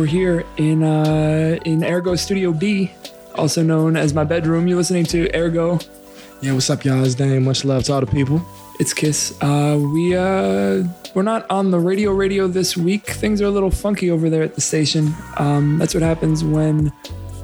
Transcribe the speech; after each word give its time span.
We're 0.00 0.06
here 0.06 0.46
in 0.56 0.82
uh, 0.82 1.58
in 1.66 1.84
Ergo 1.84 2.16
Studio 2.16 2.52
B, 2.52 2.90
also 3.34 3.62
known 3.62 3.98
as 3.98 4.14
my 4.14 4.24
bedroom. 4.24 4.66
You're 4.66 4.78
listening 4.78 5.04
to 5.04 5.28
Ergo. 5.36 5.78
Yeah, 6.40 6.54
what's 6.54 6.70
up, 6.70 6.86
y'all? 6.86 7.04
It's 7.04 7.14
Dame. 7.14 7.44
Much 7.44 7.66
love 7.66 7.84
to 7.84 7.92
all 7.92 8.00
the 8.00 8.06
people. 8.06 8.40
It's 8.78 8.94
Kiss. 8.94 9.36
Uh, 9.42 9.78
we 9.92 10.16
uh, 10.16 10.84
we're 11.14 11.20
not 11.22 11.44
on 11.50 11.70
the 11.70 11.78
radio 11.78 12.12
radio 12.12 12.48
this 12.48 12.78
week. 12.78 13.10
Things 13.10 13.42
are 13.42 13.44
a 13.44 13.50
little 13.50 13.70
funky 13.70 14.10
over 14.10 14.30
there 14.30 14.42
at 14.42 14.54
the 14.54 14.62
station. 14.62 15.14
Um, 15.36 15.76
that's 15.76 15.92
what 15.92 16.02
happens 16.02 16.42
when 16.42 16.90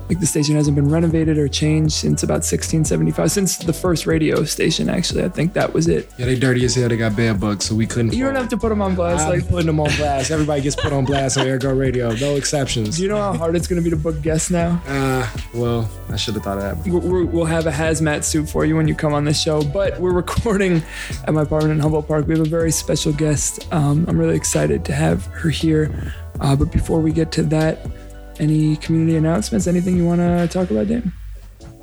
like 0.09 0.21
the 0.21 0.27
station 0.27 0.55
hasn't 0.55 0.77
been 0.77 0.89
renovated 0.89 1.39
or 1.39 1.49
changed 1.49 1.93
since 1.95 2.23
about 2.23 2.45
1675, 2.47 3.31
since 3.31 3.57
the 3.59 3.73
first 3.73 4.07
radio 4.07 4.45
station. 4.45 4.89
Actually, 4.89 5.25
I 5.25 5.29
think 5.29 5.53
that 5.55 5.73
was 5.73 5.89
it. 5.89 6.09
Yeah, 6.19 6.27
they 6.27 6.37
dirty 6.39 6.65
as 6.65 6.75
hell. 6.75 6.89
They 6.89 6.97
got 6.97 7.17
bed 7.17 7.41
bugs, 7.41 7.67
so 7.67 7.75
we 7.75 7.87
couldn't. 7.87 8.15
You 8.15 8.25
don't 8.25 8.35
have 8.37 8.49
to 8.51 8.57
put 8.57 8.69
them 8.69 8.83
on 8.83 8.95
blast. 8.95 9.27
I'm 9.27 9.33
Like, 9.41 9.49
putting 9.49 9.67
them 9.67 9.81
on 9.81 9.91
blast. 9.97 10.31
Everybody 10.31 10.63
gets 10.63 10.77
put 10.77 10.93
on 10.93 11.05
blast 11.05 11.39
on 11.39 11.47
Ergo 11.47 11.75
Radio. 11.75 12.13
No 12.15 12.37
exceptions. 12.37 12.97
do 12.97 13.03
you 13.03 13.09
know 13.09 13.17
how 13.17 13.33
hard 13.35 13.57
it's 13.57 13.67
going 13.67 13.83
to 13.83 13.85
be 13.85 13.91
to 13.91 13.97
book 14.01 14.21
guests 14.23 14.51
now? 14.51 14.81
Uh, 14.87 15.27
well, 15.55 15.91
I 16.11 16.17
should 16.17 16.35
have 16.35 16.45
thought 16.45 16.59
of 16.59 16.85
that. 16.85 16.91
We're- 16.91 17.25
we'll 17.25 17.45
have 17.45 17.67
a 17.67 17.73
hazmat 17.73 18.23
suit 18.25 18.49
for 18.49 18.65
you 18.65 18.77
when 18.77 18.87
you 18.89 18.95
come 18.95 19.13
on 19.13 19.25
this 19.25 19.41
show. 19.41 19.63
But 19.63 19.99
we're 20.01 20.13
recording 20.13 20.83
at 21.25 21.35
my 21.35 21.43
apartment 21.43 21.73
in 21.75 21.81
Humboldt 21.81 22.07
Park. 22.07 22.27
We 22.27 22.37
have 22.39 22.47
a 22.47 22.49
very 22.49 22.71
special 22.71 23.13
guest. 23.13 23.67
Um, 23.73 24.05
I'm 24.09 24.19
really 24.19 24.37
excited 24.37 24.85
to 24.87 24.93
have 24.93 25.27
her 25.27 25.51
here. 25.51 26.13
Uh, 26.41 26.55
but 26.55 26.71
before 26.71 27.01
we 27.01 27.13
get 27.13 27.33
to 27.33 27.43
that, 27.45 27.87
any 28.41 28.77
community 28.77 29.17
announcements? 29.17 29.67
Anything 29.67 29.97
you 29.97 30.07
want 30.07 30.21
to 30.21 30.49
talk 30.49 30.71
about, 30.71 30.89
Dame? 30.89 31.13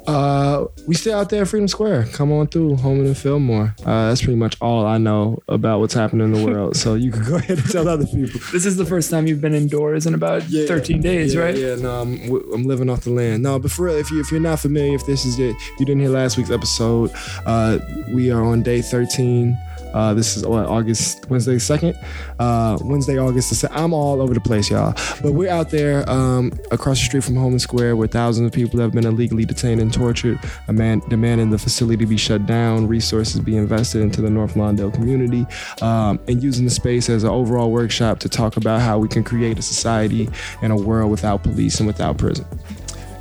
Uh, 0.06 0.66
we 0.86 0.96
stay 0.96 1.14
out 1.14 1.30
there 1.30 1.44
at 1.44 1.48
Freedom 1.48 1.68
Square. 1.68 2.08
Come 2.14 2.32
on 2.32 2.48
through, 2.48 2.76
Homan 2.76 3.06
and 3.06 3.18
Fillmore. 3.18 3.74
Uh, 3.86 4.10
that's 4.10 4.22
pretty 4.22 4.36
much 4.36 4.58
all 4.60 4.86
I 4.86 4.98
know 4.98 5.42
about 5.48 5.80
what's 5.80 5.94
happening 5.94 6.26
in 6.26 6.34
the 6.34 6.46
world. 6.46 6.76
so 6.76 6.96
you 6.96 7.12
can 7.12 7.24
go 7.24 7.36
ahead 7.38 7.58
and 7.58 7.70
tell 7.70 7.88
other 7.88 8.06
people. 8.06 8.40
This 8.52 8.66
is 8.66 8.76
the 8.76 8.86
first 8.86 9.10
time 9.10 9.28
you've 9.28 9.42
been 9.42 9.54
indoors 9.54 10.06
in 10.06 10.14
about 10.14 10.44
13 10.44 11.02
days, 11.02 11.34
yeah, 11.34 11.42
right? 11.42 11.58
Yeah, 11.58 11.76
no, 11.76 12.02
I'm, 12.02 12.20
I'm 12.54 12.64
living 12.64 12.90
off 12.90 13.02
the 13.02 13.12
land. 13.12 13.44
No, 13.44 13.60
but 13.60 13.72
for 13.72 13.86
real, 13.86 13.96
if 13.96 14.12
you 14.12 14.20
if 14.20 14.32
you're 14.32 14.42
not 14.42 14.60
familiar, 14.60 14.96
if 14.96 15.06
this 15.06 15.26
is 15.26 15.40
it, 15.40 15.56
if 15.56 15.80
you 15.80 15.86
didn't 15.86 16.02
hear 16.02 16.10
last 16.10 16.38
week's 16.38 16.52
episode, 16.52 17.12
uh, 17.46 17.80
we 18.14 18.30
are 18.32 18.44
on 18.44 18.62
day 18.62 18.82
13. 18.82 19.58
Uh, 19.94 20.14
this 20.14 20.36
is 20.36 20.46
what 20.46 20.66
August 20.66 21.30
Wednesday 21.30 21.60
second, 21.60 21.96
uh, 22.40 22.78
Wednesday 22.82 23.18
August. 23.18 23.50
The 23.50 23.56
se- 23.56 23.68
I'm 23.72 23.94
all 23.94 24.22
over 24.22 24.34
the 24.34 24.42
place, 24.42 24.70
y'all. 24.70 24.94
But 25.22 25.34
we're 25.34 25.52
out 25.52 25.70
there 25.70 26.10
um, 26.10 26.52
across 26.72 27.00
the 27.00 27.06
street 27.06 27.24
from 27.24 27.36
Homan 27.36 27.60
Square, 27.60 27.96
where 27.96 28.08
thousands 28.08 28.48
of 28.48 28.54
people 28.54 28.80
have 28.80 28.92
been 28.92 29.06
illegally 29.06 29.46
detained 29.46 29.82
and 29.82 29.94
tortured. 29.94 30.40
A 30.68 30.74
man 30.74 31.02
demanding 31.10 31.50
the 31.50 31.58
facility 31.58 32.06
be 32.06 32.18
shut 32.18 32.46
down, 32.46 32.88
resources 32.88 33.40
be 33.40 33.56
invested 33.56 34.02
into 34.02 34.22
the 34.22 34.30
North 34.30 34.56
Lawndale 34.56 34.94
community, 34.94 35.46
um, 35.82 36.20
and 36.28 36.42
using 36.42 36.66
the 36.66 36.72
space 36.72 37.10
as 37.10 37.24
an 37.24 37.30
overall 37.30 37.72
workshop 37.72 38.20
to 38.20 38.30
talk 38.30 38.58
about 38.58 38.82
how 38.82 38.98
we 38.98 39.08
can 39.08 39.24
create 39.24 39.60
a 39.60 39.62
society 39.62 40.30
and 40.62 40.72
a 40.72 40.76
world 40.76 41.12
without 41.12 41.44
police 41.44 41.80
and 41.80 41.88
without 41.88 42.18
prison. 42.18 42.46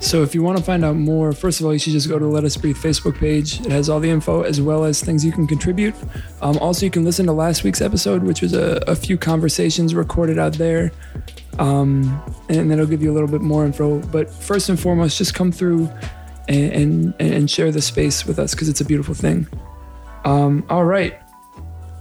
So 0.03 0.23
if 0.25 0.35
you 0.35 0.43
want 0.43 0.59
to 0.59 0.65
find 0.65 0.85
out 0.85 0.97
more, 0.97 1.33
first 1.33 1.61
of 1.61 1.67
all, 1.67 1.73
you 1.73 1.79
should 1.79 1.93
just 1.93 2.09
go 2.09 2.19
to 2.19 2.27
Let 2.27 2.43
Us 2.43 2.57
Breathe 2.57 2.77
Facebook 2.77 3.17
page. 3.17 3.61
It 3.61 3.71
has 3.71 3.89
all 3.89 4.01
the 4.01 4.11
info 4.11 4.43
as 4.43 4.61
well 4.61 4.85
as 4.85 5.01
things 5.01 5.25
you 5.25 5.31
can 5.31 5.47
contribute. 5.47 5.95
Um, 6.43 6.59
also, 6.59 6.85
you 6.85 6.91
can 6.91 7.05
listen 7.05 7.25
to 7.27 7.33
last 7.33 7.63
week's 7.63 7.81
episode, 7.81 8.25
which 8.25 8.43
was 8.43 8.53
a, 8.53 8.83
a 8.89 8.97
few 8.97 9.17
conversations 9.17 9.95
recorded 9.95 10.41
out 10.41 10.55
there. 10.55 10.91
Um, 11.61 12.21
and 12.49 12.69
that'll 12.69 12.87
give 12.87 13.01
you 13.01 13.13
a 13.13 13.15
little 13.15 13.29
bit 13.29 13.43
more 13.43 13.65
info. 13.65 14.01
But 14.01 14.29
first 14.29 14.69
and 14.69 14.79
foremost, 14.79 15.19
just 15.19 15.35
come 15.35 15.53
through 15.53 15.89
and, 16.49 16.73
and, 16.73 17.15
and 17.21 17.51
share 17.51 17.71
the 17.71 17.81
space 17.81 18.27
with 18.27 18.41
us 18.41 18.55
because 18.55 18.69
it's 18.69 18.81
a 18.81 18.85
beautiful 18.85 19.15
thing. 19.15 19.47
Um, 20.25 20.67
all 20.69 20.85
right. 20.85 21.17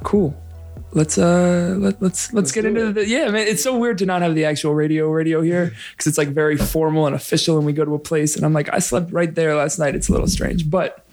Cool. 0.04 0.36
Let's 0.94 1.18
uh 1.18 1.76
let, 1.80 2.02
let's 2.02 2.34
let's, 2.34 2.52
get 2.52 2.66
into 2.66 2.88
it. 2.90 2.94
the 2.94 3.08
yeah 3.08 3.30
man 3.30 3.48
it's 3.48 3.64
so 3.64 3.78
weird 3.78 3.98
to 4.00 4.06
not 4.06 4.22
have 4.22 4.36
the 4.36 4.44
actual 4.46 4.74
radio 4.76 5.10
radio 5.10 5.42
here 5.42 5.74
because 5.92 6.08
it's 6.08 6.18
like 6.18 6.28
very 6.30 6.58
formal 6.58 7.06
and 7.08 7.16
official 7.16 7.56
and 7.58 7.66
we 7.66 7.72
go 7.72 7.86
to 7.86 7.94
a 7.96 8.00
place 8.00 8.36
and 8.36 8.46
I'm 8.46 8.52
like 8.52 8.68
I 8.74 8.80
slept 8.80 9.12
right 9.14 9.34
there 9.34 9.56
last 9.56 9.80
night 9.80 9.96
it's 9.96 10.10
a 10.10 10.12
little 10.12 10.28
strange 10.28 10.70
but 10.70 11.06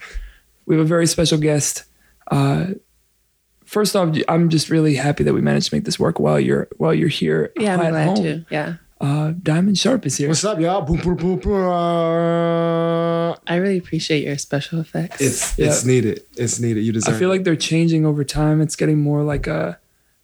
we 0.66 0.74
have 0.76 0.84
a 0.84 0.88
very 0.88 1.06
special 1.06 1.38
guest 1.38 1.84
uh 2.30 2.66
first 3.64 3.94
off 3.94 4.16
I'm 4.28 4.48
just 4.48 4.68
really 4.68 4.96
happy 4.96 5.22
that 5.22 5.32
we 5.32 5.40
managed 5.42 5.68
to 5.70 5.76
make 5.76 5.84
this 5.84 5.98
work 5.98 6.18
while 6.18 6.40
you're 6.40 6.66
while 6.78 6.92
you're 6.92 7.08
here 7.08 7.52
Yeah, 7.56 7.76
I'm 7.76 7.90
glad 7.90 8.06
home. 8.06 8.16
to. 8.24 8.46
Yeah. 8.50 8.74
Uh 9.00 9.32
Diamond 9.42 9.78
Sharp 9.78 10.04
is 10.06 10.16
here 10.16 10.28
What's 10.28 10.44
up, 10.44 10.58
y'all? 10.58 10.82
Boom, 10.82 10.96
boom, 10.98 11.16
boom, 11.16 11.38
boom. 11.38 11.68
Uh, 11.68 13.32
I 13.46 13.56
really 13.56 13.78
appreciate 13.78 14.24
your 14.24 14.36
special 14.38 14.80
effects. 14.80 15.20
It's 15.20 15.58
Yeah. 15.58 15.66
it's 15.66 15.84
needed. 15.84 16.22
It's 16.36 16.58
needed. 16.58 16.82
You 16.84 16.92
deserve. 16.92 17.14
I 17.14 17.18
feel 17.18 17.30
it. 17.30 17.34
like 17.36 17.44
they're 17.44 17.56
changing 17.56 18.04
over 18.04 18.24
time 18.24 18.60
it's 18.60 18.76
getting 18.76 19.00
more 19.00 19.22
like 19.22 19.46
a 19.46 19.78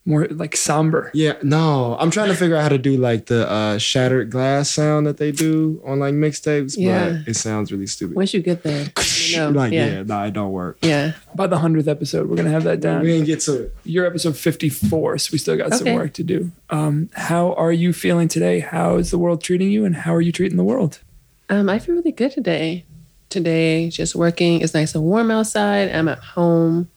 more 0.06 0.26
like 0.28 0.54
somber 0.54 1.10
Yeah, 1.14 1.34
no, 1.42 1.96
I'm 1.98 2.10
trying 2.10 2.28
to 2.28 2.34
figure 2.36 2.56
out 2.56 2.62
how 2.62 2.68
to 2.68 2.76
do 2.78 2.96
like 2.98 3.26
the 3.26 3.48
uh, 3.50 3.78
shattered 3.78 4.30
glass 4.30 4.70
sound 4.70 5.06
that 5.06 5.16
they 5.16 5.32
do 5.32 5.80
on 5.84 5.98
like 5.98 6.12
mixtapes, 6.14 6.74
Yeah. 6.76 7.10
but 7.20 7.28
it 7.28 7.34
sounds 7.36 7.72
really 7.72 7.86
stupid. 7.86 8.14
Once 8.14 8.34
you 8.34 8.42
get 8.42 8.62
there, 8.62 8.86
you 9.28 9.36
know, 9.38 9.50
like, 9.50 9.72
yeah. 9.72 9.86
yeah. 9.86 10.02
no, 10.02 10.22
it 10.24 10.32
don't 10.32 10.52
work. 10.52 10.76
yeah. 10.82 11.12
by 11.34 11.46
the 11.46 11.56
100th 11.56 11.88
episode 11.88 12.28
we're 12.28 12.36
gonna 12.36 12.50
have 12.50 12.64
that 12.64 12.80
down 12.80 13.00
We 13.02 13.08
didn't 13.08 13.26
get 13.26 13.40
to 13.40 13.62
it. 13.64 13.74
you're 13.84 14.04
episode 14.04 14.36
54 14.36 15.18
so 15.18 15.30
we 15.32 15.38
still 15.38 15.56
got 15.56 15.72
some 15.74 15.94
work 15.94 16.12
to 16.14 16.22
do 16.22 16.50
um, 16.70 17.08
how 17.14 17.54
are 17.54 17.72
you 17.72 17.92
feeling 17.94 18.28
today 18.28 18.60
how 18.60 18.96
is 18.96 19.10
the 19.10 19.18
world 19.18 19.42
treating 19.42 19.70
you 19.70 19.84
and 19.86 19.96
how 19.96 20.14
are 20.14 20.20
you 20.20 20.32
treating 20.32 20.56
the 20.58 20.64
world 20.64 21.00
Um, 21.48 21.68
I 21.70 21.78
feel 21.78 21.94
really 21.94 22.12
good 22.12 22.32
today. 22.32 22.84
Today, 23.30 23.88
just 23.90 24.14
working. 24.14 24.60
It's 24.60 24.74
nice 24.74 24.94
and 24.94 25.02
warm 25.02 25.30
outside. 25.30 25.90
I'm 25.90 26.08
at 26.08 26.18
home. 26.18 26.88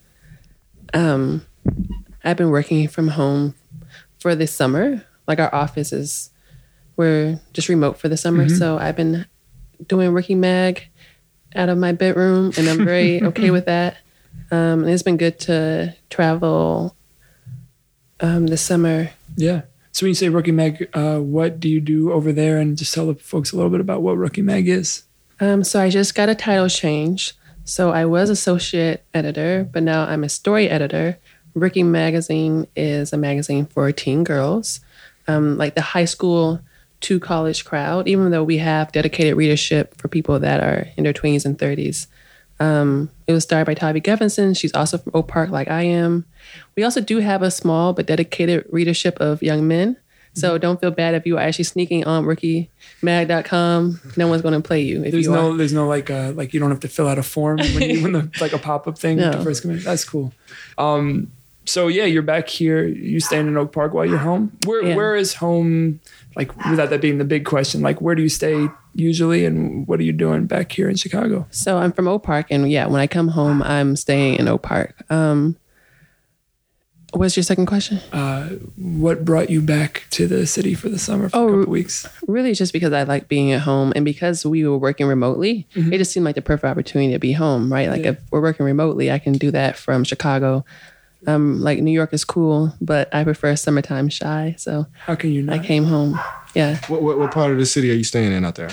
Um, 0.93 1.41
I've 2.27 2.37
been 2.37 2.49
working 2.49 2.87
from 2.89 3.07
home 3.07 3.55
for 4.19 4.35
this 4.35 4.51
summer. 4.53 5.03
Like 5.27 5.39
our 5.39 5.53
office 5.53 5.93
is, 5.93 6.29
we're 6.97 7.39
just 7.53 7.69
remote 7.69 7.97
for 7.97 8.09
the 8.09 8.17
summer. 8.17 8.49
So 8.49 8.77
I've 8.77 8.95
been 8.97 9.25
doing 9.87 10.11
Rookie 10.11 10.35
Mag 10.35 10.89
out 11.55 11.69
of 11.69 11.77
my 11.77 11.93
bedroom, 11.93 12.51
and 12.57 12.67
I'm 12.67 12.83
very 12.83 13.23
okay 13.29 13.49
with 13.51 13.65
that. 13.65 13.97
Um, 14.51 14.83
and 14.83 14.89
it's 14.89 15.03
been 15.03 15.17
good 15.17 15.39
to 15.41 15.95
travel 16.09 16.95
um, 18.19 18.47
this 18.47 18.61
summer. 18.61 19.09
yeah 19.35 19.61
so 19.91 20.05
when 20.05 20.09
you 20.09 20.15
say 20.15 20.29
rookie 20.29 20.51
mag 20.51 20.89
uh, 20.93 21.17
what 21.19 21.59
do 21.59 21.67
you 21.69 21.81
do 21.81 22.11
over 22.11 22.31
there 22.31 22.57
and 22.59 22.77
just 22.77 22.93
tell 22.93 23.07
the 23.07 23.15
folks 23.15 23.51
a 23.51 23.55
little 23.55 23.71
bit 23.71 23.81
about 23.81 24.01
what 24.01 24.15
rookie 24.17 24.41
mag 24.41 24.67
is 24.67 25.03
Um, 25.39 25.63
so 25.63 25.79
I 25.81 25.89
just 25.89 26.15
got 26.15 26.29
a 26.29 26.35
title 26.35 26.69
change. 26.69 27.33
So 27.63 27.91
I 27.91 28.05
was 28.05 28.29
associate 28.29 29.03
editor, 29.13 29.67
but 29.71 29.83
now 29.83 30.05
I'm 30.05 30.23
a 30.23 30.29
story 30.29 30.69
editor. 30.69 31.17
Rookie 31.59 31.83
Magazine 31.83 32.67
is 32.75 33.13
a 33.13 33.17
magazine 33.17 33.65
for 33.65 33.91
teen 33.91 34.23
girls, 34.23 34.79
um, 35.27 35.57
like 35.57 35.75
the 35.75 35.81
high 35.81 36.05
school 36.05 36.61
to 37.01 37.19
college 37.19 37.65
crowd. 37.65 38.07
Even 38.07 38.31
though 38.31 38.43
we 38.43 38.57
have 38.57 38.91
dedicated 38.91 39.35
readership 39.37 39.95
for 39.97 40.07
people 40.07 40.39
that 40.39 40.61
are 40.61 40.87
in 40.97 41.03
their 41.03 41.13
twenties 41.13 41.45
and 41.45 41.57
thirties. 41.57 42.07
Um, 42.59 43.11
it 43.27 43.33
was 43.33 43.43
started 43.43 43.65
by 43.65 43.75
Tavi 43.75 44.01
Gevinson. 44.01 44.57
She's 44.57 44.73
also 44.73 44.97
from 44.97 45.11
Oak 45.13 45.27
Park, 45.27 45.51
like 45.51 45.67
I 45.69 45.83
am. 45.83 46.25
We 46.75 46.83
also 46.83 47.01
do 47.01 47.19
have 47.19 47.43
a 47.43 47.51
small 47.51 47.93
but 47.93 48.07
dedicated 48.07 48.65
readership 48.71 49.15
of 49.19 49.43
young 49.43 49.67
men. 49.67 49.97
So 50.33 50.57
don't 50.59 50.79
feel 50.79 50.91
bad 50.91 51.15
if 51.15 51.25
you 51.25 51.37
are 51.37 51.41
actually 51.41 51.63
sneaking 51.65 52.05
on 52.05 52.23
rookiemag.com. 53.01 53.99
No 54.17 54.27
one's 54.27 54.41
going 54.41 54.53
to 54.53 54.59
play 54.67 54.81
you 54.81 55.03
if 55.03 55.11
there's 55.11 55.25
you 55.25 55.31
no 55.31 55.51
are. 55.53 55.57
there's 55.57 55.73
no 55.73 55.87
like 55.87 56.09
uh 56.09 56.31
like 56.35 56.53
you 56.53 56.59
don't 56.59 56.69
have 56.69 56.79
to 56.81 56.87
fill 56.87 57.07
out 57.07 57.17
a 57.17 57.23
form 57.23 57.57
when 57.57 57.89
you 57.89 58.03
when 58.03 58.11
the 58.11 58.29
like 58.39 58.53
a 58.53 58.57
pop-up 58.59 58.97
thing 58.97 59.17
No. 59.31 59.43
first 59.43 59.61
come 59.63 59.71
in 59.71 59.79
that's 59.79 60.05
cool 60.05 60.33
um 60.77 61.31
so 61.67 61.87
yeah 61.87 62.05
you're 62.05 62.21
back 62.23 62.47
here 62.49 62.85
you 62.85 63.19
staying 63.19 63.47
in 63.47 63.57
oak 63.57 63.71
park 63.71 63.93
while 63.93 64.05
you're 64.05 64.17
home 64.17 64.51
where 64.65 64.83
Yeah. 64.83 64.95
where 64.95 65.15
is 65.15 65.33
home 65.35 65.99
like 66.35 66.55
without 66.69 66.89
that 66.89 67.01
being 67.01 67.17
the 67.17 67.25
big 67.25 67.45
question 67.45 67.81
like 67.81 67.99
where 68.01 68.15
do 68.15 68.21
you 68.23 68.29
stay 68.29 68.67
usually 68.95 69.45
and 69.45 69.87
what 69.87 69.99
are 69.99 70.03
you 70.03 70.13
doing 70.13 70.45
back 70.47 70.71
here 70.71 70.89
in 70.89 70.95
chicago 70.95 71.45
So 71.51 71.77
I'm 71.77 71.91
from 71.91 72.07
Oak 72.07 72.23
Park, 72.23 72.47
and 72.49 72.71
yeah, 72.71 72.87
when 72.87 72.99
I 73.01 73.07
come 73.07 73.27
home, 73.29 73.61
I'm 73.61 73.95
staying 73.95 74.35
in 74.39 74.47
Oak 74.47 74.61
Park. 74.63 74.95
Um, 75.11 75.55
what's 77.13 77.35
your 77.37 77.43
second 77.43 77.65
question? 77.67 77.99
uh, 78.11 78.49
what 78.77 79.23
brought 79.25 79.49
you 79.49 79.61
back 79.61 80.05
to 80.11 80.27
the 80.27 80.45
city 80.47 80.73
for 80.73 80.89
the 80.89 80.99
summer 80.99 81.29
for 81.29 81.37
a 81.37 81.41
Oh, 81.41 81.47
couple 81.59 81.71
weeks? 81.71 82.07
Really, 82.27 82.53
just 82.53 82.73
because 82.73 82.91
I 82.93 83.03
like 83.03 83.27
being 83.27 83.51
at 83.51 83.61
home, 83.61 83.93
and 83.95 84.03
because 84.05 84.45
we 84.45 84.65
were 84.67 84.77
working 84.77 85.07
remotely, 85.07 85.67
it 85.75 85.97
just 85.97 86.11
seemed 86.11 86.25
like 86.25 86.35
the 86.35 86.41
perfect 86.41 86.65
opportunity 86.65 87.13
to 87.13 87.19
be 87.19 87.33
home, 87.33 87.71
right? 87.71 87.89
Like 87.89 88.03
Yeah. 88.03 88.11
if 88.11 88.19
we're 88.31 88.41
working 88.41 88.65
remotely, 88.65 89.11
I 89.11 89.19
can 89.19 89.33
do 89.33 89.51
that 89.51 89.77
from 89.77 90.03
Chicago. 90.03 90.65
Um, 91.27 91.59
like 91.61 91.79
New 91.79 91.91
York 91.91 92.13
is 92.13 92.23
cool, 92.23 92.73
but 92.79 93.13
I 93.13 93.23
prefer 93.25 93.55
summertime 93.57 94.09
Chi, 94.09 94.55
so 94.57 94.87
How 95.05 95.15
can 95.15 95.31
you 95.31 95.45
I 95.51 95.59
came 95.59 95.83
home. 95.83 96.17
Yeah, 96.55 96.79
What, 96.87 97.03
what 97.03 97.19
what 97.19 97.31
part 97.31 97.51
of 97.51 97.57
the 97.59 97.65
city 97.65 97.91
are 97.91 97.95
you 97.95 98.05
staying 98.05 98.31
in 98.31 98.45
out 98.45 98.55
there? 98.55 98.69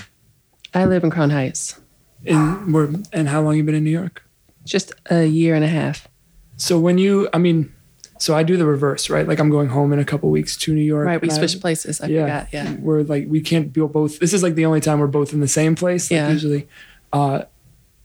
I 0.73 0.85
live 0.87 1.03
in 1.05 1.11
Crown 1.11 1.31
Heights. 1.31 1.81
And 2.27 2.73
where 2.73 2.89
and 3.13 3.29
how 3.29 3.43
long 3.43 3.57
you 3.57 3.65
been 3.65 3.75
in 3.75 3.85
New 3.85 3.91
York? 3.91 4.23
Just 4.65 4.93
a 5.11 5.25
year 5.27 5.55
and 5.55 5.65
a 5.65 5.69
half. 5.69 6.09
So 6.57 6.79
when 6.79 6.97
you, 6.97 7.29
I 7.35 7.39
mean, 7.39 7.71
so 8.19 8.35
I 8.35 8.45
do 8.45 8.57
the 8.57 8.65
reverse, 8.65 9.11
right? 9.11 9.27
Like 9.29 9.41
I'm 9.41 9.51
going 9.51 9.69
home 9.69 9.93
in 9.93 9.99
a 9.99 10.05
couple 10.05 10.31
weeks 10.31 10.57
to 10.59 10.73
New 10.73 10.81
York. 10.81 11.07
Right, 11.07 11.21
we 11.21 11.29
and 11.29 11.37
I- 11.37 11.39
switched 11.39 11.61
places. 11.61 12.01
I 12.01 12.07
forgot. 12.07 12.49
Yeah. 12.53 12.75
We're 12.79 13.03
like 13.03 13.27
we 13.29 13.41
can't 13.41 13.73
be 13.73 13.81
both. 13.83 14.21
This 14.21 14.33
is 14.33 14.43
like 14.43 14.55
the 14.55 14.65
only 14.65 14.81
time 14.81 15.01
we're 15.01 15.09
both 15.09 15.33
in 15.35 15.41
the 15.41 15.49
same 15.49 15.75
place. 15.75 16.11
Like 16.11 16.17
Yeah. 16.19 16.31
Usually, 16.31 16.69
uh, 17.13 17.19
w- 17.29 17.47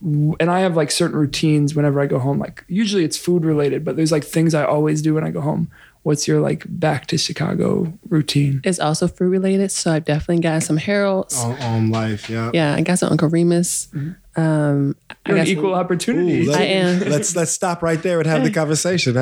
and 0.02 0.50
I 0.50 0.60
have 0.60 0.76
like 0.76 0.90
certain 0.90 1.16
routines 1.16 1.74
whenever 1.74 2.00
I 2.00 2.06
go 2.06 2.18
home. 2.18 2.38
Like 2.38 2.64
usually 2.68 3.04
it's 3.04 3.16
food 3.18 3.44
related, 3.44 3.84
but 3.84 3.96
there's 3.96 4.12
like 4.12 4.24
things 4.24 4.54
I 4.54 4.64
always 4.64 5.02
do 5.02 5.14
when 5.14 5.24
I 5.24 5.30
go 5.30 5.40
home. 5.40 5.70
what's 6.02 6.26
your 6.26 6.40
like 6.40 6.64
back 6.66 7.06
to 7.08 7.18
Chicago 7.18 7.92
routine? 8.08 8.62
It's 8.64 8.78
also 8.80 9.06
food 9.06 9.30
related, 9.30 9.70
so 9.70 9.92
I've 9.92 10.06
definitely 10.06 10.40
got 10.42 10.62
some 10.62 10.78
Harold's. 10.78 11.36
On, 11.38 11.52
on 11.60 11.90
life, 11.90 12.30
yeah. 12.30 12.50
Yeah, 12.54 12.74
I 12.74 12.80
got 12.80 12.98
some 12.98 13.10
Uncle 13.10 13.28
Remus. 13.28 13.88
Um, 14.36 14.96
You're 15.26 15.36
got 15.36 15.40
an 15.40 15.46
some- 15.46 15.46
equal 15.58 15.74
opportunity. 15.74 16.46
Ooh, 16.46 16.50
let, 16.50 16.60
I 16.60 16.64
am. 16.64 17.00
Let's 17.10 17.36
let's 17.36 17.50
stop 17.52 17.82
right 17.82 18.00
there 18.02 18.18
and 18.20 18.26
have 18.26 18.42
the 18.44 18.50
conversation. 18.62 19.14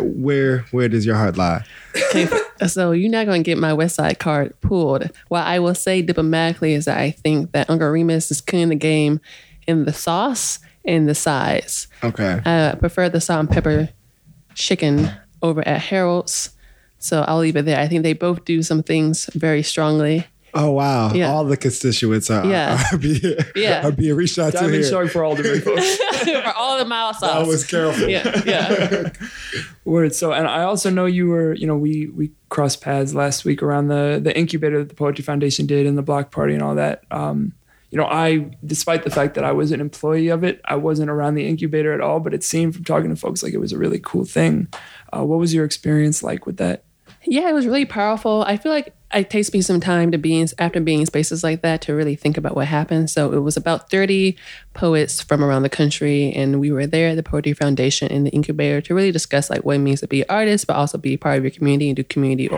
Where 0.00 0.60
where 0.70 0.88
does 0.88 1.04
your 1.04 1.16
heart 1.16 1.36
lie? 1.36 1.64
So 2.66 2.92
you're 2.92 3.10
not 3.10 3.26
going 3.26 3.42
to 3.42 3.48
get 3.48 3.58
my 3.58 3.72
West 3.72 3.96
Side 3.96 4.18
card 4.18 4.58
pulled. 4.60 5.10
What 5.28 5.44
I 5.46 5.58
will 5.58 5.74
say 5.74 6.02
diplomatically 6.02 6.72
is 6.74 6.86
that 6.86 6.98
I 6.98 7.10
think 7.10 7.52
that 7.52 7.68
Uncle 7.68 7.88
Remus 7.88 8.30
is 8.30 8.40
killing 8.40 8.68
the 8.70 8.74
game 8.76 9.20
in 9.68 9.84
the 9.84 9.92
sauce 9.92 10.58
and 10.84 11.08
the 11.08 11.14
size. 11.14 11.86
Okay. 12.02 12.40
I 12.44 12.74
prefer 12.80 13.08
the 13.08 13.20
salt 13.20 13.40
and 13.40 13.50
pepper 13.50 13.90
chicken 14.54 15.10
over 15.42 15.66
at 15.68 15.80
Harold's. 15.80 16.50
So 16.98 17.22
I'll 17.28 17.38
leave 17.38 17.54
it 17.56 17.64
there. 17.64 17.78
I 17.78 17.86
think 17.86 18.02
they 18.02 18.14
both 18.14 18.44
do 18.44 18.62
some 18.64 18.82
things 18.82 19.26
very 19.34 19.62
strongly. 19.62 20.26
Oh 20.54 20.70
wow! 20.72 21.12
Yeah. 21.12 21.30
All 21.30 21.44
the 21.44 21.58
constituents 21.58 22.30
are, 22.30 22.44
Yeah. 22.46 22.82
are, 22.92 22.96
being, 22.98 23.20
Yeah. 23.54 23.86
are 23.86 23.92
being 23.92 24.16
reached 24.16 24.38
out 24.38 24.46
to 24.52 24.58
Diamond 24.58 24.74
here. 24.76 24.82
Sharp 24.82 25.10
for 25.10 25.22
Alderman 25.22 25.60
folks. 25.60 25.96
For 26.24 26.52
all 26.56 26.78
the 26.78 26.84
mild 26.86 27.16
sauce. 27.20 27.30
I 27.30 27.42
was 27.46 27.64
careful. 27.66 28.08
yeah, 28.08 28.42
yeah. 28.44 29.10
Word. 29.84 30.14
So, 30.14 30.32
and 30.32 30.46
I 30.48 30.62
also 30.62 30.90
know 30.90 31.04
you 31.06 31.28
were, 31.28 31.52
you 31.54 31.66
know, 31.66 31.76
we 31.76 32.06
we 32.08 32.30
crossed 32.48 32.80
paths 32.80 33.14
last 33.14 33.44
week 33.44 33.62
around 33.62 33.88
the 33.88 34.20
the 34.22 34.36
incubator 34.36 34.78
that 34.78 34.88
the 34.88 34.94
Poetry 34.94 35.22
Foundation 35.22 35.66
did 35.66 35.86
and 35.86 35.96
the 35.98 36.02
block 36.02 36.30
party 36.30 36.54
and 36.54 36.62
all 36.62 36.74
that. 36.76 37.04
Um, 37.10 37.52
you 37.90 37.98
know, 37.98 38.06
I, 38.06 38.50
despite 38.64 39.04
the 39.04 39.10
fact 39.10 39.34
that 39.34 39.44
I 39.44 39.52
was 39.52 39.72
an 39.72 39.80
employee 39.80 40.28
of 40.28 40.44
it, 40.44 40.60
I 40.64 40.76
wasn't 40.76 41.10
around 41.10 41.34
the 41.34 41.46
incubator 41.46 41.92
at 41.92 42.00
all. 42.00 42.20
But 42.20 42.34
it 42.34 42.44
seemed 42.44 42.74
from 42.74 42.84
talking 42.84 43.10
to 43.10 43.16
folks 43.16 43.42
like 43.42 43.54
it 43.54 43.58
was 43.58 43.72
a 43.72 43.78
really 43.78 44.00
cool 44.02 44.24
thing. 44.24 44.68
Uh, 45.12 45.24
what 45.24 45.38
was 45.38 45.54
your 45.54 45.64
experience 45.64 46.22
like 46.22 46.44
with 46.44 46.58
that? 46.58 46.84
Yeah, 47.24 47.48
it 47.48 47.52
was 47.52 47.66
really 47.66 47.84
powerful. 47.84 48.44
I 48.46 48.56
feel 48.56 48.72
like 48.72 48.94
it 49.12 49.28
takes 49.28 49.52
me 49.52 49.60
some 49.60 49.80
time 49.80 50.12
to 50.12 50.18
be 50.18 50.38
in, 50.38 50.48
after 50.58 50.80
being 50.80 51.00
in 51.00 51.06
spaces 51.06 51.42
like 51.42 51.62
that 51.62 51.80
to 51.82 51.94
really 51.94 52.14
think 52.14 52.36
about 52.36 52.54
what 52.54 52.66
happened. 52.66 53.10
So 53.10 53.32
it 53.32 53.40
was 53.40 53.56
about 53.56 53.90
30 53.90 54.36
poets 54.74 55.20
from 55.20 55.42
around 55.42 55.62
the 55.62 55.68
country, 55.68 56.32
and 56.32 56.60
we 56.60 56.70
were 56.70 56.86
there 56.86 57.08
at 57.10 57.16
the 57.16 57.22
Poetry 57.22 57.54
Foundation 57.54 58.08
in 58.08 58.24
the 58.24 58.30
incubator 58.30 58.80
to 58.82 58.94
really 58.94 59.12
discuss 59.12 59.50
like 59.50 59.64
what 59.64 59.76
it 59.76 59.80
means 59.80 60.00
to 60.00 60.06
be 60.06 60.22
an 60.22 60.26
artist, 60.28 60.66
but 60.66 60.76
also 60.76 60.96
be 60.96 61.16
part 61.16 61.38
of 61.38 61.44
your 61.44 61.50
community 61.50 61.88
and 61.88 61.96
do 61.96 62.04
community 62.04 62.48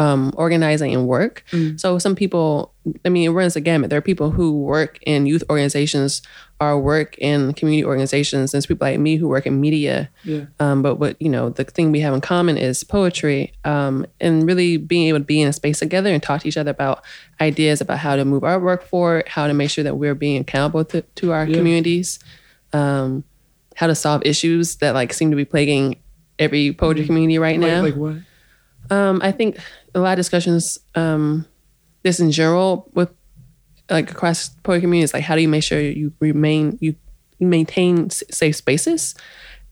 um, 0.00 0.32
organizing 0.36 0.94
and 0.94 1.06
work. 1.06 1.44
So 1.76 1.98
some 1.98 2.16
people, 2.16 2.72
I 3.04 3.10
mean, 3.10 3.28
it 3.28 3.32
runs 3.32 3.52
the 3.54 3.60
gamut. 3.60 3.90
There 3.90 3.98
are 3.98 4.02
people 4.02 4.30
who 4.30 4.62
work 4.62 4.98
in 5.02 5.26
youth 5.26 5.44
organizations 5.50 6.22
or 6.58 6.80
work 6.80 7.18
in 7.18 7.52
community 7.52 7.84
organizations. 7.84 8.52
There's 8.52 8.64
people 8.64 8.86
like 8.86 8.98
me 8.98 9.16
who 9.16 9.28
work 9.28 9.46
in 9.46 9.60
media. 9.60 10.08
Yeah. 10.24 10.46
Um, 10.58 10.80
but 10.82 10.96
what 10.96 11.20
you 11.20 11.28
know, 11.28 11.50
the 11.50 11.64
thing 11.64 11.92
we 11.92 12.00
have 12.00 12.14
in 12.14 12.22
common 12.22 12.56
is 12.56 12.82
poetry, 12.82 13.52
um, 13.64 14.06
and 14.20 14.46
really 14.46 14.78
being 14.78 15.08
able 15.08 15.18
to 15.18 15.24
be 15.24 15.42
in 15.42 15.48
a 15.48 15.52
space 15.52 15.80
together 15.80 16.10
and 16.10 16.22
talk 16.22 16.40
to 16.42 16.48
each 16.48 16.56
other 16.56 16.70
about 16.70 17.04
ideas 17.38 17.82
about 17.82 17.98
how 17.98 18.16
to 18.16 18.24
move 18.24 18.42
our 18.42 18.58
work 18.58 18.82
forward, 18.82 19.28
how 19.28 19.46
to 19.46 19.52
make 19.52 19.70
sure 19.70 19.84
that 19.84 19.96
we're 19.96 20.14
being 20.14 20.40
accountable 20.40 20.84
to, 20.86 21.02
to 21.02 21.32
our 21.32 21.44
communities, 21.44 22.18
um, 22.72 23.22
how 23.76 23.86
to 23.86 23.94
solve 23.94 24.22
issues 24.24 24.76
that 24.76 24.94
like 24.94 25.12
seem 25.12 25.30
to 25.30 25.36
be 25.36 25.44
plaguing 25.44 26.00
every 26.38 26.72
poetry 26.72 27.04
community 27.04 27.38
right 27.38 27.58
now. 27.58 27.82
Like, 27.82 27.94
like 27.94 28.00
what? 28.00 28.16
Um, 28.90 29.20
I 29.22 29.30
think 29.30 29.56
a 29.94 30.00
lot 30.00 30.12
of 30.12 30.16
discussions, 30.16 30.78
um, 30.94 31.46
this 32.02 32.20
in 32.20 32.30
general 32.30 32.90
with 32.94 33.10
like 33.90 34.10
across 34.10 34.50
poetry 34.62 34.82
communities, 34.82 35.12
like 35.12 35.24
how 35.24 35.34
do 35.34 35.42
you 35.42 35.48
make 35.48 35.62
sure 35.62 35.80
you 35.80 36.12
remain 36.20 36.78
you 36.80 36.94
maintain 37.40 38.10
safe 38.10 38.56
spaces? 38.56 39.14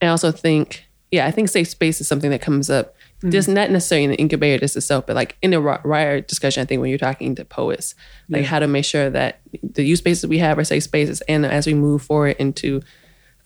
I 0.03 0.07
also 0.07 0.33
think, 0.33 0.89
yeah, 1.11 1.27
I 1.27 1.31
think 1.31 1.49
safe 1.49 1.69
space 1.69 2.01
is 2.01 2.09
something 2.09 2.31
that 2.31 2.43
comes 2.43 2.71
up 2.71 2.95
just 3.29 3.49
not 3.49 3.71
necessarily 3.71 4.05
in 4.05 4.11
the 4.11 4.17
incubator 4.17 4.61
just 4.61 4.77
itself, 4.77 5.07
but 5.07 5.17
like 5.17 5.37
in 5.43 5.51
the 5.51 5.61
wider 5.61 6.21
discussion. 6.21 6.63
I 6.63 6.67
think 6.67 6.81
when 6.81 6.91
you're 6.91 6.99
talking 6.99 7.35
to 7.35 7.45
poets, 7.45 7.97
like 8.29 8.45
how 8.45 8.61
to 8.61 8.69
make 8.69 8.85
sure 8.85 9.11
that 9.11 9.41
the 9.63 9.83
use 9.83 9.99
spaces 9.99 10.27
we 10.29 10.39
have 10.39 10.59
are 10.59 10.65
safe 10.65 10.85
spaces, 10.85 11.21
and 11.23 11.45
as 11.45 11.67
we 11.67 11.75
move 11.75 12.03
forward 12.03 12.37
into 12.39 12.81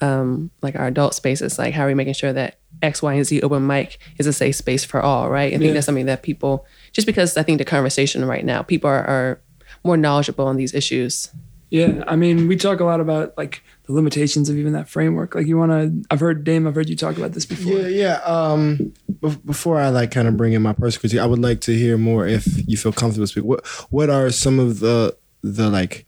um, 0.02 0.50
like 0.62 0.74
our 0.76 0.86
adult 0.88 1.14
spaces, 1.14 1.58
like 1.58 1.72
how 1.74 1.84
are 1.84 1.86
we 1.86 1.94
making 1.94 2.14
sure 2.14 2.32
that 2.32 2.58
X, 2.82 3.00
Y, 3.02 3.14
and 3.14 3.24
Z 3.24 3.40
open 3.42 3.66
mic 3.66 3.98
is 4.18 4.26
a 4.26 4.32
safe 4.32 4.56
space 4.56 4.84
for 4.84 5.00
all, 5.00 5.30
right? 5.30 5.48
I 5.54 5.56
think 5.56 5.68
Yeah. 5.68 5.72
that's 5.74 5.86
something 5.86 6.06
that 6.06 6.22
people, 6.22 6.66
just 6.92 7.06
because 7.06 7.36
I 7.36 7.42
think 7.42 7.58
the 7.58 7.64
conversation 7.64 8.24
right 8.24 8.44
now, 8.44 8.62
people 8.62 8.90
are, 8.90 9.04
are 9.04 9.40
more 9.84 9.96
knowledgeable 9.96 10.46
on 10.46 10.56
these 10.56 10.74
issues. 10.74 11.30
Yeah, 11.70 12.04
I 12.06 12.16
mean, 12.16 12.48
we 12.48 12.56
talk 12.56 12.80
a 12.80 12.84
lot 12.84 13.00
about 13.00 13.32
like 13.38 13.62
the 13.84 13.92
limitations 13.94 14.50
of 14.50 14.58
even 14.58 14.74
that 14.74 14.90
framework. 14.90 15.34
Like, 15.34 15.46
you 15.46 15.56
want 15.56 15.70
to? 15.72 16.04
I've 16.10 16.20
heard 16.20 16.44
Dame. 16.44 16.66
I've 16.66 16.74
heard 16.74 16.90
you 16.90 16.96
talk 16.96 17.16
about 17.16 17.32
this 17.32 17.46
before. 17.46 17.72
Yeah, 17.72 17.86
yeah. 17.88 18.14
Um, 18.26 18.92
bef- 19.22 19.42
before 19.46 19.78
I 19.80 19.88
like 19.88 20.10
kind 20.10 20.28
of 20.28 20.36
bring 20.36 20.52
in 20.52 20.60
my 20.60 20.74
personal 20.74 21.00
critique, 21.00 21.20
I 21.20 21.24
would 21.24 21.38
like 21.38 21.62
to 21.62 21.72
hear 21.74 21.96
more 21.96 22.26
if 22.26 22.46
you 22.68 22.76
feel 22.76 22.92
comfortable 22.92 23.26
speaking. 23.26 23.48
What 23.48 23.66
What 23.88 24.10
are 24.10 24.28
some 24.28 24.58
of 24.58 24.80
the 24.80 25.16
the 25.42 25.70
like 25.70 26.06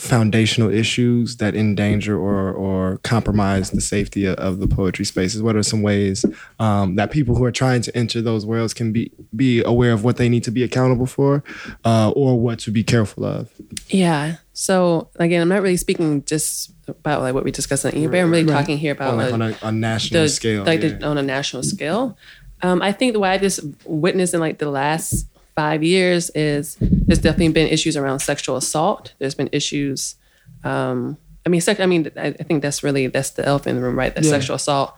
foundational 0.00 0.72
issues 0.72 1.36
that 1.36 1.54
endanger 1.54 2.18
or 2.18 2.52
or 2.52 2.98
compromise 3.02 3.70
the 3.70 3.80
safety 3.80 4.24
of, 4.24 4.36
of 4.36 4.58
the 4.58 4.66
poetry 4.66 5.04
spaces? 5.04 5.42
What 5.42 5.56
are 5.56 5.62
some 5.62 5.82
ways 5.82 6.24
um, 6.58 6.96
that 6.96 7.10
people 7.10 7.36
who 7.36 7.44
are 7.44 7.52
trying 7.52 7.82
to 7.82 7.96
enter 7.96 8.22
those 8.22 8.46
worlds 8.46 8.72
can 8.72 8.92
be 8.92 9.12
be 9.36 9.62
aware 9.62 9.92
of 9.92 10.02
what 10.02 10.16
they 10.16 10.28
need 10.28 10.42
to 10.44 10.50
be 10.50 10.62
accountable 10.62 11.06
for, 11.06 11.44
uh, 11.84 12.10
or 12.16 12.40
what 12.40 12.58
to 12.60 12.70
be 12.70 12.82
careful 12.82 13.24
of? 13.24 13.50
Yeah. 13.88 14.36
So 14.54 15.10
again, 15.16 15.42
I'm 15.42 15.48
not 15.48 15.62
really 15.62 15.76
speaking 15.76 16.24
just 16.24 16.72
about 16.88 17.20
like 17.20 17.34
what 17.34 17.44
we 17.44 17.50
discussed 17.50 17.84
on 17.84 17.92
the 17.92 17.98
eBay. 17.98 18.22
I'm 18.22 18.30
really 18.30 18.46
talking 18.46 18.78
here 18.78 18.92
about 18.92 19.12
On, 19.12 19.16
like, 19.18 19.32
like, 19.32 19.34
on 19.34 19.42
a, 19.42 19.68
a 19.68 19.72
national 19.72 20.22
the, 20.22 20.28
scale, 20.28 20.64
like 20.64 20.82
yeah. 20.82 20.88
the, 20.88 21.06
on 21.06 21.18
a 21.18 21.22
national 21.22 21.62
scale. 21.62 22.16
Um, 22.62 22.82
I 22.82 22.92
think 22.92 23.12
the 23.12 23.20
way 23.20 23.30
I 23.30 23.38
just 23.38 23.60
witnessed 23.84 24.34
in 24.34 24.40
like 24.40 24.58
the 24.58 24.70
last 24.70 25.26
five 25.54 25.82
years 25.82 26.30
is 26.34 26.76
there's 26.80 27.18
definitely 27.18 27.48
been 27.52 27.68
issues 27.68 27.96
around 27.96 28.20
sexual 28.20 28.56
assault. 28.56 29.14
There's 29.18 29.34
been 29.34 29.48
issues. 29.52 30.16
Um, 30.64 31.16
I 31.46 31.48
mean, 31.48 31.60
sex, 31.60 31.80
I 31.80 31.86
mean, 31.86 32.10
I, 32.16 32.26
I 32.28 32.32
think 32.32 32.62
that's 32.62 32.82
really 32.82 33.06
that's 33.06 33.30
the 33.30 33.44
elephant 33.46 33.76
in 33.76 33.82
the 33.82 33.86
room, 33.86 33.98
right? 33.98 34.14
That 34.14 34.24
Yeah. 34.24 34.30
sexual 34.30 34.56
assault 34.56 34.94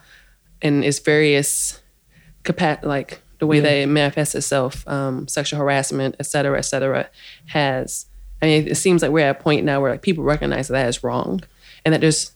and 0.60 0.84
its 0.84 0.98
various 0.98 1.80
like 2.82 3.20
the 3.38 3.46
way 3.46 3.56
Yeah. 3.56 3.62
that 3.62 3.72
it 3.74 3.86
manifests 3.86 4.34
itself, 4.34 4.86
um, 4.88 5.26
sexual 5.28 5.58
harassment, 5.60 6.16
et 6.20 6.26
cetera, 6.26 6.58
et 6.58 6.62
cetera, 6.62 7.08
has. 7.46 8.06
I 8.40 8.46
mean, 8.46 8.68
it 8.68 8.76
seems 8.76 9.02
like 9.02 9.10
we're 9.12 9.26
at 9.28 9.38
a 9.40 9.42
point 9.42 9.64
now 9.64 9.80
where 9.80 9.92
like 9.92 10.02
people 10.02 10.24
recognize 10.24 10.68
that, 10.68 10.74
that 10.74 10.88
is 10.88 11.02
wrong, 11.04 11.42
and 11.84 11.94
that 11.94 12.00
there's. 12.00 12.32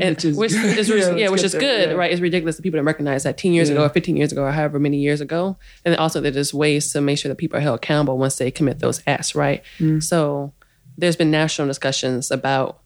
And 0.00 0.14
Which 0.16 0.24
is- 0.24 0.36
which, 0.36 0.52
is, 0.52 0.88
Yeah, 0.88 1.14
yeah, 1.16 1.28
which 1.28 1.42
is 1.44 1.54
good, 1.54 1.90
yeah. 1.90 1.94
right? 1.94 2.10
It's 2.12 2.20
ridiculous 2.20 2.56
that 2.56 2.62
people 2.62 2.78
don't 2.78 2.86
recognize 2.86 3.22
that 3.24 3.36
10 3.38 3.52
years 3.52 3.68
ago 3.70 3.84
or 3.84 3.88
15 3.88 4.16
years 4.16 4.32
ago 4.32 4.42
or 4.44 4.52
however 4.52 4.78
many 4.78 4.98
years 4.98 5.20
ago. 5.20 5.56
And 5.84 5.96
also 5.96 6.20
that 6.20 6.34
there's 6.34 6.52
ways 6.54 6.92
to 6.92 7.00
make 7.00 7.18
sure 7.18 7.28
that 7.28 7.36
people 7.36 7.58
are 7.58 7.62
held 7.62 7.76
accountable 7.76 8.18
once 8.18 8.36
they 8.36 8.50
commit 8.50 8.78
those 8.80 9.02
acts, 9.06 9.34
right? 9.34 9.62
Mm. 9.78 10.02
So 10.02 10.52
there's 10.96 11.16
been 11.16 11.30
national 11.30 11.68
discussions 11.68 12.30
about, 12.30 12.80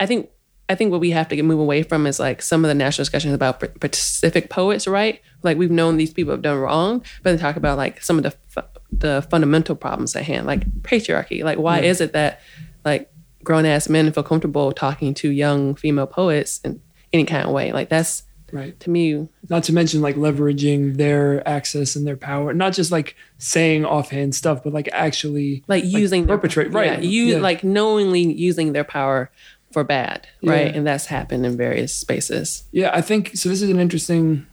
I 0.00 0.06
think, 0.06 0.30
I 0.68 0.74
think 0.74 0.90
what 0.92 1.00
we 1.00 1.10
have 1.10 1.28
to 1.28 1.36
get 1.36 1.44
move 1.44 1.60
away 1.60 1.82
from 1.82 2.06
is 2.06 2.18
like 2.18 2.40
some 2.40 2.64
of 2.64 2.68
the 2.68 2.74
national 2.74 3.02
discussions 3.04 3.34
about 3.34 3.60
specific 3.94 4.48
poets, 4.48 4.86
right? 4.86 5.20
Like 5.42 5.58
we've 5.58 5.70
known 5.70 5.98
these 5.98 6.12
people 6.12 6.32
have 6.32 6.40
done 6.42 6.58
wrong, 6.58 7.00
but 7.22 7.30
then 7.30 7.38
talk 7.38 7.56
about 7.56 7.76
like 7.76 8.02
some 8.02 8.16
of 8.16 8.22
the 8.22 8.30
fu- 8.30 8.62
the 8.90 9.26
fundamental 9.30 9.76
problems 9.76 10.16
at 10.16 10.22
hand, 10.24 10.46
like 10.46 10.64
patriarchy. 10.82 11.44
Like 11.44 11.58
why 11.58 11.80
is 11.80 12.00
it 12.00 12.12
that 12.14 12.40
like 12.84 13.10
grown 13.44 13.64
ass 13.66 13.88
men 13.88 14.10
feel 14.12 14.22
comfortable 14.24 14.72
talking 14.72 15.14
to 15.14 15.30
young 15.30 15.74
female 15.76 16.06
poets 16.06 16.60
in 16.64 16.80
any 17.12 17.24
kind 17.24 17.46
of 17.46 17.52
way? 17.52 17.72
Like 17.72 17.88
that's 17.88 18.22
Right. 18.52 18.78
to 18.80 18.90
me 18.90 19.28
Not 19.48 19.64
to 19.64 19.72
mention 19.72 20.00
like 20.00 20.14
leveraging 20.16 20.96
their 20.96 21.46
access 21.48 21.96
and 21.96 22.06
their 22.06 22.16
power, 22.16 22.52
not 22.54 22.72
just 22.72 22.92
like 22.92 23.16
saying 23.38 23.84
offhand 23.84 24.34
stuff, 24.36 24.62
but 24.62 24.72
like 24.72 24.88
actually 24.92 25.64
like 25.66 25.84
using 25.84 26.26
their- 26.26 26.36
perpetrate. 26.36 26.72
Right. 26.72 26.92
yeah, 26.92 27.00
you 27.00 27.24
Yeah. 27.24 27.38
like 27.38 27.64
knowingly 27.64 28.20
using 28.32 28.72
their 28.72 28.84
power 28.84 29.30
for 29.72 29.82
bad 29.82 30.28
right 30.44 30.68
Yeah. 30.68 30.76
and 30.76 30.86
that's 30.86 31.06
happened 31.06 31.44
in 31.44 31.56
various 31.56 31.92
spaces 31.92 32.62
Yeah, 32.70 32.90
I 32.94 33.00
think 33.00 33.32
so. 33.34 33.48
This 33.48 33.60
is 33.60 33.70
an 33.70 33.80
interesting 33.80 34.46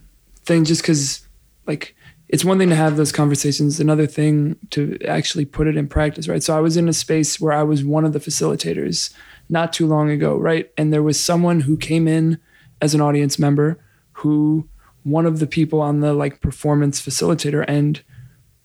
thing, 0.44 0.64
just 0.64 0.82
because, 0.82 1.20
like, 1.68 1.94
it's 2.32 2.46
one 2.46 2.58
thing 2.58 2.70
to 2.70 2.74
have 2.74 2.96
those 2.96 3.12
conversations, 3.12 3.78
another 3.78 4.06
thing 4.06 4.56
to 4.70 4.98
actually 5.06 5.44
put 5.44 5.66
it 5.66 5.76
in 5.76 5.86
practice, 5.86 6.28
right? 6.28 6.42
So 6.42 6.56
I 6.56 6.60
was 6.60 6.78
in 6.78 6.88
a 6.88 6.92
space 6.94 7.38
where 7.38 7.52
I 7.52 7.62
was 7.62 7.84
one 7.84 8.06
of 8.06 8.14
the 8.14 8.18
facilitators 8.18 9.12
not 9.50 9.74
too 9.74 9.86
long 9.86 10.10
ago, 10.10 10.36
right? 10.36 10.72
And 10.78 10.92
there 10.92 11.02
was 11.02 11.22
someone 11.22 11.60
who 11.60 11.76
came 11.76 12.08
in 12.08 12.40
as 12.80 12.94
an 12.94 13.02
audience 13.02 13.38
member 13.38 13.78
who 14.12 14.66
one 15.02 15.26
of 15.26 15.40
the 15.40 15.46
people 15.46 15.82
on 15.82 16.00
the 16.00 16.14
like 16.14 16.40
performance 16.40 17.02
facilitator 17.02 17.68
end 17.68 18.02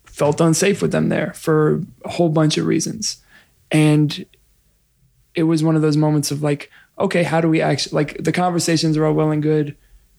felt 0.06 0.40
unsafe 0.40 0.82
with 0.82 0.94
them 0.94 1.10
there 1.10 1.34
for 1.34 1.84
a 2.06 2.10
whole 2.10 2.30
bunch 2.30 2.58
of 2.58 2.66
reasons. 2.66 3.22
And 3.70 4.26
it 5.36 5.44
was 5.44 5.62
one 5.62 5.76
of 5.76 5.82
those 5.82 5.98
moments 5.98 6.32
of 6.32 6.42
like, 6.42 6.72
okay, 6.98 7.24
how 7.24 7.42
do 7.42 7.50
we 7.50 7.62
actually 7.62 7.96
like 7.96 8.24
the 8.24 8.32
conversations 8.32 8.96
are 8.96 9.06
all 9.06 9.14
well 9.14 9.32
and 9.32 9.44
good. 9.44 9.76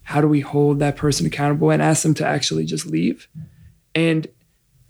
How 0.08 0.22
do 0.22 0.26
we 0.26 0.40
hold 0.40 0.78
that 0.78 0.96
person 0.96 1.26
accountable 1.26 1.70
and 1.70 1.82
ask 1.82 2.02
them 2.02 2.14
to 2.14 2.26
actually 2.26 2.64
just 2.64 2.86
leave? 2.86 3.28
And 3.94 4.26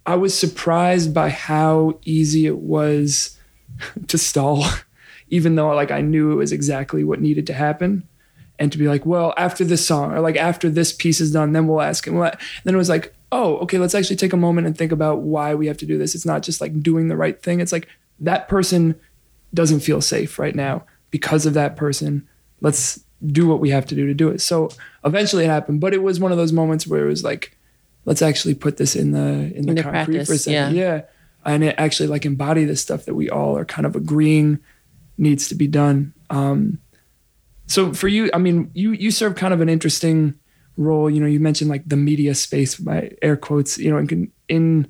I 0.05 0.15
was 0.15 0.37
surprised 0.37 1.13
by 1.13 1.27
how 1.27 1.99
easy 2.05 2.45
it 2.45 2.59
was 2.59 3.37
to 4.07 4.17
stall, 4.17 4.63
even 5.29 5.55
though 5.55 5.75
like 5.75 5.91
I 5.91 5.99
knew 5.99 6.31
it 6.31 6.35
was 6.35 6.53
exactly 6.53 7.03
what 7.03 7.19
needed 7.19 7.45
to 7.47 7.53
happen. 7.53 8.07
And 8.59 8.71
to 8.71 8.77
be 8.77 8.87
like, 8.87 9.05
well, 9.05 9.33
after 9.35 9.65
this 9.65 9.85
song 9.85 10.13
or 10.13 10.21
like 10.21 10.37
after 10.37 10.69
this 10.69 10.93
piece 10.93 11.19
is 11.19 11.33
done, 11.33 11.51
then 11.51 11.67
we'll 11.67 11.81
ask 11.81 12.07
him. 12.07 12.15
Well, 12.15 12.31
then 12.63 12.73
it 12.73 12.77
was 12.77 12.87
like, 12.87 13.13
oh, 13.33 13.57
okay, 13.57 13.77
let's 13.77 13.95
actually 13.95 14.15
take 14.15 14.31
a 14.31 14.37
moment 14.37 14.67
and 14.67 14.77
think 14.77 14.93
about 14.93 15.19
why 15.19 15.53
we 15.53 15.67
have 15.67 15.77
to 15.79 15.85
do 15.85 15.97
this. 15.97 16.15
It's 16.15 16.25
not 16.25 16.43
just 16.43 16.61
like 16.61 16.81
doing 16.81 17.09
the 17.09 17.17
right 17.17 17.43
thing. 17.43 17.59
It's 17.59 17.73
like 17.73 17.89
that 18.21 18.47
person 18.47 18.97
doesn't 19.53 19.81
feel 19.81 19.99
safe 19.99 20.39
right 20.39 20.55
now 20.55 20.85
because 21.11 21.45
of 21.45 21.55
that 21.55 21.75
person. 21.75 22.25
Let's 22.61 23.03
do 23.25 23.47
what 23.47 23.59
we 23.59 23.69
have 23.69 23.85
to 23.87 23.95
do 23.95 24.07
to 24.07 24.13
do 24.13 24.29
it. 24.29 24.41
So 24.41 24.69
eventually 25.03 25.45
it 25.45 25.49
happened, 25.49 25.81
but 25.81 25.93
it 25.93 26.01
was 26.01 26.19
one 26.19 26.31
of 26.31 26.37
those 26.37 26.53
moments 26.53 26.87
where 26.87 27.05
it 27.05 27.09
was 27.09 27.23
like, 27.23 27.57
let's 28.05 28.21
actually 28.21 28.55
put 28.55 28.77
this 28.77 28.95
in 28.95 29.11
the 29.11 29.53
in 29.55 29.63
the 29.63 29.71
Into 29.71 29.83
concrete 29.83 30.25
for 30.25 30.33
a 30.33 30.37
second. 30.37 30.75
yeah. 30.75 30.95
yeah. 30.95 31.01
And 31.45 31.63
it 31.63 31.75
actually 31.77 32.07
like 32.07 32.25
embody 32.25 32.65
this 32.65 32.81
stuff 32.81 33.05
that 33.05 33.15
we 33.15 33.29
all 33.29 33.57
are 33.57 33.65
kind 33.65 33.85
of 33.85 33.95
agreeing 33.95 34.59
needs 35.17 35.47
to 35.49 35.55
be 35.55 35.67
done. 35.67 36.13
Um, 36.29 36.79
so 37.65 37.93
for 37.93 38.07
you, 38.07 38.29
I 38.33 38.39
mean, 38.39 38.71
you 38.73 38.91
you 38.91 39.11
serve 39.11 39.35
kind 39.35 39.53
of 39.53 39.61
an 39.61 39.69
interesting 39.69 40.35
role. 40.75 41.09
You 41.09 41.21
know, 41.21 41.27
you 41.27 41.39
mentioned 41.39 41.69
like 41.69 41.87
the 41.87 41.95
media 41.95 42.35
space 42.35 42.75
by 42.75 43.11
air 43.21 43.37
quotes. 43.37 43.77
You 43.77 43.91
know, 43.91 43.97
in 43.99 44.31
in 44.47 44.87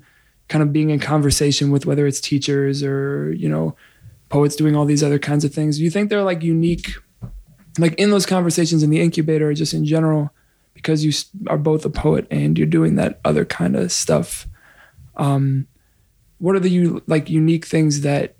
kind 0.48 0.62
of 0.62 0.72
being 0.72 0.90
in 0.90 0.98
conversation 0.98 1.70
with 1.70 1.86
whether 1.86 2.06
it's 2.06 2.20
teachers 2.20 2.82
or 2.82 3.32
you 3.32 3.48
know 3.48 3.76
poets 4.28 4.56
doing 4.56 4.74
all 4.74 4.84
these 4.84 5.02
other 5.02 5.18
kinds 5.18 5.44
of 5.44 5.52
things. 5.52 5.78
Do 5.78 5.84
you 5.84 5.90
think 5.90 6.08
they're 6.08 6.22
like 6.22 6.42
unique, 6.42 6.94
like 7.80 7.94
in 7.94 8.10
those 8.10 8.26
conversations 8.26 8.82
in 8.82 8.90
the 8.90 9.00
incubator 9.00 9.48
or 9.48 9.54
just 9.54 9.74
in 9.74 9.84
general, 9.84 10.30
because 10.74 11.04
you 11.04 11.12
are 11.48 11.58
both 11.58 11.84
a 11.84 11.90
poet 11.90 12.26
and 12.30 12.56
you're 12.58 12.66
doing 12.66 12.96
that 12.96 13.20
other 13.24 13.44
kind 13.44 13.76
of 13.76 13.92
stuff? 13.92 14.46
Um, 15.16 15.66
what 16.38 16.56
are 16.56 16.60
the 16.60 17.02
like 17.06 17.28
unique 17.28 17.66
things 17.66 18.00
that 18.00 18.36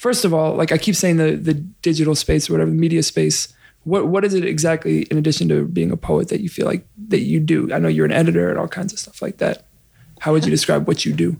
first 0.00 0.24
of 0.24 0.32
all, 0.32 0.54
like 0.54 0.72
I 0.72 0.78
keep 0.78 0.96
saying 0.96 1.18
the 1.18 1.36
the 1.36 1.54
digital 1.54 2.14
space 2.14 2.48
or 2.48 2.54
whatever, 2.54 2.70
the 2.70 2.76
media 2.76 3.02
space. 3.02 3.52
What 3.84 4.08
what 4.08 4.24
is 4.24 4.34
it 4.34 4.44
exactly 4.44 5.02
in 5.02 5.18
addition 5.18 5.48
to 5.50 5.66
being 5.66 5.90
a 5.90 5.96
poet 5.96 6.28
that 6.28 6.40
you 6.40 6.48
feel 6.48 6.66
like 6.66 6.86
that 7.08 7.20
you 7.20 7.38
do? 7.38 7.72
I 7.72 7.78
know 7.78 7.88
you're 7.88 8.06
an 8.06 8.12
editor 8.12 8.48
and 8.48 8.58
all 8.58 8.68
kinds 8.68 8.92
of 8.92 8.98
stuff 8.98 9.20
like 9.20 9.38
that. 9.38 9.66
How 10.20 10.32
would 10.32 10.44
you 10.44 10.50
describe 10.58 10.88
what 10.88 11.04
you 11.04 11.12
do? 11.12 11.36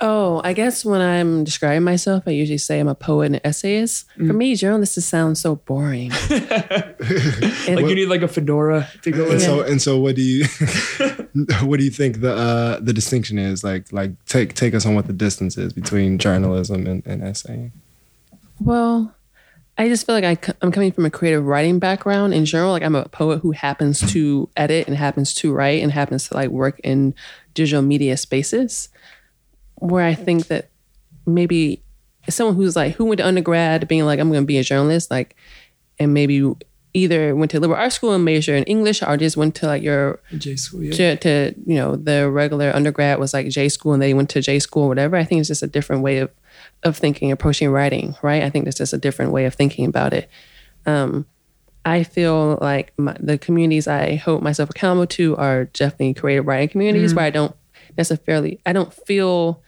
Oh, 0.00 0.40
I 0.44 0.52
guess 0.54 0.84
when 0.84 1.00
I'm 1.00 1.44
describing 1.44 1.82
myself, 1.84 2.24
I 2.26 2.30
usually 2.30 2.58
say 2.58 2.80
I'm 2.80 2.88
a 2.88 2.94
poet 2.94 3.26
and 3.26 3.40
essayist. 3.44 4.06
For 4.16 4.22
Mm. 4.32 4.36
me, 4.36 4.54
journalists 4.56 4.94
just 4.96 5.08
sound 5.08 5.36
so 5.38 5.56
boring. 5.56 6.10
And- 6.30 6.94
Like 7.76 7.86
you 7.88 7.94
need 7.94 8.06
like 8.08 8.22
a 8.22 8.28
fedora 8.28 8.88
to 9.02 9.10
go 9.10 9.24
And 9.24 9.34
in. 9.34 9.40
so 9.40 9.60
and 9.62 9.80
so, 9.82 9.98
what 9.98 10.16
do 10.16 10.22
you 10.22 10.44
what 11.62 11.78
do 11.78 11.84
you 11.84 11.90
think 11.90 12.20
the 12.20 12.34
uh, 12.34 12.80
the 12.80 12.92
distinction 12.92 13.38
is? 13.38 13.62
Like 13.64 13.92
like 13.92 14.12
take 14.26 14.54
take 14.54 14.74
us 14.74 14.86
on 14.86 14.94
what 14.94 15.06
the 15.06 15.12
distance 15.12 15.56
is 15.58 15.72
between 15.72 16.18
journalism 16.18 16.86
and, 16.86 17.02
and 17.06 17.22
essaying. 17.22 17.72
Well, 18.60 19.12
I 19.76 19.88
just 19.88 20.06
feel 20.06 20.14
like 20.14 20.24
I, 20.24 20.34
c- 20.46 20.52
I'm 20.62 20.70
coming 20.70 20.92
from 20.92 21.04
a 21.04 21.10
creative 21.10 21.44
writing 21.44 21.80
background 21.80 22.32
in 22.32 22.44
general. 22.44 22.70
Like 22.70 22.84
I'm 22.84 22.94
a 22.94 23.08
poet 23.08 23.40
who 23.40 23.50
happens 23.50 24.00
to 24.12 24.48
edit 24.56 24.86
and 24.86 24.96
happens 24.96 25.34
to 25.34 25.52
write 25.52 25.82
and 25.82 25.90
happens 25.90 26.28
to 26.28 26.34
like 26.34 26.50
work 26.50 26.78
in 26.84 27.14
digital 27.54 27.82
media 27.82 28.16
spaces. 28.16 28.88
Where 29.84 30.04
I 30.04 30.14
think 30.14 30.46
that 30.46 30.70
maybe 31.26 31.82
someone 32.28 32.56
who's 32.56 32.74
like 32.74 32.94
who 32.94 33.04
went 33.04 33.18
to 33.18 33.26
undergrad 33.26 33.86
being 33.86 34.04
like 34.04 34.18
I'm 34.18 34.30
going 34.30 34.42
to 34.42 34.46
be 34.46 34.58
a 34.58 34.64
journalist, 34.64 35.10
like, 35.10 35.36
and 35.98 36.14
maybe 36.14 36.42
either 36.94 37.34
went 37.34 37.50
to 37.50 37.60
liberal 37.60 37.78
arts 37.78 37.96
school 37.96 38.12
and 38.12 38.24
major 38.24 38.54
in 38.54 38.64
English 38.64 39.02
or 39.02 39.16
just 39.16 39.36
went 39.36 39.56
to 39.56 39.66
like 39.66 39.82
your 39.82 40.20
J 40.38 40.56
school, 40.56 40.82
yeah. 40.82 40.92
to, 40.92 41.16
to 41.16 41.54
you 41.66 41.74
know 41.74 41.96
the 41.96 42.30
regular 42.30 42.70
undergrad 42.74 43.18
was 43.18 43.34
like 43.34 43.48
J 43.48 43.68
school 43.68 43.92
and 43.92 44.02
they 44.02 44.14
went 44.14 44.30
to 44.30 44.40
J 44.40 44.58
school 44.58 44.84
or 44.84 44.88
whatever. 44.88 45.16
I 45.16 45.24
think 45.24 45.40
it's 45.40 45.48
just 45.48 45.62
a 45.62 45.66
different 45.66 46.02
way 46.02 46.18
of 46.18 46.30
of 46.82 46.96
thinking, 46.96 47.32
approaching 47.32 47.70
writing, 47.70 48.16
right? 48.22 48.42
I 48.42 48.50
think 48.50 48.66
it's 48.66 48.78
just 48.78 48.92
a 48.92 48.98
different 48.98 49.32
way 49.32 49.44
of 49.44 49.54
thinking 49.54 49.86
about 49.86 50.12
it. 50.12 50.30
Um, 50.86 51.26
I 51.84 52.04
feel 52.04 52.58
like 52.60 52.92
my, 52.96 53.16
the 53.20 53.36
communities 53.36 53.86
I 53.86 54.16
hold 54.16 54.42
myself 54.42 54.70
accountable 54.70 55.06
to 55.08 55.36
are 55.36 55.64
definitely 55.66 56.14
creative 56.14 56.46
writing 56.46 56.68
communities 56.68 57.14
where 57.14 57.26
I 57.26 57.30
don't 57.30 57.54
necessarily 57.96 58.60
I 58.64 58.72
don't 58.72 58.92
feel 58.92 59.62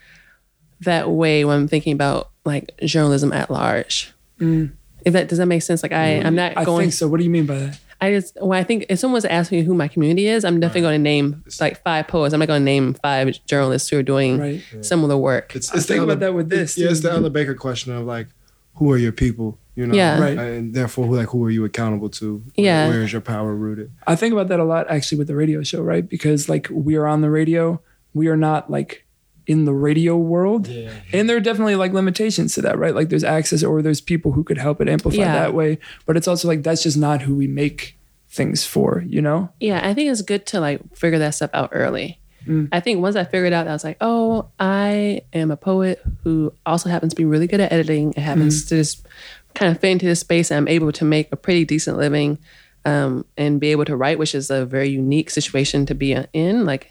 that 0.80 1.11
way 1.11 1.45
when 1.45 1.56
I'm 1.56 1.68
thinking 1.68 1.92
about 1.92 2.30
like 2.45 2.76
journalism 2.85 3.33
at 3.33 3.50
large. 3.50 4.12
Mm. 4.40 4.73
If 5.04 5.12
that 5.12 5.28
does 5.28 5.38
that 5.38 5.47
make 5.47 5.62
sense? 5.62 5.83
Like 5.83 5.92
I, 5.92 6.21
mm. 6.21 6.26
I'm 6.26 6.35
not 6.35 6.56
I 6.56 6.64
going. 6.64 6.83
think 6.87 6.92
so. 6.92 7.09
What 7.09 7.18
do 7.18 7.25
you 7.25 7.30
mean 7.30 7.47
by 7.47 7.59
that? 7.59 7.78
I 8.00 8.11
just 8.12 8.37
well, 8.40 8.52
I 8.52 8.62
think 8.62 8.87
if 8.90 8.99
someone's 8.99 9.25
asking 9.25 9.61
me 9.61 9.64
who 9.64 9.73
my 9.75 9.88
community 9.88 10.26
is, 10.26 10.45
I'm 10.45 10.61
definitely 10.61 10.83
going 10.83 10.99
to 10.99 11.02
name 11.02 11.45
like 11.61 11.83
five 11.83 12.06
poets. 12.09 12.35
I'm 12.35 12.40
not 12.40 12.47
going 12.49 12.61
to 12.61 12.64
name 12.64 12.95
five 12.95 13.38
journalists 13.47 13.88
who 13.88 13.99
are 13.99 14.02
doing 14.02 14.38
Right. 14.38 14.62
similar 14.83 15.16
work. 15.16 15.56
It's, 15.56 15.73
I 15.75 15.78
think 15.80 16.02
about 16.02 16.21
that 16.21 16.35
with 16.35 16.50
this, 16.50 16.76
Yeah, 16.76 16.90
it's 16.90 17.00
the 17.00 17.11
Ella 17.11 17.30
Baker 17.30 17.54
question 17.54 17.92
of 17.92 18.04
like, 18.04 18.28
who 18.75 18.92
are 18.92 18.99
your 18.99 19.12
people? 19.12 19.59
You 19.76 19.87
know, 19.87 19.95
Yeah. 19.95 20.21
Right. 20.21 20.37
and 20.38 20.75
therefore, 20.75 21.06
who 21.06 21.16
like 21.16 21.28
who 21.28 21.42
are 21.47 21.50
you 21.50 21.64
accountable 21.64 22.11
to? 22.11 22.42
Yeah. 22.54 22.88
where 22.88 23.02
is 23.02 23.12
your 23.12 23.23
power 23.23 23.54
rooted? 23.54 23.92
I 24.06 24.14
think 24.16 24.33
about 24.35 24.49
that 24.49 24.61
a 24.61 24.64
lot 24.64 24.90
actually 24.90 25.16
with 25.18 25.28
the 25.28 25.37
radio 25.37 25.62
show, 25.62 25.80
right? 25.80 26.06
Because 26.06 26.50
like 26.50 26.68
we 26.71 26.97
are 26.97 27.06
on 27.06 27.23
the 27.23 27.30
radio, 27.30 27.80
we 28.12 28.26
are 28.28 28.37
not 28.37 28.71
like 28.71 29.06
in 29.47 29.65
the 29.65 29.73
radio 29.73 30.17
world. 30.17 30.69
And 31.12 31.29
there 31.29 31.37
are 31.37 31.41
definitely 31.41 31.76
like 31.76 31.93
limitations 31.93 32.55
to 32.55 32.62
that, 32.62 32.79
right? 32.79 32.95
Like 32.95 33.09
there's 33.09 33.25
access 33.25 33.62
or 33.62 33.83
there's 33.83 34.00
people 34.00 34.33
who 34.33 34.43
could 34.43 34.59
help 34.59 34.81
it 34.81 34.88
amplify 34.88 35.19
Yeah. 35.19 35.33
that 35.33 35.55
way. 35.55 35.79
But 36.05 36.17
it's 36.17 36.29
also 36.29 36.49
like 36.49 36.62
that's 36.62 36.83
just 36.83 36.97
not 36.97 37.23
who 37.23 37.37
we 37.37 37.47
make 37.47 37.97
things 38.29 38.67
for, 38.67 39.05
you 39.07 39.23
know? 39.23 39.50
Yeah, 39.61 39.81
I 39.83 39.95
think 39.95 40.11
it's 40.11 40.23
good 40.23 40.47
to 40.47 40.61
like 40.61 40.97
figure 40.97 41.19
that 41.19 41.31
stuff 41.31 41.50
out 41.55 41.71
early. 41.73 42.19
Mm. 42.47 42.69
I 42.73 42.81
think 42.81 43.00
once 43.00 43.17
I 43.17 43.25
figured 43.25 43.53
out, 43.53 43.67
I 43.67 43.73
was 43.73 43.85
like, 43.85 43.97
oh, 44.00 44.49
I 44.59 45.23
am 45.33 45.50
a 45.50 45.57
poet 45.57 46.03
who 46.23 46.53
also 46.65 46.88
happens 46.88 47.12
to 47.12 47.17
be 47.17 47.25
really 47.25 47.47
good 47.47 47.61
at 47.61 47.73
editing. 47.73 48.12
It 48.12 48.19
happens 48.21 48.65
mm. 48.65 48.69
to 48.69 48.76
just 48.76 49.07
kind 49.55 49.73
of 49.73 49.81
fit 49.81 49.91
into 49.91 50.07
this 50.07 50.21
space. 50.21 50.50
And 50.50 50.59
I'm 50.59 50.69
able 50.69 50.93
to 50.93 51.05
make 51.05 51.33
a 51.33 51.37
pretty 51.37 51.65
decent 51.65 51.97
living 51.97 52.38
um, 52.87 53.26
and 53.37 53.61
be 53.61 53.73
able 53.73 53.85
to 53.85 53.97
write, 53.97 54.19
which 54.19 54.35
is 54.35 54.49
a 54.49 54.64
very 54.64 54.88
unique 54.88 55.28
situation 55.28 55.85
to 55.87 55.95
be 55.95 56.16
in. 56.33 56.64
Like, 56.64 56.88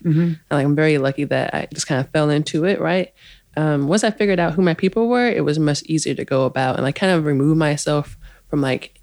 like 0.52 0.66
I'm 0.66 0.76
very 0.76 1.00
lucky 1.00 1.24
that 1.24 1.56
I 1.56 1.68
just 1.74 1.88
kind 1.88 2.02
of 2.02 2.10
fell 2.12 2.30
into 2.30 2.66
it, 2.66 2.80
right? 2.80 3.14
Um, 3.58 3.88
once 3.88 4.04
I 4.04 4.12
figured 4.12 4.40
out 4.40 4.54
who 4.54 4.62
my 4.62 4.74
people 4.74 5.08
were, 5.08 5.28
it 5.28 5.46
was 5.46 5.58
much 5.58 5.82
easier 5.84 6.14
to 6.14 6.26
go 6.26 6.44
about 6.44 6.76
and 6.76 6.84
like 6.84 6.96
kind 6.96 7.14
of 7.14 7.26
remove 7.26 7.58
myself 7.58 8.18
from 8.50 8.62
like 8.62 9.00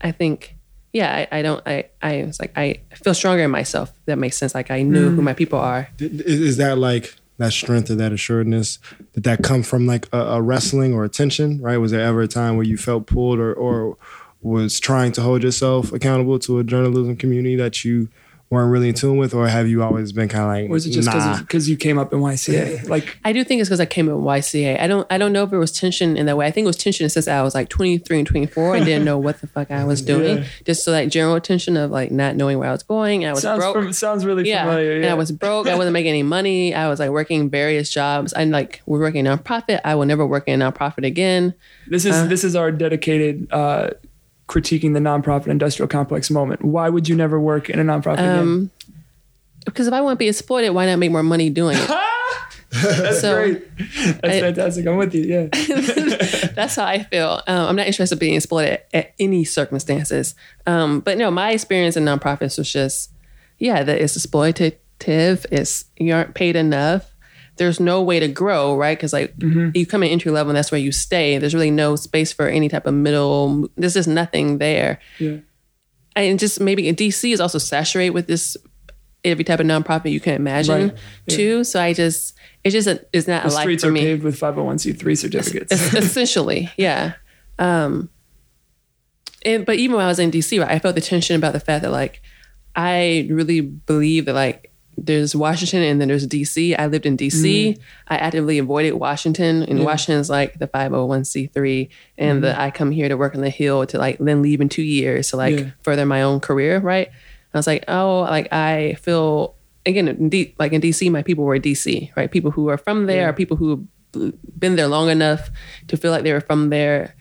I 0.00 0.12
think, 0.12 0.56
yeah, 0.92 1.26
I, 1.32 1.38
I 1.38 1.42
don't, 1.42 1.62
I, 1.66 1.86
I 2.00 2.24
was 2.24 2.38
like, 2.40 2.52
I 2.56 2.80
feel 2.94 3.14
stronger 3.14 3.42
in 3.42 3.50
myself. 3.50 3.92
That 4.06 4.18
makes 4.18 4.36
sense. 4.36 4.54
Like 4.54 4.70
I 4.70 4.82
knew 4.82 5.10
who 5.10 5.22
my 5.22 5.34
people 5.34 5.58
are. 5.58 5.88
Is, 5.98 6.40
is 6.40 6.56
that 6.58 6.78
like 6.78 7.14
that 7.38 7.52
strength 7.52 7.90
or 7.90 7.94
that 7.96 8.12
assuredness? 8.12 8.78
Did 9.12 9.24
that 9.24 9.42
come 9.42 9.62
from 9.62 9.86
like 9.86 10.06
a, 10.12 10.18
a 10.18 10.42
wrestling 10.42 10.94
or 10.94 11.04
a 11.04 11.08
tension? 11.08 11.60
Right? 11.60 11.78
Was 11.78 11.90
there 11.90 12.00
ever 12.00 12.20
a 12.22 12.28
time 12.28 12.56
where 12.56 12.66
you 12.66 12.76
felt 12.76 13.06
pulled 13.06 13.38
or 13.38 13.52
or 13.52 13.96
was 14.40 14.78
trying 14.80 15.12
to 15.12 15.22
hold 15.22 15.42
yourself 15.42 15.92
accountable 15.92 16.38
to 16.40 16.58
a 16.58 16.64
journalism 16.64 17.16
community 17.16 17.56
that 17.56 17.84
you 17.84 18.08
weren't 18.50 18.72
really 18.72 18.88
in 18.88 18.94
tune 18.94 19.18
with, 19.18 19.34
or 19.34 19.46
have 19.46 19.68
you 19.68 19.82
always 19.82 20.10
been 20.10 20.26
kind 20.28 20.44
of 20.44 20.48
like, 20.48 20.70
Or 20.70 20.76
is 20.76 20.86
it 20.86 20.92
just 20.92 21.06
nah? 21.06 21.38
because 21.38 21.68
you 21.68 21.76
came 21.76 21.98
up 21.98 22.14
in 22.14 22.20
YCA? 22.20 22.88
Like 22.88 23.18
I 23.24 23.32
do 23.32 23.44
think 23.44 23.60
it's 23.60 23.68
because 23.68 23.80
I 23.80 23.84
came 23.86 24.08
up 24.08 24.14
in 24.14 24.22
YCA. 24.22 24.80
I 24.80 24.86
don't, 24.86 25.06
I 25.10 25.18
don't 25.18 25.32
know 25.34 25.44
if 25.44 25.52
it 25.52 25.58
was 25.58 25.70
tension 25.70 26.16
in 26.16 26.26
that 26.26 26.36
way. 26.36 26.46
I 26.46 26.50
think 26.50 26.64
it 26.64 26.68
was 26.68 26.76
tension 26.76 27.06
since 27.10 27.28
I 27.28 27.42
was 27.42 27.54
like 27.54 27.68
23 27.68 28.18
and 28.20 28.26
24 28.26 28.76
and 28.76 28.84
didn't 28.86 29.04
know 29.04 29.18
what 29.18 29.40
the 29.42 29.48
fuck 29.48 29.70
I 29.70 29.84
was 29.84 30.00
doing. 30.14 30.38
Yeah. 30.38 30.44
Just 30.64 30.82
so 30.84 30.92
like 30.92 31.10
general 31.10 31.38
tension 31.40 31.76
of 31.76 31.90
like 31.90 32.10
not 32.10 32.36
knowing 32.36 32.58
where 32.58 32.70
I 32.70 32.72
was 32.72 32.82
going. 32.82 33.26
I 33.26 33.32
was 33.32 33.42
sounds 33.42 33.62
broke. 33.62 33.74
fam- 33.74 33.92
sounds 33.92 34.24
really 34.24 34.48
yeah. 34.48 34.64
familiar. 34.64 34.96
And 34.96 35.06
I 35.06 35.14
was 35.14 35.30
broke. 35.30 35.66
I 35.66 35.76
wasn't 35.76 35.92
making 35.92 36.10
any 36.10 36.22
money. 36.22 36.74
I 36.74 36.88
was 36.88 37.00
like 37.00 37.10
working 37.10 37.50
various 37.50 37.90
jobs. 37.90 38.32
I'm 38.34 38.50
like 38.50 38.80
we're 38.86 39.00
working 39.00 39.26
a 39.26 39.36
nonprofit. 39.36 39.80
I 39.84 39.94
will 39.94 40.06
never 40.06 40.26
work 40.26 40.48
in 40.48 40.62
a 40.62 40.72
nonprofit 40.72 41.04
again. 41.04 41.54
This 41.86 42.06
is 42.06 42.28
this 42.28 42.44
is 42.44 42.56
our 42.56 42.72
dedicated 42.72 43.52
uh, 43.52 43.90
critiquing 44.48 44.94
the 44.94 45.00
nonprofit 45.00 45.46
industrial 45.48 45.88
complex 45.88 46.30
moment. 46.30 46.64
Why 46.64 46.88
would 46.88 47.08
you 47.08 47.14
never 47.14 47.38
work 47.38 47.68
in 47.70 47.78
a 47.78 47.84
nonprofit 47.84 48.14
again? 48.14 48.38
Um, 48.38 48.70
because 49.64 49.86
if 49.86 49.92
I 49.92 50.00
want 50.00 50.14
to 50.14 50.18
be 50.18 50.28
exploited, 50.28 50.70
why 50.70 50.86
not 50.86 50.98
make 50.98 51.10
more 51.10 51.22
money 51.22 51.50
doing 51.50 51.76
it? 51.78 51.88
That's 52.70 53.20
so- 53.20 53.34
great. 53.34 53.76
That's 53.76 54.24
I- 54.24 54.40
fantastic. 54.40 54.86
I'm 54.86 54.96
with 54.96 55.14
you. 55.14 55.22
Yeah. 55.24 55.48
That's 56.54 56.76
how 56.76 56.84
I 56.86 57.02
feel. 57.04 57.42
Um, 57.46 57.68
I'm 57.68 57.76
not 57.76 57.86
interested 57.86 58.14
in 58.16 58.18
being 58.18 58.34
exploited 58.34 58.80
at 58.92 59.14
any 59.18 59.44
circumstances. 59.44 60.34
Um, 60.66 61.00
but 61.00 61.18
no, 61.18 61.30
my 61.30 61.50
experience 61.52 61.96
in 61.96 62.04
nonprofits 62.04 62.58
was 62.58 62.70
just, 62.72 63.10
yeah, 63.58 63.82
that 63.82 64.00
it's 64.00 64.16
exploitative. 64.16 65.46
It's 65.50 65.84
you 65.98 66.14
aren't 66.14 66.34
paid 66.34 66.56
enough. 66.56 67.10
There's 67.58 67.78
no 67.80 68.02
way 68.02 68.18
to 68.20 68.28
grow, 68.28 68.76
right? 68.76 68.96
Because 68.96 69.12
like 69.12 69.34
you 69.40 69.84
come 69.86 70.02
in 70.02 70.10
entry 70.10 70.30
level, 70.32 70.50
and 70.50 70.56
that's 70.56 70.70
where 70.72 70.80
you 70.80 70.92
stay. 70.92 71.38
There's 71.38 71.54
really 71.54 71.70
no 71.70 71.96
space 71.96 72.32
for 72.32 72.46
any 72.48 72.68
type 72.68 72.86
of 72.86 72.94
middle. 72.94 73.68
There's 73.76 73.94
just 73.94 74.08
nothing 74.08 74.58
there. 74.58 74.98
Yeah. 75.18 75.38
And 76.16 76.38
just 76.38 76.60
maybe 76.60 76.82
DC 76.92 77.32
is 77.32 77.40
also 77.40 77.58
saturated 77.58 78.10
with 78.10 78.26
this 78.26 78.56
every 79.24 79.44
type 79.44 79.60
of 79.60 79.66
nonprofit 79.66 80.10
you 80.12 80.20
can 80.20 80.34
imagine 80.34 80.88
Right. 80.90 80.98
Yeah. 81.26 81.36
too. 81.36 81.64
So 81.64 81.80
I 81.82 81.92
just 81.92 82.34
it's 82.64 82.72
just 82.72 82.88
a, 82.88 83.04
it's 83.12 83.28
not 83.28 83.42
The 83.44 83.50
a 83.50 83.52
life 83.52 83.62
streets 83.62 83.82
for 83.84 83.90
are 83.90 83.92
me. 83.92 84.00
paved 84.00 84.22
with 84.22 84.38
501c3 84.38 85.18
certificates. 85.18 85.72
Es- 85.72 85.94
essentially, 85.94 86.70
yeah. 86.76 87.14
Um, 87.58 88.10
and, 89.44 89.64
but 89.64 89.76
even 89.76 89.96
when 89.96 90.04
I 90.04 90.08
was 90.08 90.18
in 90.18 90.30
DC, 90.30 90.60
right, 90.60 90.70
I 90.70 90.78
felt 90.78 90.94
the 90.94 91.00
tension 91.00 91.36
about 91.36 91.52
the 91.52 91.60
fact 91.60 91.82
that 91.82 91.90
like 91.92 92.20
I 92.74 93.28
really 93.30 93.60
believe 93.60 94.24
that 94.26 94.34
like 94.34 94.72
there's 95.04 95.34
Washington 95.36 95.82
and 95.82 96.00
then 96.00 96.08
there's 96.08 96.26
DC. 96.26 96.74
I 96.78 96.86
lived 96.86 97.06
in 97.06 97.16
DC. 97.16 97.78
I 98.08 98.16
actively 98.16 98.58
avoided 98.58 98.92
Washington, 98.94 99.62
and 99.62 99.84
Washington 99.84 100.20
is 100.20 100.28
like 100.30 100.58
the 100.58 100.66
501c3, 100.68 101.88
and 102.16 102.42
the 102.42 102.60
I 102.60 102.70
come 102.70 102.90
here 102.90 103.08
to 103.08 103.16
work 103.16 103.34
on 103.34 103.40
the 103.40 103.50
Hill 103.50 103.86
to 103.86 103.98
like 103.98 104.18
then 104.18 104.42
leave 104.42 104.60
in 104.60 104.68
two 104.68 104.82
years 104.82 105.30
to 105.30 105.36
like 105.36 105.58
Yeah. 105.58 105.70
further 105.82 106.04
my 106.06 106.22
own 106.22 106.40
career, 106.40 106.78
right? 106.80 107.08
I 107.54 107.58
was 107.58 107.66
like, 107.66 107.84
oh, 107.88 108.20
like 108.20 108.52
I 108.52 108.96
feel 109.00 109.54
again, 109.86 110.08
in 110.08 110.28
D, 110.28 110.54
like 110.58 110.72
in 110.72 110.80
DC, 110.80 111.10
my 111.10 111.22
people 111.22 111.44
were 111.44 111.58
DC, 111.58 112.10
right? 112.16 112.30
People 112.30 112.50
who 112.50 112.68
are 112.68 112.76
from 112.78 113.06
there, 113.06 113.22
Yeah. 113.22 113.28
are 113.28 113.32
people 113.32 113.56
who've 113.56 113.84
been 114.58 114.76
there 114.76 114.88
long 114.88 115.08
enough 115.10 115.50
to 115.88 115.96
feel 115.96 116.10
like 116.10 116.24
they 116.24 116.32
were 116.32 116.40
from 116.40 116.70
there. 116.70 117.14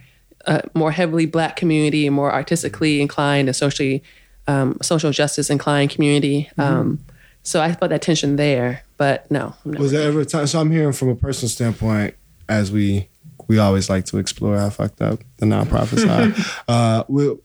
Uh, 0.46 0.62
more 0.74 0.92
heavily 0.92 1.26
black 1.26 1.58
community, 1.58 2.10
more 2.10 2.34
artistically 2.34 3.02
inclined, 3.02 3.50
and 3.50 3.56
socially 3.56 4.02
um, 4.48 4.78
social 4.82 5.12
justice 5.12 5.50
inclined 5.50 5.90
community. 5.90 6.50
Mm-hmm. 6.58 6.62
Um, 6.62 7.00
so 7.48 7.62
I 7.62 7.72
felt 7.72 7.92
that 7.92 8.02
tension 8.02 8.36
there, 8.36 8.84
but 8.98 9.32
no. 9.32 9.56
Was 9.64 9.94
there 9.94 10.06
ever 10.06 10.20
a 10.20 10.26
time? 10.26 10.48
So 10.48 10.60
I'm 10.60 10.70
hearing 10.70 10.92
from 10.92 11.08
a 11.08 11.16
personal 11.16 11.50
standpoint, 11.50 12.14
as 12.50 12.74
we 12.74 13.08
we 13.48 13.58
always 13.58 13.90
like 13.90 14.04
to 14.08 14.18
explore 14.18 14.58
how 14.58 14.70
fucked 14.70 15.02
up 15.02 15.20
the 15.38 15.46
nonprofit 15.46 16.00
side. 16.06 16.34
uh, 16.68 17.06
well, 17.08 17.38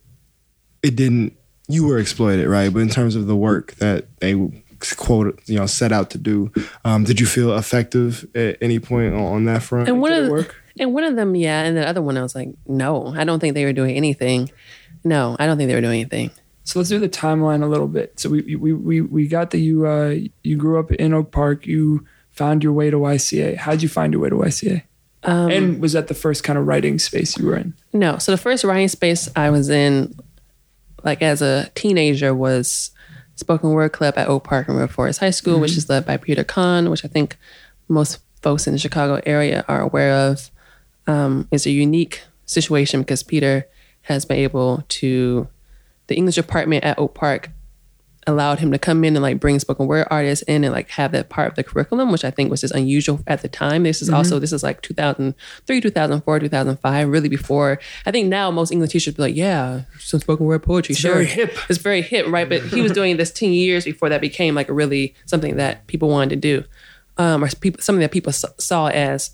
it 0.82 0.96
didn't. 0.96 1.36
You 1.68 1.86
were 1.86 2.00
exploited, 2.00 2.48
right? 2.48 2.72
But 2.72 2.80
in 2.80 2.88
terms 2.88 3.14
of 3.14 3.28
the 3.28 3.36
work 3.36 3.74
that 3.74 4.08
they 4.18 4.34
quote, 4.96 5.40
you 5.46 5.56
know, 5.56 5.66
set 5.66 5.92
out 5.92 6.10
to 6.10 6.18
do, 6.18 6.50
um, 6.84 7.04
did 7.04 7.20
you 7.20 7.26
feel 7.26 7.56
effective 7.56 8.26
at 8.34 8.58
any 8.60 8.80
point 8.80 9.14
on, 9.14 9.20
on 9.20 9.44
that 9.44 9.62
front? 9.62 9.88
and 9.88 10.00
one 10.00 10.12
of 10.12 10.24
the- 10.24 10.32
work? 10.32 10.56
and 10.80 10.92
one 10.92 11.04
of 11.04 11.14
them, 11.14 11.36
yeah, 11.36 11.62
and 11.62 11.76
the 11.76 11.86
other 11.86 12.02
one, 12.02 12.18
I 12.18 12.22
was 12.22 12.34
like, 12.34 12.48
no, 12.66 13.14
I 13.16 13.22
don't 13.22 13.38
think 13.38 13.54
they 13.54 13.64
were 13.64 13.72
doing 13.72 13.96
anything. 13.96 14.50
No, 15.04 15.36
I 15.38 15.46
don't 15.46 15.58
think 15.58 15.68
they 15.68 15.76
were 15.76 15.80
doing 15.80 16.00
anything. 16.00 16.32
So 16.64 16.78
let's 16.78 16.88
do 16.88 16.98
the 16.98 17.08
timeline 17.08 17.62
a 17.62 17.66
little 17.66 17.88
bit. 17.88 18.18
So 18.20 18.30
we 18.30 18.56
we 18.56 18.72
we, 18.72 19.00
we 19.00 19.26
got 19.26 19.50
that 19.50 19.58
you 19.58 19.86
uh, 19.86 20.16
you 20.42 20.56
grew 20.56 20.78
up 20.78 20.92
in 20.92 21.12
Oak 21.12 21.30
Park. 21.32 21.66
You 21.66 22.06
found 22.30 22.62
your 22.62 22.72
way 22.72 22.90
to 22.90 22.96
YCA. 22.96 23.56
How'd 23.56 23.82
you 23.82 23.88
find 23.88 24.12
your 24.12 24.22
way 24.22 24.30
to 24.30 24.36
YCA? 24.36 24.82
Um, 25.24 25.50
and 25.50 25.80
was 25.80 25.92
that 25.92 26.08
the 26.08 26.14
first 26.14 26.42
kind 26.42 26.58
of 26.58 26.66
writing 26.66 26.98
space 26.98 27.38
you 27.38 27.46
were 27.46 27.56
in? 27.56 27.74
No. 27.92 28.18
So 28.18 28.32
the 28.32 28.38
first 28.38 28.64
writing 28.64 28.88
space 28.88 29.28
I 29.36 29.50
was 29.50 29.68
in, 29.68 30.14
like 31.04 31.22
as 31.22 31.42
a 31.42 31.70
teenager, 31.74 32.34
was 32.34 32.90
spoken 33.36 33.70
word 33.70 33.92
club 33.92 34.14
at 34.16 34.28
Oak 34.28 34.44
Park 34.44 34.68
and 34.68 34.76
River 34.76 34.92
Forest 34.92 35.20
High 35.20 35.30
School, 35.30 35.60
which 35.60 35.76
is 35.76 35.88
led 35.88 36.06
by 36.06 36.16
Peter 36.16 36.44
Kahn, 36.44 36.90
which 36.90 37.04
I 37.04 37.08
think 37.08 37.36
most 37.88 38.18
folks 38.40 38.66
in 38.66 38.72
the 38.72 38.78
Chicago 38.78 39.20
area 39.24 39.64
are 39.68 39.80
aware 39.80 40.12
of. 40.30 40.50
Um, 41.06 41.48
it's 41.50 41.66
a 41.66 41.70
unique 41.70 42.22
situation 42.46 43.00
because 43.00 43.22
Peter 43.22 43.66
has 44.02 44.24
been 44.24 44.38
able 44.38 44.84
to, 44.88 45.48
the 46.06 46.16
English 46.16 46.36
department 46.36 46.84
at 46.84 46.98
Oak 46.98 47.14
Park 47.14 47.50
allowed 48.26 48.60
him 48.60 48.70
to 48.70 48.78
come 48.78 49.04
in 49.04 49.16
and 49.16 49.22
like 49.22 49.40
bring 49.40 49.58
spoken 49.58 49.86
word 49.86 50.06
artists 50.10 50.44
in 50.46 50.62
and 50.64 50.72
like 50.72 50.88
have 50.90 51.12
that 51.12 51.28
part 51.28 51.48
of 51.48 51.56
the 51.56 51.64
curriculum, 51.64 52.12
which 52.12 52.24
I 52.24 52.30
think 52.30 52.50
was 52.50 52.60
just 52.60 52.74
unusual 52.74 53.20
at 53.26 53.42
the 53.42 53.48
time. 53.48 53.82
This 53.82 54.00
is 54.00 54.10
also 54.10 54.38
this 54.38 54.52
is 54.52 54.62
like 54.62 54.80
2003, 54.82 55.80
2004, 55.80 56.40
2005, 56.40 57.08
really 57.08 57.28
before. 57.28 57.80
I 58.06 58.10
think 58.10 58.28
now 58.28 58.50
most 58.50 58.70
English 58.70 58.90
teachers 58.90 59.14
be 59.14 59.22
like, 59.22 59.34
yeah, 59.34 59.82
some 59.98 60.20
spoken 60.20 60.46
word 60.46 60.62
poetry, 60.62 60.94
sure, 60.94 61.14
very 61.14 61.26
hip. 61.26 61.56
It's 61.68 61.78
very 61.78 62.02
hip, 62.02 62.26
right? 62.28 62.48
But 62.48 62.62
he 62.62 62.80
was 62.80 62.92
doing 62.92 63.16
this 63.16 63.32
10 63.32 63.52
years 63.52 63.84
before 63.84 64.08
that 64.08 64.20
became 64.20 64.54
like 64.54 64.68
a 64.68 64.72
really 64.72 65.14
something 65.26 65.56
that 65.56 65.86
people 65.88 66.08
wanted 66.08 66.30
to 66.30 66.36
do, 66.36 66.64
um, 67.18 67.42
or 67.42 67.48
people 67.48 67.82
something 67.82 68.00
that 68.00 68.12
people 68.12 68.32
saw 68.32 68.86
as 68.88 69.32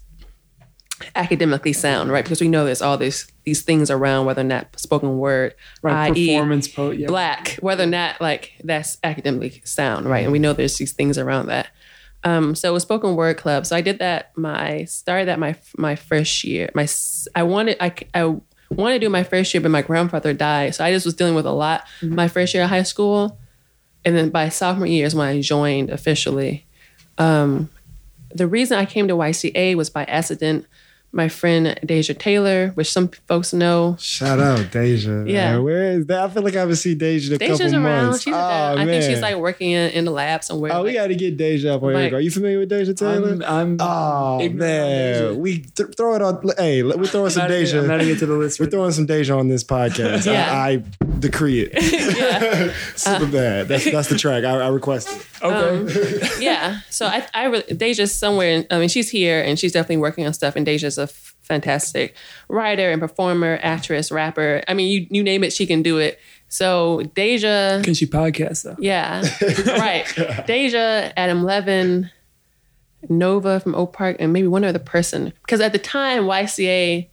academically 1.14 1.72
sound, 1.72 2.10
right? 2.10 2.24
Because 2.24 2.40
we 2.40 2.48
know 2.48 2.64
there's 2.64 2.82
all 2.82 2.96
these 2.98 3.30
these 3.44 3.62
things 3.62 3.90
around 3.90 4.26
whether 4.26 4.40
or 4.42 4.44
not 4.44 4.78
spoken 4.78 5.18
word, 5.18 5.54
Right, 5.82 6.12
i.e., 6.12 6.28
performance 6.34 6.68
po- 6.68 6.90
yeah. 6.90 7.06
black, 7.06 7.56
whether 7.60 7.84
or 7.84 7.86
not 7.86 8.20
like 8.20 8.52
that's 8.64 8.98
academically 9.02 9.62
sound, 9.64 10.06
right? 10.06 10.24
And 10.24 10.32
we 10.32 10.38
know 10.38 10.52
there's 10.52 10.76
these 10.76 10.92
things 10.92 11.18
around 11.18 11.46
that. 11.46 11.68
Um, 12.24 12.54
so 12.54 12.68
it 12.68 12.72
was 12.72 12.82
spoken 12.82 13.14
word 13.16 13.36
club. 13.36 13.64
So 13.64 13.76
I 13.76 13.80
did 13.80 14.00
that. 14.00 14.36
My 14.36 14.84
started 14.84 15.28
that 15.28 15.38
my 15.38 15.56
my 15.76 15.94
first 15.96 16.44
year. 16.44 16.70
My 16.74 16.86
I 17.34 17.42
wanted 17.44 17.76
I 17.80 17.94
I 18.12 18.36
wanted 18.70 18.94
to 18.94 19.06
do 19.06 19.08
my 19.08 19.22
first 19.22 19.54
year, 19.54 19.60
but 19.60 19.70
my 19.70 19.82
grandfather 19.82 20.32
died, 20.34 20.74
so 20.74 20.84
I 20.84 20.92
just 20.92 21.06
was 21.06 21.14
dealing 21.14 21.34
with 21.34 21.46
a 21.46 21.52
lot 21.52 21.86
my 22.02 22.28
first 22.28 22.52
year 22.54 22.64
of 22.64 22.68
high 22.70 22.82
school, 22.82 23.38
and 24.04 24.16
then 24.16 24.30
by 24.30 24.48
sophomore 24.48 24.86
year 24.86 25.06
is 25.06 25.14
when 25.14 25.28
I 25.28 25.40
joined 25.40 25.90
officially. 25.90 26.66
Um, 27.16 27.70
the 28.30 28.46
reason 28.46 28.78
I 28.78 28.84
came 28.84 29.08
to 29.08 29.14
YCA 29.14 29.74
was 29.74 29.88
by 29.88 30.04
accident. 30.04 30.66
My 31.10 31.28
friend 31.30 31.78
Deja 31.84 32.12
Taylor, 32.12 32.68
which 32.74 32.92
some 32.92 33.08
folks 33.26 33.54
know, 33.54 33.96
Shout 33.98 34.38
out 34.40 34.70
Deja. 34.70 35.24
Yeah. 35.26 35.52
man. 35.52 35.64
where 35.64 35.92
is 35.92 36.06
that? 36.06 36.20
I 36.22 36.28
feel 36.28 36.42
like 36.42 36.54
I 36.54 36.60
haven't 36.60 36.76
seen 36.76 36.98
Deja 36.98 37.28
in 37.28 37.36
a 37.36 37.38
Deja's 37.38 37.58
couple 37.72 37.86
around. 37.86 38.06
months. 38.08 38.22
She's 38.24 38.34
oh, 38.34 38.36
around. 38.38 38.78
I 38.78 38.84
think 38.84 39.02
she's 39.04 39.22
like 39.22 39.36
working 39.36 39.70
in, 39.70 39.90
in 39.92 40.04
the 40.04 40.10
lab 40.10 40.44
somewhere. 40.44 40.72
Oh, 40.74 40.82
we 40.84 40.92
got 40.92 41.06
to 41.06 41.14
get 41.14 41.38
Deja 41.38 41.76
up 41.76 41.82
on 41.82 41.94
Like- 41.94 42.10
here. 42.10 42.18
Are 42.18 42.20
you 42.20 42.30
familiar 42.30 42.58
with 42.58 42.68
Deja 42.68 42.92
Taylor? 42.92 43.32
I'm, 43.32 43.42
I'm 43.42 43.76
oh 43.80 44.48
man, 44.50 45.38
we 45.38 45.60
th- 45.60 45.96
throw 45.96 46.14
it 46.14 46.20
on. 46.22 46.42
Hey, 46.58 46.82
we're 46.82 47.06
throwing 47.06 47.30
some 47.30 47.44
I'm 47.44 47.48
Deja. 47.50 47.82
I'm 47.82 47.90
adding 47.90 48.08
it 48.10 48.18
to 48.18 48.26
the 48.26 48.34
list. 48.36 48.60
We're 48.60 48.66
throwing 48.66 48.92
some 48.92 49.06
Deja 49.06 49.34
on 49.34 49.48
this 49.48 49.64
podcast. 49.64 50.26
Yeah. 50.26 50.52
I, 50.52 50.68
I 50.68 50.82
decree 51.20 51.60
it. 51.70 52.72
Super 52.96 53.26
bad. 53.26 53.68
That's 53.68 53.90
that's 53.90 54.08
the 54.08 54.18
track. 54.18 54.44
I, 54.44 54.60
I 54.60 54.68
request 54.68 55.08
it. 55.10 55.26
okay. 55.42 56.22
Um, 56.34 56.42
yeah. 56.42 56.80
So 56.90 57.06
I, 57.06 57.26
I 57.32 57.44
really, 57.44 57.74
Deja's 57.74 58.14
somewhere. 58.14 58.66
I 58.70 58.78
mean, 58.78 58.88
she's 58.88 59.08
here 59.08 59.40
and 59.40 59.58
she's 59.58 59.72
definitely 59.72 59.98
working 59.98 60.26
on 60.26 60.34
stuff. 60.34 60.54
And 60.56 60.66
Deja's 60.66 60.97
a 60.98 61.06
fantastic 61.06 62.14
writer 62.48 62.90
and 62.90 63.00
performer, 63.00 63.58
actress, 63.62 64.10
rapper. 64.12 64.62
I 64.68 64.74
mean, 64.74 64.90
you 64.90 65.06
you 65.10 65.22
name 65.22 65.42
it, 65.44 65.52
she 65.52 65.66
can 65.66 65.82
do 65.82 65.98
it. 65.98 66.18
So 66.48 67.02
Deja, 67.14 67.82
Can 67.82 67.94
she 67.94 68.06
podcast 68.06 68.62
though? 68.64 68.76
yeah, 68.78 69.22
right. 69.78 70.06
Deja, 70.46 71.12
Adam 71.16 71.44
Levin, 71.44 72.10
Nova 73.08 73.60
from 73.60 73.74
Oak 73.74 73.92
Park, 73.92 74.16
and 74.18 74.32
maybe 74.32 74.48
one 74.48 74.64
other 74.64 74.78
person. 74.78 75.32
Because 75.42 75.60
at 75.60 75.72
the 75.72 75.78
time, 75.78 76.24
YCA 76.24 77.08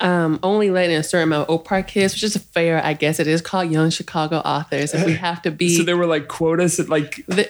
um, 0.00 0.40
only 0.42 0.70
let 0.70 0.90
in 0.90 0.98
a 0.98 1.02
certain 1.02 1.28
amount 1.28 1.48
of 1.48 1.54
Oak 1.54 1.64
Park 1.64 1.88
kids, 1.88 2.14
which 2.14 2.22
is 2.24 2.36
fair, 2.36 2.84
I 2.84 2.92
guess. 2.92 3.20
It 3.20 3.26
is 3.28 3.40
called 3.40 3.70
Young 3.70 3.90
Chicago 3.90 4.38
Authors. 4.38 4.92
and 4.94 5.04
we 5.04 5.14
have 5.14 5.42
to 5.42 5.50
be, 5.50 5.68
So 5.76 5.82
there 5.84 5.96
were 5.96 6.06
like 6.06 6.26
quotas 6.28 6.76
that 6.78 6.88
like 6.88 7.24
the, 7.26 7.48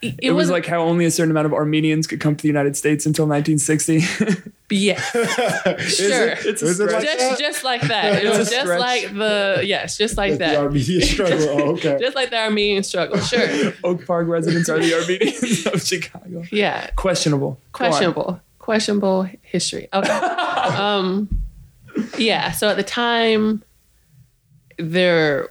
it, 0.00 0.14
it, 0.22 0.30
was 0.30 0.44
wasn't- 0.48 0.54
like 0.54 0.66
how 0.66 0.82
only 0.82 1.04
a 1.04 1.10
certain 1.10 1.30
amount 1.30 1.46
of 1.46 1.52
Armenians 1.52 2.06
could 2.06 2.20
come 2.20 2.36
to 2.36 2.42
the 2.42 2.48
United 2.48 2.76
States 2.76 3.04
until 3.06 3.26
1960. 3.26 4.02
Yeah, 4.70 5.00
sure. 5.00 6.28
It's 6.28 6.62
a 6.62 6.66
Is 6.66 6.78
it 6.78 6.92
like 6.92 7.02
just 7.02 7.18
that? 7.18 7.38
just 7.38 7.64
like 7.64 7.80
that. 7.80 8.22
It 8.22 8.28
was 8.28 8.50
just 8.50 8.60
stretch. 8.60 8.78
like 8.78 9.14
the 9.14 9.62
yes, 9.64 9.96
just 9.96 10.18
like 10.18 10.32
The 10.32 10.38
that. 10.40 10.56
Armenian 10.58 11.00
struggle. 11.00 11.48
Oh, 11.48 11.72
okay. 11.76 11.96
Just 12.02 12.14
like 12.14 12.28
the 12.28 12.36
Armenian 12.36 12.82
struggle. 12.82 13.18
Sure. 13.18 13.72
Oak 13.82 14.04
Park 14.06 14.28
residents 14.28 14.68
are 14.68 14.78
the 14.78 14.92
Armenians 14.92 15.66
of 15.68 15.82
Chicago. 15.82 16.42
Yeah. 16.52 16.90
Questionable. 16.96 17.58
Questionable. 17.72 18.42
Questionable 18.58 19.22
history. 19.40 19.88
Okay. 19.90 20.10
um 20.12 21.30
yeah, 22.18 22.50
so 22.52 22.68
at 22.68 22.76
the 22.76 22.82
time 22.82 23.62
there 24.76 25.48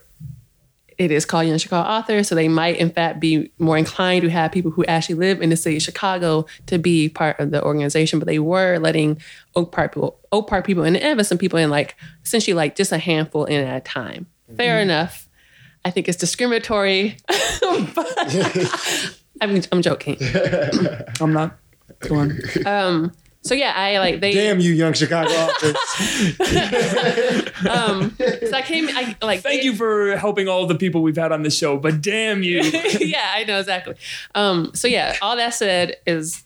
it 0.97 1.11
is 1.11 1.25
called 1.25 1.47
Young 1.47 1.57
Chicago 1.57 1.87
Authors, 1.87 2.27
so 2.27 2.35
they 2.35 2.47
might 2.47 2.77
in 2.77 2.89
fact 2.89 3.19
be 3.19 3.51
more 3.59 3.77
inclined 3.77 4.23
to 4.23 4.29
have 4.29 4.51
people 4.51 4.71
who 4.71 4.83
actually 4.85 5.15
live 5.15 5.41
in 5.41 5.49
the 5.49 5.57
city 5.57 5.77
of 5.77 5.83
Chicago 5.83 6.45
to 6.65 6.79
be 6.79 7.09
part 7.09 7.39
of 7.39 7.51
the 7.51 7.63
organization. 7.63 8.19
But 8.19 8.27
they 8.27 8.39
were 8.39 8.79
letting 8.79 9.21
Oak 9.55 9.71
Park 9.71 9.93
people, 9.93 10.19
Oak 10.31 10.47
Park 10.47 10.65
people, 10.65 10.83
and 10.83 10.97
Evanston 10.97 11.37
people 11.37 11.59
in 11.59 11.69
like 11.69 11.95
essentially 12.25 12.53
like 12.53 12.75
just 12.75 12.91
a 12.91 12.97
handful 12.97 13.45
in 13.45 13.63
at 13.63 13.77
a 13.77 13.81
time. 13.81 14.27
Fair 14.55 14.79
enough. 14.79 15.27
I 15.85 15.91
think 15.91 16.07
it's 16.07 16.17
discriminatory. 16.17 17.17
but 17.27 18.07
I 19.41 19.45
mean, 19.45 19.63
I'm 19.71 19.81
joking. 19.81 20.17
I'm 21.21 21.33
not. 21.33 21.57
Go 21.99 22.15
on. 22.15 22.39
Um, 22.65 23.11
so 23.47 23.55
yeah, 23.55 23.73
I 23.75 23.99
like 23.99 24.19
they. 24.19 24.33
Damn 24.33 24.59
you, 24.59 24.73
young 24.73 24.93
Chicago 24.93 25.29
authors. 25.33 25.75
Um, 27.67 28.15
so 28.19 28.53
I 28.53 28.61
came. 28.61 28.87
I 28.89 29.15
like. 29.21 29.41
Thank 29.41 29.63
you 29.63 29.73
for 29.73 30.15
helping 30.17 30.47
all 30.47 30.67
the 30.67 30.75
people 30.75 31.01
we've 31.01 31.17
had 31.17 31.31
on 31.31 31.41
the 31.41 31.49
show, 31.49 31.77
but 31.77 32.01
damn 32.01 32.43
you. 32.43 32.61
yeah, 32.99 33.31
I 33.33 33.45
know 33.45 33.59
exactly. 33.59 33.95
Um, 34.35 34.71
so 34.75 34.87
yeah, 34.87 35.15
all 35.23 35.35
that 35.37 35.55
said 35.55 35.95
is 36.05 36.43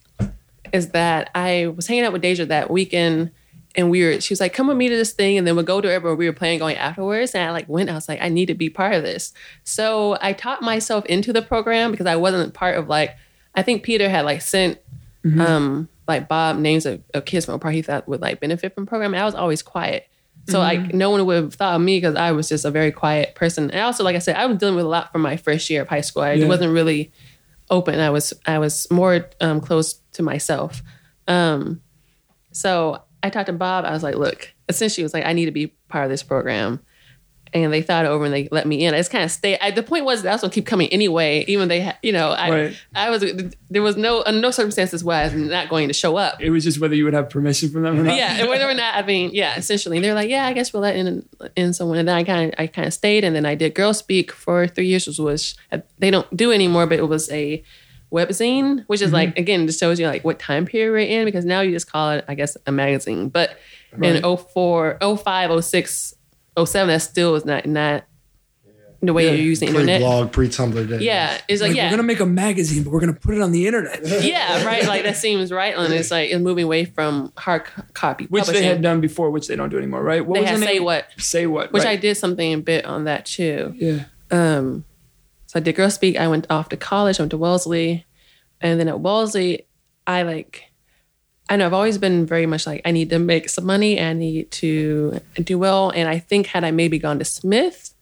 is 0.72 0.88
that 0.90 1.30
I 1.34 1.66
was 1.76 1.86
hanging 1.86 2.04
out 2.04 2.14
with 2.14 2.22
Deja 2.22 2.46
that 2.46 2.70
weekend 2.70 3.30
and 3.74 3.90
we 3.90 4.04
were 4.04 4.20
she 4.20 4.32
was 4.32 4.40
like, 4.40 4.52
come 4.52 4.66
with 4.66 4.76
me 4.76 4.88
to 4.88 4.96
this 4.96 5.12
thing, 5.12 5.38
and 5.38 5.46
then 5.46 5.56
we'll 5.56 5.64
go 5.64 5.80
to 5.80 5.92
it 5.92 6.02
where 6.02 6.14
we 6.14 6.26
were 6.26 6.32
planning 6.32 6.58
going 6.58 6.76
afterwards. 6.76 7.34
And 7.34 7.44
I 7.44 7.50
like 7.52 7.68
went, 7.68 7.90
I 7.90 7.94
was 7.94 8.08
like, 8.08 8.20
I 8.20 8.28
need 8.28 8.46
to 8.46 8.54
be 8.54 8.70
part 8.70 8.94
of 8.94 9.02
this. 9.02 9.32
So 9.64 10.18
I 10.20 10.32
taught 10.32 10.62
myself 10.62 11.04
into 11.06 11.32
the 11.32 11.42
program 11.42 11.90
because 11.90 12.06
I 12.06 12.16
wasn't 12.16 12.54
part 12.54 12.76
of 12.76 12.88
like 12.88 13.16
I 13.54 13.62
think 13.62 13.82
Peter 13.82 14.08
had 14.08 14.24
like 14.24 14.42
sent 14.42 14.78
um 15.38 15.88
like 16.20 16.28
Bob 16.28 16.58
names 16.58 16.86
of, 16.86 17.02
of 17.14 17.24
kids 17.24 17.46
from 17.46 17.54
a 17.54 17.58
part 17.58 17.74
he 17.74 17.82
thought 17.82 18.06
would 18.08 18.20
like 18.20 18.40
benefit 18.40 18.74
from 18.74 18.86
program. 18.86 19.14
And 19.14 19.22
I 19.22 19.24
was 19.24 19.34
always 19.34 19.62
quiet. 19.62 20.06
So 20.48 20.58
like 20.58 20.92
no 20.92 21.10
one 21.10 21.24
would 21.24 21.36
have 21.36 21.54
thought 21.54 21.76
of 21.76 21.80
me 21.82 21.98
because 21.98 22.16
I 22.16 22.32
was 22.32 22.48
just 22.48 22.64
a 22.64 22.70
very 22.70 22.90
quiet 22.90 23.34
person. 23.36 23.70
And 23.70 23.80
also, 23.80 24.02
like 24.02 24.16
I 24.16 24.18
said, 24.18 24.34
I 24.36 24.46
was 24.46 24.58
dealing 24.58 24.74
with 24.74 24.84
a 24.84 24.88
lot 24.88 25.12
from 25.12 25.22
my 25.22 25.36
first 25.36 25.70
year 25.70 25.82
of 25.82 25.88
high 25.88 26.00
school. 26.00 26.22
I 26.22 26.32
Yeah. 26.32 26.48
wasn't 26.48 26.72
really 26.72 27.12
open. 27.70 28.00
I 28.00 28.10
was 28.10 28.32
I 28.44 28.58
was 28.58 28.90
more 28.90 29.28
um, 29.40 29.60
close 29.60 29.94
to 30.14 30.22
myself. 30.22 30.82
Um, 31.28 31.80
so 32.50 33.02
I 33.22 33.30
talked 33.30 33.46
to 33.46 33.52
Bob. 33.52 33.84
I 33.84 33.92
was 33.92 34.02
like, 34.02 34.16
look, 34.16 34.52
essentially, 34.68 35.02
it 35.02 35.06
was 35.06 35.14
like 35.14 35.24
I 35.26 35.32
need 35.32 35.46
to 35.46 35.52
be 35.52 35.68
part 35.88 36.04
of 36.04 36.10
this 36.10 36.22
program. 36.24 36.80
And 37.54 37.72
they 37.72 37.82
thought 37.82 38.06
over 38.06 38.24
and 38.24 38.32
they 38.32 38.48
let 38.50 38.66
me 38.66 38.84
in. 38.84 38.94
I 38.94 38.96
just 38.98 39.10
kind 39.10 39.24
of 39.24 39.30
stay. 39.30 39.58
I, 39.58 39.70
the 39.70 39.82
point 39.82 40.04
was 40.04 40.22
that's 40.22 40.42
what 40.42 40.52
keep 40.52 40.66
coming 40.66 40.88
anyway. 40.88 41.44
Even 41.48 41.68
they, 41.68 41.82
ha- 41.82 41.98
you 42.02 42.12
know, 42.12 42.30
I, 42.30 42.50
Right. 42.50 42.76
I 42.94 43.10
was 43.10 43.22
there 43.70 43.82
was 43.82 43.96
no 43.96 44.22
uh, 44.22 44.30
no 44.30 44.50
circumstances 44.50 45.04
why 45.04 45.20
I 45.20 45.24
was 45.24 45.34
not 45.34 45.68
going 45.68 45.88
to 45.88 45.94
show 45.94 46.16
up. 46.16 46.40
It 46.40 46.50
was 46.50 46.64
just 46.64 46.80
whether 46.80 46.94
you 46.94 47.04
would 47.04 47.14
have 47.14 47.28
permission 47.30 47.70
from 47.70 47.82
them 47.82 48.00
or 48.00 48.04
not. 48.04 48.16
yeah, 48.16 48.38
and 48.40 48.48
whether 48.48 48.68
or 48.68 48.74
not 48.74 48.94
I 48.94 49.02
mean, 49.06 49.30
yeah, 49.32 49.56
essentially, 49.56 50.00
they're 50.00 50.14
like, 50.14 50.30
yeah, 50.30 50.46
I 50.46 50.52
guess 50.52 50.72
we'll 50.72 50.82
let 50.82 50.96
in 50.96 51.28
in 51.56 51.72
someone, 51.72 51.98
and 51.98 52.08
then 52.08 52.16
I 52.16 52.24
kind 52.24 52.52
of 52.52 52.54
I 52.58 52.66
kind 52.66 52.86
of 52.88 52.94
stayed, 52.94 53.24
and 53.24 53.36
then 53.36 53.44
I 53.46 53.54
did 53.54 53.74
Girl 53.74 53.92
Speak 53.94 54.32
for 54.32 54.66
three 54.66 54.86
years, 54.86 55.06
which 55.06 55.18
was 55.18 55.54
they 55.98 56.10
don't 56.10 56.34
do 56.36 56.52
anymore, 56.52 56.86
but 56.86 56.98
it 56.98 57.08
was 57.08 57.30
a 57.30 57.62
webzine, 58.10 58.84
which 58.88 59.00
is 59.00 59.12
like 59.12 59.38
again 59.38 59.66
just 59.66 59.80
shows 59.80 59.98
you 59.98 60.06
like 60.06 60.22
what 60.24 60.38
time 60.38 60.66
period 60.66 60.90
we're 60.92 60.98
in 61.20 61.24
because 61.24 61.44
now 61.46 61.60
you 61.62 61.70
just 61.72 61.90
call 61.90 62.10
it 62.10 62.24
I 62.28 62.34
guess 62.34 62.56
a 62.66 62.72
magazine, 62.72 63.28
but 63.28 63.56
Right. 63.94 64.16
in 64.16 64.36
04, 64.38 64.96
05, 65.18 65.62
06, 65.64 66.14
07, 66.56 66.88
that 66.88 66.98
still 67.02 67.34
is 67.34 67.44
not 67.44 67.66
not 67.66 68.04
the 69.04 69.12
way 69.12 69.24
Yeah. 69.24 69.32
you're 69.32 69.40
using 69.46 69.66
the 69.70 69.72
Pre 69.74 69.80
internet. 69.80 70.00
blog, 70.00 70.30
pre 70.30 70.48
Tumblr 70.48 70.88
days. 70.88 71.00
Yeah, 71.02 71.36
it's 71.48 71.60
like, 71.60 71.70
Like, 71.70 71.76
yeah, 71.76 71.86
we're 71.86 71.90
gonna 71.96 72.02
make 72.04 72.20
a 72.20 72.26
magazine, 72.26 72.84
but 72.84 72.92
we're 72.92 73.00
gonna 73.00 73.12
put 73.14 73.34
it 73.34 73.40
on 73.42 73.50
the 73.50 73.66
internet, 73.66 74.00
yeah, 74.22 74.64
right. 74.64 74.86
Like 74.86 75.02
that 75.02 75.16
seems 75.16 75.50
right, 75.50 75.76
and 75.76 75.92
it's 75.92 76.12
like 76.12 76.30
it's 76.30 76.40
moving 76.40 76.64
away 76.64 76.84
from 76.84 77.32
hard 77.36 77.64
copy, 77.94 78.26
which 78.26 78.46
they 78.46 78.62
had 78.62 78.80
done 78.80 79.00
before, 79.00 79.30
which 79.30 79.48
they 79.48 79.56
don't 79.56 79.70
do 79.70 79.76
anymore, 79.78 80.04
right? 80.04 80.24
What 80.24 80.34
They 80.36 80.40
was 80.42 80.50
had 80.50 80.60
the 80.60 80.66
say 80.66 80.74
name? 80.74 80.84
what, 80.84 81.06
Say 81.18 81.46
what? 81.48 81.72
which 81.72 81.84
I 81.84 81.96
did 81.96 82.16
something 82.16 82.52
a 82.54 82.58
bit 82.58 82.84
on 82.84 83.04
that 83.04 83.26
too. 83.26 83.74
Yeah. 83.76 84.04
Um, 84.30 84.84
so 85.46 85.58
I 85.58 85.60
did 85.62 85.74
Girl 85.74 85.90
Speak. 85.90 86.16
I 86.16 86.28
went 86.28 86.46
off 86.48 86.68
to 86.68 86.76
college. 86.76 87.18
I 87.18 87.24
went 87.24 87.30
to 87.32 87.38
Wellesley, 87.38 88.06
and 88.60 88.78
then 88.78 88.86
at 88.88 89.00
Wellesley, 89.00 89.66
I 90.06 90.22
like. 90.22 90.64
I 91.48 91.56
know 91.56 91.66
I've 91.66 91.72
always 91.72 91.98
been 91.98 92.24
very 92.24 92.46
much 92.46 92.66
like 92.66 92.80
I 92.84 92.92
need 92.92 93.10
to 93.10 93.18
make 93.18 93.48
some 93.48 93.66
money. 93.66 94.00
I 94.00 94.12
need 94.14 94.50
to 94.52 95.20
do 95.42 95.58
well, 95.58 95.90
and 95.90 96.08
I 96.08 96.18
think 96.18 96.46
had 96.46 96.64
I 96.64 96.70
maybe 96.70 96.98
gone 96.98 97.18
to 97.18 97.24
Smith, 97.24 97.94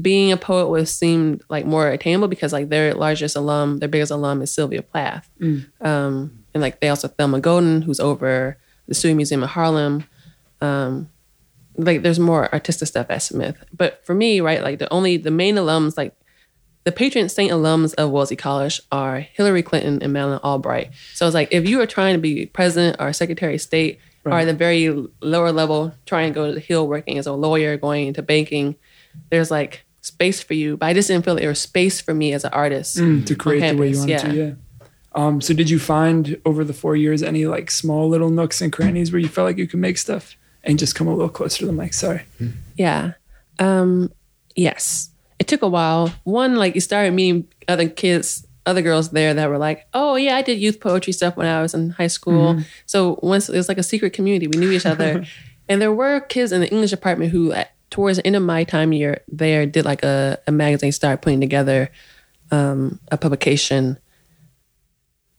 being 0.00 0.32
a 0.32 0.36
poet 0.36 0.68
would 0.68 0.88
seem 0.88 1.40
like 1.48 1.64
more 1.64 1.88
attainable 1.88 2.28
because 2.28 2.52
like 2.52 2.68
their 2.68 2.92
largest 2.94 3.36
alum, 3.36 3.78
their 3.78 3.88
biggest 3.88 4.10
alum 4.12 4.42
is 4.42 4.52
Sylvia 4.52 4.82
Plath, 4.82 5.30
um, 5.80 6.44
and 6.52 6.60
like 6.60 6.80
they 6.80 6.88
also 6.88 7.08
have 7.08 7.16
Thelma 7.16 7.40
Golden, 7.40 7.82
who's 7.82 8.00
over 8.00 8.58
the 8.88 8.94
Studio 8.94 9.16
Museum 9.16 9.42
in 9.42 9.48
Harlem 9.48 10.04
Um, 10.60 11.08
like 11.76 12.02
there's 12.02 12.18
more 12.18 12.52
artistic 12.52 12.88
stuff 12.88 13.06
at 13.10 13.22
Smith. 13.22 13.56
But 13.76 14.04
for 14.04 14.14
me, 14.14 14.40
right, 14.40 14.62
like 14.62 14.78
the 14.78 14.92
only 14.92 15.16
the 15.16 15.30
main 15.30 15.56
alums, 15.56 15.96
like 15.96 16.14
the 16.84 16.92
patron 16.92 17.28
saint 17.28 17.50
alums 17.50 17.94
of 17.94 18.10
Wellesley 18.10 18.36
College 18.36 18.80
are 18.92 19.20
Hillary 19.20 19.62
Clinton 19.62 20.02
and 20.02 20.12
Madeleine 20.12 20.40
Albright. 20.44 20.90
So 21.14 21.26
it's 21.26 21.34
like 21.34 21.48
if 21.50 21.68
you 21.68 21.80
are 21.80 21.86
trying 21.86 22.14
to 22.14 22.20
be 22.20 22.46
president 22.46 22.96
or 23.00 23.12
secretary 23.12 23.54
of 23.54 23.60
state 23.62 23.98
or 24.24 24.32
at 24.32 24.44
the 24.46 24.54
very 24.54 24.88
lower 25.20 25.52
level, 25.52 25.92
trying 26.06 26.32
to 26.32 26.34
go 26.34 26.46
to 26.46 26.52
the 26.52 26.60
Hill 26.60 26.86
working 26.88 27.18
as 27.18 27.26
a 27.26 27.32
lawyer, 27.32 27.76
going 27.76 28.06
into 28.08 28.22
banking, 28.22 28.76
there's 29.30 29.50
like 29.50 29.84
space 30.00 30.42
for 30.42 30.54
you. 30.54 30.76
But 30.76 30.86
I 30.86 30.94
just 30.94 31.08
didn't 31.08 31.24
feel 31.24 31.34
there 31.34 31.48
was 31.48 31.60
space 31.60 32.00
for 32.00 32.14
me 32.14 32.32
as 32.32 32.44
an 32.44 32.52
artist 32.52 32.96
Mm, 32.96 33.26
to 33.26 33.34
create 33.34 33.70
the 33.72 33.76
way 33.76 33.88
you 33.90 33.98
wanted 33.98 34.10
yeah. 34.10 34.18
to. 34.18 34.34
Yeah. 34.34 34.52
Um, 35.14 35.40
so 35.40 35.54
did 35.54 35.70
you 35.70 35.78
find 35.78 36.40
over 36.44 36.64
the 36.64 36.72
four 36.72 36.96
years 36.96 37.22
any 37.22 37.46
like 37.46 37.70
small 37.70 38.08
little 38.08 38.30
nooks 38.30 38.60
and 38.60 38.72
crannies 38.72 39.12
where 39.12 39.20
you 39.20 39.28
felt 39.28 39.46
like 39.46 39.58
you 39.58 39.66
could 39.68 39.78
make 39.78 39.96
stuff 39.96 40.36
and 40.64 40.78
just 40.78 40.94
come 40.94 41.06
a 41.06 41.12
little 41.14 41.28
closer 41.28 41.58
to 41.60 41.66
the 41.66 41.72
mic? 41.72 41.94
Sorry. 41.94 42.22
Yeah. 42.76 43.12
Um, 43.58 44.10
yes. 44.56 45.10
It 45.44 45.48
took 45.48 45.60
a 45.60 45.68
while. 45.68 46.10
One, 46.24 46.56
like 46.56 46.74
you 46.74 46.80
started 46.80 47.12
meeting 47.12 47.46
other 47.68 47.86
kids, 47.86 48.46
other 48.64 48.80
girls 48.80 49.10
there 49.10 49.34
that 49.34 49.50
were 49.50 49.58
like, 49.58 49.86
oh 49.92 50.16
yeah, 50.16 50.36
I 50.36 50.40
did 50.40 50.58
youth 50.58 50.80
poetry 50.80 51.12
stuff 51.12 51.36
when 51.36 51.46
I 51.46 51.60
was 51.60 51.74
in 51.74 51.90
high 51.90 52.06
school. 52.06 52.60
So 52.86 53.20
once 53.22 53.50
it 53.50 53.54
was 53.54 53.68
like 53.68 53.76
a 53.76 53.82
secret 53.82 54.14
community, 54.14 54.46
we 54.46 54.58
knew 54.58 54.72
each 54.72 54.86
other. 54.86 55.26
and 55.68 55.82
there 55.82 55.92
were 55.92 56.20
kids 56.20 56.50
in 56.50 56.62
the 56.62 56.70
English 56.70 56.92
department 56.92 57.30
who 57.30 57.52
at, 57.52 57.72
towards 57.90 58.16
the 58.16 58.26
end 58.26 58.36
of 58.36 58.42
my 58.42 58.64
time 58.64 58.94
year 58.94 59.20
there 59.28 59.66
did 59.66 59.84
like 59.84 60.02
a, 60.02 60.38
a 60.46 60.50
magazine, 60.50 60.92
started 60.92 61.20
putting 61.20 61.42
together 61.42 61.90
um, 62.50 62.98
a 63.12 63.18
publication. 63.18 63.98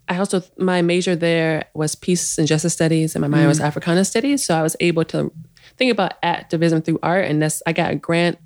I 0.07 0.19
also 0.19 0.43
my 0.59 0.83
major 0.83 1.15
there 1.15 1.65
was 1.73 1.95
peace 1.95 2.37
and 2.37 2.47
justice 2.47 2.73
studies, 2.73 3.15
and 3.15 3.23
my 3.23 3.27
minor 3.27 3.47
was 3.47 3.59
Africana 3.59 4.05
studies. 4.05 4.45
So 4.45 4.55
I 4.55 4.61
was 4.61 4.75
able 4.79 5.03
to 5.05 5.33
think 5.77 5.91
about 5.91 6.13
activism 6.21 6.83
through 6.83 6.99
art, 7.01 7.25
and 7.25 7.41
that's 7.41 7.63
I 7.65 7.73
got 7.73 7.89
a 7.89 7.95
grant 7.95 8.37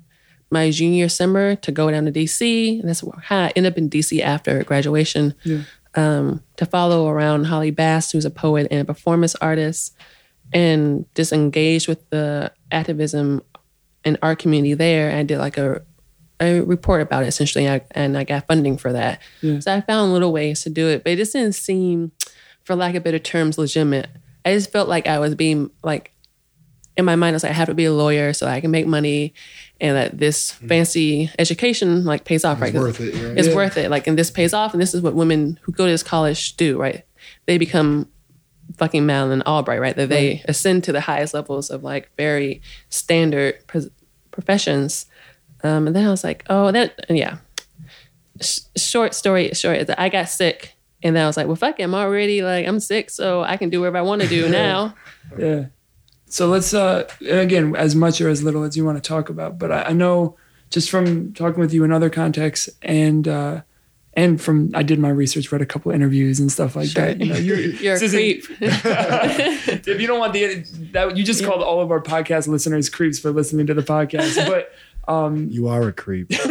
my 0.50 0.70
junior 0.70 1.08
summer 1.08 1.56
to 1.56 1.72
go 1.72 1.90
down 1.90 2.04
to 2.06 2.12
DC, 2.12 2.80
and 2.80 2.88
that's 2.88 3.04
how 3.24 3.38
I 3.38 3.52
ended 3.56 3.72
up 3.72 3.78
in 3.78 3.88
DC 3.88 4.20
after 4.20 4.62
graduation. 4.64 5.34
Um, 5.96 6.42
to 6.56 6.66
follow 6.66 7.08
around 7.08 7.44
Holly 7.46 7.72
Bass, 7.72 8.12
who's 8.12 8.24
a 8.24 8.30
poet 8.30 8.68
and 8.70 8.80
a 8.80 8.84
performance 8.84 9.34
artist, 9.36 9.96
and 10.52 11.04
just 11.16 11.32
engage 11.32 11.88
with 11.88 12.08
the 12.10 12.52
activism 12.70 13.42
and 14.04 14.16
art 14.22 14.38
community 14.38 14.74
there. 14.74 15.16
I 15.16 15.24
did 15.24 15.38
like 15.38 15.58
a 15.58 15.82
a 16.40 16.60
report 16.60 17.02
about 17.02 17.22
it 17.24 17.26
essentially, 17.26 17.68
I, 17.68 17.82
and 17.90 18.16
I 18.16 18.24
got 18.24 18.46
funding 18.46 18.78
for 18.78 18.92
that. 18.92 19.20
So 19.60 19.74
I 19.74 19.82
found 19.82 20.12
little 20.14 20.32
ways 20.32 20.62
to 20.62 20.70
do 20.70 20.88
it, 20.88 21.04
but 21.04 21.12
it 21.12 21.16
just 21.16 21.34
didn't 21.34 21.54
seem, 21.54 22.12
for 22.64 22.74
lack 22.74 22.94
of 22.94 23.04
better 23.04 23.18
terms, 23.18 23.58
legitimate. 23.58 24.08
I 24.46 24.54
just 24.54 24.72
felt 24.72 24.88
like 24.88 25.06
I 25.06 25.18
was 25.18 25.34
being 25.34 25.70
like, 25.84 26.12
in 26.96 27.04
my 27.04 27.14
mind, 27.14 27.34
I 27.34 27.36
was 27.36 27.42
like, 27.42 27.50
I 27.50 27.56
have 27.56 27.68
to 27.68 27.74
be 27.74 27.84
a 27.84 27.92
lawyer 27.92 28.32
so 28.32 28.46
I 28.46 28.60
can 28.62 28.70
make 28.70 28.86
money, 28.86 29.34
and 29.80 29.96
that 29.96 30.18
this 30.18 30.50
fancy 30.52 31.30
education 31.38 32.04
like 32.04 32.24
pays 32.24 32.44
off. 32.44 32.60
right? 32.60 32.74
It's 32.74 32.78
worth 32.78 33.00
it. 33.00 33.14
Right? 33.14 33.38
It's 33.38 33.54
worth 33.54 33.76
it. 33.76 33.90
Like, 33.90 34.06
and 34.06 34.18
this 34.18 34.30
pays 34.30 34.52
off, 34.52 34.72
and 34.74 34.80
this 34.82 34.94
is 34.94 35.00
what 35.00 35.14
women 35.14 35.58
who 35.62 35.72
go 35.72 35.86
to 35.86 35.90
this 35.92 36.02
college 36.02 36.56
do. 36.56 36.78
Right? 36.80 37.04
They 37.46 37.58
become 37.58 38.08
fucking 38.76 39.04
Madeleine 39.04 39.42
Albright, 39.42 39.80
right? 39.80 39.96
That 39.96 40.08
they 40.08 40.42
ascend 40.46 40.84
to 40.84 40.92
the 40.92 41.00
highest 41.00 41.34
levels 41.34 41.70
of 41.70 41.82
like 41.82 42.10
very 42.16 42.62
standard 42.88 43.66
pres- 43.66 43.90
professions. 44.30 45.06
Um, 45.62 45.86
and 45.86 45.94
then 45.96 46.06
I 46.06 46.10
was 46.10 46.24
like, 46.24 46.44
oh, 46.48 46.70
that 46.72 46.94
yeah. 47.10 47.38
Sh- 48.40 48.60
short 48.76 49.14
story 49.14 49.50
short 49.52 49.78
is 49.78 49.86
that 49.88 50.00
I 50.00 50.08
got 50.08 50.28
sick, 50.30 50.74
and 51.02 51.14
then 51.14 51.24
I 51.24 51.26
was 51.26 51.36
like, 51.36 51.46
well, 51.46 51.56
fuck 51.56 51.78
it, 51.78 51.82
I'm 51.82 51.94
already 51.94 52.42
like 52.42 52.66
I'm 52.66 52.80
sick, 52.80 53.10
so 53.10 53.42
I 53.42 53.56
can 53.58 53.68
do 53.70 53.80
whatever 53.80 53.98
I 53.98 54.02
want 54.02 54.22
to 54.22 54.28
do 54.28 54.48
now. 54.62 54.94
Yeah. 55.38 55.66
So 56.30 56.46
let's 56.48 56.72
uh 56.72 57.06
again 57.28 57.74
as 57.76 57.94
much 57.94 58.20
or 58.20 58.28
as 58.28 58.42
little 58.42 58.62
as 58.62 58.76
you 58.76 58.84
want 58.84 59.02
to 59.02 59.06
talk 59.06 59.28
about, 59.28 59.58
but 59.58 59.70
I, 59.70 59.82
I 59.82 59.92
know 59.92 60.36
just 60.70 60.88
from 60.88 61.32
talking 61.34 61.60
with 61.60 61.74
you 61.74 61.82
in 61.84 61.92
other 61.92 62.08
contexts 62.08 62.70
and 62.82 63.26
uh 63.28 63.62
and 64.14 64.40
from 64.40 64.70
I 64.74 64.82
did 64.82 64.98
my 64.98 65.08
research, 65.08 65.52
read 65.52 65.60
a 65.62 65.66
couple 65.66 65.92
interviews 65.92 66.40
and 66.40 66.50
stuff 66.50 66.74
like 66.76 66.88
Sure. 66.88 67.06
that. 67.06 67.20
You 67.20 67.26
know, 67.32 67.36
you're, 67.38 67.58
You're 67.82 67.94
a 67.96 67.98
creep. 68.08 68.44
if 68.60 70.00
you 70.00 70.06
don't 70.06 70.18
want 70.18 70.32
the 70.32 70.64
that 70.92 71.16
you 71.16 71.24
just 71.24 71.44
called 71.44 71.62
all 71.62 71.80
of 71.80 71.90
our 71.90 72.00
podcast 72.02 72.48
listeners 72.48 72.88
creeps 72.88 73.18
for 73.18 73.30
listening 73.32 73.66
to 73.68 73.74
the 73.74 73.82
podcast, 73.82 74.36
but 74.48 74.72
You 75.50 75.68
are 75.68 75.88
a 75.88 75.92
creep. 75.92 76.30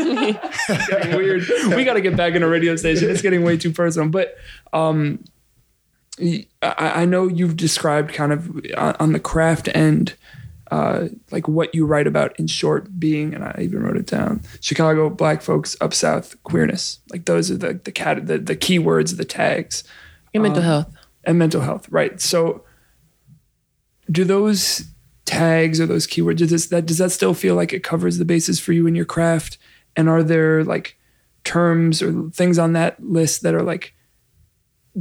weird. 0.69 1.43
We 1.75 1.83
got 1.85 1.93
to 1.93 2.01
get 2.01 2.15
back 2.17 2.33
in 2.33 2.43
a 2.43 2.47
radio 2.47 2.75
station. 2.75 3.09
It's 3.09 3.21
getting 3.21 3.43
way 3.43 3.55
too 3.57 3.71
personal. 3.71 4.09
But 4.09 4.37
um, 4.73 5.23
I, 6.19 7.01
I 7.01 7.05
know 7.05 7.27
you've 7.27 7.57
described 7.57 8.13
kind 8.13 8.31
of 8.31 8.49
on 8.77 8.95
on 8.99 9.13
the 9.13 9.19
craft 9.19 9.69
end, 9.73 10.15
uh, 10.71 11.07
like 11.31 11.47
what 11.47 11.73
you 11.73 11.85
write 11.85 12.07
about 12.07 12.37
in 12.39 12.47
short 12.47 12.99
being, 12.99 13.33
and 13.33 13.43
I 13.43 13.55
even 13.61 13.83
wrote 13.83 13.97
it 13.97 14.05
down: 14.05 14.41
Chicago 14.61 15.09
black 15.09 15.41
folks, 15.41 15.75
up 15.81 15.93
south 15.93 16.41
queerness. 16.43 16.99
Like 17.11 17.25
those 17.25 17.49
are 17.49 17.57
the 17.57 17.73
the 17.73 17.91
cat 17.91 18.27
the, 18.27 18.37
the 18.37 18.55
keywords, 18.55 19.17
the 19.17 19.25
tags 19.25 19.83
Your 20.33 20.43
mental 20.43 20.63
health. 20.63 20.93
and 21.23 21.39
mental 21.39 21.61
health, 21.61 21.87
right? 21.89 22.19
So, 22.19 22.63
do 24.11 24.23
those 24.23 24.85
tags 25.25 25.79
or 25.79 25.85
those 25.85 26.07
keywords 26.07 26.37
does 26.37 26.49
this, 26.49 26.67
that 26.67 26.85
does 26.85 26.97
that 26.97 27.11
still 27.11 27.33
feel 27.33 27.55
like 27.55 27.71
it 27.71 27.83
covers 27.83 28.17
the 28.17 28.25
basis 28.25 28.59
for 28.59 28.73
you 28.73 28.87
in 28.87 28.95
your 28.95 29.05
craft? 29.05 29.57
And 29.95 30.09
are 30.09 30.23
there 30.23 30.63
like 30.63 30.97
terms 31.43 32.01
or 32.01 32.29
things 32.31 32.57
on 32.59 32.73
that 32.73 33.03
list 33.03 33.43
that 33.43 33.53
are 33.53 33.63
like 33.63 33.93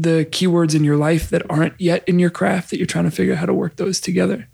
the 0.00 0.24
keywords 0.30 0.74
in 0.74 0.84
your 0.84 0.96
life 0.96 1.28
that 1.30 1.42
aren't 1.50 1.78
yet 1.80 2.04
in 2.06 2.18
your 2.18 2.30
craft 2.30 2.70
that 2.70 2.76
you're 2.78 2.86
trying 2.86 3.04
to 3.04 3.10
figure 3.10 3.32
out 3.32 3.38
how 3.40 3.46
to 3.46 3.54
work 3.54 3.76
those 3.76 4.00
together? 4.00 4.48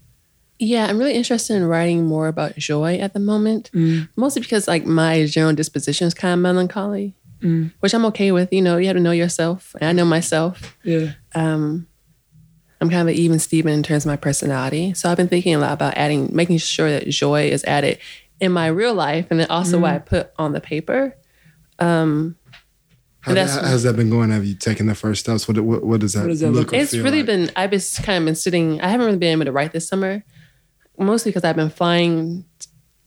Yeah, 0.59 0.87
I'm 0.87 0.99
really 0.99 1.15
interested 1.15 1.55
in 1.55 1.65
writing 1.65 2.07
more 2.07 2.29
about 2.29 2.57
joy 2.57 2.97
at 2.97 3.13
the 3.13 3.21
moment. 3.21 3.71
Mostly 4.17 4.41
because 4.41 4.67
like 4.69 4.87
my 4.87 5.27
general 5.27 5.55
disposition 5.55 6.07
is 6.07 6.15
kind 6.15 6.33
of 6.33 6.39
melancholy, 6.39 7.15
which 7.81 7.93
I'm 7.93 8.07
okay 8.07 8.33
with. 8.33 8.53
You 8.53 8.63
know, 8.63 8.79
you 8.79 8.87
have 8.87 8.97
to 8.97 9.03
know 9.03 9.11
yourself, 9.11 9.75
and 9.81 9.89
I 9.89 9.93
know 9.93 10.05
myself. 10.07 10.77
Yeah. 10.83 11.13
Um, 11.35 11.89
I'm 12.81 12.89
kind 12.89 13.03
of 13.03 13.09
an 13.09 13.21
even 13.21 13.39
Steven 13.39 13.73
in 13.73 13.83
terms 13.83 14.05
of 14.05 14.11
my 14.11 14.17
personality. 14.17 14.95
So 14.95 15.11
I've 15.11 15.17
been 15.17 15.29
thinking 15.29 15.55
a 15.55 15.59
lot 15.59 15.73
about 15.73 15.97
adding, 15.97 16.35
making 16.35 16.59
sure 16.59 16.91
that 16.91 17.09
joy 17.09 17.49
is 17.49 17.65
added 17.65 17.99
in 18.41 18.53
my 18.53 18.69
real 18.69 18.95
life, 18.95 19.27
and 19.31 19.41
then 19.41 19.49
also 19.51 19.79
what 19.79 19.93
I 19.93 19.99
put 19.99 20.33
on 20.39 20.53
the 20.53 20.61
paper. 20.61 21.17
Um, 21.79 22.37
How, 23.25 23.35
that's- 23.35 23.57
how's 23.67 23.83
that 23.85 23.97
been 23.97 24.11
going? 24.11 24.31
Have 24.31 24.45
you 24.45 24.55
taken 24.55 24.87
the 24.87 24.95
first 24.95 25.21
steps? 25.21 25.49
What 25.49 25.59
what, 25.61 25.85
what 25.85 26.01
does 26.01 26.13
that, 26.13 26.21
What 26.23 26.29
does 26.29 26.41
that 26.41 26.51
look? 26.51 26.73
look 26.73 26.75
or 26.75 26.83
It's 26.83 26.95
really 26.95 27.19
like? 27.19 27.27
been 27.27 27.51
I've 27.57 27.71
just 27.71 28.03
kind 28.03 28.19
of 28.19 28.25
been 28.27 28.35
sitting. 28.35 28.81
I 28.81 28.89
haven't 28.89 29.07
really 29.07 29.19
been 29.19 29.33
able 29.33 29.45
to 29.47 29.53
write 29.53 29.73
this 29.73 29.89
summer, 29.89 30.23
mostly 30.99 31.31
because 31.31 31.45
I've 31.45 31.57
been 31.57 31.71
flying 31.71 32.45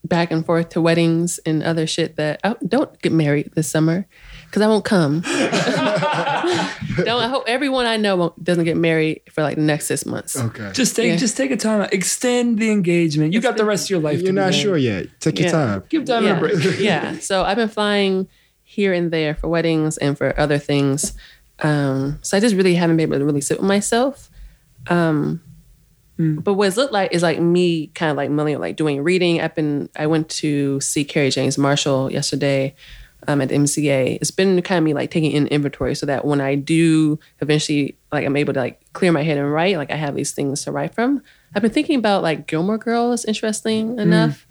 back 0.04 0.32
and 0.32 0.46
forth 0.46 0.70
to 0.70 0.82
weddings 0.82 1.38
and 1.46 1.62
other 1.62 1.86
shit 1.86 2.16
that 2.16 2.40
I 2.44 2.56
don't 2.66 3.00
get 3.02 3.12
married 3.12 3.52
this 3.56 3.70
summer 3.70 4.08
because 4.46 4.62
I 4.62 4.68
won't 4.68 4.86
come. 4.86 5.22
don't. 5.22 7.22
I 7.22 7.28
hope 7.28 7.44
everyone 7.48 7.86
I 7.86 7.98
know 7.98 8.16
won't- 8.16 8.44
doesn't 8.44 8.64
get 8.66 8.78
married 8.78 9.22
for 9.32 9.42
like 9.44 9.56
the 9.56 9.62
next 9.62 9.88
six 9.88 10.06
months. 10.06 10.36
Okay. 10.38 10.72
Just 10.74 10.96
take 10.96 11.08
Yeah. 11.08 11.16
just 11.18 11.38
take 11.38 11.52
a 11.52 11.58
time 11.58 11.82
out. 11.82 11.94
Extend 11.94 12.60
the 12.60 12.72
engagement. 12.72 13.34
You 13.34 13.42
got 13.42 13.58
the 13.58 13.66
rest 13.66 13.86
of 13.86 13.90
your 13.92 14.00
life. 14.00 14.18
You're 14.20 14.28
be 14.28 14.32
not 14.34 14.42
married. 14.52 14.56
sure 14.56 14.78
yet. 14.78 15.08
Take 15.20 15.40
your 15.40 15.48
Yeah. 15.48 15.52
time. 15.52 15.84
Give 15.90 16.06
time 16.06 16.24
yeah. 16.26 16.38
a 16.38 16.40
break. 16.40 16.56
yeah. 16.80 17.20
So 17.20 17.44
I've 17.44 17.58
been 17.58 17.70
flying 17.70 18.28
here 18.70 18.92
and 18.94 19.12
there 19.12 19.34
for 19.34 19.48
weddings 19.48 19.98
and 19.98 20.18
for 20.18 20.38
other 20.38 20.58
things. 20.58 21.14
Um, 21.60 22.20
so 22.22 22.36
I 22.36 22.40
just 22.42 22.54
really 22.54 22.76
haven't 22.76 22.98
been 22.98 23.10
able 23.10 23.20
to 23.20 23.26
really 23.26 23.42
sit 23.42 23.58
with 23.60 23.68
myself. 23.68 24.30
Um, 24.88 25.42
But 26.20 26.56
what 26.56 26.68
it's 26.68 26.78
looked 26.78 26.94
like 26.94 27.14
is 27.14 27.22
like 27.22 27.40
me 27.40 27.88
kind 27.94 28.10
of 28.10 28.18
like 28.18 28.32
milling, 28.32 28.60
like 28.60 28.76
doing 28.76 29.04
reading. 29.04 29.40
I've 29.40 29.54
been, 29.54 29.88
I 29.96 30.08
went 30.08 30.30
to 30.42 30.82
see 30.82 31.06
Kerry 31.06 31.30
James 31.30 31.60
Marshall 31.60 32.12
yesterday 32.12 32.74
um, 33.28 33.40
at 33.40 33.50
the 33.50 33.56
MCA. 33.56 34.18
It's 34.20 34.32
been 34.32 34.60
kind 34.64 34.80
of 34.80 34.84
me 34.84 34.96
like 34.96 35.12
taking 35.12 35.32
in 35.32 35.46
inventory 35.48 35.94
so 35.94 36.08
that 36.08 36.26
when 36.26 36.42
I 36.42 36.56
do 36.56 37.20
eventually, 37.40 37.98
like 38.12 38.26
I'm 38.26 38.36
able 38.36 38.54
to 38.54 38.60
like 38.60 38.82
clear 38.94 39.12
my 39.12 39.22
head 39.22 39.38
and 39.38 39.52
write, 39.52 39.78
like 39.78 39.92
I 39.92 39.96
have 39.96 40.16
these 40.16 40.32
things 40.32 40.64
to 40.64 40.72
write 40.72 40.96
from. 40.96 41.22
I've 41.54 41.62
been 41.62 41.72
thinking 41.72 42.00
about 42.00 42.24
like 42.24 42.48
Gilmore 42.48 42.80
Girls, 42.80 43.24
interesting 43.24 44.00
enough, 44.00 44.47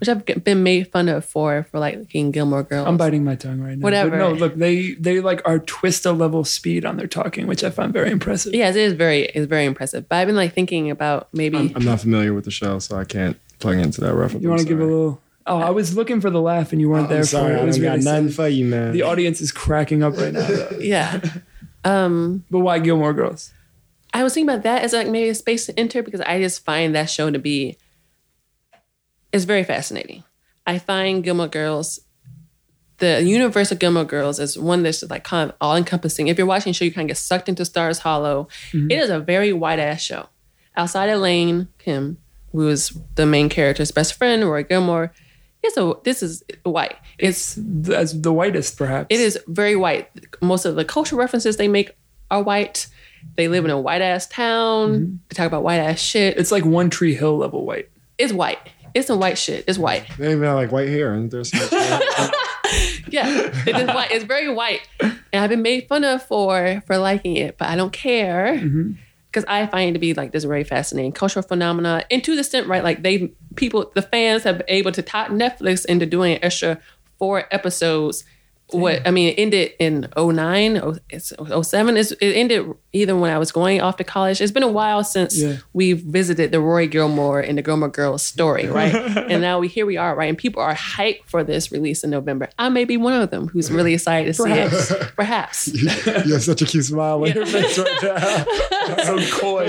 which 0.00 0.08
I've 0.08 0.24
been 0.44 0.62
made 0.62 0.90
fun 0.90 1.08
of 1.08 1.24
for 1.24 1.66
for 1.70 1.78
like 1.78 1.96
liking 1.98 2.30
Gilmore 2.30 2.62
Girls. 2.62 2.88
I'm 2.88 2.96
biting 2.96 3.22
my 3.22 3.34
tongue 3.36 3.60
right 3.60 3.76
now. 3.78 3.82
Whatever. 3.84 4.10
But 4.10 4.16
no, 4.18 4.32
look, 4.32 4.54
they 4.56 4.94
they 4.94 5.20
like 5.20 5.42
are 5.46 5.58
Twista 5.60 6.16
level 6.18 6.42
speed 6.44 6.84
on 6.84 6.96
their 6.96 7.06
talking, 7.06 7.46
which 7.46 7.62
I 7.62 7.70
find 7.70 7.92
very 7.92 8.10
impressive. 8.10 8.54
Yes, 8.54 8.74
it 8.76 8.82
is 8.82 8.94
very 8.94 9.22
it's 9.26 9.46
very 9.46 9.66
impressive. 9.66 10.08
But 10.08 10.16
I've 10.16 10.26
been 10.26 10.36
like 10.36 10.54
thinking 10.54 10.90
about 10.90 11.28
maybe 11.32 11.58
I'm, 11.58 11.72
I'm 11.76 11.84
not 11.84 12.00
familiar 12.00 12.32
with 12.34 12.44
the 12.46 12.50
show, 12.50 12.78
so 12.78 12.96
I 12.96 13.04
can't 13.04 13.36
plug 13.58 13.76
into 13.78 14.00
that 14.00 14.14
reference. 14.14 14.42
You 14.42 14.48
want 14.48 14.62
to 14.62 14.66
give 14.66 14.80
a 14.80 14.84
little? 14.84 15.20
Oh, 15.46 15.58
I 15.58 15.70
was 15.70 15.96
looking 15.96 16.20
for 16.20 16.30
the 16.30 16.40
laugh 16.40 16.72
and 16.72 16.80
you 16.80 16.88
weren't 16.90 17.08
there 17.08 17.18
I'm 17.18 17.24
for 17.24 17.28
sorry, 17.30 17.54
it. 17.54 17.58
I 17.58 17.62
It 17.62 17.66
was 17.66 17.76
don't 17.76 17.84
got 17.84 17.90
really 17.92 18.04
nothing 18.04 18.28
for 18.30 18.46
you, 18.48 18.64
man. 18.66 18.92
The 18.92 19.02
audience 19.02 19.40
is 19.40 19.50
cracking 19.52 20.02
up 20.02 20.16
right 20.16 20.32
now. 20.32 20.48
Yeah. 20.78 21.20
Um 21.84 22.44
But 22.50 22.60
why 22.60 22.78
Gilmore 22.78 23.12
Girls? 23.14 23.52
I 24.12 24.22
was 24.22 24.34
thinking 24.34 24.50
about 24.50 24.64
that 24.64 24.82
as 24.82 24.92
like 24.92 25.08
maybe 25.08 25.28
a 25.28 25.34
space 25.34 25.66
to 25.66 25.78
enter 25.78 26.02
because 26.02 26.20
I 26.20 26.40
just 26.40 26.64
find 26.64 26.94
that 26.94 27.08
show 27.10 27.30
to 27.30 27.38
be 27.38 27.78
it's 29.32 29.44
very 29.44 29.64
fascinating. 29.64 30.24
I 30.66 30.78
find 30.78 31.22
Gilmore 31.24 31.48
Girls 31.48 32.00
the 32.98 33.22
universe 33.22 33.72
of 33.72 33.78
Gilmore 33.78 34.04
Girls 34.04 34.38
is 34.38 34.58
one 34.58 34.82
that's 34.82 35.02
like 35.08 35.24
kind 35.24 35.50
of 35.50 35.56
all 35.60 35.74
encompassing. 35.74 36.28
If 36.28 36.36
you're 36.36 36.46
watching 36.46 36.70
the 36.70 36.74
show, 36.74 36.84
you 36.84 36.92
kind 36.92 37.06
of 37.06 37.08
get 37.08 37.16
sucked 37.16 37.48
into 37.48 37.64
Stars 37.64 37.98
Hollow. 38.00 38.48
Mm-hmm. 38.72 38.90
It 38.90 38.98
is 38.98 39.08
a 39.10 39.18
very 39.18 39.52
white 39.54 39.78
ass 39.78 40.02
show. 40.02 40.26
Outside 40.76 41.08
of 41.08 41.20
Lane 41.20 41.68
Kim, 41.78 42.18
who 42.52 42.68
is 42.68 42.96
the 43.14 43.24
main 43.26 43.48
character's 43.48 43.90
best 43.90 44.14
friend, 44.14 44.44
Rory 44.44 44.64
Gilmore, 44.64 45.12
it's 45.62 45.76
a 45.78 45.94
this 46.04 46.22
is 46.22 46.42
white. 46.62 46.94
It's 47.18 47.58
As 47.88 48.20
the 48.20 48.32
whitest, 48.32 48.76
perhaps. 48.76 49.06
it 49.08 49.18
is 49.20 49.38
very 49.46 49.76
white. 49.76 50.10
Most 50.42 50.64
of 50.66 50.76
the 50.76 50.84
cultural 50.84 51.18
references 51.18 51.56
they 51.56 51.68
make 51.68 51.96
are 52.30 52.42
white. 52.42 52.86
They 53.36 53.48
live 53.48 53.64
in 53.64 53.70
a 53.70 53.80
white 53.80 54.02
ass 54.02 54.26
town. 54.26 54.90
Mm-hmm. 54.92 55.16
They 55.28 55.34
talk 55.34 55.46
about 55.46 55.62
white 55.62 55.78
ass 55.80 56.00
shit. 56.00 56.36
It's 56.38 56.52
like 56.52 56.64
One 56.66 56.90
Tree 56.90 57.14
Hill 57.14 57.38
level 57.38 57.64
white. 57.64 57.88
it's 58.18 58.32
white. 58.32 58.58
It's 58.94 59.06
some 59.06 59.18
white 59.18 59.38
shit. 59.38 59.64
It's 59.66 59.78
white. 59.78 60.04
They 60.18 60.32
even 60.32 60.44
have 60.44 60.56
like 60.56 60.72
white 60.72 60.88
hair, 60.88 61.12
and 61.14 61.30
there's 61.30 61.50
some 61.70 62.30
Yeah, 63.08 63.50
it 63.66 63.76
is 63.76 63.88
white. 63.88 64.12
It's 64.12 64.24
very 64.24 64.52
white, 64.52 64.86
and 65.00 65.16
I've 65.32 65.50
been 65.50 65.62
made 65.62 65.88
fun 65.88 66.04
of 66.04 66.22
for 66.22 66.82
for 66.86 66.98
liking 66.98 67.36
it, 67.36 67.58
but 67.58 67.68
I 67.68 67.76
don't 67.76 67.92
care 67.92 68.54
mm-hmm. 68.56 68.92
because 69.26 69.44
I 69.48 69.66
find 69.66 69.90
it 69.90 69.92
to 69.94 69.98
be 69.98 70.14
like 70.14 70.32
this 70.32 70.44
very 70.44 70.64
fascinating 70.64 71.12
cultural 71.12 71.42
phenomena, 71.42 72.04
and 72.10 72.22
to 72.22 72.34
the 72.34 72.40
extent, 72.40 72.68
right? 72.68 72.84
Like 72.84 73.02
they 73.02 73.32
people, 73.56 73.90
the 73.94 74.02
fans 74.02 74.44
have 74.44 74.58
been 74.58 74.66
able 74.68 74.92
to 74.92 75.02
top 75.02 75.28
Netflix 75.28 75.84
into 75.84 76.06
doing 76.06 76.34
an 76.34 76.44
extra 76.44 76.78
four 77.18 77.44
episodes. 77.50 78.24
What 78.72 79.06
I 79.06 79.10
mean, 79.10 79.28
it 79.30 79.38
ended 79.38 79.72
in 79.78 80.08
09, 80.16 80.76
oh, 80.78 80.96
it's 81.10 81.32
07. 81.62 81.96
It's, 81.96 82.12
it 82.12 82.32
ended 82.36 82.66
either 82.92 83.16
when 83.16 83.30
I 83.30 83.38
was 83.38 83.52
going 83.52 83.80
off 83.80 83.96
to 83.98 84.04
college. 84.04 84.40
It's 84.40 84.52
been 84.52 84.62
a 84.62 84.68
while 84.68 85.04
since 85.04 85.36
Yeah. 85.38 85.56
we 85.72 85.92
visited 85.92 86.52
the 86.52 86.60
Rory 86.60 86.86
Gilmore 86.86 87.40
and 87.40 87.56
the 87.58 87.62
Gilmore 87.62 87.88
Girls 87.88 88.22
story, 88.22 88.66
right? 88.66 88.94
and 89.30 89.40
now 89.40 89.58
we 89.58 89.68
here 89.68 89.86
we 89.86 89.96
are, 89.96 90.14
right? 90.14 90.28
And 90.28 90.36
people 90.38 90.62
are 90.62 90.74
hyped 90.74 91.24
for 91.26 91.44
this 91.44 91.70
release 91.72 92.04
in 92.04 92.10
November. 92.10 92.48
I 92.58 92.68
may 92.68 92.84
be 92.84 92.96
one 92.96 93.14
of 93.14 93.30
them 93.30 93.48
who's 93.48 93.70
really 93.70 93.94
excited 93.94 94.34
to 94.34 94.42
see 94.42 94.50
it. 94.52 95.12
Perhaps. 95.16 95.68
you 95.74 95.88
have 96.32 96.42
such 96.42 96.62
a 96.62 96.66
cute 96.66 96.84
smile 96.84 97.22
on 97.22 97.32
your 97.32 97.46
face 97.46 97.78
right 97.78 98.02
now. 98.02 98.44
so 99.04 99.18
coy. 99.38 99.66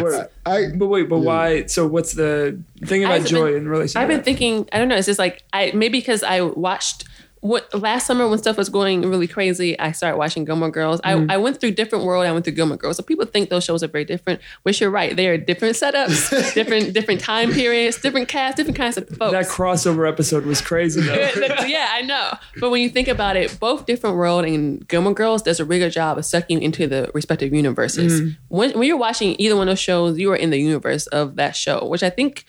Word. 0.00 0.28
I 0.46 0.68
But 0.74 0.86
wait, 0.88 1.08
but 1.08 1.18
why? 1.18 1.66
So 1.66 1.86
what's 1.86 2.12
the 2.14 2.58
thing 2.86 3.04
about 3.04 3.16
I've 3.16 3.26
joy 3.26 3.52
been- 3.52 3.62
in 3.62 3.68
relation? 3.68 4.00
I've 4.00 4.08
been 4.08 4.18
that? 4.18 4.24
thinking, 4.24 4.68
I 4.72 4.78
don't 4.78 4.88
know, 4.88 4.96
it's 4.96 5.06
just 5.06 5.18
like 5.18 5.42
I 5.52 5.72
maybe 5.74 5.98
because 5.98 6.22
I 6.22 6.40
watched 6.42 7.04
what 7.44 7.68
last 7.74 8.06
summer 8.06 8.26
when 8.26 8.38
stuff 8.38 8.56
was 8.56 8.70
going 8.70 9.02
really 9.02 9.28
crazy, 9.28 9.78
I 9.78 9.92
started 9.92 10.16
watching 10.16 10.46
Gilmore 10.46 10.70
Girls. 10.70 11.02
Mm-hmm. 11.02 11.30
I, 11.30 11.34
I 11.34 11.36
went 11.36 11.60
through 11.60 11.72
different 11.72 12.06
world, 12.06 12.24
I 12.24 12.32
went 12.32 12.46
through 12.46 12.54
Gilmore 12.54 12.78
Girls. 12.78 12.96
So 12.96 13.02
people 13.02 13.26
think 13.26 13.50
those 13.50 13.62
shows 13.64 13.82
are 13.82 13.86
very 13.86 14.06
different, 14.06 14.40
which 14.62 14.80
you're 14.80 14.88
right. 14.88 15.14
They 15.14 15.28
are 15.28 15.36
different 15.36 15.76
setups, 15.76 16.54
different 16.54 16.94
different 16.94 17.20
time 17.20 17.52
periods, 17.52 18.00
different 18.00 18.28
cast, 18.28 18.56
different 18.56 18.78
kinds 18.78 18.96
of 18.96 19.06
folks. 19.10 19.32
that 19.32 19.44
crossover 19.44 20.08
episode 20.08 20.46
was 20.46 20.62
crazy 20.62 21.02
though. 21.02 21.12
yeah, 21.66 21.90
I 21.92 22.00
know. 22.00 22.32
But 22.60 22.70
when 22.70 22.80
you 22.80 22.88
think 22.88 23.08
about 23.08 23.36
it, 23.36 23.60
both 23.60 23.84
Different 23.84 24.16
World 24.16 24.46
and 24.46 24.88
Gilmore 24.88 25.12
Girls 25.12 25.42
does 25.42 25.60
a 25.60 25.66
really 25.66 25.80
good 25.80 25.92
job 25.92 26.16
of 26.16 26.24
sucking 26.24 26.60
you 26.60 26.64
into 26.64 26.86
the 26.86 27.10
respective 27.12 27.52
universes. 27.52 28.34
When, 28.48 28.70
when 28.78 28.88
you're 28.88 28.96
watching 28.96 29.36
either 29.38 29.54
one 29.54 29.68
of 29.68 29.72
those 29.72 29.80
shows, 29.80 30.18
you 30.18 30.32
are 30.32 30.36
in 30.36 30.48
the 30.48 30.58
universe 30.58 31.06
of 31.08 31.36
that 31.36 31.56
show, 31.56 31.86
which 31.86 32.02
I 32.02 32.08
think 32.08 32.46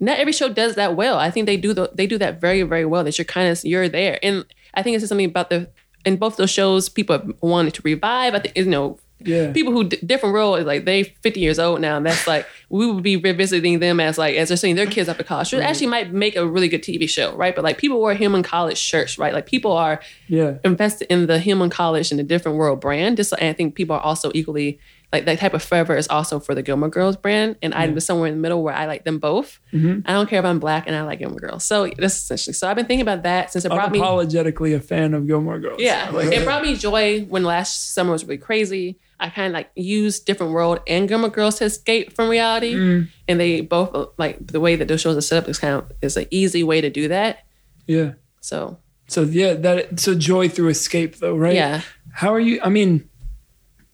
not 0.00 0.18
every 0.18 0.32
show 0.32 0.48
does 0.48 0.74
that 0.76 0.96
well. 0.96 1.18
I 1.18 1.30
think 1.30 1.46
they 1.46 1.56
do 1.56 1.72
the, 1.74 1.90
they 1.94 2.06
do 2.06 2.18
that 2.18 2.40
very 2.40 2.62
very 2.62 2.84
well. 2.84 3.04
That 3.04 3.18
you're 3.18 3.24
kind 3.24 3.48
of 3.50 3.64
you're 3.64 3.88
there, 3.88 4.18
and 4.22 4.44
I 4.74 4.82
think 4.82 4.94
it's 4.94 5.02
just 5.02 5.08
something 5.08 5.26
about 5.26 5.50
the 5.50 5.70
in 6.04 6.16
both 6.16 6.36
those 6.36 6.50
shows 6.50 6.88
people 6.88 7.18
have 7.18 7.32
wanted 7.40 7.74
to 7.74 7.82
revive. 7.82 8.34
I 8.34 8.40
think 8.40 8.56
you 8.56 8.66
know. 8.66 8.98
Yeah. 9.20 9.50
People 9.52 9.72
who 9.72 9.82
d- 9.82 9.98
different 10.06 10.32
world 10.32 10.60
is 10.60 10.64
like 10.64 10.84
they 10.84 11.02
50 11.02 11.40
years 11.40 11.58
old 11.58 11.80
now, 11.80 11.96
and 11.96 12.06
that's 12.06 12.28
like 12.28 12.46
we 12.68 12.88
would 12.88 13.02
be 13.02 13.16
revisiting 13.16 13.80
them 13.80 13.98
as 13.98 14.16
like 14.16 14.36
as 14.36 14.46
they're 14.46 14.56
seeing 14.56 14.76
their 14.76 14.86
kids 14.86 15.08
up 15.08 15.18
at 15.18 15.26
college. 15.26 15.52
It 15.52 15.56
mm-hmm. 15.56 15.66
actually 15.66 15.88
might 15.88 16.12
make 16.12 16.36
a 16.36 16.46
really 16.46 16.68
good 16.68 16.84
TV 16.84 17.08
show, 17.08 17.34
right? 17.34 17.52
But 17.52 17.64
like 17.64 17.78
people 17.78 18.00
wear 18.00 18.14
Hillman 18.14 18.44
college 18.44 18.78
shirts, 18.78 19.18
right? 19.18 19.34
Like 19.34 19.46
people 19.46 19.72
are 19.72 20.00
Yeah. 20.28 20.58
invested 20.64 21.12
in 21.12 21.26
the 21.26 21.40
Hillman 21.40 21.68
college 21.68 22.12
and 22.12 22.20
the 22.20 22.22
different 22.22 22.58
world 22.58 22.80
brand. 22.80 23.16
Just 23.16 23.32
and 23.32 23.48
I 23.48 23.54
think 23.54 23.74
people 23.74 23.96
are 23.96 24.00
also 24.00 24.30
equally 24.36 24.78
like 25.12 25.24
that 25.24 25.38
type 25.38 25.54
of 25.54 25.62
fervor 25.62 25.96
is 25.96 26.06
also 26.08 26.38
for 26.38 26.54
the 26.54 26.62
Gilmore 26.62 26.90
Girls 26.90 27.16
brand. 27.16 27.56
And 27.62 27.72
I 27.74 27.88
was 27.88 28.04
somewhere 28.04 28.28
in 28.28 28.34
the 28.34 28.40
middle 28.40 28.62
where 28.62 28.74
I 28.74 28.84
like 28.86 29.04
them 29.04 29.18
both. 29.18 29.58
I 29.72 29.76
don't 30.12 30.28
care 30.28 30.38
if 30.38 30.44
I'm 30.44 30.58
black 30.58 30.86
and 30.86 30.94
I 30.94 31.02
like 31.02 31.18
Gilmore 31.20 31.38
Girls. 31.40 31.64
So 31.64 31.86
that's 31.96 32.16
essentially. 32.16 32.52
So 32.52 32.68
I've 32.68 32.76
been 32.76 32.84
thinking 32.86 33.00
about 33.02 33.22
that 33.22 33.50
since 33.52 33.64
it 33.64 33.70
brought 33.70 33.90
me. 33.90 33.98
apologetically 33.98 34.74
a 34.74 34.80
fan 34.80 35.14
of 35.14 35.26
Gilmore 35.26 35.58
Girls. 35.60 35.80
Yeah, 35.80 36.10
Like, 36.10 36.32
it 36.32 36.44
brought 36.44 36.62
me 36.62 36.76
joy 36.76 37.22
when 37.24 37.42
last 37.42 37.94
summer 37.94 38.12
was 38.12 38.24
really 38.24 38.36
crazy. 38.38 38.98
I 39.18 39.30
kind 39.30 39.46
of 39.48 39.52
like 39.54 39.70
used 39.74 40.26
different 40.26 40.52
world 40.52 40.80
and 40.86 41.08
Gilmore 41.08 41.30
Girls 41.30 41.56
to 41.56 41.64
escape 41.64 42.12
from 42.14 42.28
reality, 42.28 42.74
Mm. 42.74 43.08
and 43.26 43.40
they 43.40 43.62
both 43.62 44.10
like 44.18 44.46
the 44.46 44.60
way 44.60 44.76
that 44.76 44.88
those 44.88 45.00
shows 45.00 45.16
are 45.16 45.20
set 45.22 45.42
up 45.42 45.48
is 45.48 45.58
kind 45.58 45.74
of 45.74 45.90
is 46.02 46.16
an 46.18 46.26
easy 46.30 46.62
way 46.62 46.80
to 46.82 46.90
do 46.90 47.08
that. 47.08 47.44
yeah. 47.86 48.12
So 48.40 48.78
So 49.08 49.22
yeah, 49.22 49.54
that 49.54 49.98
so 49.98 50.14
joy 50.14 50.48
through 50.50 50.68
escape 50.68 51.16
though, 51.16 51.34
right? 51.34 51.54
Yeah. 51.54 51.80
How 52.12 52.32
are 52.34 52.40
you? 52.40 52.60
I 52.62 52.68
mean, 52.68 53.07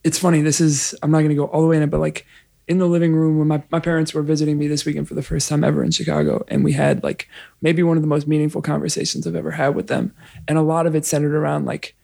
it's 0.05 0.19
funny. 0.19 0.43
This 0.43 0.61
is 0.61 0.95
I'm 1.03 1.11
not 1.11 1.23
gonna 1.23 1.35
go 1.35 1.47
all 1.47 1.63
the 1.63 1.67
way 1.67 1.77
in 1.77 1.83
it, 1.83 1.91
but 1.91 2.01
like 2.01 2.27
in 2.67 2.79
the 2.79 2.87
living 2.87 3.15
room 3.15 3.39
when 3.39 3.49
my, 3.49 3.63
my 3.71 3.81
parents 3.81 4.15
were 4.15 4.23
visiting 4.23 4.59
me 4.59 4.67
this 4.69 4.85
weekend 4.87 5.07
for 5.07 5.15
the 5.15 5.23
first 5.23 5.49
time 5.49 5.65
ever 5.65 5.83
in 5.83 5.91
Chicago, 5.91 6.45
and 6.49 6.65
we 6.65 6.73
had 6.73 7.03
like 7.03 7.29
maybe 7.61 7.83
one 7.83 7.97
of 7.97 8.03
the 8.03 8.09
most 8.09 8.27
meaningful 8.27 8.63
conversations 8.63 9.27
I've 9.27 9.35
ever 9.35 9.51
had 9.51 9.75
with 9.75 9.89
them, 9.89 10.15
and 10.47 10.57
a 10.57 10.63
lot 10.63 10.87
of 10.87 10.95
it 10.95 11.05
centered 11.05 11.35
around 11.35 11.65
like 11.65 11.95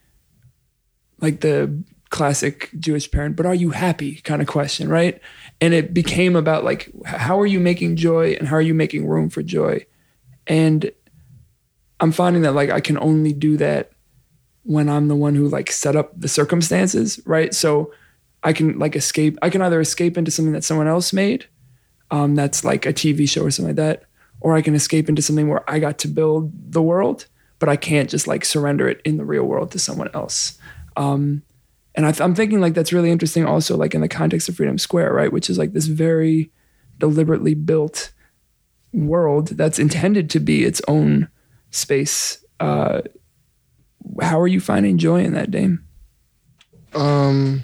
like 1.19 1.41
the 1.41 1.83
classic 2.09 2.69
Jewish 2.77 3.09
parent, 3.09 3.37
but 3.37 3.45
are 3.45 3.55
you 3.55 3.69
happy 3.69 4.15
kind 4.15 4.41
of 4.41 4.47
question, 4.47 4.89
right? 4.89 5.21
And 5.61 5.73
it 5.73 5.93
became 5.93 6.35
about 6.35 6.63
like 6.63 6.91
how 7.05 7.39
are 7.39 7.45
you 7.45 7.59
making 7.59 7.95
joy 7.95 8.33
and 8.33 8.47
how 8.47 8.57
are 8.57 8.61
you 8.61 8.73
making 8.73 9.07
room 9.07 9.29
for 9.29 9.41
joy, 9.41 9.85
and 10.47 10.91
I'm 11.99 12.11
finding 12.11 12.41
that 12.41 12.53
like 12.53 12.71
I 12.71 12.81
can 12.81 12.97
only 12.97 13.33
do 13.33 13.57
that 13.57 13.91
when 14.63 14.89
I'm 14.89 15.07
the 15.07 15.15
one 15.15 15.35
who 15.35 15.47
like 15.47 15.71
set 15.71 15.95
up 15.95 16.11
the 16.19 16.27
circumstances, 16.27 17.19
right? 17.25 17.53
So 17.53 17.91
I 18.43 18.53
can 18.53 18.79
like 18.79 18.95
escape. 18.95 19.37
I 19.41 19.49
can 19.49 19.61
either 19.61 19.79
escape 19.79 20.17
into 20.17 20.31
something 20.31 20.53
that 20.53 20.63
someone 20.63 20.87
else 20.87 21.13
made, 21.13 21.47
um, 22.09 22.35
that's 22.35 22.63
like 22.63 22.85
a 22.85 22.93
TV 22.93 23.27
show 23.27 23.43
or 23.43 23.51
something 23.51 23.75
like 23.75 23.83
that, 23.83 24.03
or 24.39 24.55
I 24.55 24.61
can 24.61 24.75
escape 24.75 25.09
into 25.09 25.21
something 25.21 25.47
where 25.47 25.69
I 25.69 25.79
got 25.79 25.97
to 25.99 26.07
build 26.07 26.51
the 26.71 26.81
world, 26.81 27.27
but 27.59 27.69
I 27.69 27.75
can't 27.75 28.09
just 28.09 28.27
like 28.27 28.45
surrender 28.45 28.87
it 28.87 29.01
in 29.05 29.17
the 29.17 29.25
real 29.25 29.43
world 29.43 29.71
to 29.71 29.79
someone 29.79 30.09
else. 30.13 30.57
Um, 30.95 31.43
and 31.95 32.05
I 32.05 32.13
I'm 32.23 32.35
thinking 32.35 32.61
like 32.61 32.73
that's 32.73 32.93
really 32.93 33.11
interesting 33.11 33.45
also 33.45 33.77
like 33.77 33.93
in 33.93 34.01
the 34.01 34.07
context 34.07 34.49
of 34.49 34.55
Freedom 34.55 34.77
Square, 34.77 35.13
right? 35.13 35.31
Which 35.31 35.49
is 35.49 35.57
like 35.57 35.73
this 35.73 35.87
very 35.87 36.51
deliberately 36.97 37.53
built 37.53 38.11
world 38.93 39.49
that's 39.49 39.79
intended 39.79 40.29
to 40.31 40.39
be 40.39 40.63
its 40.63 40.81
own 40.87 41.29
space. 41.71 42.43
Uh, 42.59 43.01
how 44.21 44.39
are 44.39 44.47
you 44.47 44.59
finding 44.59 44.97
joy 44.97 45.23
in 45.23 45.33
that, 45.33 45.51
Dame? 45.51 45.83
um 46.93 47.63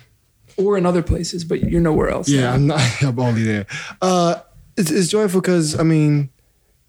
Or 0.57 0.77
in 0.77 0.85
other 0.85 1.03
places, 1.03 1.43
but 1.43 1.61
you're 1.69 1.81
nowhere 1.81 2.09
else. 2.09 2.29
yeah, 2.29 2.53
I'm 2.53 2.67
not. 2.67 2.81
I'm 3.01 3.19
only 3.19 3.43
there. 3.43 3.65
Uh, 4.01 4.35
it's, 4.77 4.89
it's 4.91 5.07
joyful 5.09 5.41
because 5.41 5.77
I 5.79 5.83
mean, 5.83 6.29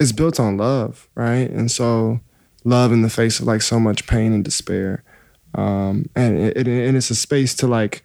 it's 0.00 0.12
built 0.12 0.38
on 0.40 0.56
love, 0.56 1.08
right? 1.14 1.50
And 1.50 1.70
so, 1.70 2.20
love 2.64 2.92
in 2.92 3.02
the 3.02 3.10
face 3.10 3.40
of 3.40 3.46
like 3.46 3.62
so 3.62 3.78
much 3.80 4.06
pain 4.06 4.32
and 4.32 4.44
despair. 4.44 5.02
um, 5.54 6.06
and 6.14 6.38
it, 6.38 6.68
and 6.68 6.96
it's 6.96 7.10
a 7.10 7.14
space 7.14 7.54
to 7.56 7.66
like 7.66 8.04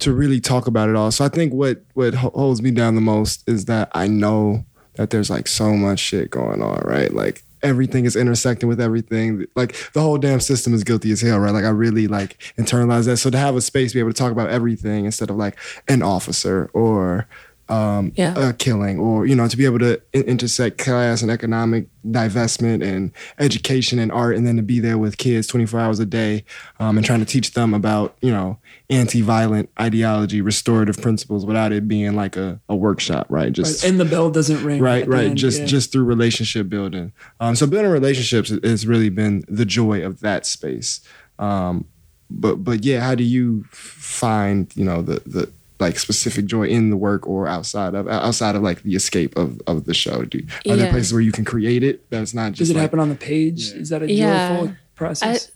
to 0.00 0.12
really 0.12 0.40
talk 0.40 0.66
about 0.66 0.88
it 0.88 0.96
all. 0.96 1.10
So 1.10 1.24
I 1.24 1.28
think 1.28 1.52
what 1.52 1.82
what 1.94 2.14
holds 2.14 2.62
me 2.62 2.70
down 2.70 2.94
the 2.94 3.00
most 3.00 3.48
is 3.48 3.64
that 3.66 3.90
I 3.94 4.06
know 4.06 4.64
that 4.96 5.10
there's 5.10 5.30
like 5.30 5.48
so 5.48 5.74
much 5.74 5.98
shit 5.98 6.30
going 6.30 6.62
on, 6.62 6.80
right? 6.84 7.12
Like 7.12 7.42
everything 7.64 8.04
is 8.04 8.14
intersecting 8.14 8.68
with 8.68 8.80
everything. 8.80 9.46
Like 9.56 9.74
the 9.92 10.00
whole 10.00 10.18
damn 10.18 10.40
system 10.40 10.74
is 10.74 10.84
guilty 10.84 11.10
as 11.10 11.20
hell, 11.20 11.38
right? 11.38 11.52
Like 11.52 11.64
I 11.64 11.70
really 11.70 12.06
like 12.06 12.40
internalize 12.56 13.06
that. 13.06 13.16
So 13.16 13.30
to 13.30 13.38
have 13.38 13.56
a 13.56 13.60
space 13.60 13.92
be 13.92 14.00
able 14.00 14.10
to 14.10 14.16
talk 14.16 14.30
about 14.30 14.50
everything 14.50 15.06
instead 15.06 15.30
of 15.30 15.36
like 15.36 15.58
an 15.88 16.02
officer 16.02 16.70
or 16.72 17.26
um, 17.68 18.12
yeah. 18.16 18.50
a 18.50 18.52
killing, 18.52 18.98
or 18.98 19.26
you 19.26 19.34
know, 19.34 19.48
to 19.48 19.56
be 19.56 19.64
able 19.64 19.78
to 19.78 20.00
in- 20.12 20.24
intersect 20.24 20.78
class 20.78 21.22
and 21.22 21.30
economic 21.30 21.86
divestment 22.06 22.84
and 22.84 23.12
education 23.38 23.98
and 23.98 24.12
art, 24.12 24.36
and 24.36 24.46
then 24.46 24.56
to 24.56 24.62
be 24.62 24.80
there 24.80 24.98
with 24.98 25.16
kids 25.16 25.46
24 25.46 25.80
hours 25.80 25.98
a 25.98 26.06
day, 26.06 26.44
um, 26.78 26.96
and 26.96 27.06
trying 27.06 27.20
to 27.20 27.24
teach 27.24 27.52
them 27.52 27.72
about 27.72 28.16
you 28.20 28.30
know 28.30 28.58
anti-violent 28.90 29.70
ideology, 29.80 30.40
restorative 30.40 31.00
principles, 31.00 31.46
without 31.46 31.72
it 31.72 31.88
being 31.88 32.14
like 32.14 32.36
a, 32.36 32.60
a 32.68 32.76
workshop, 32.76 33.26
right? 33.30 33.52
Just 33.52 33.82
right. 33.82 33.90
and 33.90 34.00
the 34.00 34.04
bell 34.04 34.30
doesn't 34.30 34.62
ring. 34.64 34.80
Right, 34.80 35.06
right. 35.06 35.26
End, 35.26 35.38
just 35.38 35.60
yeah. 35.60 35.66
just 35.66 35.92
through 35.92 36.04
relationship 36.04 36.68
building. 36.68 37.12
Um, 37.40 37.56
so 37.56 37.66
building 37.66 37.90
relationships 37.90 38.50
has 38.62 38.86
really 38.86 39.08
been 39.08 39.42
the 39.48 39.64
joy 39.64 40.04
of 40.04 40.20
that 40.20 40.44
space. 40.44 41.00
Um, 41.38 41.86
but 42.30 42.56
but 42.56 42.84
yeah, 42.84 43.00
how 43.00 43.14
do 43.14 43.24
you 43.24 43.64
find 43.70 44.70
you 44.76 44.84
know 44.84 45.02
the 45.02 45.22
the 45.26 45.52
like 45.80 45.98
specific 45.98 46.46
joy 46.46 46.66
in 46.66 46.90
the 46.90 46.96
work 46.96 47.26
or 47.26 47.46
outside 47.46 47.94
of 47.94 48.06
outside 48.08 48.54
of 48.54 48.62
like 48.62 48.82
the 48.82 48.94
escape 48.94 49.36
of 49.36 49.60
of 49.66 49.84
the 49.84 49.94
show? 49.94 50.24
Do 50.24 50.38
are 50.38 50.42
yeah. 50.64 50.76
there 50.76 50.90
places 50.90 51.12
where 51.12 51.22
you 51.22 51.32
can 51.32 51.44
create 51.44 51.82
it? 51.82 52.08
That's 52.10 52.34
not 52.34 52.52
just. 52.52 52.58
Does 52.58 52.70
it 52.70 52.74
like, 52.74 52.82
happen 52.82 53.00
on 53.00 53.08
the 53.08 53.14
page? 53.14 53.70
Yeah. 53.70 53.80
Is 53.80 53.88
that 53.90 54.02
a 54.02 54.10
yeah. 54.10 54.56
joyful 54.56 54.76
process? 54.94 55.48
I, 55.48 55.52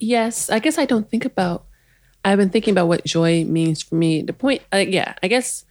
yes, 0.00 0.50
I 0.50 0.58
guess 0.58 0.78
I 0.78 0.84
don't 0.84 1.08
think 1.08 1.24
about. 1.24 1.64
I've 2.24 2.38
been 2.38 2.50
thinking 2.50 2.72
about 2.72 2.88
what 2.88 3.04
joy 3.04 3.44
means 3.44 3.82
for 3.82 3.94
me. 3.94 4.20
The 4.22 4.34
point, 4.34 4.62
uh, 4.74 4.78
yeah, 4.78 5.14
I 5.22 5.28
guess 5.28 5.64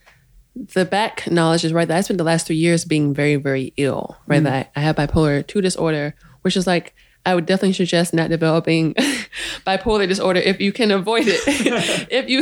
the 0.56 0.84
back 0.84 1.30
knowledge 1.30 1.64
is 1.64 1.72
right 1.72 1.88
that 1.88 1.98
I 1.98 2.02
spent 2.02 2.18
the 2.18 2.24
last 2.24 2.48
three 2.48 2.56
years 2.56 2.86
being 2.86 3.14
very, 3.14 3.36
very 3.36 3.74
ill. 3.78 4.18
Right, 4.26 4.42
mm. 4.42 4.46
that 4.46 4.72
I 4.76 4.80
have 4.80 4.96
bipolar 4.96 5.46
two 5.46 5.62
disorder, 5.62 6.16
which 6.42 6.58
is 6.58 6.66
like 6.66 6.96
I 7.26 7.36
would 7.36 7.46
definitely 7.46 7.74
suggest 7.74 8.14
not 8.14 8.30
developing 8.30 8.94
bipolar 9.68 10.08
disorder 10.08 10.40
if 10.40 10.60
you 10.60 10.72
can 10.72 10.92
avoid 10.92 11.26
it. 11.28 11.42
if 12.12 12.30
you 12.30 12.40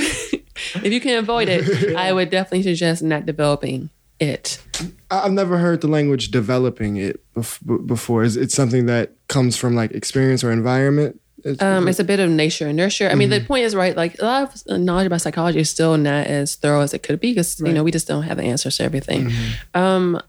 if 0.83 0.93
you 0.93 1.01
can 1.01 1.17
avoid 1.17 1.49
it, 1.49 1.95
I 1.97 2.13
would 2.13 2.29
definitely 2.29 2.63
suggest 2.63 3.01
not 3.03 3.25
developing 3.25 3.89
it. 4.19 4.61
I've 5.11 5.31
never 5.31 5.57
heard 5.57 5.81
the 5.81 5.87
language 5.87 6.29
developing 6.31 6.97
it 6.97 7.21
before. 7.85 8.23
Is 8.23 8.37
it 8.37 8.51
something 8.51 8.85
that 8.87 9.13
comes 9.27 9.57
from 9.57 9.75
like 9.75 9.91
experience 9.91 10.43
or 10.43 10.51
environment? 10.51 11.19
It's, 11.43 11.61
um, 11.61 11.87
it's 11.87 11.99
a 11.99 12.03
bit 12.03 12.19
of 12.19 12.29
nature 12.29 12.67
and 12.67 12.75
nurture. 12.75 13.09
I 13.09 13.15
mean, 13.15 13.29
mm-hmm. 13.29 13.39
the 13.39 13.47
point 13.47 13.63
is 13.63 13.75
right. 13.75 13.95
Like 13.95 14.19
a 14.19 14.25
lot 14.25 14.65
of 14.67 14.79
knowledge 14.79 15.07
about 15.07 15.21
psychology 15.21 15.59
is 15.59 15.69
still 15.69 15.97
not 15.97 16.27
as 16.27 16.55
thorough 16.55 16.81
as 16.81 16.93
it 16.93 17.03
could 17.03 17.19
be 17.19 17.31
because 17.31 17.61
right. 17.61 17.69
you 17.69 17.75
know 17.75 17.83
we 17.83 17.91
just 17.91 18.07
don't 18.07 18.23
have 18.23 18.37
the 18.37 18.43
answers 18.43 18.77
to 18.77 18.83
everything. 18.83 19.29
Mm-hmm. 19.29 19.79
Um, 19.79 20.21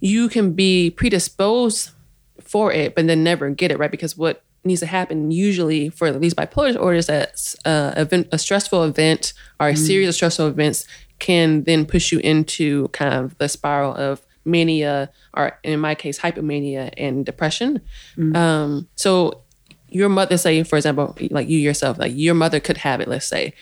you 0.00 0.28
can 0.28 0.52
be 0.52 0.90
predisposed 0.90 1.90
for 2.40 2.72
it, 2.72 2.94
but 2.94 3.06
then 3.06 3.24
never 3.24 3.50
get 3.50 3.70
it 3.70 3.78
right 3.78 3.90
because 3.90 4.16
what 4.16 4.42
needs 4.64 4.80
to 4.80 4.86
happen 4.86 5.30
usually 5.30 5.88
for 5.88 6.08
at 6.08 6.20
least 6.20 6.36
bipolar 6.36 6.68
disorder 6.68 6.96
is 6.96 7.06
that 7.06 7.54
uh, 7.64 7.92
event, 7.96 8.28
a 8.32 8.38
stressful 8.38 8.84
event 8.84 9.32
or 9.60 9.68
a 9.68 9.72
mm. 9.72 9.78
series 9.78 10.08
of 10.08 10.14
stressful 10.14 10.46
events 10.46 10.86
can 11.18 11.64
then 11.64 11.84
push 11.84 12.12
you 12.12 12.18
into 12.20 12.88
kind 12.88 13.14
of 13.14 13.36
the 13.38 13.48
spiral 13.48 13.94
of 13.94 14.24
mania 14.44 15.10
or 15.34 15.58
in 15.62 15.78
my 15.78 15.94
case 15.94 16.18
hypomania 16.18 16.92
and 16.96 17.26
depression 17.26 17.80
mm. 18.16 18.36
um, 18.36 18.88
so 18.96 19.42
your 19.90 20.08
mother 20.08 20.36
say 20.36 20.62
for 20.62 20.76
example 20.76 21.14
like 21.30 21.48
you 21.48 21.58
yourself 21.58 21.98
like 21.98 22.12
your 22.14 22.34
mother 22.34 22.60
could 22.60 22.76
have 22.76 23.00
it 23.00 23.08
let's 23.08 23.26
say 23.26 23.52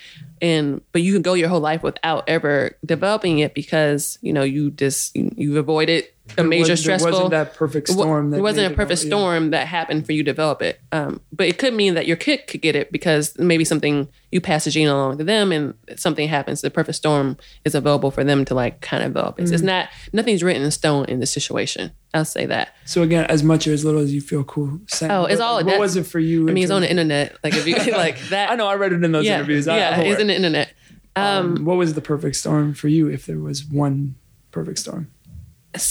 and 0.40 0.80
but 0.92 1.02
you 1.02 1.12
can 1.12 1.22
go 1.22 1.34
your 1.34 1.48
whole 1.48 1.60
life 1.60 1.82
without 1.82 2.24
ever 2.28 2.76
developing 2.84 3.38
it 3.38 3.54
because 3.54 4.18
you 4.22 4.32
know 4.32 4.42
you 4.42 4.70
just 4.70 5.14
you, 5.16 5.32
you 5.36 5.58
avoided 5.58 6.04
a 6.38 6.42
major 6.42 6.76
stressful. 6.76 7.10
wasn't 7.10 7.30
that 7.30 7.54
perfect 7.54 7.88
storm. 7.88 8.30
That 8.30 8.38
it, 8.38 8.42
wasn't 8.42 8.72
a 8.72 8.76
perfect 8.76 9.00
storm 9.00 9.50
that 9.50 9.66
happened 9.66 10.06
for 10.06 10.12
you 10.12 10.22
to 10.22 10.30
develop 10.30 10.62
it. 10.62 10.80
Um, 10.92 11.20
but 11.32 11.46
it 11.46 11.58
could 11.58 11.74
mean 11.74 11.94
that 11.94 12.06
your 12.06 12.16
kid 12.16 12.46
could 12.46 12.62
get 12.62 12.76
it 12.76 12.92
because 12.92 13.38
maybe 13.38 13.64
something 13.64 14.08
you 14.30 14.40
pass 14.40 14.64
the 14.64 14.70
gene 14.70 14.88
along 14.88 15.18
to 15.18 15.24
them, 15.24 15.52
and 15.52 15.74
something 15.96 16.28
happens. 16.28 16.60
The 16.60 16.70
perfect 16.70 16.96
storm 16.96 17.36
is 17.64 17.74
available 17.74 18.10
for 18.10 18.24
them 18.24 18.44
to 18.46 18.54
like 18.54 18.80
kind 18.80 19.02
of 19.02 19.10
develop 19.10 19.38
it. 19.38 19.44
Mm-hmm. 19.44 19.54
It's 19.54 19.62
not 19.62 19.88
nothing's 20.12 20.42
written 20.42 20.62
in 20.62 20.70
stone 20.70 21.06
in 21.06 21.20
this 21.20 21.32
situation. 21.32 21.92
I'll 22.12 22.24
say 22.24 22.46
that. 22.46 22.74
So 22.84 23.02
again, 23.02 23.26
as 23.26 23.42
much 23.42 23.66
or 23.66 23.72
as 23.72 23.84
little 23.84 24.00
as 24.00 24.14
you 24.14 24.20
feel 24.20 24.44
cool 24.44 24.80
saying. 24.88 25.12
Oh, 25.12 25.24
it's 25.24 25.40
all. 25.40 25.62
What 25.64 25.78
was 25.78 25.96
it 25.96 26.04
for 26.04 26.18
you? 26.18 26.48
I 26.48 26.52
mean, 26.52 26.64
it's 26.64 26.72
on 26.72 26.82
the 26.82 26.90
internet. 26.90 27.36
Like 27.44 27.54
if 27.54 27.66
you 27.66 27.76
like 27.92 28.20
that. 28.28 28.50
I 28.50 28.56
know. 28.56 28.66
I 28.66 28.74
read 28.76 28.92
it 28.92 29.04
in 29.04 29.12
those 29.12 29.24
yeah, 29.24 29.36
interviews. 29.36 29.66
Yeah, 29.66 30.00
it's 30.00 30.20
in 30.20 30.26
the 30.26 30.34
internet. 30.36 30.72
Um, 31.14 31.56
um, 31.56 31.64
what 31.64 31.76
was 31.76 31.94
the 31.94 32.02
perfect 32.02 32.36
storm 32.36 32.74
for 32.74 32.88
you 32.88 33.08
if 33.08 33.24
there 33.24 33.38
was 33.38 33.64
one 33.64 34.16
perfect 34.50 34.78
storm? 34.78 35.10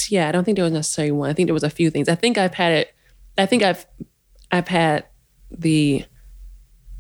Yeah, 0.10 0.28
I 0.28 0.32
don't 0.32 0.44
think 0.44 0.56
there 0.56 0.64
was 0.64 0.74
necessarily 0.74 1.12
one. 1.12 1.30
I 1.30 1.34
think 1.34 1.48
there 1.48 1.54
was 1.54 1.64
a 1.64 1.70
few 1.70 1.90
things. 1.90 2.10
I 2.10 2.16
think 2.16 2.38
I've 2.38 2.54
had 2.54 2.74
it. 2.74 2.96
I 3.38 3.46
think 3.46 3.64
I've 3.64 3.86
I've 4.52 4.68
had 4.68 5.06
the 5.52 6.06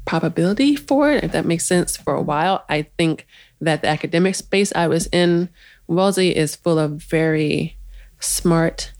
probability 0.05 0.75
for 0.75 1.11
it, 1.11 1.23
if 1.23 1.31
that 1.31 1.45
makes 1.45 1.65
sense, 1.65 1.97
for 1.97 2.13
a 2.13 2.21
while. 2.21 2.63
I 2.69 2.83
think 2.97 3.25
that 3.61 3.81
the 3.81 3.87
academic 3.87 4.35
space 4.35 4.71
I 4.75 4.87
was 4.87 5.07
in, 5.07 5.49
Wellesley 5.87 6.35
is 6.35 6.55
full 6.55 6.77
of 6.77 7.03
very 7.03 7.77
smart 8.19 8.93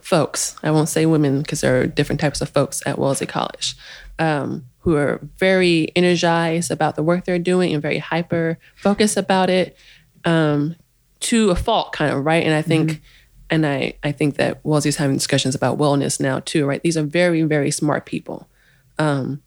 folks. 0.00 0.56
I 0.62 0.70
won't 0.70 0.88
say 0.88 1.06
women 1.06 1.42
because 1.42 1.60
there 1.60 1.80
are 1.80 1.86
different 1.86 2.20
types 2.20 2.40
of 2.40 2.48
folks 2.48 2.82
at 2.86 2.98
Wellesley 2.98 3.26
College 3.26 3.76
um, 4.18 4.64
who 4.80 4.96
are 4.96 5.20
very 5.38 5.92
energized 5.94 6.70
about 6.70 6.96
the 6.96 7.02
work 7.02 7.24
they're 7.24 7.38
doing 7.38 7.72
and 7.72 7.82
very 7.82 7.98
hyper 7.98 8.58
focused 8.76 9.16
about 9.16 9.50
it. 9.50 9.76
Um, 10.24 10.76
to 11.20 11.50
a 11.50 11.56
fault, 11.56 11.92
kind 11.92 12.12
of 12.12 12.24
right. 12.24 12.44
And 12.44 12.54
I 12.54 12.62
think, 12.62 12.90
mm-hmm. 12.90 13.02
and 13.50 13.66
I 13.66 13.94
I 14.02 14.12
think 14.12 14.36
that 14.36 14.64
Wellesley's 14.64 14.96
having 14.96 15.16
discussions 15.16 15.54
about 15.54 15.78
wellness 15.78 16.20
now 16.20 16.40
too, 16.40 16.66
right? 16.66 16.82
These 16.82 16.96
are 16.96 17.02
very 17.02 17.42
very 17.42 17.70
smart 17.70 18.06
people. 18.06 18.48
Um, 18.98 19.42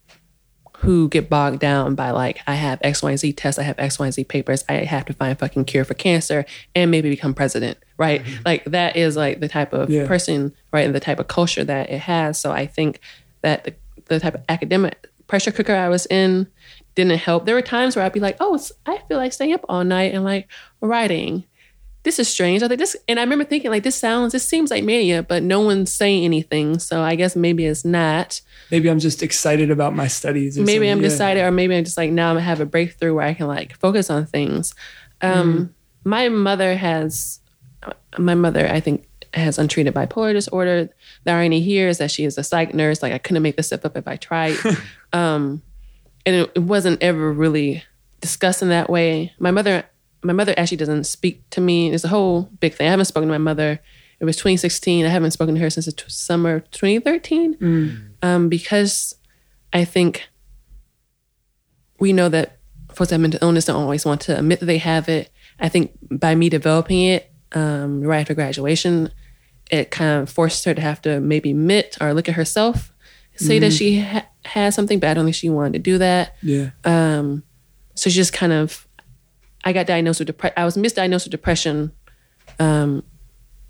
who 0.82 1.08
get 1.08 1.30
bogged 1.30 1.60
down 1.60 1.94
by 1.94 2.10
like 2.10 2.40
I 2.48 2.54
have 2.54 2.80
X, 2.82 3.02
Y, 3.04 3.10
and 3.10 3.18
Z 3.18 3.32
tests, 3.34 3.58
I 3.58 3.62
have 3.62 3.78
X, 3.78 4.00
Y, 4.00 4.06
and 4.06 4.14
Z 4.14 4.24
papers, 4.24 4.64
I 4.68 4.74
have 4.84 5.04
to 5.06 5.12
find 5.12 5.30
a 5.30 5.36
fucking 5.36 5.64
cure 5.66 5.84
for 5.84 5.94
cancer 5.94 6.44
and 6.74 6.90
maybe 6.90 7.08
become 7.08 7.34
president, 7.34 7.78
right? 7.98 8.22
Mm-hmm. 8.24 8.42
Like 8.44 8.64
that 8.64 8.96
is 8.96 9.16
like 9.16 9.38
the 9.38 9.48
type 9.48 9.72
of 9.72 9.90
yeah. 9.90 10.08
person, 10.08 10.52
right, 10.72 10.84
and 10.84 10.94
the 10.94 11.00
type 11.00 11.20
of 11.20 11.28
culture 11.28 11.62
that 11.62 11.88
it 11.88 12.00
has. 12.00 12.38
So 12.38 12.50
I 12.50 12.66
think 12.66 12.98
that 13.42 13.62
the, 13.62 13.74
the 14.06 14.18
type 14.18 14.34
of 14.34 14.42
academic 14.48 15.08
pressure 15.28 15.52
cooker 15.52 15.74
I 15.74 15.88
was 15.88 16.06
in 16.06 16.48
didn't 16.96 17.16
help. 17.18 17.46
There 17.46 17.54
were 17.54 17.62
times 17.62 17.94
where 17.94 18.04
I'd 18.04 18.12
be 18.12 18.20
like, 18.20 18.36
oh, 18.40 18.58
I 18.84 18.98
feel 19.06 19.18
like 19.18 19.32
staying 19.32 19.54
up 19.54 19.64
all 19.68 19.84
night 19.84 20.12
and 20.12 20.24
like 20.24 20.48
writing 20.80 21.44
this 22.04 22.18
is 22.18 22.28
strange. 22.28 22.62
I 22.62 22.68
think 22.68 22.80
this, 22.80 22.96
and 23.08 23.20
I 23.20 23.22
remember 23.22 23.44
thinking 23.44 23.70
like, 23.70 23.84
this 23.84 23.96
sounds, 23.96 24.32
this 24.32 24.46
seems 24.46 24.70
like 24.70 24.82
mania, 24.82 25.22
but 25.22 25.42
no 25.42 25.60
one's 25.60 25.92
saying 25.92 26.24
anything. 26.24 26.78
So 26.78 27.00
I 27.00 27.14
guess 27.14 27.36
maybe 27.36 27.64
it's 27.64 27.84
not. 27.84 28.40
Maybe 28.70 28.90
I'm 28.90 28.98
just 28.98 29.22
excited 29.22 29.70
about 29.70 29.94
my 29.94 30.08
studies. 30.08 30.58
maybe 30.58 30.88
I'm 30.88 31.00
yeah. 31.00 31.08
decided, 31.08 31.44
or 31.44 31.50
maybe 31.50 31.76
I'm 31.76 31.84
just 31.84 31.96
like 31.96 32.10
now 32.10 32.30
I'm 32.30 32.36
gonna 32.36 32.44
have 32.44 32.60
a 32.60 32.66
breakthrough 32.66 33.14
where 33.14 33.26
I 33.26 33.34
can 33.34 33.46
like 33.46 33.76
focus 33.76 34.10
on 34.10 34.26
things. 34.26 34.74
Um, 35.20 35.54
mm. 35.54 35.70
My 36.04 36.28
mother 36.28 36.74
has, 36.74 37.38
my 38.18 38.34
mother 38.34 38.68
I 38.68 38.80
think 38.80 39.06
has 39.34 39.58
untreated 39.58 39.94
bipolar 39.94 40.32
disorder. 40.32 40.90
The 41.24 41.30
irony 41.30 41.60
here 41.60 41.88
is 41.88 41.98
that 41.98 42.10
she 42.10 42.24
is 42.24 42.36
a 42.36 42.42
psych 42.42 42.74
nurse. 42.74 43.02
Like 43.02 43.12
I 43.12 43.18
couldn't 43.18 43.42
make 43.42 43.56
this 43.56 43.68
stuff 43.68 43.84
up 43.84 43.96
if 43.96 44.08
I 44.08 44.16
tried. 44.16 44.56
um, 45.12 45.62
and 46.26 46.36
it, 46.36 46.52
it 46.56 46.62
wasn't 46.62 47.02
ever 47.02 47.32
really 47.32 47.84
discussed 48.20 48.62
in 48.62 48.68
that 48.70 48.90
way. 48.90 49.32
My 49.38 49.50
mother 49.50 49.84
my 50.22 50.32
mother 50.32 50.54
actually 50.56 50.76
doesn't 50.76 51.04
speak 51.04 51.48
to 51.50 51.60
me. 51.60 51.92
It's 51.92 52.04
a 52.04 52.08
whole 52.08 52.42
big 52.60 52.74
thing. 52.74 52.86
I 52.86 52.90
haven't 52.90 53.06
spoken 53.06 53.28
to 53.28 53.32
my 53.32 53.38
mother. 53.38 53.80
It 54.20 54.24
was 54.24 54.36
2016. 54.36 55.04
I 55.04 55.08
haven't 55.08 55.32
spoken 55.32 55.54
to 55.54 55.60
her 55.60 55.70
since 55.70 55.86
the 55.86 55.92
t- 55.92 56.04
summer 56.06 56.56
of 56.56 56.70
2013 56.70 57.54
mm. 57.56 58.08
um, 58.22 58.48
because 58.48 59.16
I 59.72 59.84
think 59.84 60.28
we 61.98 62.12
know 62.12 62.28
that 62.28 62.58
folks 62.90 63.10
that 63.10 63.14
have 63.14 63.20
mental 63.20 63.40
illness 63.42 63.64
don't 63.64 63.80
always 63.82 64.04
want 64.04 64.20
to 64.22 64.38
admit 64.38 64.60
that 64.60 64.66
they 64.66 64.78
have 64.78 65.08
it. 65.08 65.30
I 65.58 65.68
think 65.68 65.92
by 66.10 66.34
me 66.34 66.48
developing 66.48 67.02
it 67.02 67.32
um, 67.52 68.02
right 68.02 68.20
after 68.20 68.34
graduation, 68.34 69.10
it 69.70 69.90
kind 69.90 70.22
of 70.22 70.30
forced 70.30 70.64
her 70.64 70.74
to 70.74 70.80
have 70.80 71.02
to 71.02 71.20
maybe 71.20 71.50
admit 71.50 71.96
or 72.00 72.14
look 72.14 72.28
at 72.28 72.34
herself, 72.34 72.92
say 73.36 73.58
mm 73.58 73.60
that 73.62 73.72
she 73.72 74.00
ha- 74.00 74.26
has 74.44 74.74
something, 74.74 74.98
but 74.98 75.10
I 75.10 75.14
don't 75.14 75.24
think 75.24 75.36
she 75.36 75.50
wanted 75.50 75.72
to 75.74 75.78
do 75.78 75.98
that. 75.98 76.36
Yeah. 76.42 76.70
Um, 76.84 77.42
so 77.94 78.10
she 78.10 78.16
just 78.16 78.32
kind 78.32 78.52
of 78.52 78.86
I 79.64 79.72
got 79.72 79.86
diagnosed 79.86 80.20
with 80.20 80.26
depression. 80.26 80.54
I 80.56 80.64
was 80.64 80.76
misdiagnosed 80.76 81.24
with 81.24 81.30
depression, 81.30 81.92
um, 82.58 83.04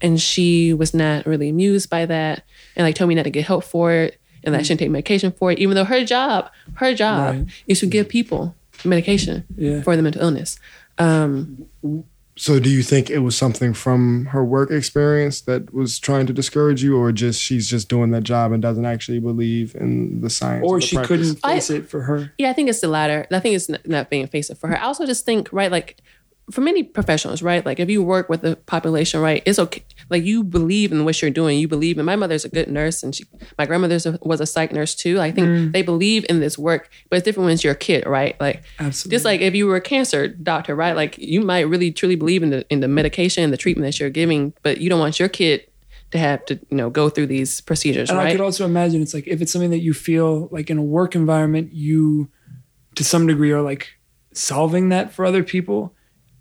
and 0.01 0.21
she 0.21 0.73
was 0.75 0.95
not 0.95 1.27
really 1.27 1.49
amused 1.49 1.91
by 1.91 2.07
that, 2.07 2.45
and 2.77 2.85
like 2.85 2.95
told 2.95 3.09
me 3.09 3.15
not 3.15 3.25
to 3.25 3.31
get 3.31 3.47
help 3.47 3.65
for 3.65 3.93
it, 3.93 4.19
and 4.45 4.55
that 4.55 4.61
I 4.61 4.63
shouldn't 4.63 4.81
take 4.81 4.91
medication 4.91 5.33
for 5.33 5.53
it, 5.53 5.59
even 5.59 5.75
though 5.75 5.85
her 5.85 6.05
job, 6.05 6.51
her 6.75 6.95
job 6.95 7.35
right. 7.35 7.47
is 7.67 7.81
to 7.81 7.87
give 7.87 8.09
people 8.09 8.55
medication 8.85 9.45
yeah. 9.57 9.83
for 9.83 9.97
the 9.97 10.03
mental 10.03 10.23
illness. 10.23 10.59
Um, 10.99 11.67
So, 12.43 12.59
do 12.59 12.69
you 12.69 12.83
think 12.83 13.09
it 13.09 13.21
was 13.21 13.37
something 13.37 13.73
from 13.73 14.27
her 14.27 14.45
work 14.45 14.73
experience 14.73 15.43
that 15.43 15.73
was 15.73 16.01
trying 16.01 16.27
to 16.27 16.33
discourage 16.33 16.83
you, 16.83 16.99
or 16.99 17.13
just 17.13 17.41
she's 17.41 17.71
just 17.71 17.89
doing 17.89 18.11
that 18.11 18.25
job 18.25 18.51
and 18.51 18.61
doesn't 18.61 18.85
actually 18.85 19.21
believe 19.21 19.77
in 19.77 20.23
the 20.23 20.29
science, 20.29 20.65
or 20.67 20.81
the 20.81 20.87
she 20.87 20.97
practice? 20.97 21.35
couldn't 21.35 21.35
face 21.37 21.71
it 21.71 21.89
for 21.89 22.01
her. 22.03 22.33
Yeah, 22.39 22.51
I 22.51 22.53
think 22.53 22.69
it's 22.69 22.81
the 22.81 22.89
latter. 22.89 23.29
I 23.31 23.39
think 23.39 23.55
it's 23.55 23.69
not, 23.69 23.87
not 23.87 24.11
being 24.11 24.27
faced 24.27 24.51
it 24.51 24.57
for 24.57 24.67
her. 24.67 24.77
I 24.77 24.83
also 24.83 25.07
just 25.07 25.25
think, 25.25 25.53
right, 25.53 25.71
like 25.71 25.99
for 26.51 26.61
many 26.61 26.83
professionals, 26.83 27.41
right, 27.41 27.65
like 27.65 27.79
if 27.79 27.89
you 27.89 28.03
work 28.03 28.29
with 28.29 28.43
the 28.43 28.57
population, 28.57 29.21
right, 29.21 29.43
it's 29.47 29.59
okay. 29.59 29.85
Like 30.11 30.25
you 30.25 30.43
believe 30.43 30.91
in 30.93 31.05
what 31.05 31.21
you're 31.23 31.31
doing. 31.31 31.59
You 31.59 31.69
believe 31.69 31.99
in. 31.99 32.05
My 32.05 32.17
mother's 32.17 32.45
a 32.45 32.49
good 32.49 32.69
nurse, 32.69 33.03
and 33.03 33.15
she, 33.15 33.25
my 33.59 33.67
grandmother 33.67 34.19
was 34.23 34.41
a 34.41 34.47
psych 34.47 34.73
nurse 34.73 34.95
too. 34.95 35.21
I 35.21 35.31
think 35.31 35.47
mm. 35.47 35.73
they 35.73 35.83
believe 35.83 36.27
in 36.29 36.41
this 36.41 36.59
work, 36.59 36.91
but 37.09 37.17
it's 37.17 37.25
different 37.25 37.47
when 37.47 37.55
it's 37.55 37.65
your 37.65 37.75
kid, 37.75 38.07
right? 38.07 38.39
Like 38.41 38.63
Absolutely. 38.79 39.17
just 39.17 39.25
like 39.25 39.41
if 39.41 39.55
you 39.55 39.67
were 39.67 39.77
a 39.77 39.81
cancer 39.81 40.29
doctor, 40.29 40.75
right? 40.75 40.97
Like 40.97 41.17
you 41.19 41.41
might 41.41 41.63
really 41.63 41.93
truly 41.93 42.17
believe 42.17 42.43
in 42.43 42.51
the 42.51 42.67
in 42.71 42.81
the 42.81 42.89
medication 42.89 43.45
and 43.45 43.53
the 43.53 43.57
treatment 43.57 43.87
that 43.87 44.01
you're 44.01 44.11
giving, 44.11 44.53
but 44.63 44.81
you 44.81 44.91
don't 44.91 45.01
want 45.01 45.19
your 45.19 45.29
kid 45.29 45.67
to 46.13 46.19
have 46.19 46.45
to 46.47 46.61
you 46.71 46.77
know 46.77 46.91
go 46.91 47.09
through 47.09 47.27
these 47.27 47.61
procedures, 47.61 48.11
And 48.11 48.19
I 48.19 48.33
could 48.33 48.41
also 48.41 48.65
imagine 48.65 49.03
it's 49.03 49.15
like 49.15 49.27
if 49.27 49.41
it's 49.43 49.53
something 49.53 49.71
that 49.71 49.81
you 49.81 49.95
feel 49.95 50.49
like 50.51 50.71
in 50.71 50.79
a 50.79 50.83
work 50.83 51.15
environment, 51.15 51.73
you 51.73 52.29
to 52.95 53.05
some 53.05 53.27
degree 53.27 53.51
are 53.51 53.63
like 53.63 53.89
solving 54.33 54.91
that 54.91 55.13
for 55.13 55.25
other 55.25 55.43
people. 55.43 55.95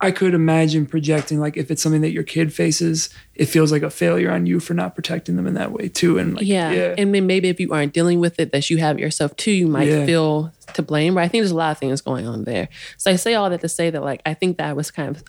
I 0.04 0.12
could 0.12 0.34
imagine 0.34 0.86
projecting 0.88 1.40
like 1.40 1.58
if 1.58 1.70
it's 1.70 1.82
something 1.82 2.02
that 2.02 2.12
your 2.12 2.24
kid 2.24 2.52
faces, 2.54 3.10
it 3.36 3.46
feels 3.46 3.72
like 3.72 3.84
a 3.84 3.90
failure 3.90 4.32
on 4.32 4.46
you 4.48 4.60
for 4.60 4.74
not 4.74 4.96
protecting 4.96 5.36
them 5.36 5.46
in 5.46 5.54
that 5.54 5.72
way 5.72 5.90
too. 5.90 6.18
And 6.18 6.36
like, 6.36 6.46
yeah. 6.46 6.96
And 6.98 7.14
then 7.14 7.28
maybe 7.28 7.50
if 7.50 7.60
you 7.60 7.72
aren't 7.72 7.94
dealing 7.94 8.20
with 8.20 8.40
it, 8.40 8.52
that 8.52 8.70
you 8.70 8.78
have 8.78 8.98
yourself 9.00 9.36
too, 9.36 9.52
you 9.52 9.68
might 9.68 9.88
Yeah. 9.88 10.06
feel 10.06 10.52
to 10.74 10.82
blame. 10.82 11.14
But 11.14 11.24
I 11.24 11.28
think 11.28 11.44
there's 11.44 11.52
a 11.52 11.56
lot 11.56 11.72
of 11.72 11.78
things 11.78 12.02
going 12.02 12.28
on 12.28 12.46
there. 12.46 12.68
So 12.98 13.12
I 13.12 13.16
say 13.16 13.36
all 13.36 13.50
that 13.50 13.62
to 13.62 13.70
say 13.70 13.90
that, 13.92 14.02
like, 14.04 14.22
I 14.26 14.34
think 14.34 14.58
that 14.58 14.68
I 14.70 14.74
was 14.74 14.90
kind 14.90 15.16
of, 15.16 15.24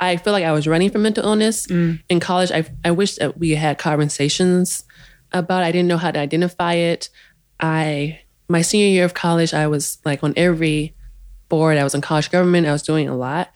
I, 0.00 0.10
I 0.12 0.16
feel 0.18 0.32
like 0.32 0.44
I 0.44 0.52
was 0.52 0.66
running 0.68 0.90
from 0.90 1.02
mental 1.02 1.24
illness 1.24 1.66
mm. 1.66 2.00
in 2.08 2.20
college. 2.20 2.50
I, 2.52 2.66
I 2.84 2.90
wish 2.90 3.16
that 3.16 3.38
we 3.38 3.50
had 3.54 3.78
conversations 3.78 4.84
about. 5.32 5.62
it. 5.62 5.66
I 5.66 5.72
didn't 5.72 5.88
know 5.88 5.96
how 5.96 6.10
to 6.10 6.18
identify 6.18 6.74
it. 6.74 7.08
I 7.60 8.20
my 8.48 8.60
senior 8.62 8.88
year 8.88 9.04
of 9.04 9.14
college, 9.14 9.54
I 9.54 9.66
was 9.66 9.98
like 10.04 10.22
on 10.22 10.34
every 10.36 10.94
board. 11.48 11.78
I 11.78 11.84
was 11.84 11.94
in 11.94 12.00
college 12.02 12.30
government. 12.30 12.66
I 12.66 12.72
was 12.72 12.82
doing 12.82 13.08
a 13.08 13.16
lot, 13.16 13.50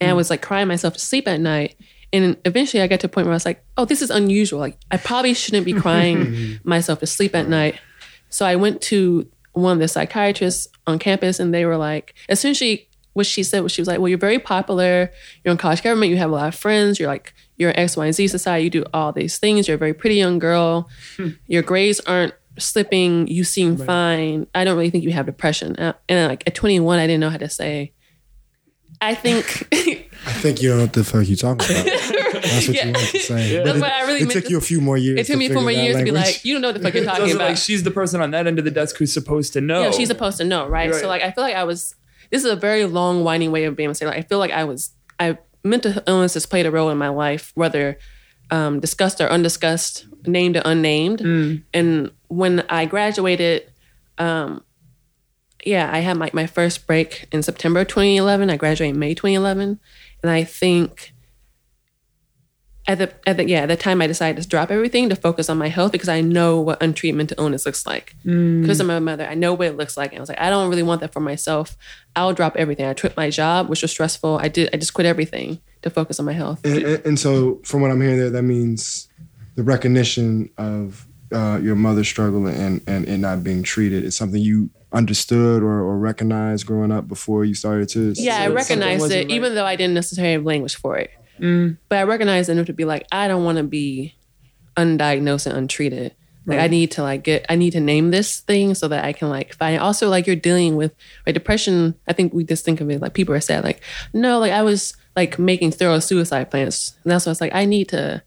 and 0.00 0.10
I 0.10 0.14
mm. 0.14 0.16
was 0.16 0.30
like 0.30 0.42
crying 0.42 0.68
myself 0.68 0.94
to 0.94 1.00
sleep 1.00 1.28
at 1.28 1.40
night. 1.40 1.76
And 2.12 2.36
eventually, 2.44 2.82
I 2.82 2.86
got 2.86 3.00
to 3.00 3.06
a 3.06 3.10
point 3.10 3.26
where 3.26 3.32
I 3.32 3.36
was 3.36 3.44
like, 3.46 3.64
"Oh, 3.76 3.84
this 3.84 4.00
is 4.00 4.10
unusual. 4.10 4.60
Like, 4.60 4.78
I 4.90 4.96
probably 4.96 5.34
shouldn't 5.34 5.64
be 5.64 5.72
crying 5.84 6.60
myself 6.62 7.00
to 7.00 7.06
sleep 7.06 7.34
at 7.34 7.48
night." 7.48 7.80
So 8.28 8.46
I 8.46 8.56
went 8.56 8.80
to 8.82 9.28
one 9.52 9.72
of 9.72 9.78
the 9.78 9.88
psychiatrists 9.88 10.68
on 10.86 10.98
campus, 10.98 11.40
and 11.40 11.52
they 11.52 11.64
were 11.64 11.76
like, 11.76 12.14
essentially, 12.28 12.88
what 13.14 13.26
she 13.26 13.42
said 13.42 13.60
was, 13.60 13.72
she 13.72 13.80
was 13.80 13.88
like, 13.88 13.98
"Well, 13.98 14.08
you're 14.08 14.18
very 14.18 14.38
popular. 14.38 15.10
You're 15.42 15.52
in 15.52 15.58
college 15.58 15.82
government. 15.82 16.10
You 16.10 16.18
have 16.18 16.30
a 16.30 16.34
lot 16.34 16.48
of 16.48 16.54
friends. 16.54 17.00
You're 17.00 17.08
like, 17.08 17.32
you're 17.56 17.70
in 17.70 17.76
X, 17.76 17.96
Y, 17.96 18.06
and 18.06 18.14
Z 18.14 18.28
society. 18.28 18.64
You 18.64 18.70
do 18.70 18.84
all 18.92 19.12
these 19.12 19.38
things. 19.38 19.66
You're 19.66 19.76
a 19.76 19.78
very 19.78 19.94
pretty 19.94 20.16
young 20.16 20.38
girl. 20.38 20.88
Hmm. 21.16 21.30
Your 21.46 21.62
grades 21.62 22.00
aren't 22.00 22.34
slipping. 22.58 23.26
You 23.28 23.44
seem 23.44 23.76
fine. 23.76 24.46
I 24.54 24.64
don't 24.64 24.76
really 24.76 24.90
think 24.90 25.04
you 25.04 25.12
have 25.12 25.26
depression." 25.26 25.74
And 25.76 26.28
like 26.28 26.44
at 26.46 26.54
21, 26.54 26.98
I 26.98 27.06
didn't 27.06 27.20
know 27.20 27.30
how 27.30 27.38
to 27.38 27.48
say. 27.48 27.92
I 29.00 29.14
think 29.14 29.68
I 30.26 30.32
think 30.32 30.62
you 30.62 30.68
don't 30.70 30.78
know 30.78 30.84
what 30.84 30.92
the 30.94 31.04
fuck 31.04 31.26
you 31.28 31.36
talking 31.36 31.70
about. 31.70 31.84
That's 31.84 32.68
what 32.68 32.76
Yeah. 32.76 32.86
you 32.86 32.92
want 32.92 33.08
to 33.08 33.18
say. 33.18 33.56
That's 33.56 33.70
But 33.72 33.80
what 33.80 33.92
I 33.92 34.02
really 34.06 34.22
it 34.22 34.30
took 34.30 34.44
to- 34.44 34.50
you 34.50 34.58
a 34.58 34.60
few 34.62 34.80
more 34.80 34.96
years. 34.96 35.20
it 35.20 35.26
took 35.26 35.38
me 35.38 35.48
to 35.48 35.54
four 35.54 35.62
more 35.62 35.70
figure 35.70 35.82
that 35.82 35.86
years 35.88 35.96
to 35.98 36.04
be 36.04 36.10
like, 36.12 36.44
you 36.44 36.54
don't 36.54 36.62
know 36.62 36.68
what 36.68 36.74
the 36.76 36.80
fuck 36.82 36.94
you're 36.94 37.04
talking 37.04 37.30
about. 37.34 37.48
like 37.48 37.56
she's 37.56 37.82
the 37.82 37.90
person 37.90 38.20
on 38.20 38.30
that 38.30 38.46
end 38.46 38.58
of 38.58 38.64
the 38.64 38.70
desk 38.70 38.96
who's 38.96 39.12
supposed 39.12 39.52
to 39.54 39.60
know. 39.60 39.82
Yeah, 39.82 39.90
she's 39.90 40.08
supposed 40.08 40.38
to 40.38 40.44
know, 40.44 40.66
right? 40.66 40.90
Right. 40.90 41.00
So 41.00 41.08
like 41.08 41.22
I 41.22 41.30
feel 41.30 41.44
like 41.44 41.56
I 41.56 41.64
was 41.64 41.94
this 42.30 42.44
is 42.44 42.50
a 42.50 42.56
very 42.56 42.84
long 42.86 43.24
winding 43.24 43.52
way 43.52 43.64
of 43.64 43.76
being 43.76 43.86
able 43.86 43.94
to 43.94 43.98
say 43.98 44.06
like 44.06 44.18
I 44.18 44.22
feel 44.22 44.38
like 44.38 44.50
I 44.52 44.64
was 44.64 44.92
I 45.20 45.38
mental 45.62 45.94
illness 46.06 46.34
has 46.34 46.46
played 46.46 46.66
a 46.66 46.70
role 46.70 46.90
in 46.90 46.98
my 46.98 47.08
life, 47.08 47.52
whether 47.54 47.98
um, 48.50 48.78
discussed 48.80 49.20
or 49.20 49.28
undiscussed, 49.28 50.06
named 50.26 50.56
or 50.56 50.62
unnamed. 50.64 51.20
And 51.72 52.10
when 52.28 52.60
I 52.68 52.84
graduated, 52.84 53.70
um, 54.18 54.62
yeah, 55.64 55.90
I 55.92 56.00
had 56.00 56.16
my, 56.16 56.30
my 56.32 56.46
first 56.46 56.86
break 56.86 57.26
in 57.32 57.42
September 57.42 57.84
2011. 57.84 58.50
I 58.50 58.56
graduated 58.56 58.94
in 58.94 59.00
May 59.00 59.14
2011. 59.14 59.80
And 60.22 60.30
I 60.30 60.44
think 60.44 61.12
at 62.86 62.98
the, 62.98 63.12
at 63.26 63.38
the 63.38 63.48
yeah, 63.48 63.60
at 63.60 63.66
the 63.66 63.76
time 63.76 64.02
I 64.02 64.06
decided 64.06 64.42
to 64.42 64.48
drop 64.48 64.70
everything 64.70 65.08
to 65.08 65.16
focus 65.16 65.48
on 65.48 65.56
my 65.56 65.68
health 65.68 65.92
because 65.92 66.08
I 66.08 66.20
know 66.20 66.60
what 66.60 66.82
untreated 66.82 67.16
mental 67.16 67.40
illness 67.40 67.64
looks 67.64 67.86
like. 67.86 68.14
Because 68.60 68.80
I'm 68.80 68.90
a 68.90 69.00
mother, 69.00 69.26
I 69.26 69.34
know 69.34 69.54
what 69.54 69.68
it 69.68 69.76
looks 69.76 69.96
like. 69.96 70.12
And 70.12 70.18
I 70.18 70.20
was 70.20 70.28
like, 70.28 70.40
I 70.40 70.50
don't 70.50 70.68
really 70.68 70.82
want 70.82 71.00
that 71.00 71.12
for 71.12 71.20
myself. 71.20 71.76
I'll 72.14 72.34
drop 72.34 72.56
everything. 72.56 72.86
I 72.86 72.94
quit 72.94 73.16
my 73.16 73.30
job, 73.30 73.68
which 73.68 73.82
was 73.82 73.90
stressful. 73.90 74.38
I 74.38 74.48
did 74.48 74.70
I 74.74 74.76
just 74.76 74.92
quit 74.92 75.06
everything 75.06 75.60
to 75.82 75.90
focus 75.90 76.18
on 76.20 76.26
my 76.26 76.32
health. 76.32 76.60
And, 76.64 76.82
and, 76.82 77.06
and 77.06 77.18
so, 77.18 77.60
from 77.64 77.80
what 77.80 77.90
I'm 77.90 78.00
hearing 78.00 78.18
there, 78.18 78.30
that 78.30 78.42
means 78.42 79.08
the 79.54 79.62
recognition 79.62 80.50
of 80.58 81.06
uh, 81.32 81.58
your 81.62 81.74
mother's 81.74 82.08
struggle 82.08 82.46
and, 82.46 82.82
and 82.86 83.08
it 83.08 83.18
not 83.18 83.42
being 83.42 83.62
treated 83.62 84.04
is 84.04 84.16
something 84.16 84.40
you 84.40 84.70
understood 84.94 85.62
or, 85.62 85.80
or 85.80 85.98
recognized 85.98 86.66
growing 86.66 86.92
up 86.92 87.08
before 87.08 87.44
you 87.44 87.54
started 87.54 87.88
to. 87.90 88.12
Yeah, 88.16 88.38
I 88.38 88.48
recognized 88.48 89.10
it, 89.10 89.16
right. 89.16 89.30
even 89.30 89.54
though 89.54 89.66
I 89.66 89.76
didn't 89.76 89.94
necessarily 89.94 90.34
have 90.34 90.44
language 90.44 90.76
for 90.76 90.96
it. 90.96 91.10
Mm. 91.40 91.76
But 91.88 91.98
I 91.98 92.04
recognized 92.04 92.48
enough 92.48 92.66
to 92.66 92.72
be 92.72 92.84
like, 92.84 93.06
I 93.10 93.28
don't 93.28 93.44
want 93.44 93.58
to 93.58 93.64
be 93.64 94.14
undiagnosed 94.76 95.46
and 95.46 95.56
untreated. 95.56 96.14
Like 96.46 96.60
I 96.60 96.66
need 96.66 96.90
to 96.92 97.02
like 97.02 97.24
get, 97.24 97.46
I 97.48 97.56
need 97.56 97.70
to 97.70 97.80
name 97.80 98.10
this 98.10 98.40
thing 98.40 98.74
so 98.74 98.86
that 98.88 99.04
I 99.04 99.14
can 99.14 99.30
like 99.30 99.54
find. 99.54 99.80
Also, 99.80 100.10
like 100.10 100.26
you're 100.26 100.36
dealing 100.36 100.76
with 100.76 100.94
like 101.26 101.32
depression. 101.34 101.94
I 102.06 102.12
think 102.12 102.34
we 102.34 102.44
just 102.44 102.66
think 102.66 102.82
of 102.82 102.90
it 102.90 103.00
like 103.00 103.14
people 103.14 103.34
are 103.34 103.40
sad. 103.40 103.64
Like 103.64 103.80
no, 104.12 104.38
like 104.38 104.52
I 104.52 104.62
was 104.62 104.94
like 105.16 105.38
making 105.38 105.70
thorough 105.70 106.00
suicide 106.00 106.50
plans, 106.50 106.98
and 107.02 107.10
that's 107.10 107.24
why 107.24 107.32
it's 107.32 107.40
like 107.40 107.54
I 107.54 107.64
need 107.64 107.88
to, 107.90 108.22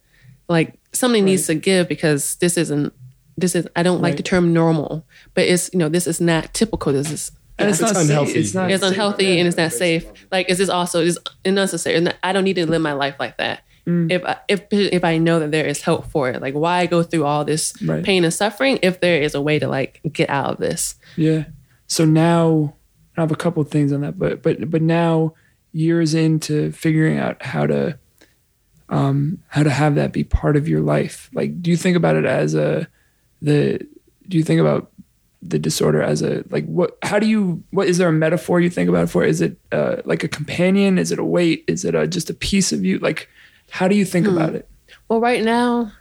like 0.47 0.79
something 0.93 1.25
needs 1.25 1.45
to 1.45 1.53
give 1.55 1.87
because 1.87 2.35
this 2.37 2.57
isn't. 2.57 2.91
This 3.37 3.55
is 3.55 3.67
I 3.75 3.83
don't 3.83 4.01
like 4.01 4.17
the 4.17 4.23
term 4.23 4.53
normal, 4.53 5.05
but 5.33 5.45
it's 5.45 5.69
you 5.73 5.79
know 5.79 5.89
this 5.89 6.07
is 6.07 6.19
not 6.19 6.53
typical. 6.53 6.91
This 6.93 7.11
is 7.11 7.31
and 7.59 7.69
it's, 7.69 7.79
It's 7.81 7.93
not 7.93 8.01
unhealthy. 8.03 8.33
Safe. 8.33 8.37
It's 8.37 8.53
not. 8.53 8.71
it's 8.71 8.81
safe. 8.81 8.91
unhealthy 8.91 9.39
and 9.39 9.47
it's 9.47 9.57
not 9.57 9.71
safe. 9.73 10.05
Like, 10.31 10.49
is 10.49 10.57
this 10.59 10.69
also 10.69 11.01
is 11.01 11.19
unnecessary? 11.43 11.95
And 11.95 12.15
I 12.21 12.31
don't 12.33 12.43
need 12.43 12.55
to 12.55 12.67
live 12.69 12.81
my 12.81 12.93
life 12.93 13.15
like 13.19 13.37
that. 13.37 13.61
Mm. 13.87 14.11
If 14.11 14.23
I, 14.25 14.37
if 14.47 14.61
if 14.71 15.03
I 15.03 15.17
know 15.17 15.39
that 15.39 15.51
there 15.51 15.65
is 15.65 15.81
help 15.81 16.05
for 16.07 16.29
it, 16.29 16.41
like 16.41 16.53
why 16.53 16.85
go 16.87 17.03
through 17.03 17.25
all 17.25 17.45
this 17.45 17.73
Right. 17.81 18.03
pain 18.03 18.23
and 18.23 18.33
suffering 18.33 18.79
if 18.83 18.99
there 18.99 19.21
is 19.21 19.33
a 19.33 19.41
way 19.41 19.59
to 19.59 19.67
like 19.67 20.01
get 20.11 20.29
out 20.29 20.51
of 20.53 20.57
this? 20.57 20.95
Yeah. 21.15 21.45
So 21.87 22.05
now 22.05 22.75
I 23.17 23.21
have 23.21 23.31
a 23.31 23.35
couple 23.35 23.61
of 23.61 23.69
things 23.69 23.91
on 23.93 24.01
that, 24.01 24.19
but 24.19 24.41
but 24.43 24.69
but 24.69 24.81
now 24.81 25.33
years 25.71 26.13
into 26.13 26.71
figuring 26.71 27.17
out 27.17 27.41
how 27.43 27.65
to 27.67 27.97
um 28.89 29.39
how 29.47 29.63
to 29.63 29.69
have 29.69 29.95
that 29.95 30.11
be 30.11 30.23
part 30.23 30.55
of 30.57 30.67
your 30.67 30.81
life. 30.81 31.29
Like 31.33 31.61
do 31.61 31.71
you 31.71 31.77
think 31.77 31.97
about 31.97 32.15
it 32.15 32.25
as 32.25 32.55
a 32.55 32.87
the 33.41 33.79
do 34.27 34.37
you 34.37 34.43
think 34.43 34.59
about 34.59 34.91
the 35.43 35.59
disorder 35.59 36.01
as 36.01 36.21
a 36.21 36.43
like 36.49 36.65
what 36.65 36.97
how 37.03 37.19
do 37.19 37.27
you 37.27 37.63
what 37.71 37.87
is 37.87 37.97
there 37.99 38.09
a 38.09 38.11
metaphor 38.13 38.59
you 38.59 38.69
think 38.69 38.89
about 38.89 39.03
it 39.05 39.07
for? 39.07 39.23
Is 39.23 39.39
it 39.41 39.57
uh 39.71 39.97
like 40.05 40.23
a 40.23 40.27
companion? 40.27 40.97
Is 40.97 41.11
it 41.11 41.19
a 41.19 41.23
weight? 41.23 41.63
Is 41.67 41.85
it 41.85 41.95
a, 41.95 42.07
just 42.07 42.29
a 42.29 42.33
piece 42.33 42.71
of 42.73 42.83
you? 42.83 42.99
Like 42.99 43.29
how 43.69 43.87
do 43.87 43.95
you 43.95 44.05
think 44.05 44.27
about 44.27 44.55
it? 44.55 44.67
Well, 45.09 45.19
right 45.19 45.43
now, 45.43 45.91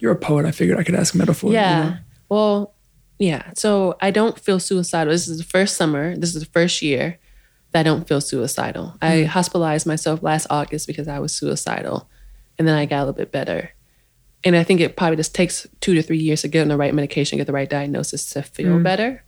You're 0.00 0.12
a 0.12 0.16
poet. 0.16 0.44
I 0.46 0.50
figured 0.50 0.78
I 0.78 0.82
could 0.82 0.94
ask 0.94 1.14
metaphor. 1.14 1.50
you 1.50 1.56
yeah. 1.56 1.82
know? 1.82 1.96
Well, 2.28 2.74
yeah. 3.18 3.50
So 3.54 3.96
I 4.00 4.10
don't 4.10 4.38
feel 4.38 4.58
suicidal. 4.58 5.12
This 5.12 5.28
is 5.28 5.38
the 5.38 5.44
first 5.44 5.76
summer. 5.76 6.16
This 6.16 6.34
is 6.34 6.40
the 6.42 6.50
first 6.50 6.82
year 6.82 7.18
that 7.72 7.80
I 7.80 7.82
don't 7.84 8.08
feel 8.08 8.20
suicidal. 8.20 8.96
I 9.02 9.10
Mm. 9.22 9.26
hospitalized 9.26 9.86
myself 9.86 10.22
last 10.22 10.46
August 10.50 10.86
because 10.86 11.06
I 11.08 11.18
was 11.20 11.32
suicidal, 11.34 12.08
and 12.58 12.66
then 12.66 12.76
I 12.76 12.86
got 12.86 12.98
a 12.98 13.04
little 13.04 13.14
bit 13.14 13.30
better. 13.32 13.70
And 14.44 14.54
I 14.56 14.62
think 14.62 14.80
it 14.80 14.96
probably 14.96 15.16
just 15.16 15.34
takes 15.34 15.66
two 15.80 15.94
to 15.94 16.02
three 16.02 16.18
years 16.18 16.42
to 16.42 16.48
get 16.48 16.62
on 16.62 16.68
the 16.68 16.76
right 16.76 16.94
medication, 16.94 17.38
get 17.38 17.46
the 17.46 17.52
right 17.52 17.68
diagnosis 17.68 18.28
to 18.30 18.42
feel 18.42 18.74
Mm. 18.78 18.82
better. 18.82 19.22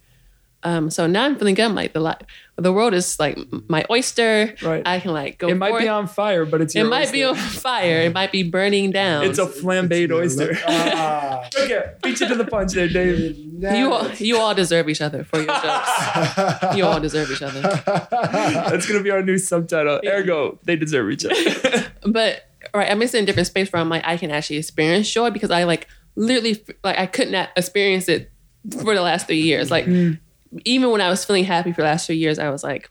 Um, 0.62 0.91
so 0.91 1.07
now 1.07 1.25
I'm 1.27 1.37
feeling 1.39 1.55
good. 1.55 1.67
I'm 1.67 1.75
like 1.77 1.93
the 1.93 2.01
li- 2.01 2.27
the 2.57 2.73
world 2.73 2.93
is 2.93 3.21
like 3.21 3.39
my 3.69 3.85
oyster. 3.89 4.53
Right. 4.62 4.83
I 4.85 4.99
can 4.99 5.12
like 5.12 5.39
go. 5.39 5.47
It 5.49 5.55
might 5.55 5.79
be 5.79 5.87
on 5.87 6.09
fire, 6.09 6.45
but 6.45 6.61
it's 6.61 6.75
It 6.75 6.81
your 6.81 6.89
might 6.89 7.12
be 7.12 7.23
on 7.23 7.37
fire. 7.37 8.01
It 8.01 8.12
might 8.14 8.33
be 8.33 8.43
burning 8.43 8.91
down. 8.91 9.25
It's 9.27 9.39
a 9.39 9.47
flambéed 9.47 10.11
oyster. 10.11 10.57
Ah. 10.67 11.47
okay, 11.59 11.93
beat 12.03 12.19
you 12.19 12.27
to 12.29 12.35
the 12.35 12.47
punch 12.47 12.73
there, 12.73 12.89
Dave. 12.89 13.37
you 13.39 13.93
all, 13.93 14.11
you 14.14 14.39
all 14.39 14.55
deserve 14.55 14.89
each 14.89 15.03
other 15.03 15.23
for 15.25 15.37
your 15.39 15.47
jokes. 15.62 16.77
you 16.77 16.85
all 16.85 16.99
deserve 17.01 17.31
each 17.31 17.43
other. 17.43 17.61
That's 17.87 18.87
gonna 18.89 19.03
be 19.05 19.11
our 19.11 19.23
new 19.23 19.39
subtitle. 19.39 20.01
Ergo, 20.05 20.59
they 20.64 20.75
deserve 20.75 21.11
each 21.12 21.25
other. 21.27 21.87
But 22.05 22.46
right, 22.77 22.91
I'm 22.91 23.01
in 23.01 23.09
a 23.09 23.27
different 23.27 23.47
space 23.47 23.72
where 23.72 23.81
I'm 23.81 23.89
like 23.89 24.03
I 24.05 24.16
can 24.16 24.31
actually 24.31 24.57
experience 24.57 25.11
joy 25.11 25.31
because 25.31 25.51
I 25.51 25.64
like 25.64 25.89
literally 26.14 26.62
like 26.83 26.99
I 26.99 27.07
could 27.07 27.31
not 27.31 27.51
experience 27.57 28.09
it 28.09 28.31
for 28.70 28.95
the 28.95 29.03
last 29.03 29.27
three 29.27 29.41
years. 29.41 29.70
Like 29.70 29.87
mm-hmm. 29.87 30.59
even 30.64 30.91
when 30.91 31.01
I 31.01 31.09
was 31.09 31.24
feeling 31.24 31.45
happy 31.45 31.72
for 31.72 31.83
the 31.83 31.89
last 31.89 32.07
three 32.07 32.16
years, 32.16 32.39
I 32.39 32.51
was 32.51 32.64
like. 32.64 32.91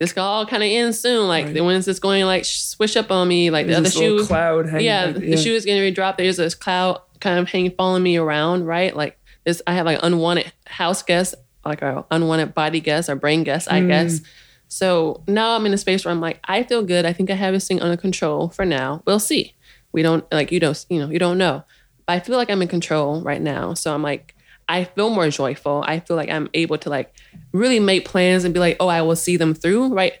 This 0.00 0.12
could 0.12 0.20
all 0.20 0.46
kind 0.46 0.62
of 0.62 0.68
end 0.68 0.94
soon. 0.94 1.26
Like, 1.26 1.46
Right. 1.46 1.60
when 1.60 1.74
is 1.74 1.84
this 1.84 1.98
going 1.98 2.20
to 2.20 2.26
like 2.26 2.44
swish 2.44 2.94
up 2.94 3.10
on 3.10 3.26
me? 3.26 3.50
Like 3.50 3.66
the 3.66 3.76
other 3.76 3.90
shoe, 3.90 4.24
cloud 4.24 4.68
hanging. 4.68 4.86
yeah, 4.86 5.06
like- 5.06 5.16
the 5.16 5.36
shoe 5.36 5.56
is 5.56 5.64
going 5.64 5.76
to 5.76 5.82
be 5.82 5.90
dropped. 5.90 6.18
There's 6.18 6.36
this 6.36 6.54
cloud 6.54 7.00
kind 7.20 7.40
of 7.40 7.48
hanging, 7.48 7.72
following 7.72 8.04
me 8.04 8.16
around, 8.16 8.64
right? 8.64 8.94
Like 8.94 9.18
this, 9.44 9.60
I 9.66 9.72
have 9.72 9.86
like 9.86 9.98
unwanted 10.00 10.52
house 10.66 11.02
guests, 11.02 11.34
like 11.64 11.82
a 11.82 12.04
unwanted 12.12 12.54
body 12.54 12.78
guests 12.78 13.10
or 13.10 13.16
brain 13.16 13.42
guests, 13.42 13.68
I 13.68 13.80
mm. 13.80 13.88
guess. 13.88 14.20
So 14.68 15.22
now 15.26 15.56
I'm 15.56 15.66
in 15.66 15.72
a 15.72 15.78
space 15.78 16.04
where 16.04 16.12
I'm 16.12 16.20
like, 16.20 16.40
I 16.44 16.62
feel 16.62 16.82
good. 16.82 17.06
I 17.06 17.12
think 17.12 17.30
I 17.30 17.34
have 17.34 17.54
this 17.54 17.66
thing 17.66 17.80
under 17.80 17.96
control 17.96 18.50
for 18.50 18.64
now. 18.64 19.02
We'll 19.06 19.18
see. 19.18 19.54
We 19.92 20.02
don't 20.02 20.30
like 20.30 20.52
you 20.52 20.60
don't 20.60 20.84
you 20.90 21.00
know 21.00 21.10
you 21.10 21.18
don't 21.18 21.38
know, 21.38 21.64
but 22.06 22.12
I 22.12 22.20
feel 22.20 22.36
like 22.36 22.50
I'm 22.50 22.60
in 22.60 22.68
control 22.68 23.22
right 23.22 23.40
now. 23.40 23.72
So 23.74 23.94
I'm 23.94 24.02
like, 24.02 24.34
I 24.68 24.84
feel 24.84 25.08
more 25.08 25.30
joyful. 25.30 25.82
I 25.86 26.00
feel 26.00 26.16
like 26.16 26.28
I'm 26.28 26.48
able 26.52 26.76
to 26.78 26.90
like 26.90 27.12
really 27.52 27.80
make 27.80 28.04
plans 28.04 28.44
and 28.44 28.52
be 28.52 28.60
like, 28.60 28.76
oh, 28.80 28.88
I 28.88 29.00
will 29.00 29.16
see 29.16 29.38
them 29.38 29.54
through. 29.54 29.94
Right 29.94 30.12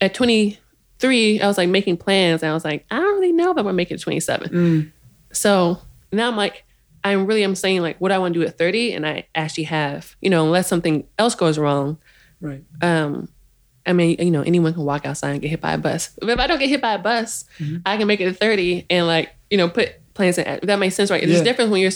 at 0.00 0.14
23, 0.14 1.40
I 1.40 1.46
was 1.48 1.58
like 1.58 1.68
making 1.68 1.96
plans, 1.96 2.42
and 2.42 2.50
I 2.50 2.54
was 2.54 2.64
like, 2.64 2.86
I 2.90 2.96
don't 2.96 3.16
really 3.16 3.32
know 3.32 3.50
if 3.50 3.58
I'm 3.58 3.64
gonna 3.64 3.72
make 3.72 3.90
it 3.90 3.98
to 3.98 4.04
27. 4.04 4.50
So 5.32 5.78
now 6.12 6.28
I'm 6.28 6.36
like, 6.36 6.64
I'm 7.02 7.26
really 7.26 7.42
I'm 7.42 7.56
saying 7.56 7.82
like 7.82 7.98
what 7.98 8.10
do 8.10 8.14
I 8.14 8.18
want 8.18 8.34
to 8.34 8.40
do 8.40 8.46
at 8.46 8.56
30, 8.56 8.92
and 8.92 9.04
I 9.04 9.26
actually 9.34 9.64
have 9.64 10.14
you 10.20 10.30
know 10.30 10.44
unless 10.44 10.68
something 10.68 11.04
else 11.18 11.34
goes 11.34 11.58
wrong. 11.58 11.98
Right. 12.40 12.62
Um, 12.80 13.28
I 13.88 13.92
mean, 13.92 14.16
you 14.18 14.30
know, 14.30 14.42
anyone 14.42 14.74
can 14.74 14.84
walk 14.84 15.06
outside 15.06 15.30
and 15.30 15.40
get 15.40 15.48
hit 15.48 15.60
by 15.60 15.72
a 15.72 15.78
bus. 15.78 16.10
But 16.20 16.28
if 16.28 16.38
I 16.38 16.46
don't 16.46 16.58
get 16.58 16.68
hit 16.68 16.80
by 16.82 16.92
a 16.94 16.98
bus, 16.98 17.44
mm-hmm. 17.58 17.78
I 17.86 17.96
can 17.96 18.06
make 18.06 18.20
it 18.20 18.26
to 18.26 18.34
30 18.34 18.86
and 18.90 19.06
like, 19.06 19.30
you 19.50 19.56
know, 19.56 19.68
put 19.68 19.94
plans 20.14 20.36
in. 20.38 20.60
That 20.62 20.78
makes 20.78 20.94
sense, 20.94 21.10
right? 21.10 21.22
It's 21.22 21.28
Yeah. 21.30 21.36
just 21.36 21.44
different 21.44 21.70
when 21.70 21.80
you're, 21.80 21.92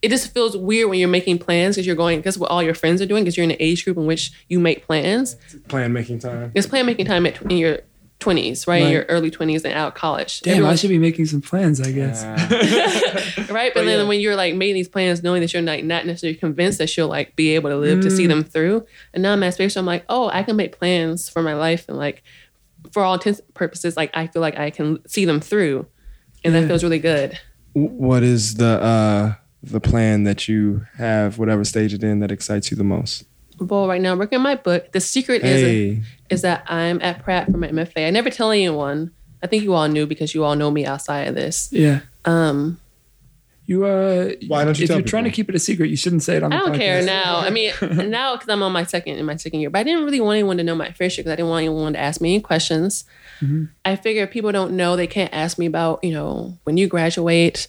it 0.00 0.08
just 0.08 0.32
feels 0.32 0.56
weird 0.56 0.88
when 0.88 0.98
you're 0.98 1.08
making 1.08 1.38
plans 1.38 1.76
because 1.76 1.86
you're 1.86 1.96
going, 1.96 2.18
because 2.20 2.38
what 2.38 2.50
all 2.50 2.62
your 2.62 2.74
friends 2.74 3.02
are 3.02 3.06
doing, 3.06 3.24
because 3.24 3.36
you're 3.36 3.44
in 3.44 3.50
an 3.50 3.56
age 3.60 3.84
group 3.84 3.96
in 3.96 4.06
which 4.06 4.32
you 4.48 4.58
make 4.58 4.86
plans. 4.86 5.36
Plan 5.68 5.92
making 5.92 6.20
time. 6.20 6.50
It's 6.54 6.66
plan 6.66 6.86
making 6.86 7.06
time 7.06 7.26
at, 7.26 7.40
in 7.42 7.58
your 7.58 7.80
20s, 8.20 8.66
right? 8.66 8.82
Right. 8.82 8.92
Your 8.92 9.02
early 9.04 9.30
20s 9.30 9.64
and 9.64 9.74
out 9.74 9.88
of 9.88 9.94
college. 9.94 10.40
Damn, 10.40 10.64
I 10.66 10.74
should 10.74 10.90
be 10.90 10.98
making 10.98 11.26
some 11.26 11.40
plans, 11.40 11.80
I 11.80 11.92
guess. 11.92 12.24
right? 13.50 13.72
But, 13.72 13.80
But 13.80 13.84
then 13.84 14.00
yeah. 14.00 14.08
when 14.08 14.20
you're 14.20 14.34
like 14.36 14.54
making 14.54 14.74
these 14.74 14.88
plans, 14.88 15.22
knowing 15.22 15.40
that 15.40 15.52
you're 15.52 15.62
like 15.62 15.84
not 15.84 16.04
necessarily 16.06 16.36
convinced 16.36 16.78
that 16.78 16.88
she'll 16.90 17.08
like 17.08 17.36
be 17.36 17.54
able 17.54 17.70
to 17.70 17.76
live 17.76 18.00
to 18.02 18.10
see 18.10 18.24
Mm. 18.24 18.28
them 18.28 18.44
through, 18.44 18.86
and 19.14 19.22
now 19.22 19.32
I'm 19.32 19.42
at 19.44 19.54
space 19.54 19.76
where 19.76 19.80
I'm 19.80 19.86
like, 19.86 20.04
oh, 20.08 20.28
I 20.32 20.42
can 20.42 20.56
make 20.56 20.76
plans 20.78 21.28
for 21.28 21.42
my 21.42 21.54
life 21.54 21.84
and 21.88 21.96
like 21.96 22.22
for 22.92 23.02
all 23.04 23.14
intents 23.14 23.40
purposes, 23.54 23.96
like 23.96 24.10
I 24.14 24.26
feel 24.26 24.42
like 24.42 24.58
I 24.58 24.70
can 24.70 25.06
see 25.08 25.24
them 25.24 25.40
through, 25.40 25.86
and 26.44 26.52
Yeah. 26.54 26.60
that 26.62 26.66
feels 26.68 26.82
really 26.82 26.98
good. 26.98 27.38
what 27.74 28.22
is 28.24 28.54
the 28.54 28.82
uh 28.82 29.34
the 29.62 29.80
plan 29.80 30.24
that 30.24 30.48
you 30.48 30.86
have, 30.96 31.38
whatever 31.38 31.64
stage 31.64 31.92
it 31.94 32.02
in, 32.02 32.18
that 32.20 32.30
excites 32.32 32.70
you 32.70 32.76
the 32.76 32.84
most? 32.84 33.24
Well, 33.60 33.88
right 33.88 34.00
now 34.00 34.12
I'm 34.12 34.18
working 34.18 34.36
on 34.36 34.42
my 34.42 34.54
book. 34.54 34.92
The 34.92 35.00
secret 35.00 35.42
is 35.42 35.60
Hey, 35.62 36.02
is 36.30 36.42
that 36.42 36.64
I'm 36.68 37.00
at 37.02 37.22
Pratt 37.22 37.50
for 37.50 37.56
my 37.56 37.68
MFA. 37.68 38.06
I 38.06 38.10
never 38.10 38.30
tell 38.30 38.50
anyone. 38.50 39.10
I 39.42 39.46
think 39.46 39.62
you 39.62 39.74
all 39.74 39.88
knew 39.88 40.06
because 40.06 40.34
you 40.34 40.44
all 40.44 40.56
know 40.56 40.70
me 40.70 40.84
outside 40.84 41.28
of 41.28 41.34
this. 41.34 41.68
Yeah. 41.72 42.00
Um, 42.24 42.80
You 43.66 43.84
uh 43.84 44.32
Why 44.48 44.64
don't 44.64 44.78
you 44.78 44.84
if 44.84 44.88
tell 44.88 44.98
you're 44.98 45.06
trying 45.06 45.24
to 45.24 45.30
keep 45.30 45.48
it 45.48 45.54
a 45.54 45.58
secret, 45.58 45.90
you 45.90 45.96
shouldn't 45.96 46.22
say 46.22 46.36
it 46.36 46.42
on 46.42 46.52
I 46.52 46.58
the 46.58 46.70
don't 46.70 46.78
care 46.78 47.02
now. 47.04 47.38
I 47.38 47.50
mean, 47.50 47.72
now 48.10 48.34
because 48.34 48.48
I'm 48.48 48.62
on 48.62 48.72
my 48.72 48.84
second 48.84 49.16
in 49.18 49.26
my 49.26 49.36
second 49.36 49.60
year, 49.60 49.70
but 49.70 49.78
I 49.80 49.82
didn't 49.82 50.04
really 50.04 50.20
want 50.20 50.36
anyone 50.36 50.56
to 50.56 50.64
know 50.64 50.74
my 50.74 50.90
first 50.92 51.16
year 51.16 51.22
because 51.22 51.32
I 51.32 51.36
didn't 51.36 51.50
want 51.50 51.64
anyone 51.64 51.92
to 51.92 51.98
ask 51.98 52.20
me 52.20 52.34
any 52.34 52.40
questions. 52.42 53.04
Mm-hmm. 53.40 53.64
I 53.84 53.96
figure 53.96 54.24
if 54.24 54.30
people 54.30 54.52
don't 54.52 54.72
know, 54.72 54.96
they 54.96 55.06
can't 55.06 55.32
ask 55.32 55.58
me 55.58 55.66
about 55.66 56.02
you 56.02 56.12
know 56.12 56.56
when 56.64 56.76
you 56.78 56.88
graduate, 56.88 57.68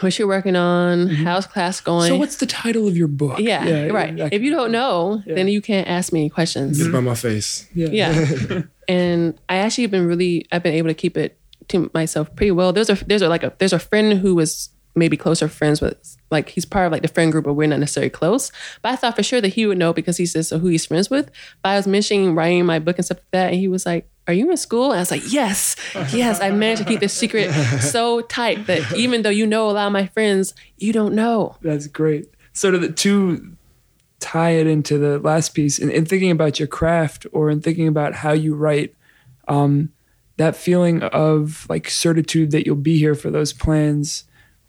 what 0.00 0.18
you're 0.18 0.28
working 0.28 0.56
on, 0.56 1.08
how's 1.08 1.46
class 1.46 1.80
going. 1.80 2.04
Mm-hmm. 2.04 2.14
So 2.14 2.18
what's 2.18 2.36
the 2.36 2.46
title 2.46 2.86
of 2.88 2.96
your 2.96 3.08
book? 3.08 3.38
yeah, 3.38 3.86
right. 3.88 4.16
that- 4.16 4.32
If 4.32 4.42
you 4.42 4.50
don't 4.50 4.72
know, 4.72 5.22
Yeah. 5.26 5.34
then 5.34 5.48
you 5.48 5.60
can't 5.60 5.86
ask 5.88 6.12
me 6.12 6.20
any 6.20 6.30
questions. 6.30 6.78
get 6.78 6.88
it 6.88 6.92
by 6.92 7.00
my 7.00 7.14
face. 7.14 7.68
yeah. 7.74 7.88
Yeah. 7.90 8.62
and 8.88 9.38
I 9.48 9.56
actually 9.56 9.84
have 9.84 9.90
been 9.90 10.06
really 10.06 10.46
I've 10.52 10.62
been 10.62 10.74
able 10.74 10.88
to 10.88 10.94
keep 10.94 11.16
it 11.16 11.38
to 11.68 11.90
myself 11.94 12.34
pretty 12.34 12.50
well. 12.50 12.72
There's 12.72 12.90
a 12.90 12.94
there's 13.06 13.22
a 13.22 13.28
like 13.28 13.42
a 13.44 13.52
there's 13.58 13.72
a 13.72 13.78
friend 13.78 14.14
who 14.18 14.34
was 14.34 14.70
maybe 14.94 15.16
closer 15.16 15.48
friends 15.48 15.80
with 15.80 16.16
like 16.30 16.50
he's 16.50 16.64
part 16.64 16.86
of 16.86 16.92
like 16.92 17.02
the 17.02 17.08
friend 17.08 17.32
group 17.32 17.44
but 17.44 17.54
we're 17.54 17.68
not 17.68 17.80
necessarily 17.80 18.10
close. 18.10 18.52
But 18.82 18.92
I 18.92 18.96
thought 18.96 19.16
for 19.16 19.22
sure 19.22 19.40
that 19.40 19.48
he 19.48 19.66
would 19.66 19.78
know 19.78 19.92
because 19.92 20.16
he 20.16 20.26
says 20.26 20.48
so 20.48 20.58
who 20.58 20.68
he's 20.68 20.86
friends 20.86 21.10
with. 21.10 21.30
But 21.62 21.70
I 21.70 21.76
was 21.76 21.86
mentioning 21.86 22.34
writing 22.34 22.66
my 22.66 22.78
book 22.78 22.98
and 22.98 23.04
stuff 23.04 23.18
like 23.18 23.30
that 23.32 23.52
and 23.52 23.60
he 23.60 23.68
was 23.68 23.86
like, 23.86 24.08
Are 24.26 24.34
you 24.34 24.50
in 24.50 24.56
school? 24.56 24.86
And 24.86 24.94
I 24.94 25.00
was 25.00 25.10
like, 25.10 25.32
Yes, 25.32 25.76
yes. 26.12 26.40
I 26.40 26.50
managed 26.50 26.82
to 26.82 26.88
keep 26.88 27.00
this 27.00 27.14
secret 27.14 27.50
so 27.80 28.20
tight 28.22 28.66
that 28.66 28.96
even 28.96 29.22
though 29.22 29.30
you 29.30 29.46
know 29.46 29.70
a 29.70 29.72
lot 29.72 29.86
of 29.86 29.92
my 29.92 30.06
friends, 30.06 30.54
you 30.78 30.92
don't 30.92 31.14
know. 31.14 31.56
That's 31.62 31.86
great. 31.86 32.28
So 32.52 32.70
to 32.70 32.78
the 32.78 32.92
to 32.92 33.56
tie 34.20 34.50
it 34.50 34.66
into 34.66 34.98
the 34.98 35.18
last 35.18 35.50
piece, 35.50 35.78
in, 35.78 35.90
in 35.90 36.06
thinking 36.06 36.30
about 36.30 36.58
your 36.58 36.68
craft 36.68 37.26
or 37.32 37.50
in 37.50 37.60
thinking 37.60 37.88
about 37.88 38.14
how 38.14 38.32
you 38.32 38.54
write, 38.54 38.94
um, 39.48 39.92
that 40.36 40.56
feeling 40.56 41.02
of 41.02 41.66
like 41.68 41.90
certitude 41.90 42.52
that 42.52 42.64
you'll 42.64 42.76
be 42.76 42.98
here 42.98 43.14
for 43.14 43.30
those 43.30 43.52
plans, 43.52 44.24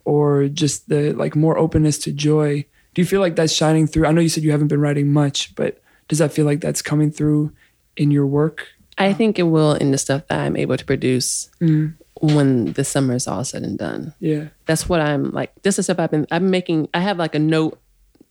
or 0.06 0.47
just 0.47 0.89
the 0.89 1.14
like 1.14 1.36
more 1.36 1.58
openness 1.58 1.97
to 1.99 2.12
joy. 2.12 2.66
Do 2.93 3.01
you 3.01 3.06
feel 3.06 3.22
like 3.22 3.36
that's 3.36 3.54
shining 3.54 3.88
through? 3.88 4.06
I 4.06 4.12
know 4.12 4.22
you 4.22 4.30
said 4.30 4.43
you 4.43 4.51
haven't 4.51 4.68
been 4.68 4.82
writing 4.82 5.12
much, 5.12 5.56
but 5.56 5.82
does 6.08 6.20
that 6.20 6.32
feel 6.32 6.45
like 6.45 6.62
that's 6.62 6.82
coming 6.82 7.12
through 7.12 7.51
in 7.97 8.12
your 8.12 8.28
work? 8.28 8.68
I 8.97 9.14
think 9.14 9.39
it 9.39 9.43
will 9.43 9.74
in 9.74 9.91
the 9.91 9.97
stuff 9.97 10.28
that 10.28 10.39
I'm 10.39 10.56
able 10.56 10.78
to 10.78 10.86
produce 10.86 11.49
mm. 11.60 11.95
when 12.22 12.74
the 12.74 12.84
summer 12.84 13.16
is 13.16 13.28
all 13.28 13.43
said 13.43 13.64
and 13.64 13.78
done. 13.78 14.14
Yeah. 14.20 14.49
that's 14.66 14.88
what 14.88 15.01
I'm 15.01 15.32
like. 15.32 15.51
This 15.64 15.80
is 15.80 15.86
stuff 15.86 15.99
I've 15.99 16.12
been 16.12 16.28
I've 16.30 16.41
been 16.41 16.51
making. 16.51 16.89
I 16.93 16.99
have 16.99 17.18
like 17.18 17.36
a 17.36 17.39
note. 17.39 17.80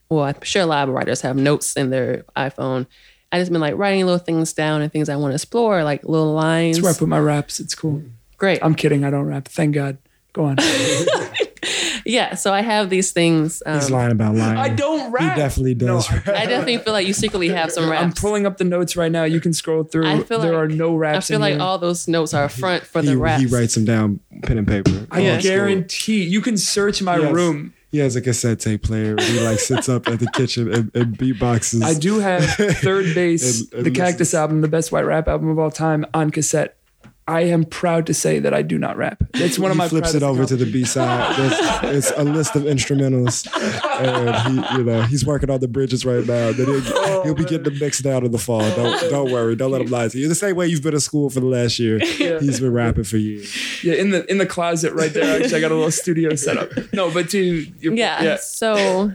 Well, 0.09 0.25
I'm 0.25 0.41
sure 0.43 0.63
a 0.63 0.67
lot 0.67 0.89
of 0.89 0.95
writers 0.95 1.23
have 1.23 1.37
notes 1.37 1.75
in 1.75 1.91
their 1.91 2.25
iPhone. 2.37 2.87
I 3.33 3.39
just 3.39 3.51
been 3.51 3.63
like 3.63 3.77
writing 3.77 4.05
little 4.05 4.19
things 4.19 4.53
down 4.53 4.83
and 4.83 4.93
things 4.93 5.09
I 5.09 5.17
want 5.17 5.33
to 5.33 5.37
explore, 5.37 5.83
like 5.85 6.05
little 6.05 6.35
lines. 6.35 6.77
That's 6.77 6.85
where 6.85 6.95
I 6.95 6.99
put 6.99 7.09
my 7.09 7.19
raps. 7.19 7.61
It's 7.61 7.75
cool. 7.75 8.03
Great. 8.37 8.59
I'm 8.63 8.75
kidding. 8.75 9.05
I 9.05 9.11
don't 9.11 9.25
rap. 9.27 9.49
Thank 9.49 9.75
God. 9.75 9.97
Go 10.35 10.45
on. 10.45 10.57
yeah. 12.05 12.35
So 12.35 12.53
I 12.53 12.61
have 12.63 12.91
these 12.91 13.13
things. 13.13 13.63
Um, 13.65 13.75
He's 13.75 13.91
lying 13.91 14.13
about 14.13 14.35
lying. 14.35 14.57
I 14.59 14.69
don't 14.69 15.11
rap. 15.13 15.35
He 15.37 15.41
definitely 15.41 15.75
does. 15.75 16.11
No, 16.11 16.17
I 16.33 16.47
definitely 16.47 16.79
feel 16.79 16.93
like 16.93 17.07
you 17.07 17.13
secretly 17.13 17.49
have 17.49 17.71
some 17.73 17.89
raps. 17.91 18.03
I'm 18.03 18.13
pulling 18.13 18.47
up 18.47 18.59
the 18.59 18.65
notes 18.65 18.97
right 18.97 19.11
now. 19.13 19.25
You 19.25 19.41
can 19.41 19.53
scroll 19.53 19.85
through. 19.85 20.07
I 20.07 20.23
feel 20.23 20.41
there 20.41 20.53
like- 20.53 20.65
are 20.65 20.69
no 20.69 20.95
raps. 20.97 21.27
I 21.31 21.35
feel 21.35 21.37
in 21.37 21.41
like 21.43 21.53
here. 21.55 21.63
all 21.63 21.79
those 21.79 22.09
notes 22.09 22.35
are 22.35 22.45
a 22.45 22.49
front 22.49 22.85
for 22.85 23.01
he, 23.01 23.09
the 23.09 23.17
raps. 23.19 23.41
he 23.43 23.47
writes 23.49 23.75
them 23.75 23.85
down, 23.85 24.21
pen 24.43 24.59
and 24.59 24.67
paper. 24.67 25.07
I 25.11 25.21
Yeah. 25.21 25.41
guarantee 25.41 26.23
you 26.25 26.41
can 26.41 26.57
search 26.57 27.03
my 27.03 27.17
Yes. 27.19 27.33
room. 27.33 27.75
He 27.91 27.99
has 27.99 28.17
a 28.17 28.23
cassette 28.23 28.59
tape 28.61 28.83
player. 28.85 29.17
He 29.21 29.41
like 29.41 29.59
sits 29.59 29.87
up 29.89 30.09
at 30.09 30.19
the 30.19 30.27
kitchen 30.33 30.73
and, 30.73 30.91
and 30.97 31.19
beatboxes. 31.19 31.83
I 31.83 31.93
do 31.93 32.21
have 32.21 32.43
Third 32.47 33.15
Bass, 33.15 33.61
And- 33.71 33.73
and 33.75 33.87
the 33.87 33.91
Cactus 33.91 34.19
listens. 34.21 34.35
album, 34.35 34.61
the 34.63 34.69
best 34.69 34.93
white 34.93 35.05
rap 35.05 35.29
album 35.29 35.49
of 35.51 35.59
all 35.59 35.71
time, 35.71 36.07
on 36.15 36.31
cassette. 36.31 36.77
I 37.29 37.43
am 37.43 37.65
proud 37.65 38.07
to 38.07 38.15
say 38.15 38.41
that 38.41 38.53
I 38.53 38.63
do 38.63 38.79
not 38.79 38.97
rap. 38.97 39.23
It's 39.35 39.57
one 39.59 39.71
of 39.71 39.77
he 39.77 39.79
my 39.79 39.89
flips 39.89 40.13
it 40.15 40.21
proudest 40.21 40.41
over 40.41 40.45
to 40.47 40.57
the 40.57 40.71
B 40.71 40.85
side. 40.85 41.37
There's- 41.39 41.81
It's 41.85 42.13
a 42.17 42.25
list 42.25 42.57
of 42.57 42.63
instrumentals, 42.65 43.47
and 44.01 44.37
he, 44.69 44.79
you 44.79 44.85
know, 44.85 45.03
he's 45.03 45.25
working 45.25 45.49
on 45.51 45.61
the 45.61 45.69
bridges 45.69 46.05
right 46.05 46.27
now. 46.27 46.53
Then 46.53 46.67
he'll, 46.67 46.83
Oh, 46.95 47.23
he'll 47.25 47.35
be 47.35 47.45
getting 47.45 47.65
them 47.65 47.79
mixed 47.79 48.03
down 48.03 48.25
in 48.25 48.33
the 48.33 48.39
fall. 48.39 48.61
Don't 48.75 49.01
don't 49.11 49.31
worry. 49.31 49.55
Don't 49.57 49.71
let 49.71 49.81
him 49.83 49.89
lie 49.91 50.09
to 50.09 50.19
you. 50.19 50.29
The 50.29 50.35
same 50.35 50.57
way 50.57 50.67
you've 50.67 50.83
been 50.83 50.95
in 50.95 51.01
school 51.01 51.31
for 51.31 51.41
the 51.41 51.47
last 51.47 51.79
year. 51.79 51.99
Yeah. 52.19 52.41
He's 52.41 52.59
been 52.61 52.73
rapping 52.73 53.05
for 53.05 53.17
years. 53.19 53.85
Yeah, 53.85 53.95
in 53.95 54.11
the 54.11 54.29
in 54.31 54.39
the 54.39 54.47
closet 54.47 54.93
right 54.93 55.13
there. 55.13 55.41
Actually, 55.41 55.59
I 55.59 55.61
got 55.61 55.71
a 55.73 55.75
little 55.75 55.91
studio 55.91 56.35
set 56.35 56.57
up. 56.57 56.71
No, 56.93 57.11
but 57.13 57.31
to 57.31 57.39
your, 57.81 57.95
yeah, 57.95 58.37
So 58.41 59.13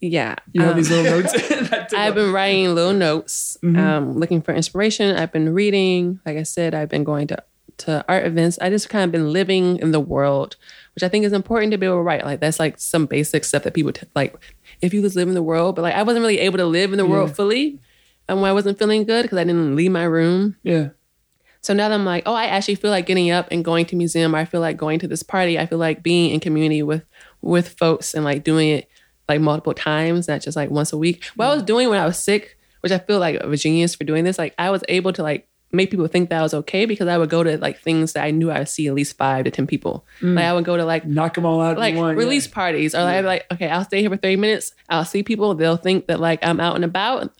yeah. 0.00 0.34
you 0.52 0.60
have 0.62 0.72
um, 0.72 0.76
these 0.76 0.90
little 0.90 1.04
notes. 1.20 1.92
I've 1.94 2.14
been 2.14 2.32
writing 2.32 2.74
little 2.74 2.92
notes, 2.92 3.56
Mm-hmm. 3.62 3.78
um, 3.78 4.12
looking 4.18 4.42
for 4.42 4.52
inspiration. 4.54 5.16
I've 5.16 5.32
been 5.32 5.52
reading. 5.54 6.20
Like 6.26 6.36
I 6.36 6.42
said, 6.42 6.74
I've 6.74 6.88
been 6.88 7.04
going 7.04 7.26
to 7.28 7.42
to 7.78 8.02
art 8.08 8.24
events. 8.24 8.58
I 8.60 8.70
just 8.70 8.88
kind 8.88 9.04
of 9.04 9.12
been 9.12 9.32
living 9.34 9.78
in 9.80 9.90
the 9.90 10.00
world, 10.00 10.56
which 10.94 11.02
I 11.02 11.08
think 11.08 11.26
is 11.26 11.32
important 11.34 11.72
to 11.72 11.78
be 11.78 11.84
able 11.84 11.96
to 11.96 12.02
write. 12.02 12.24
Like 12.24 12.40
that's 12.40 12.58
like 12.58 12.78
some 12.78 13.04
basic 13.06 13.44
stuff 13.44 13.64
that 13.64 13.74
people 13.74 13.92
t- 13.92 14.06
like. 14.14 14.34
If 14.80 14.94
you 14.94 15.02
just 15.02 15.16
live 15.16 15.28
in 15.28 15.34
the 15.34 15.42
world, 15.42 15.76
but 15.76 15.82
like 15.82 15.94
I 15.94 16.02
wasn't 16.02 16.22
really 16.22 16.38
able 16.40 16.58
to 16.58 16.66
live 16.66 16.92
in 16.92 16.98
the 16.98 17.06
world 17.06 17.34
fully, 17.36 17.78
and 18.28 18.40
when 18.40 18.48
I 18.48 18.52
wasn't 18.54 18.78
feeling 18.78 19.04
good 19.04 19.22
because 19.22 19.38
I 19.38 19.44
didn't 19.44 19.76
leave 19.76 19.90
my 19.90 20.04
room. 20.04 20.56
yeah. 20.62 20.88
So 21.62 21.74
now 21.74 21.88
that 21.88 21.94
I'm 21.96 22.04
like, 22.04 22.22
oh, 22.26 22.34
I 22.34 22.44
actually 22.44 22.76
feel 22.76 22.92
like 22.92 23.06
getting 23.06 23.30
up 23.32 23.48
and 23.50 23.64
going 23.64 23.86
to 23.86 23.96
museum. 23.96 24.36
Or 24.36 24.38
I 24.38 24.44
feel 24.44 24.60
like 24.60 24.76
going 24.76 25.00
to 25.00 25.08
this 25.08 25.24
party. 25.24 25.58
I 25.58 25.66
feel 25.66 25.78
like 25.78 26.00
being 26.02 26.30
in 26.30 26.38
community 26.40 26.80
with 26.82 27.02
with 27.42 27.70
folks 27.70 28.14
and 28.14 28.24
like 28.24 28.44
doing 28.44 28.68
it 28.68 28.88
like 29.28 29.40
multiple 29.40 29.74
times, 29.74 30.28
not 30.28 30.40
just 30.40 30.56
like 30.56 30.70
once 30.70 30.92
a 30.92 30.98
week. 30.98 31.24
What 31.34 31.46
I 31.46 31.54
was 31.54 31.62
doing 31.62 31.88
when 31.88 31.98
I 31.98 32.06
was 32.06 32.18
sick, 32.18 32.58
which 32.80 32.92
I 32.92 32.98
feel 32.98 33.18
like 33.18 33.36
a 33.36 33.56
genius 33.56 33.94
for 33.94 34.04
doing 34.04 34.24
this, 34.24 34.38
like 34.38 34.54
I 34.58 34.70
was 34.70 34.82
able 34.88 35.12
to 35.14 35.22
like 35.22 35.48
make 35.72 35.90
people 35.90 36.06
think 36.06 36.30
that 36.30 36.38
I 36.38 36.42
was 36.42 36.54
okay 36.54 36.86
because 36.86 37.08
I 37.08 37.18
would 37.18 37.30
go 37.30 37.42
to 37.42 37.58
like 37.58 37.80
things 37.80 38.12
that 38.12 38.24
I 38.24 38.30
knew 38.30 38.50
I 38.50 38.60
would 38.60 38.68
see 38.68 38.86
at 38.86 38.94
least 38.94 39.16
five 39.16 39.44
to 39.44 39.50
ten 39.50 39.66
people. 39.66 40.04
Mm. 40.20 40.36
Like 40.36 40.44
I 40.44 40.52
would 40.52 40.64
go 40.64 40.76
to 40.76 40.84
like 40.84 41.04
Knock 41.04 41.34
them 41.34 41.46
all 41.46 41.60
out 41.60 41.78
like 41.78 41.94
one. 41.94 42.16
yeah. 42.16 42.22
release 42.22 42.46
parties 42.46 42.94
or 42.94 43.02
like, 43.02 43.24
like 43.24 43.46
okay 43.52 43.68
i'll 43.68 43.84
stay 43.84 44.00
here 44.00 44.10
for 44.10 44.16
30 44.16 44.36
minutes 44.36 44.72
i'll 44.88 45.04
see 45.04 45.22
people 45.22 45.54
they'll 45.54 45.76
think 45.76 46.06
that 46.06 46.20
like 46.20 46.44
i'm 46.44 46.60
out 46.60 46.76
and 46.76 46.84
about 46.84 47.32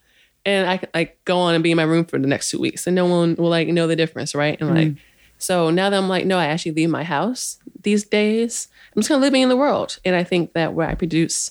and 0.45 0.69
i 0.69 0.77
can 0.77 0.89
like 0.95 1.23
go 1.25 1.39
on 1.39 1.55
and 1.55 1.65
be 1.65 1.71
in 1.71 1.77
my 1.77 1.83
room 1.83 2.05
for 2.05 2.19
the 2.19 2.27
next 2.27 2.51
two 2.51 2.59
weeks 2.59 2.87
and 2.87 2.95
no 2.95 3.07
one 3.07 3.35
will 3.37 3.49
like 3.49 3.69
know 3.69 3.87
the 3.87 3.97
difference 3.97 4.35
right 4.35 4.61
and 4.61 4.75
like 4.75 4.89
mm. 4.89 4.99
so 5.39 5.71
now 5.71 5.89
that 5.89 5.97
i'm 5.97 6.09
like 6.09 6.27
no 6.27 6.39
i 6.39 6.47
actually 6.47 6.73
leave 6.73 6.91
my 6.91 7.05
house 7.05 7.59
these 7.83 8.05
days 8.05 8.69
i'm 8.95 9.01
just 9.01 9.09
kind 9.09 9.19
of 9.19 9.23
living 9.23 9.43
in 9.43 9.49
the 9.49 9.57
world 9.57 9.99
and 10.05 10.15
i 10.15 10.25
think 10.25 10.53
that 10.53 10.75
what 10.75 10.89
i 10.89 10.95
produce 10.95 11.51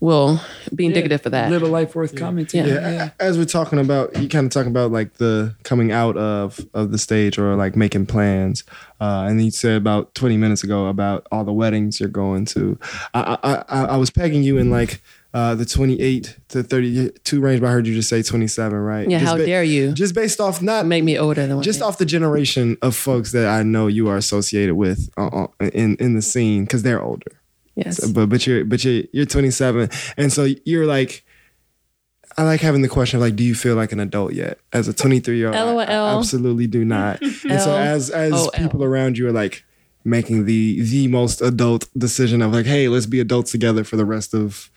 will 0.00 0.40
be 0.74 0.86
indicative 0.86 1.22
for 1.22 1.30
that 1.30 1.50
Live 1.50 1.62
a 1.62 1.66
life 1.66 1.94
worth 1.94 2.14
commenting. 2.16 2.66
Yeah. 2.66 2.76
on. 2.76 2.92
Yeah, 2.92 3.10
as 3.18 3.36
we're 3.36 3.44
talking 3.44 3.78
about, 3.78 4.16
you 4.20 4.28
kind 4.28 4.46
of 4.46 4.52
talking 4.52 4.70
about 4.70 4.92
like 4.92 5.14
the 5.14 5.54
coming 5.64 5.92
out 5.92 6.16
of 6.16 6.60
of 6.74 6.92
the 6.92 6.98
stage 6.98 7.38
or 7.38 7.56
like 7.56 7.76
making 7.76 8.06
plans. 8.06 8.64
Uh, 9.00 9.26
and 9.28 9.42
you 9.42 9.50
said 9.50 9.76
about 9.76 10.14
20 10.14 10.36
minutes 10.36 10.64
ago 10.64 10.86
about 10.86 11.26
all 11.30 11.44
the 11.44 11.52
weddings 11.52 12.00
you're 12.00 12.08
going 12.08 12.44
to. 12.46 12.78
I 13.14 13.38
I, 13.42 13.64
I, 13.68 13.84
I 13.86 13.96
was 13.96 14.10
pegging 14.10 14.42
you 14.42 14.58
in 14.58 14.70
like 14.70 15.00
uh, 15.34 15.54
the 15.54 15.66
28 15.66 16.38
to 16.48 16.62
32 16.62 17.40
range, 17.40 17.60
but 17.60 17.66
I 17.66 17.70
heard 17.70 17.86
you 17.86 17.94
just 17.94 18.08
say 18.08 18.22
27, 18.22 18.78
right? 18.78 19.08
Yeah, 19.08 19.18
Just 19.18 19.30
how 19.30 19.36
dare 19.36 19.62
you 19.62 19.92
Just 19.92 20.14
based 20.14 20.40
off 20.40 20.62
not 20.62 20.86
make 20.86 21.04
me 21.04 21.18
older 21.18 21.46
than 21.46 21.56
what 21.56 21.64
just 21.64 21.82
off 21.82 21.98
the 21.98 22.06
generation 22.06 22.78
of 22.82 22.96
folks 22.96 23.32
that 23.32 23.46
I 23.46 23.62
know 23.62 23.88
you 23.88 24.08
are 24.08 24.16
associated 24.16 24.74
with 24.76 25.10
uh, 25.16 25.26
uh, 25.26 25.46
in 25.72 25.96
in 25.96 26.14
the 26.14 26.22
scene 26.22 26.64
because 26.64 26.82
they're 26.82 27.02
older. 27.02 27.32
Yes. 27.84 27.96
So, 27.98 28.12
but 28.12 28.26
but 28.28 28.46
you're 28.46 28.64
but 28.64 28.84
you're 28.84 29.04
you're 29.12 29.26
27, 29.26 29.88
and 30.16 30.32
so 30.32 30.46
you're 30.64 30.86
like. 30.86 31.24
I 32.36 32.42
like 32.44 32.60
having 32.60 32.82
the 32.82 32.88
question 32.88 33.16
of 33.16 33.22
like, 33.22 33.34
do 33.34 33.42
you 33.42 33.54
feel 33.54 33.74
like 33.74 33.90
an 33.90 33.98
adult 33.98 34.32
yet? 34.32 34.60
As 34.72 34.86
a 34.86 34.92
23 34.92 35.38
year 35.38 35.48
old, 35.48 35.56
I, 35.56 35.60
I 35.60 35.64
LOL. 35.96 36.18
absolutely 36.20 36.68
do 36.68 36.84
not. 36.96 37.20
and 37.20 37.60
so 37.60 37.76
as 37.76 38.10
as 38.10 38.32
O 38.32 38.50
L. 38.54 38.62
people 38.68 38.84
around 38.84 39.18
you 39.18 39.26
are 39.26 39.32
like 39.32 39.64
making 40.04 40.44
the 40.44 40.80
the 40.82 41.08
most 41.08 41.40
adult 41.42 41.88
decision 41.98 42.40
of 42.42 42.52
like, 42.52 42.66
hey, 42.66 42.86
let's 42.86 43.06
be 43.06 43.18
adults 43.18 43.50
together 43.50 43.82
for 43.82 43.96
the 43.96 44.04
rest 44.04 44.34
of 44.34 44.70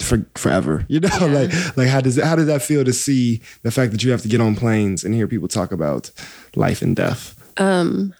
for 0.00 0.26
forever. 0.34 0.86
You 0.88 1.00
know, 1.00 1.08
like 1.20 1.52
like 1.76 1.88
how 1.88 2.00
does 2.00 2.18
it, 2.18 2.24
how 2.24 2.34
does 2.34 2.46
that 2.46 2.62
feel 2.62 2.84
to 2.84 2.92
see 2.92 3.42
the 3.62 3.70
fact 3.70 3.92
that 3.92 4.02
you 4.02 4.10
have 4.10 4.22
to 4.22 4.28
get 4.28 4.40
on 4.40 4.56
planes 4.56 5.04
and 5.04 5.14
hear 5.14 5.28
people 5.28 5.46
talk 5.46 5.70
about 5.70 6.10
life 6.56 6.82
and 6.82 6.96
death? 6.96 7.36
Um, 7.60 8.12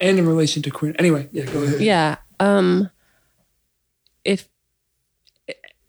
And 0.00 0.18
in 0.18 0.26
relation 0.26 0.62
to 0.62 0.70
queer. 0.70 0.94
Anyway, 0.98 1.28
yeah, 1.32 1.44
go 1.46 1.62
ahead. 1.64 1.80
yeah. 1.82 2.16
Um, 2.40 2.88
if 4.24 4.48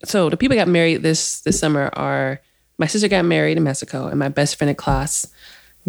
so, 0.04 0.30
the 0.30 0.38
people 0.38 0.56
that 0.56 0.66
got 0.66 0.72
married 0.72 1.02
this 1.02 1.42
this 1.42 1.60
summer 1.60 1.90
are 1.94 2.42
my 2.78 2.88
sister 2.88 3.08
got 3.08 3.26
married 3.26 3.58
in 3.58 3.64
Mexico, 3.64 4.08
and 4.08 4.20
my 4.20 4.30
best 4.30 4.58
friend 4.58 4.70
in 4.70 4.76
class 4.76 5.28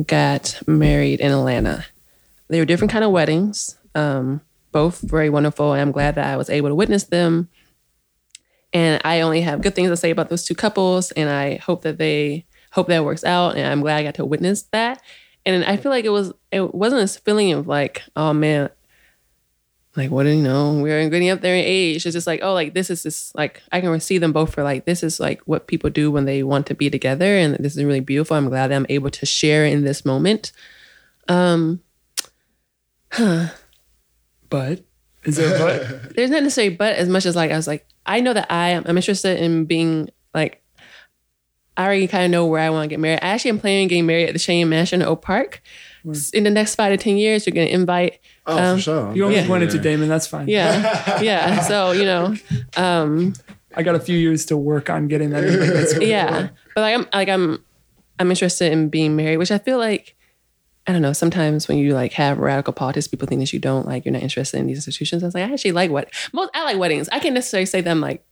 got 0.07 0.61
married 0.67 1.21
in 1.21 1.33
Atlanta. 1.33 1.85
They 2.49 2.61
were 2.61 2.65
different 2.65 2.93
kind 2.93 3.05
of 3.05 3.11
weddings, 3.11 3.77
um, 3.95 4.41
both 4.73 5.01
very 5.01 5.31
wonderful, 5.31 5.73
and 5.73 5.83
I'm 5.83 5.93
glad 5.93 6.15
that 6.15 6.27
I 6.27 6.37
was 6.37 6.51
able 6.51 6.69
to 6.69 6.75
witness 6.75 7.05
them. 7.05 7.49
And 8.73 9.01
I 9.05 9.23
only 9.23 9.41
have 9.41 9.63
good 9.63 9.75
things 9.75 9.89
to 9.89 9.97
say 9.97 10.11
about 10.11 10.29
those 10.29 10.45
two 10.45 10.55
couples, 10.55 11.11
and 11.13 11.29
I 11.29 11.57
hope 11.57 11.83
that 11.83 11.99
they 11.99 12.47
hope 12.73 12.89
that 12.89 13.05
works 13.05 13.25
out. 13.25 13.57
And 13.57 13.67
I'm 13.67 13.81
glad 13.81 13.97
I 13.97 14.03
got 14.03 14.15
to 14.17 14.25
witness 14.25 14.63
that. 14.73 15.03
And 15.45 15.65
I 15.65 15.77
feel 15.77 15.91
like 15.91 16.05
it 16.05 16.11
was 16.11 16.33
it 16.53 16.75
wasn't 16.75 17.01
this 17.01 17.17
feeling 17.17 17.53
of 17.53 17.67
like, 17.67 18.03
oh 18.17 18.33
man, 18.33 18.71
like 19.97 20.11
what 20.11 20.25
do 20.25 20.31
you 20.31 20.43
know? 20.43 20.75
We're 20.75 21.09
getting 21.09 21.31
up 21.31 21.41
there 21.41 21.57
in 21.57 21.65
age. 21.65 22.05
It's 22.05 22.13
just 22.13 22.27
like 22.27 22.41
oh 22.43 22.53
like 22.53 22.75
this 22.75 22.91
is 22.91 23.03
just 23.03 23.35
like 23.35 23.63
i 23.73 23.81
can 23.81 23.99
see 24.01 24.19
them 24.19 24.33
both 24.33 24.53
for 24.53 24.63
like 24.63 24.85
this 24.85 25.03
is 25.03 25.19
like 25.19 25.41
what 25.43 25.67
people 25.67 25.91
do 25.91 26.11
when 26.11 26.27
they 26.27 26.43
want 26.43 26.67
to 26.67 26.75
be 26.75 26.91
together 26.91 27.37
and 27.37 27.55
this 27.57 27.77
is 27.77 27.85
really 27.85 28.01
beautiful. 28.01 28.37
I'm 28.37 28.49
glad 28.49 28.73
i'm 28.73 28.87
able 28.89 29.11
to 29.11 29.27
share 29.27 29.65
in 29.65 29.85
this 29.85 30.05
moment. 30.05 30.53
Um 31.29 31.81
huh. 33.13 33.49
But? 34.49 34.85
Is 35.25 35.37
there 35.37 35.57
a 35.57 35.59
but? 35.59 36.15
there's 36.17 36.31
not 36.31 36.43
necessarily 36.43 36.77
but 36.77 36.97
as 36.97 37.09
much 37.09 37.27
as 37.27 37.35
like 37.35 37.51
i 37.51 37.57
was 37.57 37.67
like 37.67 37.87
i 38.05 38.21
know 38.21 38.33
that 38.33 38.47
i 38.53 38.69
am 38.71 38.85
i'm 38.87 38.97
interested 38.97 39.41
in 39.41 39.65
being 39.65 40.09
like 40.35 40.63
i 41.77 41.85
already 41.85 42.07
kind 42.07 42.25
of 42.25 42.31
know 42.31 42.47
where 42.47 42.61
i 42.61 42.71
want 42.71 42.85
to 42.85 42.89
get 42.89 43.01
married. 43.01 43.21
I 43.23 43.29
actually 43.29 43.51
am 43.51 43.59
planning 43.59 43.83
on 43.83 43.89
getting 43.89 44.07
married 44.07 44.29
at 44.29 44.35
the 44.35 44.39
Cheney 44.39 44.65
mansion 44.65 45.03
in 45.03 45.09
oak 45.09 45.23
park 45.23 45.63
in 46.35 46.45
the 46.45 46.51
next 46.51 46.75
five 46.77 46.93
to 46.93 46.97
ten 46.97 47.17
years 47.17 47.47
you're 47.47 47.55
going 47.55 47.67
to 47.69 47.73
invite 47.75 48.19
Oh, 48.47 48.57
Um, 48.57 48.77
for 48.77 48.83
sure. 48.83 49.15
You 49.17 49.25
only 49.25 49.37
Yeah. 49.37 49.47
pointed 49.47 49.71
to 49.71 49.79
Damon. 49.79 50.09
That's 50.09 50.27
fine. 50.27 50.49
yeah 50.49 51.21
yeah 51.23 51.61
so 51.63 51.91
you 51.93 52.05
know 52.05 52.35
um 52.77 53.35
I 53.75 53.83
got 53.83 53.95
a 53.95 54.01
few 54.01 54.17
years 54.17 54.47
to 54.47 54.57
work 54.57 54.89
on 54.89 55.07
getting 55.09 55.31
that. 55.31 55.43
That's 55.43 55.93
cool. 55.99 56.03
yeah 56.03 56.49
but 56.75 56.81
like 56.81 56.95
i'm 56.95 57.07
like 57.13 57.29
i'm 57.29 57.65
i'm 58.19 58.31
interested 58.31 58.73
in 58.73 58.89
being 58.89 59.17
married 59.17 59.37
which 59.39 59.51
i 59.51 59.59
feel 59.59 59.79
like 59.79 60.15
i 60.87 60.93
don't 60.93 61.03
know 61.03 61.13
sometimes 61.13 61.69
when 61.69 61.77
you 61.79 61.93
like 61.93 62.13
have 62.13 62.39
radical 62.39 62.73
politics 62.73 63.07
people 63.09 63.27
think 63.29 63.41
that 63.41 63.53
you 63.53 63.59
don't 63.59 63.87
like 63.87 64.05
you're 64.05 64.13
not 64.13 64.23
interested 64.23 64.59
in 64.61 64.67
these 64.67 64.79
institutions 64.79 65.23
i 65.23 65.27
was 65.27 65.35
like 65.35 65.45
i 65.49 65.53
actually 65.53 65.73
like 65.73 65.91
what 65.91 66.09
most 66.33 66.51
i 66.55 66.63
like 66.65 66.79
weddings 66.79 67.09
i 67.13 67.19
can't 67.19 67.35
necessarily 67.35 67.67
say 67.67 67.81
them 67.83 68.01
like 68.01 68.25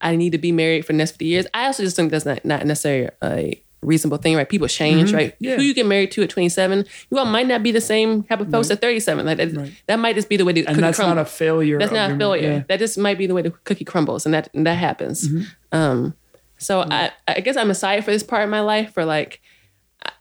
i 0.00 0.14
need 0.14 0.30
to 0.30 0.38
be 0.38 0.52
married 0.52 0.84
for 0.84 0.92
the 0.92 0.98
next 0.98 1.12
50 1.12 1.24
years 1.24 1.46
i 1.54 1.66
also 1.66 1.82
just 1.82 1.96
think 1.96 2.10
that's 2.12 2.24
not, 2.26 2.44
not 2.44 2.64
necessarily 2.66 3.08
a 3.22 3.62
reasonable 3.82 4.16
thing 4.16 4.36
right 4.36 4.48
people 4.48 4.68
change 4.68 5.12
right 5.12 5.34
Yeah. 5.40 5.56
who 5.56 5.62
you 5.62 5.74
get 5.74 5.86
married 5.86 6.12
to 6.12 6.22
at 6.22 6.30
27 6.30 6.86
you 7.10 7.18
all 7.18 7.24
might 7.24 7.48
not 7.48 7.62
be 7.64 7.72
the 7.72 7.80
same 7.80 8.22
type 8.22 8.40
of 8.40 8.50
folks 8.50 8.70
at 8.70 8.80
37 8.80 9.26
like 9.26 9.36
that, 9.38 9.52
Right. 9.52 9.72
that 9.88 9.98
might 9.98 10.14
just 10.14 10.28
be 10.28 10.36
the 10.36 10.44
way 10.44 10.52
the 10.52 10.60
And 10.60 10.68
cookie 10.68 10.80
that's 10.80 10.98
not 11.00 11.18
a 11.18 11.24
failure. 11.24 11.78
That's 11.80 11.90
not 11.92 12.12
a 12.12 12.16
failure. 12.16 12.50
yeah. 12.52 12.62
That 12.68 12.78
just 12.78 12.96
might 12.96 13.18
be 13.18 13.26
the 13.26 13.34
way 13.34 13.42
the 13.42 13.50
cookie 13.50 13.84
crumbles, 13.84 14.24
and 14.24 14.32
that 14.34 14.48
and 14.54 14.64
that 14.66 14.76
happens. 14.78 15.26
Mm-hmm. 15.28 15.76
Um, 15.76 16.14
so 16.58 16.82
I, 16.88 17.10
I 17.26 17.40
guess 17.40 17.56
I'm 17.56 17.70
excited 17.70 18.04
for 18.04 18.12
this 18.12 18.22
part 18.22 18.44
of 18.44 18.50
my 18.50 18.60
life, 18.60 18.92
for 18.94 19.04
like, 19.04 19.40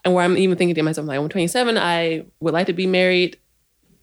and 0.03 0.13
where 0.15 0.23
I'm 0.25 0.37
even 0.37 0.57
thinking 0.57 0.73
to 0.75 0.81
myself, 0.81 1.05
like, 1.07 1.19
I'm 1.19 1.29
27, 1.29 1.77
I 1.77 2.25
would 2.39 2.53
like 2.53 2.65
to 2.67 2.73
be 2.73 2.87
married 2.87 3.37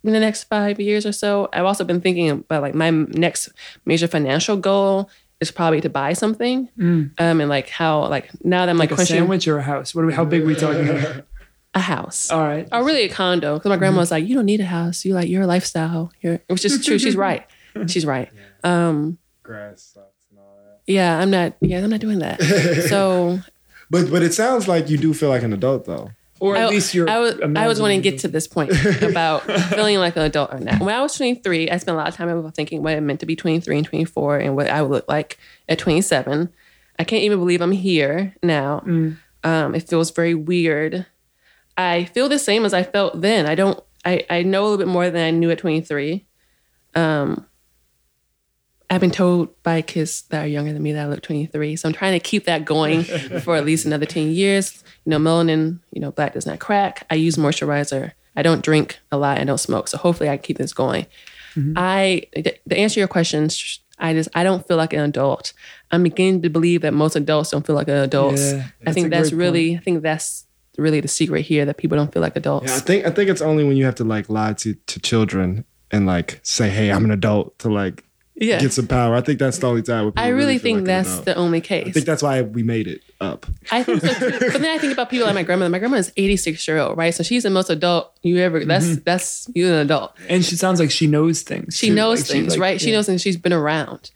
in 0.04 0.12
the 0.12 0.20
next 0.20 0.44
five 0.44 0.78
years 0.78 1.04
or 1.04 1.10
so. 1.12 1.48
I've 1.52 1.64
also 1.64 1.82
been 1.84 2.00
thinking 2.00 2.30
about 2.30 2.62
like 2.62 2.74
my 2.74 2.90
next 2.90 3.48
major 3.84 4.06
financial 4.06 4.56
goal 4.56 5.10
is 5.40 5.50
probably 5.50 5.80
to 5.82 5.88
buy 5.88 6.12
something, 6.14 6.68
um, 6.78 7.12
and 7.18 7.48
like 7.48 7.68
how 7.68 8.06
like 8.08 8.30
now 8.44 8.64
that 8.66 8.70
I'm 8.70 8.76
like, 8.78 8.88
Mm. 8.88 8.90
Like 8.90 8.92
a 8.92 8.94
questioning 8.96 9.22
sandwich 9.22 9.46
or 9.48 9.58
a 9.58 9.62
house? 9.62 9.94
What 9.94 10.02
are 10.02 10.06
we, 10.08 10.12
how 10.14 10.24
big 10.24 10.42
are 10.42 10.46
we 10.46 10.54
talking 10.54 10.88
about? 10.88 11.24
a 11.74 11.80
house. 11.80 12.30
All 12.30 12.40
right. 12.40 12.66
Or 12.72 12.82
really 12.82 13.02
a 13.04 13.08
condo. 13.10 13.54
Because 13.54 13.68
my 13.68 13.76
grandma 13.76 13.98
was 13.98 14.10
like, 14.10 14.26
you 14.26 14.34
don't 14.34 14.46
need 14.46 14.60
a 14.60 14.64
house. 14.64 15.04
You 15.04 15.12
like 15.14 15.28
your 15.28 15.44
lifestyle. 15.46 16.10
You're, 16.22 16.40
which 16.48 16.64
is 16.64 16.84
true. 16.84 16.98
She's 16.98 17.14
right. 17.14 17.46
She's 17.86 18.06
right. 18.06 18.30
Um, 18.64 19.18
Grass 19.42 19.82
sucks 19.94 20.26
and 20.30 20.38
all 20.40 20.56
that. 20.64 20.80
yeah, 20.86 21.18
I'm 21.18 21.30
not. 21.30 21.54
Yeah, 21.60 21.84
I'm 21.84 21.90
not 21.90 22.00
doing 22.00 22.20
that. 22.20 22.40
So 22.88 23.38
But 23.90 24.10
but 24.10 24.22
it 24.22 24.32
sounds 24.34 24.66
like 24.66 24.88
you 24.90 24.96
do 24.96 25.12
feel 25.14 25.28
like 25.28 25.42
an 25.42 25.52
adult 25.52 25.84
though. 25.84 26.10
Or 26.40 26.56
at 26.56 26.64
I, 26.64 26.68
least 26.68 26.94
you're. 26.94 27.08
I 27.08 27.18
was. 27.18 27.40
I 27.56 27.66
was 27.66 27.80
wanting 27.80 28.02
to 28.02 28.10
get 28.10 28.20
to 28.20 28.28
this 28.28 28.46
point 28.46 28.72
about 29.02 29.42
feeling 29.70 29.98
like 29.98 30.16
an 30.16 30.22
adult 30.22 30.52
or 30.52 30.60
not. 30.60 30.80
When 30.80 30.94
I 30.94 31.00
was 31.02 31.14
23, 31.16 31.70
I 31.70 31.76
spent 31.78 31.94
a 31.94 31.98
lot 31.98 32.08
of 32.08 32.14
time 32.14 32.52
thinking 32.52 32.82
what 32.82 32.94
it 32.94 33.00
meant 33.00 33.20
to 33.20 33.26
be 33.26 33.36
23 33.36 33.78
and 33.78 33.86
24 33.86 34.38
and 34.38 34.56
what 34.56 34.68
I 34.68 34.82
would 34.82 34.90
look 34.90 35.08
like 35.08 35.38
at 35.68 35.78
27. 35.78 36.48
I 36.98 37.04
can't 37.04 37.22
even 37.22 37.38
believe 37.38 37.60
I'm 37.60 37.72
here 37.72 38.34
now. 38.42 38.82
Um, 39.44 39.74
it 39.74 39.88
feels 39.88 40.10
very 40.10 40.34
weird. 40.34 41.06
I 41.76 42.04
feel 42.04 42.28
the 42.28 42.38
same 42.38 42.64
as 42.64 42.74
I 42.74 42.82
felt 42.82 43.20
then. 43.20 43.46
I 43.46 43.54
don't. 43.54 43.82
I, 44.04 44.24
I 44.30 44.42
know 44.42 44.62
a 44.62 44.64
little 44.64 44.78
bit 44.78 44.88
more 44.88 45.10
than 45.10 45.24
I 45.24 45.30
knew 45.30 45.50
at 45.50 45.58
23. 45.58 46.24
Um, 46.94 47.46
I've 48.90 49.00
been 49.00 49.10
told 49.10 49.62
by 49.62 49.82
kids 49.82 50.22
that 50.30 50.44
are 50.44 50.48
younger 50.48 50.72
than 50.72 50.82
me 50.82 50.92
that 50.92 51.06
I 51.06 51.08
look 51.08 51.22
23. 51.22 51.76
So 51.76 51.88
I'm 51.88 51.94
trying 51.94 52.14
to 52.14 52.20
keep 52.20 52.44
that 52.44 52.64
going 52.64 53.02
for 53.42 53.56
at 53.56 53.64
least 53.64 53.84
another 53.86 54.06
10 54.06 54.30
years. 54.30 54.82
You 55.08 55.18
know, 55.18 55.30
melanin, 55.30 55.78
you 55.90 56.02
know, 56.02 56.12
black 56.12 56.34
does 56.34 56.44
not 56.44 56.58
crack. 56.58 57.06
I 57.08 57.14
use 57.14 57.36
moisturizer. 57.36 58.12
I 58.36 58.42
don't 58.42 58.62
drink 58.62 58.98
a 59.10 59.16
lot. 59.16 59.38
I 59.38 59.44
don't 59.44 59.56
smoke. 59.56 59.88
So 59.88 59.96
hopefully 59.96 60.28
I 60.28 60.36
can 60.36 60.42
keep 60.42 60.58
this 60.58 60.74
going. 60.74 61.06
I, 61.76 62.24
to 62.36 62.76
answer 62.76 63.00
your 63.00 63.08
question, 63.08 63.48
sh- 63.48 63.78
I 63.98 64.12
just, 64.12 64.28
I 64.34 64.44
don't 64.44 64.68
feel 64.68 64.76
like 64.76 64.92
an 64.92 65.00
adult. 65.00 65.54
I'm 65.90 66.02
beginning 66.02 66.42
to 66.42 66.50
believe 66.50 66.82
that 66.82 66.92
most 66.92 67.16
adults 67.16 67.52
don't 67.52 67.66
feel 67.66 67.74
like 67.74 67.88
adults. 67.88 68.52
Yeah, 68.52 68.66
I 68.86 68.92
think 68.92 69.08
that's 69.08 69.30
great 69.30 69.38
really, 69.38 69.76
I 69.76 69.80
think 69.80 70.02
that's 70.02 70.44
really 70.76 71.00
the 71.00 71.08
secret 71.08 71.40
here 71.42 71.64
that 71.64 71.78
people 71.78 71.96
don't 71.96 72.12
feel 72.12 72.20
like 72.20 72.36
adults. 72.36 72.66
Yeah, 72.66 72.76
I 72.76 72.80
think 72.80 73.06
I 73.06 73.10
think 73.10 73.30
it's 73.30 73.40
only 73.40 73.64
when 73.64 73.78
you 73.78 73.86
have 73.86 73.94
to 73.96 74.04
like 74.04 74.28
lie 74.28 74.52
to 74.52 74.74
to 74.74 75.00
children 75.00 75.64
and 75.90 76.04
like 76.04 76.38
say, 76.42 76.68
"Hey, 76.68 76.92
I'm 76.92 77.04
an 77.06 77.10
adult," 77.10 77.58
to 77.60 77.70
like 77.70 78.04
Yeah. 78.40 78.60
get 78.60 78.72
some 78.72 78.86
power. 78.86 79.14
I 79.16 79.20
think 79.20 79.38
that's 79.38 79.58
the 79.58 79.66
only 79.66 79.82
time. 79.82 80.04
Where 80.06 80.12
I 80.16 80.28
really 80.28 80.58
feel 80.58 80.62
think 80.62 80.76
like 80.78 80.86
that's 80.86 81.08
adult. 81.10 81.24
the 81.24 81.34
only 81.36 81.60
case. 81.60 81.88
I 81.88 81.90
think 81.90 82.06
that's 82.06 82.22
why 82.22 82.42
we 82.42 82.62
made 82.62 82.86
it 82.86 83.02
up. 83.20 83.46
I 83.72 83.82
think 83.82 84.00
so 84.00 84.12
too. 84.14 84.30
but 84.52 84.60
then 84.60 84.70
I 84.74 84.78
think 84.78 84.92
about 84.92 85.10
people 85.10 85.26
like 85.26 85.34
my 85.34 85.42
grandmother. 85.42 85.70
My 85.70 85.78
grandma 85.80 85.96
is 85.96 86.12
86 86.16 86.66
year 86.68 86.78
old, 86.78 86.96
right? 86.96 87.12
So 87.14 87.22
she's 87.24 87.42
the 87.42 87.50
most 87.50 87.68
adult 87.68 88.12
you 88.22 88.38
ever. 88.38 88.64
That's 88.64 88.96
that's 88.98 89.48
you 89.54 89.66
an 89.66 89.74
adult. 89.74 90.16
And 90.28 90.44
she 90.44 90.54
sounds 90.56 90.78
like 90.78 90.90
she 90.90 91.06
knows 91.08 91.42
things. 91.42 91.76
She 91.76 91.88
too. 91.88 91.94
knows 91.94 92.20
Like, 92.20 92.28
things, 92.28 92.52
like, 92.52 92.60
right? 92.60 92.80
She 92.80 92.92
knows 92.92 93.06
things. 93.06 93.20
She's 93.22 93.36
been 93.36 93.52
around. 93.52 94.10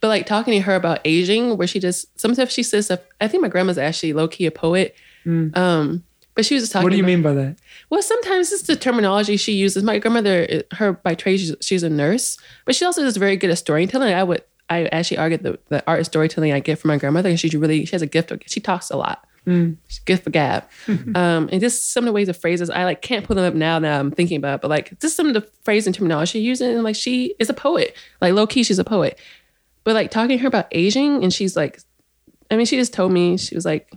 But 0.00 0.08
like 0.08 0.26
talking 0.26 0.52
to 0.52 0.60
her 0.60 0.74
about 0.74 1.00
aging, 1.06 1.56
where 1.56 1.66
she 1.66 1.80
just 1.80 2.20
sometimes 2.20 2.52
she 2.52 2.62
says 2.62 2.84
stuff. 2.84 3.00
I 3.20 3.28
think 3.28 3.40
my 3.42 3.48
grandma's 3.48 3.78
actually 3.78 4.12
low 4.12 4.28
key 4.28 4.44
a 4.46 4.50
poet. 4.50 4.94
Um, 5.26 6.04
but 6.36 6.46
she 6.46 6.54
was 6.54 6.62
just 6.62 6.72
talking. 6.72 6.84
What 6.84 6.90
do 6.90 6.96
you 6.96 7.02
about- 7.02 7.08
mean 7.08 7.22
by 7.22 7.32
that? 7.34 7.56
Well, 7.90 8.02
sometimes 8.02 8.52
it's 8.52 8.62
the 8.62 8.76
terminology 8.76 9.36
she 9.36 9.52
uses. 9.52 9.82
My 9.82 9.98
grandmother, 9.98 10.62
her 10.72 10.92
by 10.92 11.14
trade, 11.14 11.38
she's, 11.38 11.54
she's 11.60 11.82
a 11.82 11.90
nurse, 11.90 12.38
but 12.64 12.76
she 12.76 12.84
also 12.84 13.02
is 13.02 13.16
very 13.16 13.36
good 13.36 13.50
at 13.50 13.58
storytelling. 13.58 14.12
I 14.14 14.22
would, 14.22 14.42
I 14.68 14.84
actually 14.86 15.18
argue 15.18 15.38
the, 15.38 15.58
the 15.68 15.82
art 15.86 16.00
of 16.00 16.06
storytelling 16.06 16.52
I 16.52 16.60
get 16.60 16.78
from 16.78 16.88
my 16.88 16.98
grandmother, 16.98 17.28
and 17.28 17.40
she 17.40 17.48
really, 17.56 17.84
she 17.84 17.92
has 17.92 18.02
a 18.02 18.06
gift. 18.06 18.30
Of, 18.30 18.42
she 18.46 18.60
talks 18.60 18.90
a 18.90 18.96
lot. 18.96 19.24
She's 19.46 19.98
a 19.98 20.04
gift 20.04 20.24
for 20.24 20.30
gab, 20.30 20.64
um, 20.88 21.48
and 21.52 21.60
just 21.60 21.92
some 21.92 22.02
of 22.02 22.06
the 22.06 22.12
ways 22.12 22.28
of 22.28 22.36
phrases 22.36 22.68
I 22.68 22.82
like 22.82 23.00
can't 23.00 23.24
pull 23.24 23.36
them 23.36 23.44
up 23.44 23.54
now 23.54 23.78
that 23.78 24.00
I'm 24.00 24.10
thinking 24.10 24.38
about, 24.38 24.56
it, 24.56 24.62
but 24.62 24.68
like 24.70 24.98
just 24.98 25.14
some 25.16 25.28
of 25.28 25.34
the 25.34 25.42
phrase 25.62 25.86
and 25.86 25.94
terminology 25.94 26.32
she 26.32 26.40
uses, 26.40 26.74
and 26.74 26.82
like 26.82 26.96
she 26.96 27.36
is 27.38 27.48
a 27.48 27.54
poet, 27.54 27.96
like 28.20 28.34
low 28.34 28.48
key, 28.48 28.64
she's 28.64 28.80
a 28.80 28.84
poet. 28.84 29.16
But 29.84 29.94
like 29.94 30.10
talking 30.10 30.36
to 30.36 30.42
her 30.42 30.48
about 30.48 30.66
aging, 30.72 31.22
and 31.22 31.32
she's 31.32 31.54
like, 31.56 31.78
I 32.50 32.56
mean, 32.56 32.66
she 32.66 32.76
just 32.76 32.92
told 32.92 33.12
me 33.12 33.36
she 33.36 33.54
was 33.54 33.64
like, 33.64 33.92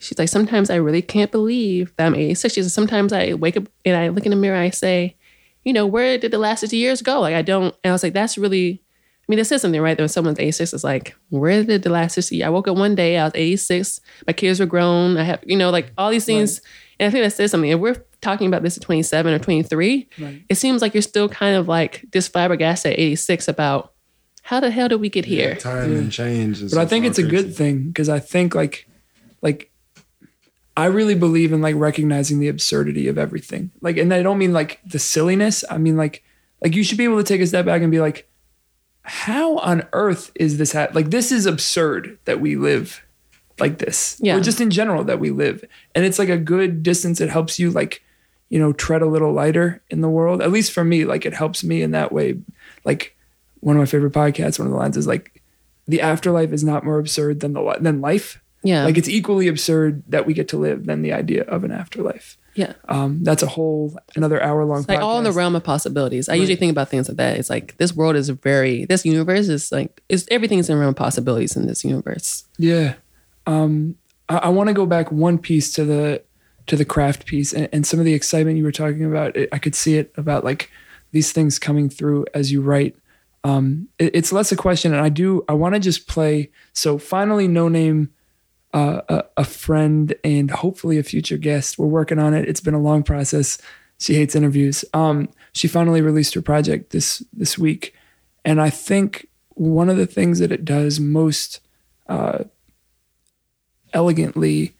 she's 0.00 0.18
like, 0.18 0.28
sometimes 0.28 0.70
I 0.70 0.76
really 0.76 1.02
can't 1.02 1.30
believe 1.30 1.92
that 1.96 2.06
I'm 2.06 2.14
86. 2.14 2.54
She 2.54 2.62
says, 2.62 2.74
sometimes 2.74 3.12
I 3.12 3.34
wake 3.34 3.56
up 3.56 3.64
and 3.84 3.96
I 3.96 4.08
look 4.08 4.24
in 4.26 4.30
the 4.30 4.36
mirror, 4.36 4.56
I 4.56 4.70
say, 4.70 5.16
you 5.64 5.72
know, 5.72 5.86
where 5.86 6.18
did 6.18 6.30
the 6.32 6.38
last 6.38 6.60
60 6.60 6.76
years 6.76 7.00
go? 7.02 7.20
Like, 7.20 7.34
I 7.34 7.42
don't, 7.42 7.74
and 7.84 7.90
I 7.90 7.92
was 7.92 8.02
like, 8.02 8.12
that's 8.12 8.36
really, 8.36 8.82
I 8.82 9.24
mean, 9.28 9.38
this 9.38 9.50
is 9.52 9.62
something, 9.62 9.80
right? 9.80 9.96
That 9.96 10.02
when 10.02 10.08
someone's 10.08 10.38
86, 10.38 10.72
it's 10.74 10.84
like, 10.84 11.14
where 11.30 11.62
did 11.64 11.82
the 11.82 11.90
last 11.90 12.14
60 12.14 12.36
years? 12.36 12.46
I 12.46 12.50
woke 12.50 12.68
up 12.68 12.76
one 12.76 12.94
day, 12.94 13.16
I 13.18 13.24
was 13.24 13.32
86, 13.34 14.00
my 14.26 14.32
kids 14.34 14.60
were 14.60 14.66
grown, 14.66 15.16
I 15.16 15.22
have, 15.22 15.40
you 15.46 15.56
know, 15.56 15.70
like 15.70 15.92
all 15.96 16.10
these 16.10 16.26
things. 16.26 16.60
And 17.00 17.06
I 17.06 17.10
think 17.10 17.24
that 17.24 17.30
says 17.32 17.50
something. 17.50 17.70
If 17.70 17.80
we're 17.80 18.04
talking 18.20 18.46
about 18.46 18.62
this 18.62 18.76
at 18.76 18.82
27 18.82 19.32
or 19.34 19.38
23, 19.38 20.08
Right. 20.18 20.42
it 20.48 20.54
seems 20.56 20.82
like 20.82 20.92
you're 20.94 21.02
still 21.02 21.28
kind 21.28 21.56
of 21.56 21.66
like 21.68 22.04
this 22.12 22.28
flabbergasted 22.28 22.92
at 22.92 22.98
86 22.98 23.48
about 23.48 23.92
how 24.42 24.60
the 24.60 24.70
hell 24.70 24.88
did 24.88 25.00
we 25.00 25.08
get 25.08 25.24
here? 25.24 25.54
Time 25.56 25.96
and 25.96 26.12
change. 26.12 26.60
but 26.70 26.76
I 26.78 26.84
think 26.84 27.06
it's 27.06 27.18
a 27.18 27.22
good 27.22 27.56
thing 27.56 27.88
because 27.88 28.10
I 28.10 28.18
think 28.20 28.54
like 28.54 28.86
like 29.40 29.70
I 30.76 30.86
really 30.86 31.14
believe 31.14 31.52
in 31.52 31.60
like 31.62 31.76
recognizing 31.76 32.40
the 32.40 32.48
absurdity 32.48 33.06
of 33.08 33.18
everything. 33.18 33.70
Like 33.80 33.96
and 33.96 34.12
I 34.12 34.22
don't 34.22 34.38
mean 34.38 34.52
like 34.52 34.80
the 34.84 34.98
silliness. 34.98 35.64
I 35.70 35.78
mean 35.78 35.96
like 35.96 36.24
like 36.62 36.74
you 36.74 36.82
should 36.82 36.98
be 36.98 37.04
able 37.04 37.18
to 37.18 37.24
take 37.24 37.40
a 37.40 37.46
step 37.46 37.66
back 37.66 37.82
and 37.82 37.90
be 37.90 38.00
like 38.00 38.28
how 39.02 39.58
on 39.58 39.86
earth 39.92 40.32
is 40.34 40.56
this 40.58 40.72
hap- 40.72 40.94
like 40.94 41.10
this 41.10 41.30
is 41.30 41.46
absurd 41.46 42.18
that 42.24 42.40
we 42.40 42.56
live 42.56 43.04
like 43.60 43.78
this. 43.78 44.18
Yeah. 44.20 44.36
Or 44.36 44.40
just 44.40 44.60
in 44.60 44.70
general 44.70 45.04
that 45.04 45.20
we 45.20 45.30
live. 45.30 45.64
And 45.94 46.04
it's 46.04 46.18
like 46.18 46.28
a 46.28 46.38
good 46.38 46.82
distance 46.82 47.20
it 47.20 47.30
helps 47.30 47.58
you 47.58 47.70
like 47.70 48.02
you 48.48 48.58
know 48.58 48.72
tread 48.72 49.02
a 49.02 49.06
little 49.06 49.32
lighter 49.32 49.82
in 49.90 50.00
the 50.00 50.08
world. 50.08 50.42
At 50.42 50.50
least 50.50 50.72
for 50.72 50.84
me 50.84 51.04
like 51.04 51.24
it 51.24 51.34
helps 51.34 51.62
me 51.62 51.82
in 51.82 51.92
that 51.92 52.10
way. 52.12 52.38
Like 52.84 53.16
one 53.60 53.76
of 53.76 53.80
my 53.80 53.86
favorite 53.86 54.12
podcasts 54.12 54.58
one 54.58 54.66
of 54.66 54.72
the 54.72 54.78
lines 54.78 54.96
is 54.96 55.06
like 55.06 55.40
the 55.86 56.00
afterlife 56.00 56.52
is 56.52 56.64
not 56.64 56.84
more 56.84 56.98
absurd 56.98 57.40
than 57.40 57.52
the 57.52 57.62
li- 57.62 57.76
than 57.80 58.00
life. 58.00 58.40
Yeah. 58.64 58.84
Like 58.84 58.96
it's 58.98 59.08
equally 59.08 59.46
absurd 59.46 60.02
that 60.08 60.26
we 60.26 60.34
get 60.34 60.48
to 60.48 60.56
live 60.56 60.86
than 60.86 61.02
the 61.02 61.12
idea 61.12 61.42
of 61.44 61.62
an 61.64 61.70
afterlife. 61.70 62.36
yeah. 62.54 62.72
Um, 62.88 63.22
that's 63.22 63.42
a 63.42 63.46
whole 63.46 63.96
another 64.16 64.42
hour 64.42 64.64
long. 64.64 64.84
like 64.88 65.00
all 65.00 65.18
in 65.18 65.24
the 65.24 65.32
realm 65.32 65.54
of 65.56 65.62
possibilities. 65.64 66.28
I 66.28 66.34
usually 66.34 66.56
think 66.56 66.70
about 66.72 66.88
things 66.88 67.08
like 67.08 67.18
that. 67.18 67.36
It's 67.38 67.50
like 67.50 67.76
this 67.76 67.94
world 67.94 68.16
is 68.16 68.28
very 68.30 68.84
this 68.86 69.04
universe 69.04 69.48
is 69.48 69.70
like 69.70 70.02
is 70.08 70.26
everything's 70.30 70.68
in 70.68 70.76
the 70.76 70.80
realm 70.80 70.90
of 70.90 70.96
possibilities 70.96 71.56
in 71.56 71.66
this 71.66 71.84
universe. 71.84 72.44
Yeah. 72.58 72.94
Um, 73.46 73.96
I, 74.28 74.36
I 74.36 74.48
want 74.48 74.68
to 74.68 74.74
go 74.74 74.86
back 74.86 75.12
one 75.12 75.38
piece 75.38 75.72
to 75.74 75.84
the 75.84 76.22
to 76.66 76.76
the 76.76 76.84
craft 76.86 77.26
piece 77.26 77.52
and, 77.52 77.68
and 77.72 77.86
some 77.86 77.98
of 78.00 78.06
the 78.06 78.14
excitement 78.14 78.56
you 78.56 78.64
were 78.64 78.72
talking 78.72 79.04
about. 79.04 79.36
It, 79.36 79.48
I 79.52 79.58
could 79.58 79.74
see 79.74 79.96
it 79.98 80.12
about 80.16 80.44
like 80.44 80.70
these 81.12 81.30
things 81.32 81.58
coming 81.58 81.88
through 81.90 82.24
as 82.34 82.50
you 82.50 82.62
write. 82.62 82.96
Um, 83.44 83.88
it- 83.98 84.14
it's 84.14 84.32
less 84.32 84.50
a 84.52 84.56
question, 84.56 84.94
and 84.94 85.02
I 85.04 85.10
do. 85.10 85.44
I 85.48 85.52
want 85.52 85.74
to 85.74 85.80
just 85.80 86.08
play. 86.08 86.50
So 86.72 86.96
finally, 86.98 87.46
Noname. 87.48 88.08
Uh, 88.74 89.02
a, 89.08 89.24
a 89.36 89.44
friend 89.44 90.16
and 90.24 90.50
hopefully 90.50 90.98
a 90.98 91.04
future 91.04 91.36
guest. 91.36 91.78
We're 91.78 91.86
working 91.86 92.18
on 92.18 92.34
it. 92.34 92.48
It's 92.48 92.60
been 92.60 92.74
a 92.74 92.80
long 92.80 93.04
process. 93.04 93.56
She 94.00 94.14
hates 94.14 94.34
interviews. 94.34 94.84
Um, 94.92 95.28
she 95.52 95.68
finally 95.68 96.02
released 96.02 96.34
her 96.34 96.42
project 96.42 96.90
this 96.90 97.22
this 97.32 97.56
week, 97.56 97.94
and 98.44 98.60
I 98.60 98.70
think 98.70 99.28
one 99.50 99.88
of 99.88 99.96
the 99.96 100.06
things 100.06 100.40
that 100.40 100.50
it 100.50 100.64
does 100.64 100.98
most 100.98 101.60
uh, 102.08 102.42
elegantly 103.92 104.74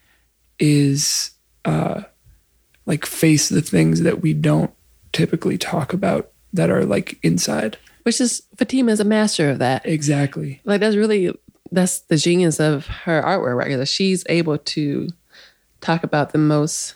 is 0.59 1.31
uh, 1.63 2.01
like 2.85 3.05
face 3.05 3.47
the 3.47 3.61
things 3.61 4.01
that 4.01 4.21
we 4.21 4.33
don't 4.33 4.73
typically 5.13 5.57
talk 5.57 5.93
about 5.93 6.31
that 6.51 6.69
are 6.69 6.85
like 6.85 7.17
inside. 7.23 7.77
Which 8.03 8.21
is 8.21 8.43
Fatima 8.57 8.91
is 8.91 8.99
a 8.99 9.05
master 9.05 9.49
of 9.49 9.59
that. 9.59 9.85
Exactly. 9.85 10.61
Like 10.65 10.81
that's 10.81 10.97
really 10.97 11.33
that's 11.75 11.99
the 11.99 12.17
genius 12.17 12.59
of 12.59 12.87
her 12.87 13.21
artwork, 13.21 13.55
right? 13.55 13.77
That 13.77 13.87
she's 13.87 14.23
able 14.27 14.57
to 14.57 15.09
talk 15.81 16.03
about 16.03 16.31
the 16.31 16.37
most 16.37 16.95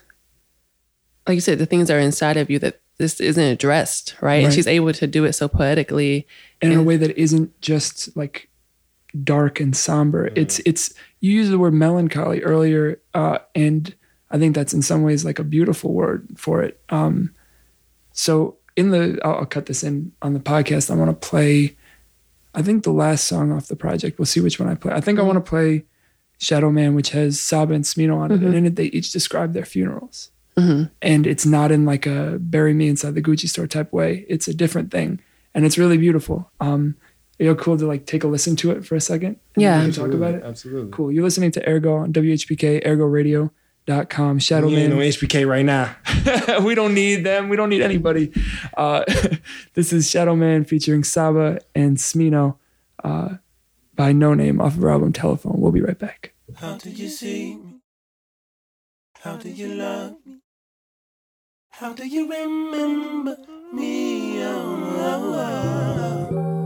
like 1.27 1.35
you 1.35 1.41
said, 1.41 1.59
the 1.59 1.65
things 1.67 1.87
that 1.87 1.95
are 1.95 1.99
inside 1.99 2.37
of 2.37 2.49
you 2.49 2.57
that 2.57 2.81
this 2.97 3.21
isn't 3.21 3.43
addressed, 3.43 4.15
right? 4.19 4.43
And 4.43 4.51
she's 4.51 4.67
able 4.67 4.91
to 4.93 5.05
do 5.05 5.25
it 5.25 5.33
so 5.33 5.47
poetically. 5.47 6.27
And 6.59 6.73
in 6.73 6.79
a 6.79 6.83
way 6.83 6.97
that 6.97 7.17
isn't 7.17 7.61
just 7.61 8.15
like 8.17 8.49
dark 9.23 9.59
and 9.59 9.75
somber. 9.75 10.31
It's 10.35 10.59
it's 10.65 10.93
you 11.19 11.31
use 11.31 11.49
the 11.49 11.59
word 11.59 11.73
melancholy 11.73 12.41
earlier, 12.41 12.99
uh, 13.13 13.39
and 13.55 13.93
I 14.31 14.37
think 14.37 14.55
that's 14.55 14.73
in 14.73 14.81
some 14.81 15.03
ways 15.03 15.23
like 15.23 15.39
a 15.39 15.43
beautiful 15.43 15.93
word 15.93 16.27
for 16.35 16.61
it. 16.61 16.81
Um, 16.89 17.33
so 18.11 18.57
in 18.75 18.89
the 18.89 19.19
I'll, 19.23 19.35
I'll 19.35 19.45
cut 19.45 19.67
this 19.67 19.83
in 19.83 20.11
on 20.21 20.33
the 20.33 20.39
podcast. 20.39 20.91
I 20.91 20.95
want 20.95 21.09
to 21.09 21.27
play. 21.27 21.77
I 22.53 22.61
think 22.61 22.83
the 22.83 22.91
last 22.91 23.25
song 23.25 23.51
off 23.51 23.67
the 23.67 23.75
project. 23.75 24.17
We'll 24.17 24.25
see 24.25 24.39
which 24.39 24.59
one 24.59 24.69
I 24.69 24.75
play. 24.75 24.93
I 24.93 25.01
think 25.01 25.17
I 25.17 25.21
mm-hmm. 25.21 25.27
want 25.27 25.45
to 25.45 25.49
play 25.49 25.85
Shadow 26.39 26.71
Man, 26.71 26.95
which 26.95 27.11
has 27.11 27.39
Saba 27.39 27.73
and 27.73 27.83
Smino 27.83 28.17
on 28.17 28.31
it, 28.31 28.35
and 28.35 28.43
mm-hmm. 28.43 28.55
in 28.55 28.65
it 28.65 28.75
they 28.75 28.85
each 28.85 29.11
describe 29.11 29.53
their 29.53 29.65
funerals. 29.65 30.31
Mm-hmm. 30.57 30.85
And 31.01 31.27
it's 31.27 31.45
not 31.45 31.71
in 31.71 31.85
like 31.85 32.05
a 32.05 32.37
bury 32.39 32.73
me 32.73 32.87
inside 32.87 33.15
the 33.15 33.21
Gucci 33.21 33.47
store 33.47 33.67
type 33.67 33.93
way. 33.93 34.25
It's 34.27 34.47
a 34.47 34.53
different 34.53 34.91
thing, 34.91 35.19
and 35.53 35.65
it's 35.65 35.77
really 35.77 35.97
beautiful. 35.97 36.51
Um, 36.59 36.95
are 37.39 37.45
you 37.45 37.55
cool 37.55 37.77
to 37.77 37.87
like 37.87 38.05
take 38.05 38.23
a 38.23 38.27
listen 38.27 38.55
to 38.57 38.71
it 38.71 38.85
for 38.85 38.95
a 38.95 39.01
second? 39.01 39.37
And 39.55 39.63
Yeah. 39.63 39.89
talk 39.91 40.11
about 40.11 40.35
it. 40.35 40.43
Absolutely. 40.43 40.91
Cool. 40.91 41.11
You're 41.11 41.23
listening 41.23 41.51
to 41.51 41.69
Ergo 41.69 41.95
on 41.95 42.11
WHPK, 42.11 42.81
ErgoRadio.com. 43.89 44.39
Shadow 44.39 44.67
We 44.67 44.75
ain't 44.77 44.89
no 44.89 44.97
Man. 44.97 45.09
HBK 45.09 45.47
right 45.47 45.65
now. 45.65 45.95
we 46.63 46.75
don't 46.75 46.93
need 46.93 47.23
them. 47.23 47.49
We 47.49 47.57
don't 47.57 47.69
need 47.69 47.81
anybody. 47.81 48.31
Uh, 48.77 49.03
this 49.73 49.91
is 49.93 50.09
Shadow 50.09 50.35
Man 50.35 50.65
featuring 50.65 51.03
Saba 51.03 51.59
and 51.75 51.97
Smino 51.97 52.57
uh, 53.03 53.35
by 53.95 54.13
Noname 54.13 54.61
off 54.61 54.77
of 54.77 54.83
our 54.83 54.91
album 54.91 55.13
Telephone. 55.13 55.59
We'll 55.59 55.71
be 55.71 55.81
right 55.81 55.99
back. 55.99 56.33
How 56.55 56.77
did 56.77 56.97
you 56.97 57.09
see 57.09 57.55
me? 57.55 57.81
How 59.21 59.37
do 59.37 59.49
you 59.49 59.75
love 59.75 60.15
me? 60.25 60.39
How 61.71 61.93
do 61.93 62.07
you 62.07 62.29
remember 62.29 63.37
me? 63.73 64.43
Oh, 64.43 64.95
oh, 64.97 66.29
oh. 66.31 66.58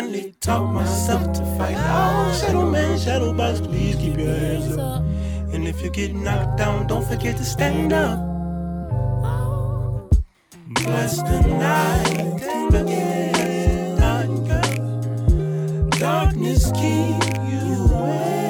Blindly 0.00 0.32
talk 0.40 0.72
myself 0.72 1.30
to 1.34 1.44
fight. 1.58 1.76
Oh, 1.76 2.32
shadow 2.40 2.70
man, 2.70 2.98
shadow 2.98 3.34
box, 3.34 3.60
please 3.60 3.96
keep 3.96 4.16
your 4.16 4.34
hands 4.34 4.78
up. 4.78 5.02
And 5.52 5.68
if 5.68 5.82
you 5.82 5.90
get 5.90 6.14
knocked 6.14 6.56
down, 6.56 6.86
don't 6.86 7.04
forget 7.06 7.36
to 7.36 7.44
stand 7.44 7.92
up. 7.92 8.18
Bless 10.68 11.18
the 11.18 11.40
night 11.42 12.40
and 12.40 12.74
again, 12.74 13.98
dark 13.98 14.28
girl. 14.48 15.88
Darkness 15.90 16.72
keep 16.72 17.22
you 17.52 17.86
well. 17.92 18.48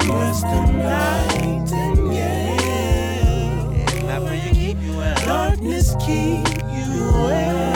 Bless 0.00 0.42
the 0.42 0.66
night 0.66 1.72
and 1.72 1.96
pray 4.26 4.42
you 4.44 4.52
keep 4.52 4.76
you 6.76 7.00
well. 7.14 7.71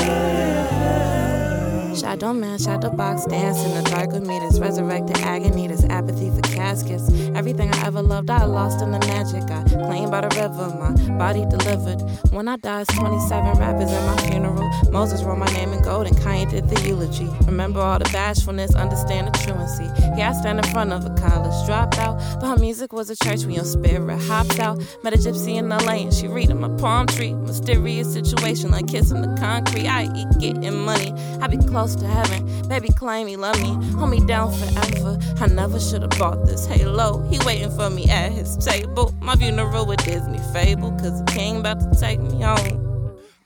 Keep 2.16 2.22
you 2.22 2.40
well. 2.40 2.56
Shadow 2.56 2.90
box, 2.90 3.26
dance 3.26 3.58
in 3.58 3.74
the 3.74 3.82
dark 3.90 4.10
with 4.10 4.26
me. 4.26 4.38
This 4.38 4.58
resurrected 4.58 5.18
agony, 5.18 5.68
this 5.68 5.84
apathy 5.84 6.30
for 6.30 6.40
caskets. 6.40 7.10
Everything 7.34 7.72
I 7.74 7.86
ever 7.86 8.00
loved, 8.00 8.30
I 8.30 8.44
lost 8.44 8.80
in 8.80 8.90
the 8.90 8.98
magic. 9.00 9.42
I 9.50 9.62
claimed 9.84 10.10
by 10.10 10.22
the 10.22 10.28
river, 10.40 10.74
my 10.78 11.18
body 11.18 11.44
delivered. 11.44 12.00
When 12.32 12.48
I 12.48 12.56
died, 12.56 12.88
27 12.88 13.58
rappers 13.58 13.90
at 13.90 14.06
my 14.06 14.22
funeral. 14.28 14.66
Moses 14.90 15.22
wrote 15.22 15.38
my 15.38 15.46
name 15.52 15.72
in 15.72 15.82
gold 15.82 16.06
and 16.06 16.16
Kanye 16.16 16.50
did 16.50 16.68
the 16.68 16.80
eulogy. 16.88 17.28
Remember 17.44 17.80
all 17.80 17.98
the 17.98 18.06
bashfulness, 18.06 18.74
understand 18.74 19.28
the 19.28 19.38
truancy. 19.38 19.84
Yeah, 20.16 20.30
I 20.30 20.40
stand 20.40 20.58
in 20.58 20.70
front 20.72 20.92
of 20.92 21.04
a 21.04 21.10
college 21.10 21.52
dropout, 21.68 22.40
but 22.40 22.48
her 22.48 22.56
music 22.56 22.92
was 22.92 23.10
a 23.10 23.16
church 23.16 23.44
when 23.44 23.50
your 23.50 23.64
spirit 23.64 24.22
hopped 24.22 24.58
out. 24.58 24.78
Met 25.02 25.12
a 25.12 25.18
gypsy 25.18 25.56
in 25.56 25.68
LA 25.68 26.04
and 26.04 26.14
she 26.14 26.28
reading 26.28 26.60
my 26.60 26.68
palm 26.80 27.06
tree. 27.06 27.34
Mysterious 27.34 28.12
situation 28.12 28.70
like 28.70 28.88
kissing 28.88 29.20
the 29.20 29.34
concrete. 29.38 29.86
I 29.86 30.04
eat 30.14 30.28
getting 30.38 30.84
money. 30.84 31.12
I 31.40 31.46
be 31.48 31.58
close 31.58 31.94
to 31.96 32.05
heaven. 32.06 32.68
Baby 32.68 32.88
claim 32.88 33.26
he 33.26 33.36
love 33.36 33.60
me. 33.60 33.72
Hold 33.96 34.10
me 34.10 34.20
down 34.20 34.52
forever. 34.52 35.18
I 35.40 35.46
never 35.46 35.78
should 35.78 36.02
have 36.02 36.18
bought 36.18 36.46
this 36.46 36.66
halo. 36.66 37.20
He 37.28 37.38
waiting 37.44 37.70
for 37.70 37.90
me 37.90 38.08
at 38.10 38.32
his 38.32 38.56
table. 38.56 39.14
My 39.20 39.36
funeral 39.36 39.86
with 39.86 40.04
Disney 40.04 40.38
fable. 40.52 40.92
Cause 40.92 41.22
the 41.22 41.32
king 41.32 41.58
about 41.58 41.80
to 41.80 42.00
take 42.00 42.20
me 42.20 42.42
home. 42.42 42.86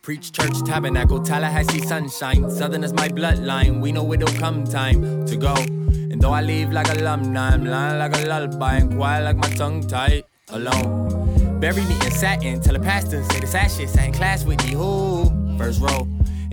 Preach 0.02 0.32
church, 0.32 0.62
tabernacle, 0.64 1.22
Tallahassee 1.22 1.82
sunshine. 1.82 2.50
Southern 2.50 2.82
is 2.82 2.92
my 2.92 3.08
bloodline. 3.08 3.80
We 3.80 3.92
know 3.92 4.12
it'll 4.12 4.28
come 4.38 4.64
time 4.64 5.26
to 5.26 5.36
go. 5.36 5.54
And 5.54 6.20
though 6.20 6.32
I 6.32 6.40
leave 6.40 6.72
like 6.72 6.88
alumni, 6.88 7.50
I'm 7.50 7.66
lying 7.66 7.98
like 7.98 8.16
a 8.16 8.26
lullaby 8.26 8.76
and 8.76 8.94
quiet 8.94 9.24
like 9.24 9.36
my 9.36 9.50
tongue 9.50 9.86
tied 9.86 10.24
alone. 10.48 11.60
Bury 11.60 11.82
me 11.84 11.94
in 12.06 12.10
satin, 12.10 12.60
tell 12.60 12.72
the 12.72 12.80
pastor, 12.80 13.22
say 13.24 13.40
this 13.40 13.54
ashes, 13.54 13.92
sat 13.92 14.06
in 14.06 14.12
class 14.12 14.44
with 14.44 14.64
me, 14.64 14.72
who? 14.72 15.30
First 15.58 15.80
row. 15.82 16.08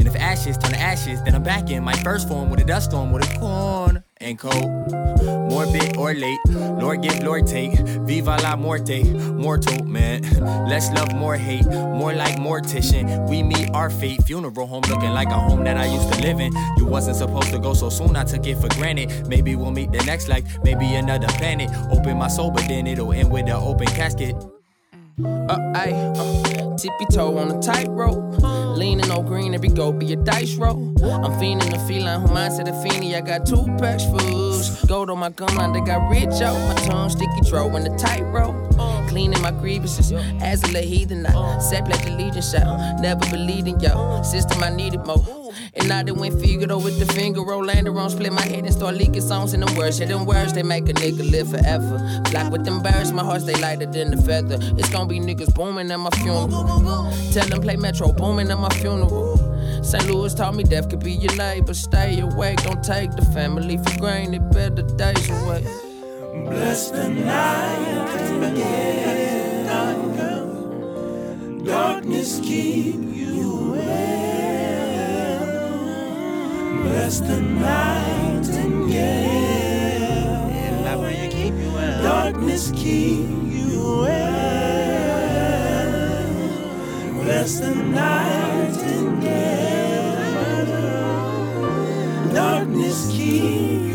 If 0.08 0.16
ashes 0.16 0.58
turn 0.58 0.72
to 0.72 0.80
ashes, 0.80 1.22
then 1.24 1.36
I'm 1.36 1.43
back 1.43 1.70
in 1.70 1.84
my 1.84 1.91
first 1.97 2.30
form 2.30 2.49
with 2.49 2.62
a 2.62 2.64
dust 2.64 2.91
storm, 2.91 3.12
with 3.12 3.30
a 3.30 3.39
corn 3.39 4.05
and 4.22 4.39
cold. 4.39 4.89
Morbid 5.51 5.97
or 5.97 6.14
late, 6.14 6.39
Lord 6.47 7.01
give, 7.01 7.22
Lord 7.24 7.45
take. 7.45 7.78
Viva 8.08 8.38
la 8.41 8.55
muerte, 8.55 9.03
mortal 9.03 9.84
man. 9.84 10.22
Less 10.66 10.89
love, 10.93 11.14
more 11.14 11.36
hate, 11.36 11.66
more 11.66 12.14
like 12.14 12.38
mortician. 12.38 13.28
We 13.28 13.43
meet 13.43 13.70
our 13.72 13.89
fate. 13.89 14.24
Funeral 14.24 14.66
home 14.66 14.84
looking 14.88 15.12
like 15.12 15.28
a 15.28 15.39
home 15.39 15.66
that 15.66 15.76
I 15.76 15.88
used 15.88 16.14
to 16.14 16.22
live 16.22 16.39
in. 16.39 16.53
You 16.78 16.86
wasn't 16.86 17.18
supposed 17.18 17.51
to 17.51 17.60
go 17.60 17.74
so 17.74 17.89
soon, 17.89 18.16
I 18.16 18.24
took 18.24 18.47
it 18.47 18.60
for 18.60 18.70
granted. 18.70 19.28
Maybe 19.28 19.58
we'll 19.58 19.72
meet 19.72 19.91
the 19.91 20.01
next 20.05 20.30
life, 20.30 20.45
maybe 20.64 20.95
another 20.95 21.28
planet. 21.28 21.70
Open 21.91 22.16
my 22.16 22.30
soul, 22.30 22.49
but 22.49 22.66
then 22.70 22.88
it'll 22.88 23.12
end 23.12 23.30
with 23.30 23.47
an 23.47 23.51
open 23.51 23.88
casket. 23.88 24.36
Uh, 25.26 25.57
ayy, 25.74 25.95
uh, 26.15 26.78
tippy 26.78 27.05
toe 27.11 27.39
on 27.39 27.49
a 27.49 27.59
tightrope. 27.59 28.38
Leaning 28.78 29.09
on 29.09 29.26
green, 29.26 29.55
every 29.55 29.70
go 29.70 29.91
be 29.91 30.13
a 30.13 30.15
dice 30.15 30.53
roll. 30.57 30.93
I'm 31.01 31.32
fiending 31.41 31.72
the 31.72 31.80
feline, 31.88 32.22
who 32.22 32.28
mindset 32.28 32.68
a 32.68 32.88
fiendie. 32.88 33.15
I 33.15 33.22
got 33.22 33.47
two 33.47 33.65
packs 33.80 34.05
fools. 34.05 34.86
Gold 34.86 35.09
on 35.09 35.18
my 35.18 35.32
gum 35.32 35.55
line, 35.55 35.74
they 35.74 35.82
got 35.82 36.07
rich 36.07 36.39
out. 36.43 36.59
My 36.68 36.76
tongue 36.86 37.09
sticky, 37.09 37.41
throw 37.49 37.76
in 37.76 37.84
the 37.84 37.97
tightrope. 37.97 38.53
Cleaning 39.18 39.41
my 39.41 39.49
grievances, 39.49 40.11
as 40.43 40.61
a 40.76 40.80
heathen, 40.80 41.26
I 41.26 41.57
set 41.57 41.88
like 41.89 42.05
Legion 42.05 42.43
out. 42.61 43.01
Never 43.01 43.28
believed 43.32 43.68
in 43.68 43.80
yo, 43.80 44.22
system 44.22 44.61
I 44.61 44.70
needed 44.70 45.07
more. 45.07 45.51
And 45.74 45.91
I 45.91 46.03
done 46.03 46.20
went 46.20 46.39
Figaro 46.39 46.78
with 46.78 46.99
the 46.99 47.11
finger 47.11 47.41
roll, 47.41 47.65
land 47.65 47.88
around, 47.88 48.11
split 48.11 48.32
my 48.32 48.43
head 48.43 48.65
and 48.65 48.72
start 48.72 48.93
leaking 48.93 49.22
songs 49.22 49.55
in 49.55 49.61
the 49.61 49.74
words. 49.76 49.99
Yeah, 49.99 50.05
them 50.05 50.28
words, 50.28 50.53
they 50.53 50.61
make 50.61 50.88
a 50.88 50.93
nigga 50.93 51.32
live 51.32 51.49
forever. 51.49 51.97
Black 52.30 52.51
with 52.51 52.63
them 52.63 52.84
birds, 52.84 53.11
my 53.11 53.24
heart 53.24 53.41
stay 53.41 53.59
lighter 53.59 53.88
than 53.88 54.11
the 54.11 54.22
feather. 54.22 54.59
It's 54.78 54.89
gonna 54.89 55.07
be 55.07 55.20
niggas 55.20 55.51
booming 55.55 55.89
at 55.89 55.99
my 55.99 56.11
funeral. 56.11 57.11
Tell 57.34 57.47
them 57.47 57.61
play 57.61 57.76
Metro 57.76 58.11
Boomin 58.11 58.51
at 58.51 58.59
my 58.59 58.70
funeral. 58.70 59.84
St. 59.84 60.05
Louis 60.05 60.36
taught 60.36 60.53
me 60.53 60.63
death 60.63 60.91
could 60.91 61.03
be 61.03 61.13
your 61.13 61.36
neighbor. 61.38 61.74
Stay 61.74 62.20
awake, 62.20 62.61
don't 62.61 62.84
take 62.84 63.09
the 63.15 63.26
family 63.34 63.78
for 63.78 63.97
granted. 63.97 64.47
Better 64.51 64.84
days 64.84 65.28
away. 65.41 65.86
Bless 66.45 66.91
the 66.91 67.09
night 67.09 67.97
get 68.55 69.17
darkness 71.65 72.39
keep 72.43 72.95
you 72.95 73.71
well. 73.71 75.45
Bless 76.83 77.19
the 77.19 77.41
night 77.41 78.49
and 78.49 78.89
darkness 82.03 82.71
keep 82.75 83.27
you 83.55 84.03
well. 84.03 84.77
Bless 87.23 87.59
the 87.59 87.75
night 87.75 88.77
and 88.77 89.21
darkness 92.33 93.07
keep 93.11 93.86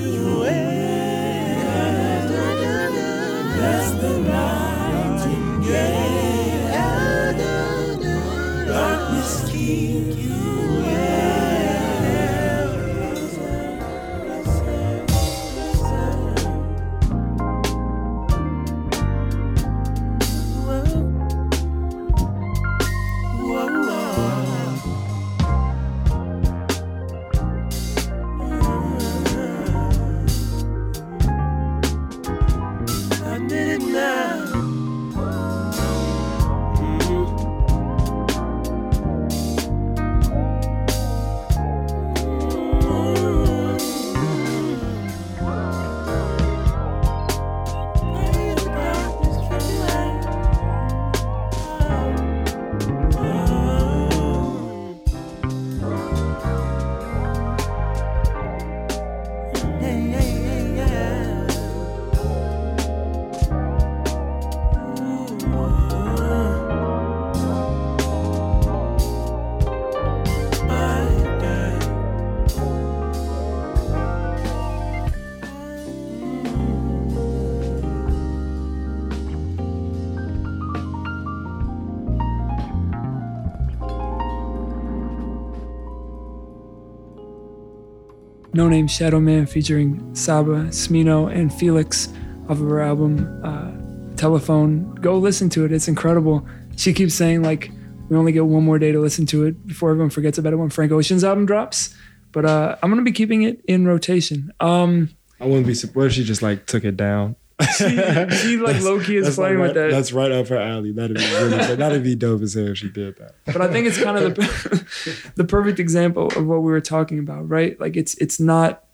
Noname 88.53 88.89
Shadow 88.89 89.19
Man 89.19 89.47
featuring 89.47 90.15
Saba, 90.15 90.67
Smino, 90.69 91.35
and 91.35 91.51
Phoelix 91.51 92.09
off 92.45 92.61
of 92.61 92.69
her 92.69 92.81
album 92.81 93.41
uh, 93.43 94.17
Telephone. 94.17 94.95
Go 94.97 95.17
listen 95.19 95.49
to 95.51 95.65
it, 95.65 95.73
it's 95.73 95.89
incredible. 95.89 96.47
She 96.77 96.93
keeps 96.93 97.15
saying, 97.15 97.43
like, 97.43 97.71
we 98.09 98.17
only 98.17 98.33
get 98.33 98.45
one 98.45 98.63
more 98.63 98.79
day 98.79 98.93
to 98.93 99.01
listen 99.01 99.25
to 99.27 99.45
it 99.45 99.67
before 99.67 99.91
everyone 99.91 100.11
forgets 100.11 100.37
about 100.37 100.53
it 100.53 100.57
when 100.57 100.69
Frank 100.69 100.93
Ocean's 100.93 101.25
album 101.25 101.47
drops. 101.47 101.95
But 102.31 102.45
uh, 102.45 102.77
I'm 102.83 102.91
going 102.91 103.03
to 103.03 103.11
be 103.11 103.13
keeping 103.13 103.43
it 103.43 103.63
in 103.67 103.87
rotation. 103.87 104.53
Um, 104.61 105.11
I 105.41 105.47
wouldn't 105.47 105.67
be 105.67 105.75
surprised. 105.75 106.13
If 106.13 106.13
she 106.17 106.25
just 106.25 106.43
like 106.43 106.67
took 106.67 106.85
it 106.85 106.97
down? 106.97 107.37
She, 107.77 108.37
she 108.37 108.57
like 108.59 108.81
low 108.83 109.01
key 109.01 109.17
is 109.17 109.25
That's 109.25 109.37
playing 109.37 109.59
like 109.59 109.69
with 109.69 109.77
right- 109.77 109.89
that. 109.89 109.97
That's 109.97 110.13
right 110.13 110.31
up 110.33 110.49
her 110.49 110.57
alley. 110.59 110.93
That'd 110.93 111.17
be 111.17 111.23
really 111.33 111.75
that'd 111.77 112.03
be 112.03 112.15
dope 112.15 112.43
as 112.43 112.55
hell 112.55 112.69
if 112.69 112.79
she 112.79 112.89
did 112.89 113.17
that. 113.19 113.35
but 113.47 113.61
I 113.61 113.69
think 113.69 113.87
it's 113.87 114.03
kind 114.03 114.17
of 114.19 114.35
the 114.35 115.33
the 115.37 115.45
perfect 115.45 115.79
example 115.79 116.27
of 116.29 116.47
what 116.47 116.63
we 116.63 116.71
were 116.73 116.81
talking 116.81 117.19
about, 117.19 117.49
right? 117.49 117.79
Like 117.81 117.97
it's 117.97 118.15
it's 118.17 118.39
not 118.41 118.85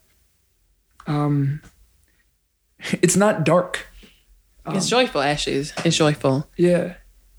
um 1.07 1.61
it's 3.03 3.17
not 3.17 3.45
dark. 3.45 3.87
it's 4.67 4.89
joyful, 4.89 5.21
Ashes. 5.21 5.73
It's, 5.79 5.87
it's 5.87 5.97
joyful. 5.97 6.49
Yeah. 6.57 6.95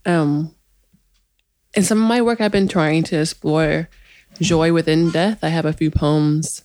Um, 0.06 0.56
in 1.76 1.84
some 1.84 2.02
of 2.02 2.08
my 2.08 2.22
work, 2.22 2.42
I've 2.42 2.52
been 2.52 2.68
trying 2.68 3.04
to 3.04 3.18
explore 3.22 3.90
joy 4.42 4.74
within 4.74 5.12
death. 5.12 5.40
I 5.44 5.50
have 5.50 5.66
a 5.66 5.74
few 5.74 5.92
poems 5.92 6.64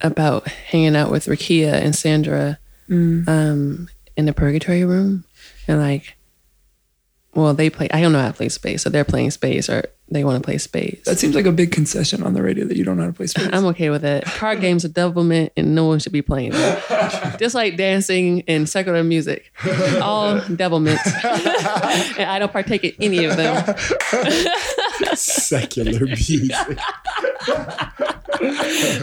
about 0.00 0.48
hanging 0.48 0.96
out 0.96 1.10
with 1.10 1.26
Rekia 1.26 1.72
and 1.74 1.94
Sandra 1.94 2.58
um, 2.90 3.88
in 4.16 4.26
the 4.26 4.32
purgatory 4.32 4.84
room. 4.84 5.24
And 5.66 5.80
like, 5.80 6.16
well, 7.34 7.54
they 7.54 7.70
play, 7.70 7.88
I 7.90 8.00
don't 8.00 8.12
know 8.12 8.20
how 8.20 8.28
to 8.28 8.34
play 8.34 8.48
spades. 8.48 8.82
So 8.82 8.90
they're 8.90 9.04
playing 9.04 9.30
spades 9.32 9.68
or 9.68 9.84
they 10.08 10.22
want 10.22 10.40
to 10.40 10.46
play 10.46 10.58
spades. 10.58 11.04
That 11.04 11.18
seems 11.18 11.34
like 11.34 11.46
a 11.46 11.52
big 11.52 11.72
concession 11.72 12.22
on 12.22 12.34
the 12.34 12.42
radio 12.42 12.66
that 12.66 12.76
you 12.76 12.84
don't 12.84 12.96
know 12.96 13.04
how 13.04 13.08
to 13.08 13.14
play 13.14 13.26
spades. 13.26 13.50
I'm 13.52 13.64
okay 13.66 13.90
with 13.90 14.04
it. 14.04 14.24
Card 14.24 14.60
games 14.60 14.84
are 14.84 14.88
devilment 14.88 15.52
and 15.56 15.74
no 15.74 15.86
one 15.86 15.98
should 15.98 16.12
be 16.12 16.22
playing 16.22 16.52
them. 16.52 16.82
Just 17.38 17.54
like 17.54 17.76
dancing 17.76 18.42
and 18.46 18.68
secular 18.68 19.02
music. 19.02 19.50
All 20.00 20.40
devilments. 20.40 21.06
and 22.18 22.30
I 22.30 22.38
don't 22.38 22.52
partake 22.52 22.84
in 22.84 22.92
any 23.00 23.24
of 23.24 23.36
them. 23.36 23.64
Secular 25.14 26.06
music. 26.06 26.52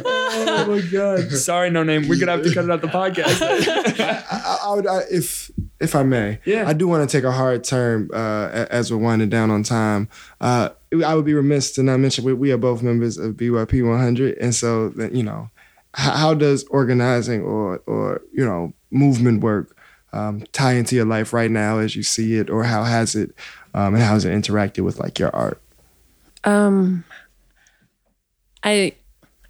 oh 0.05 0.65
my 0.67 0.81
god. 0.91 1.31
Sorry, 1.31 1.69
Noname. 1.69 2.07
We're 2.07 2.19
gonna 2.19 2.33
have 2.33 2.43
to 2.43 2.53
cut 2.53 2.65
it 2.65 2.71
out 2.71 2.81
the 2.81 2.87
podcast. 2.87 3.41
I, 3.99 4.57
I 4.65 4.73
would, 4.75 4.87
I, 4.87 5.01
if 5.11 5.51
if 5.79 5.95
I 5.95 6.03
may, 6.03 6.39
Yeah. 6.45 6.67
I 6.67 6.73
do 6.73 6.87
want 6.87 7.07
to 7.09 7.17
take 7.17 7.23
a 7.23 7.31
hard 7.31 7.63
turn 7.63 8.09
uh, 8.13 8.67
as 8.69 8.91
we're 8.91 8.97
winding 8.99 9.29
down 9.29 9.49
on 9.51 9.63
time. 9.63 10.09
Uh, 10.39 10.69
I 11.05 11.15
would 11.15 11.25
be 11.25 11.33
remiss 11.33 11.71
to 11.73 11.83
not 11.83 11.99
mention 11.99 12.23
we, 12.23 12.33
we 12.33 12.51
are 12.51 12.57
both 12.57 12.83
members 12.83 13.17
of 13.17 13.35
BYP 13.35 13.87
100, 13.87 14.37
and 14.37 14.53
so 14.53 14.89
that 14.89 15.13
you 15.13 15.23
know, 15.23 15.49
how, 15.93 16.11
how 16.11 16.33
does 16.33 16.63
organizing 16.65 17.41
or 17.41 17.81
or 17.85 18.21
you 18.33 18.45
know 18.45 18.73
movement 18.91 19.41
work 19.41 19.75
um, 20.13 20.43
tie 20.51 20.73
into 20.73 20.95
your 20.95 21.05
life 21.05 21.31
right 21.33 21.49
now 21.51 21.79
as 21.79 21.95
you 21.95 22.03
see 22.03 22.35
it, 22.35 22.49
or 22.49 22.63
how 22.63 22.83
has 22.83 23.15
it 23.15 23.33
um, 23.73 23.93
and 23.95 24.03
how 24.03 24.13
has 24.13 24.25
it 24.25 24.31
interacted 24.31 24.81
with 24.83 24.99
like 24.99 25.17
your 25.19 25.33
art? 25.35 25.61
Um, 26.43 27.03
I, 28.63 28.93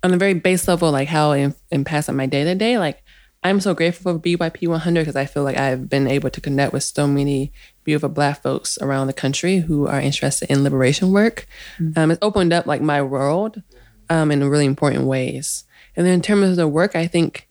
on 0.03 0.13
a 0.13 0.17
very 0.17 0.33
base 0.33 0.67
level, 0.67 0.91
like 0.91 1.07
how 1.07 1.31
it 1.31 1.53
impacts 1.71 2.09
on 2.09 2.15
my 2.15 2.25
day 2.25 2.43
to 2.43 2.55
day, 2.55 2.77
like 2.77 3.03
I'm 3.43 3.59
so 3.59 3.73
grateful 3.73 4.13
for 4.13 4.19
BYP 4.19 4.67
100 4.67 5.01
because 5.01 5.15
I 5.15 5.25
feel 5.25 5.43
like 5.43 5.57
I've 5.57 5.89
been 5.89 6.07
able 6.07 6.29
to 6.29 6.41
connect 6.41 6.73
with 6.73 6.83
so 6.83 7.07
many 7.07 7.51
beautiful 7.83 8.09
Black 8.09 8.43
folks 8.43 8.77
around 8.79 9.07
the 9.07 9.13
country 9.13 9.59
who 9.59 9.87
are 9.87 9.99
interested 9.99 10.51
in 10.51 10.63
liberation 10.63 11.11
work. 11.11 11.47
Um, 11.95 12.11
it's 12.11 12.19
opened 12.21 12.53
up 12.53 12.67
like 12.67 12.81
my 12.81 13.01
world 13.01 13.63
um, 14.09 14.31
in 14.31 14.43
really 14.47 14.65
important 14.65 15.05
ways. 15.05 15.63
And 15.95 16.05
then 16.05 16.13
in 16.13 16.21
terms 16.21 16.49
of 16.49 16.55
the 16.55 16.67
work, 16.67 16.95
I 16.95 17.07
think. 17.07 17.47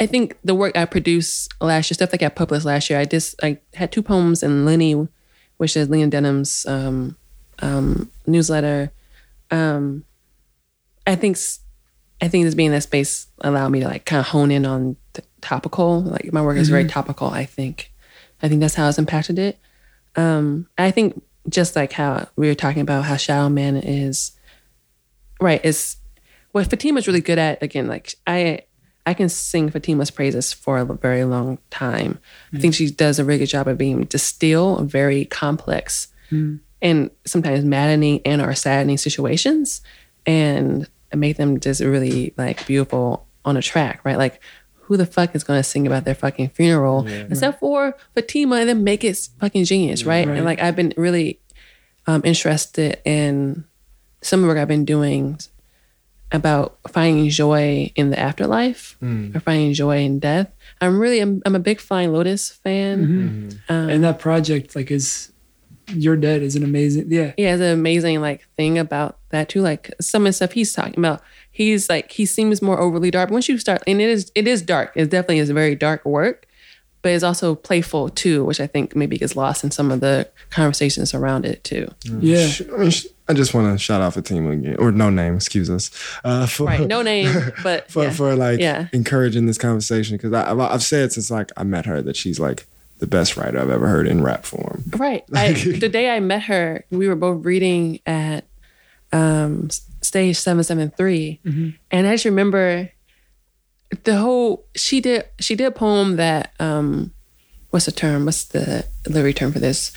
I 0.00 0.06
think 0.06 0.36
the 0.42 0.56
work 0.56 0.76
I 0.76 0.86
produced 0.86 1.54
last 1.60 1.88
year, 1.88 1.94
stuff 1.94 2.10
that 2.10 2.18
got 2.18 2.34
published 2.34 2.66
last 2.66 2.90
year, 2.90 2.98
I 2.98 3.04
just 3.04 3.36
I 3.44 3.60
had 3.74 3.92
two 3.92 4.02
poems 4.02 4.42
in 4.42 4.64
Lenny, 4.64 5.06
which 5.56 5.76
is 5.76 5.88
Lena 5.88 6.08
Dunham's 6.10 6.66
um, 6.66 7.16
um, 7.60 8.10
newsletter. 8.26 8.92
Um, 9.50 10.04
I 11.06 11.16
think 11.16 11.38
I 12.20 12.28
think 12.28 12.44
this 12.44 12.54
being 12.54 12.68
in 12.68 12.72
that 12.72 12.82
space 12.82 13.26
allowed 13.40 13.68
me 13.68 13.80
to 13.80 13.86
like 13.86 14.04
kind 14.04 14.20
of 14.20 14.26
hone 14.26 14.50
in 14.50 14.64
on 14.64 14.96
topical. 15.40 16.02
Like 16.02 16.32
my 16.32 16.42
work 16.42 16.56
is 16.56 16.68
very 16.68 16.86
topical. 16.86 17.28
I 17.28 17.44
think 17.44 17.92
I 18.42 18.48
think 18.48 18.60
that's 18.60 18.74
how 18.74 18.88
it's 18.88 18.98
impacted 18.98 19.38
it. 19.38 19.58
Um, 20.16 20.68
I 20.78 20.90
think 20.90 21.22
just 21.48 21.76
like 21.76 21.92
how 21.92 22.28
we 22.36 22.46
were 22.46 22.54
talking 22.54 22.82
about 22.82 23.04
how 23.04 23.16
Shadow 23.16 23.48
Man 23.48 23.76
is 23.76 24.32
right 25.40 25.62
is 25.64 25.96
what 26.52 26.70
Fatima's 26.70 27.06
really 27.06 27.20
good 27.20 27.38
at. 27.38 27.62
Again, 27.62 27.86
like 27.88 28.14
I 28.26 28.62
I 29.06 29.12
can 29.12 29.28
sing 29.28 29.68
Fatima's 29.70 30.10
praises 30.10 30.52
for 30.52 30.78
a 30.78 30.84
very 30.84 31.24
long 31.24 31.58
time. 31.70 32.18
I 32.54 32.58
think 32.60 32.74
she 32.74 32.90
does 32.90 33.18
a 33.18 33.24
really 33.24 33.40
good 33.40 33.48
job 33.48 33.68
of 33.68 33.76
being 33.76 34.04
distill 34.04 34.82
very 34.84 35.26
complex 35.26 36.08
and 36.84 37.10
sometimes 37.24 37.64
maddening 37.64 38.20
and 38.24 38.42
or 38.42 38.54
saddening 38.54 38.98
situations 38.98 39.80
and 40.26 40.88
make 41.14 41.38
them 41.38 41.58
just 41.58 41.80
really 41.80 42.34
like 42.36 42.66
beautiful 42.66 43.26
on 43.44 43.56
a 43.56 43.62
track, 43.62 44.00
right? 44.04 44.18
Like 44.18 44.40
who 44.74 44.98
the 44.98 45.06
fuck 45.06 45.34
is 45.34 45.42
gonna 45.42 45.62
sing 45.62 45.86
about 45.86 46.04
their 46.04 46.14
fucking 46.14 46.50
funeral 46.50 47.06
except 47.06 47.58
for 47.58 47.96
Fatima 48.14 48.56
and 48.56 48.68
then 48.68 48.84
make 48.84 49.02
it 49.02 49.28
fucking 49.40 49.64
genius, 49.64 50.04
right? 50.04 50.28
Right. 50.28 50.36
And 50.36 50.44
like 50.44 50.60
I've 50.60 50.76
been 50.76 50.92
really 50.96 51.40
um, 52.06 52.20
interested 52.22 53.00
in 53.04 53.64
some 54.20 54.40
of 54.40 54.42
the 54.42 54.48
work 54.48 54.58
I've 54.58 54.68
been 54.68 54.84
doing 54.84 55.38
about 56.32 56.78
finding 56.88 57.30
joy 57.30 57.92
in 57.94 58.10
the 58.10 58.18
afterlife 58.18 58.98
mm. 59.00 59.34
or 59.34 59.40
finding 59.40 59.72
joy 59.72 59.98
in 59.98 60.18
death. 60.18 60.50
I'm 60.80 60.98
really 60.98 61.20
I'm, 61.20 61.40
I'm 61.46 61.54
a 61.54 61.60
big 61.60 61.80
Flying 61.80 62.12
Lotus 62.12 62.50
fan. 62.50 63.06
Mm-hmm. 63.06 63.72
Um, 63.72 63.88
and 63.88 64.04
that 64.04 64.18
project 64.18 64.76
like 64.76 64.90
is 64.90 65.32
you're 65.88 66.16
dead 66.16 66.42
is 66.42 66.56
an 66.56 66.62
amazing 66.64 67.06
yeah 67.10 67.32
Yeah, 67.36 67.52
it's 67.54 67.60
an 67.62 67.72
amazing 67.72 68.20
like 68.20 68.46
thing 68.56 68.78
about 68.78 69.18
that 69.30 69.48
too. 69.48 69.60
Like 69.60 69.92
some 70.00 70.22
of 70.22 70.28
the 70.28 70.32
stuff 70.32 70.52
he's 70.52 70.72
talking 70.72 70.98
about, 70.98 71.22
he's 71.50 71.88
like 71.88 72.10
he 72.12 72.24
seems 72.26 72.62
more 72.62 72.78
overly 72.80 73.10
dark. 73.10 73.30
Once 73.30 73.48
you 73.48 73.58
start, 73.58 73.82
and 73.86 74.00
it 74.00 74.08
is 74.08 74.32
it 74.34 74.46
is 74.48 74.62
dark. 74.62 74.92
It 74.94 75.10
definitely 75.10 75.38
is 75.38 75.50
very 75.50 75.74
dark 75.74 76.04
work, 76.04 76.46
but 77.02 77.12
it's 77.12 77.24
also 77.24 77.54
playful 77.54 78.08
too, 78.08 78.44
which 78.44 78.60
I 78.60 78.66
think 78.66 78.96
maybe 78.96 79.18
gets 79.18 79.36
lost 79.36 79.64
in 79.64 79.70
some 79.70 79.90
of 79.90 80.00
the 80.00 80.28
conversations 80.50 81.12
around 81.14 81.44
it 81.44 81.62
too. 81.64 81.88
yeah 82.20 82.48
I 82.72 82.76
mean, 82.78 82.92
I 83.28 83.32
just 83.32 83.54
want 83.54 83.72
to 83.74 83.82
shout 83.82 84.00
out 84.02 84.12
Fatimah 84.14 84.52
again, 84.52 84.76
or 84.78 84.90
Noname, 84.92 85.36
excuse 85.36 85.70
us, 85.70 85.90
uh, 86.24 86.46
for 86.46 86.66
Right, 86.66 86.80
Noname, 86.80 87.52
but 87.62 87.90
for 87.90 88.04
yeah. 88.04 88.10
for 88.10 88.34
like 88.36 88.60
Yeah. 88.60 88.88
encouraging 88.92 89.46
this 89.46 89.58
conversation 89.58 90.16
because 90.16 90.32
I've, 90.32 90.58
I've 90.60 90.82
said 90.82 91.12
since 91.12 91.30
like 91.30 91.50
I 91.56 91.64
met 91.64 91.86
her 91.86 92.00
that 92.02 92.16
she's 92.16 92.38
like 92.38 92.66
the 93.04 93.10
best 93.10 93.36
writer 93.36 93.60
I've 93.60 93.68
ever 93.68 93.86
heard 93.86 94.06
in 94.06 94.22
rap 94.22 94.46
form. 94.46 94.84
Right. 94.96 95.24
I, 95.34 95.52
the 95.78 95.90
day 95.90 96.16
I 96.16 96.20
met 96.20 96.44
her, 96.44 96.84
we 96.90 97.06
were 97.06 97.16
both 97.16 97.44
reading 97.44 98.00
at 98.06 98.46
um, 99.12 99.68
stage 100.00 100.38
773. 100.38 101.40
And 101.90 102.06
I 102.06 102.14
just 102.14 102.24
remember 102.24 102.90
the 104.04 104.16
whole, 104.16 104.64
she 104.74 105.02
did, 105.02 105.26
she 105.38 105.54
did 105.54 105.66
a 105.66 105.70
poem 105.70 106.16
that, 106.16 106.54
um, 106.58 107.12
what's 107.70 107.84
the 107.84 107.92
term? 107.92 108.24
What's 108.24 108.44
the 108.44 108.86
literary 109.06 109.34
term 109.34 109.52
for 109.52 109.58
this? 109.58 109.92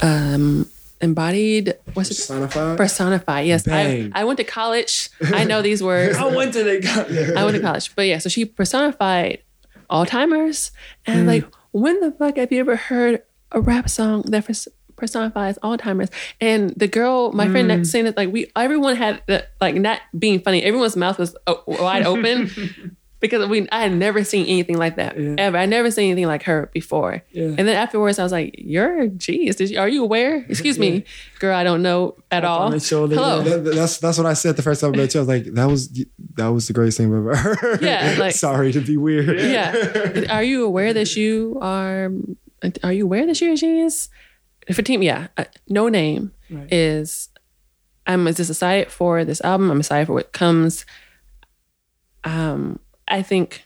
Um, 0.00 0.68
embodied, 1.00 1.74
what's 1.94 2.10
it? 2.10 2.16
Personified? 2.16 2.76
Personified. 2.76 3.46
Yes. 3.46 3.68
I, 3.68 3.70
Bang. 3.70 4.12
I 4.16 4.24
went 4.24 4.38
to 4.38 4.44
college. 4.44 5.10
I 5.22 5.44
know 5.44 5.62
these 5.62 5.80
words. 5.80 6.16
i 6.18 6.26
went 6.26 6.54
to 6.54 6.64
the 6.64 7.34
I 7.36 7.44
went 7.44 7.56
to 7.56 7.62
college. 7.62 7.94
But 7.94 8.06
yeah, 8.06 8.18
so 8.18 8.28
she 8.28 8.44
personified 8.44 9.44
Alzheimer's. 9.88 10.72
And 11.06 11.28
like, 11.28 11.44
when 11.72 12.00
the 12.00 12.12
fuck 12.12 12.36
have 12.36 12.52
you 12.52 12.60
ever 12.60 12.76
heard 12.76 13.22
a 13.52 13.60
rap 13.60 13.88
song 13.88 14.22
that 14.22 14.46
pers- 14.46 14.68
personifies 14.96 15.58
Alzheimer's? 15.62 16.10
And 16.40 16.70
the 16.70 16.88
girl, 16.88 17.32
my 17.32 17.48
friend 17.48 17.68
next 17.68 17.88
mm. 17.88 17.92
saying 17.92 18.06
it, 18.06 18.16
like, 18.16 18.32
we, 18.32 18.50
everyone 18.56 18.96
had, 18.96 19.22
the, 19.26 19.46
like, 19.60 19.74
not 19.74 20.00
being 20.18 20.40
funny, 20.40 20.62
everyone's 20.62 20.96
mouth 20.96 21.18
was 21.18 21.36
wide 21.66 22.04
open. 22.04 22.96
Because 23.20 23.48
we, 23.48 23.68
I 23.72 23.80
had 23.82 23.92
never 23.92 24.22
seen 24.22 24.46
anything 24.46 24.78
like 24.78 24.94
that 24.94 25.18
Yeah. 25.18 25.34
ever. 25.38 25.56
I 25.56 25.66
never 25.66 25.90
seen 25.90 26.12
anything 26.12 26.28
like 26.28 26.44
her 26.44 26.70
before. 26.72 27.24
Yeah. 27.32 27.46
And 27.46 27.58
then 27.66 27.70
afterwards, 27.76 28.18
I 28.20 28.22
was 28.22 28.30
like, 28.30 28.54
"You're 28.58 29.00
a 29.00 29.08
genius. 29.08 29.56
Did 29.56 29.70
you, 29.70 29.78
are 29.80 29.88
you 29.88 30.04
aware? 30.04 30.36
Excuse 30.48 30.78
me, 30.78 31.04
girl. 31.40 31.56
I 31.56 31.64
don't 31.64 31.82
know 31.82 32.14
at 32.30 32.44
all. 32.44 32.78
shoulder, 32.78 33.16
Hello. 33.16 33.42
yeah. 33.42 33.56
That- 33.56 33.74
that's 33.74 33.98
that's 33.98 34.18
what 34.18 34.26
I 34.28 34.34
said 34.34 34.56
the 34.56 34.62
first 34.62 34.80
time 34.80 34.94
I 34.94 34.96
met 34.98 35.14
you. 35.14 35.20
I 35.20 35.22
was 35.22 35.28
like, 35.28 35.44
that 35.54 35.64
was 35.66 35.88
that 36.36 36.46
was 36.48 36.68
the 36.68 36.72
greatest 36.74 36.98
thing 36.98 37.06
I've 37.08 37.18
ever 37.18 37.34
heard. 37.56 37.82
Yeah, 37.82 38.14
like- 38.20 38.34
sorry 38.36 38.70
to 38.72 38.80
be 38.80 38.96
weird. 38.96 39.40
yeah. 39.40 40.26
Are 40.36 40.42
you 40.44 40.64
aware 40.64 40.92
that 40.94 41.16
you 41.16 41.58
are? 41.60 42.12
Are 42.84 42.92
you 42.92 43.04
aware 43.04 43.26
that 43.26 43.40
you're 43.40 43.52
a 43.52 43.56
genius? 43.56 44.08
For 44.72 44.82
team, 44.82 45.02
yeah. 45.02 45.28
Uh, 45.36 45.44
Noname 45.70 46.30
Right. 46.50 46.72
is. 46.72 47.30
I'm 48.06 48.26
just 48.26 48.48
excited 48.50 48.90
for 48.92 49.24
this 49.24 49.40
album. 49.42 49.70
I'm 49.70 49.80
excited 49.80 50.06
for 50.06 50.12
what 50.14 50.32
comes. 50.32 50.86
Um, 52.24 52.78
I 53.10 53.22
think. 53.22 53.64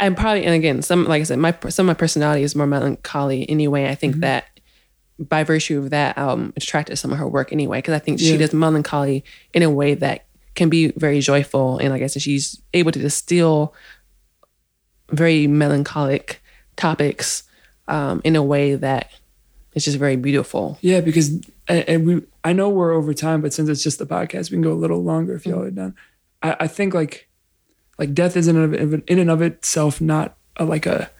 I'm 0.00 0.16
probably, 0.16 0.44
and 0.44 0.54
again, 0.54 0.82
some 0.82 1.04
like 1.04 1.20
I 1.20 1.24
said, 1.24 1.38
my 1.38 1.56
some 1.68 1.88
of 1.88 1.96
my 1.96 1.98
personality 1.98 2.42
is 2.42 2.56
more 2.56 2.66
melancholy 2.66 3.48
anyway. 3.48 3.88
I 3.88 3.94
think 3.94 4.16
that 4.16 4.46
by 5.18 5.44
virtue 5.44 5.78
of 5.78 5.90
that, 5.90 6.18
um, 6.18 6.52
attracted 6.56 6.96
some 6.96 7.12
of 7.12 7.18
her 7.18 7.28
work 7.28 7.52
anyway 7.52 7.78
because 7.78 7.94
I 7.94 8.00
think 8.00 8.18
she 8.18 8.36
does 8.36 8.52
melancholy 8.52 9.24
in 9.52 9.62
a 9.62 9.70
way 9.70 9.94
that 9.94 10.26
can 10.56 10.68
be 10.68 10.92
very 10.96 11.20
joyful, 11.20 11.78
and 11.78 11.90
like 11.90 12.02
I 12.02 12.08
said, 12.08 12.22
she's 12.22 12.60
able 12.72 12.90
to 12.92 12.98
distill 12.98 13.72
very 15.10 15.46
melancholic 15.46 16.42
topics 16.76 17.44
um, 17.88 18.20
in 18.24 18.36
a 18.36 18.42
way 18.42 18.74
that 18.74 19.10
is 19.74 19.84
just 19.84 19.98
very 19.98 20.16
beautiful. 20.16 20.78
Yeah, 20.80 21.00
because 21.00 21.30
and, 21.68 21.88
and 21.88 22.06
we 22.06 22.22
I 22.42 22.52
know 22.52 22.68
we're 22.68 22.92
over 22.92 23.14
time, 23.14 23.40
but 23.40 23.52
since 23.52 23.68
it's 23.68 23.82
just 23.82 23.98
the 23.98 24.06
podcast, 24.06 24.50
we 24.50 24.56
can 24.56 24.62
go 24.62 24.72
a 24.72 24.74
little 24.74 25.02
longer 25.02 25.34
if 25.34 25.46
y'all 25.46 25.62
are 25.62 25.70
done. 25.70 25.94
I, 26.42 26.56
I 26.60 26.66
think 26.66 26.94
like 26.94 27.28
like 27.98 28.14
death 28.14 28.36
is 28.36 28.48
in 28.48 28.56
and 28.56 28.74
of, 28.74 29.02
in 29.08 29.18
and 29.18 29.30
of 29.30 29.42
itself 29.42 30.00
not 30.00 30.36
a, 30.56 30.64
like 30.64 30.86
a 30.86 31.10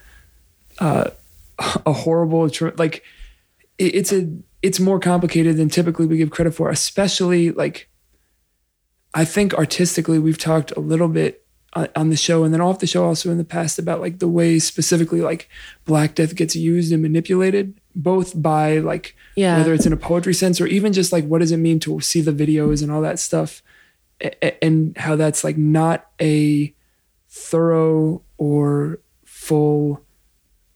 uh, 0.78 1.10
a 1.86 1.92
horrible 1.92 2.50
like 2.76 3.02
it, 3.78 3.94
it's 3.94 4.12
a 4.12 4.28
it's 4.62 4.80
more 4.80 4.98
complicated 4.98 5.56
than 5.56 5.68
typically 5.68 6.06
we 6.06 6.16
give 6.16 6.30
credit 6.30 6.52
for, 6.54 6.70
especially 6.70 7.50
like 7.50 7.88
I 9.12 9.24
think 9.24 9.54
artistically 9.54 10.18
we've 10.18 10.38
talked 10.38 10.72
a 10.72 10.80
little 10.80 11.08
bit 11.08 11.44
on, 11.74 11.88
on 11.94 12.08
the 12.10 12.16
show 12.16 12.44
and 12.44 12.52
then 12.52 12.60
off 12.60 12.78
the 12.78 12.86
show 12.86 13.04
also 13.04 13.30
in 13.30 13.38
the 13.38 13.44
past 13.44 13.78
about 13.78 14.00
like 14.00 14.18
the 14.18 14.28
way 14.28 14.58
specifically 14.58 15.20
like 15.20 15.48
Black 15.84 16.14
Death 16.14 16.34
gets 16.34 16.56
used 16.56 16.92
and 16.92 17.02
manipulated 17.02 17.74
both 17.94 18.40
by 18.40 18.78
like 18.78 19.14
Yeah. 19.36 19.58
whether 19.58 19.74
it's 19.74 19.86
in 19.86 19.92
a 19.92 19.96
poetry 19.98 20.34
sense 20.34 20.60
or 20.60 20.66
even 20.66 20.92
just 20.92 21.12
like 21.12 21.26
what 21.26 21.38
does 21.40 21.52
it 21.52 21.58
mean 21.58 21.78
to 21.80 22.00
see 22.00 22.20
the 22.22 22.32
videos 22.32 22.82
and 22.82 22.90
all 22.90 23.02
that 23.02 23.18
stuff 23.20 23.62
and 24.62 24.96
how 24.96 25.16
that's 25.16 25.44
like 25.44 25.56
not 25.56 26.08
a 26.20 26.72
thorough 27.28 28.22
or 28.38 29.00
full 29.24 30.00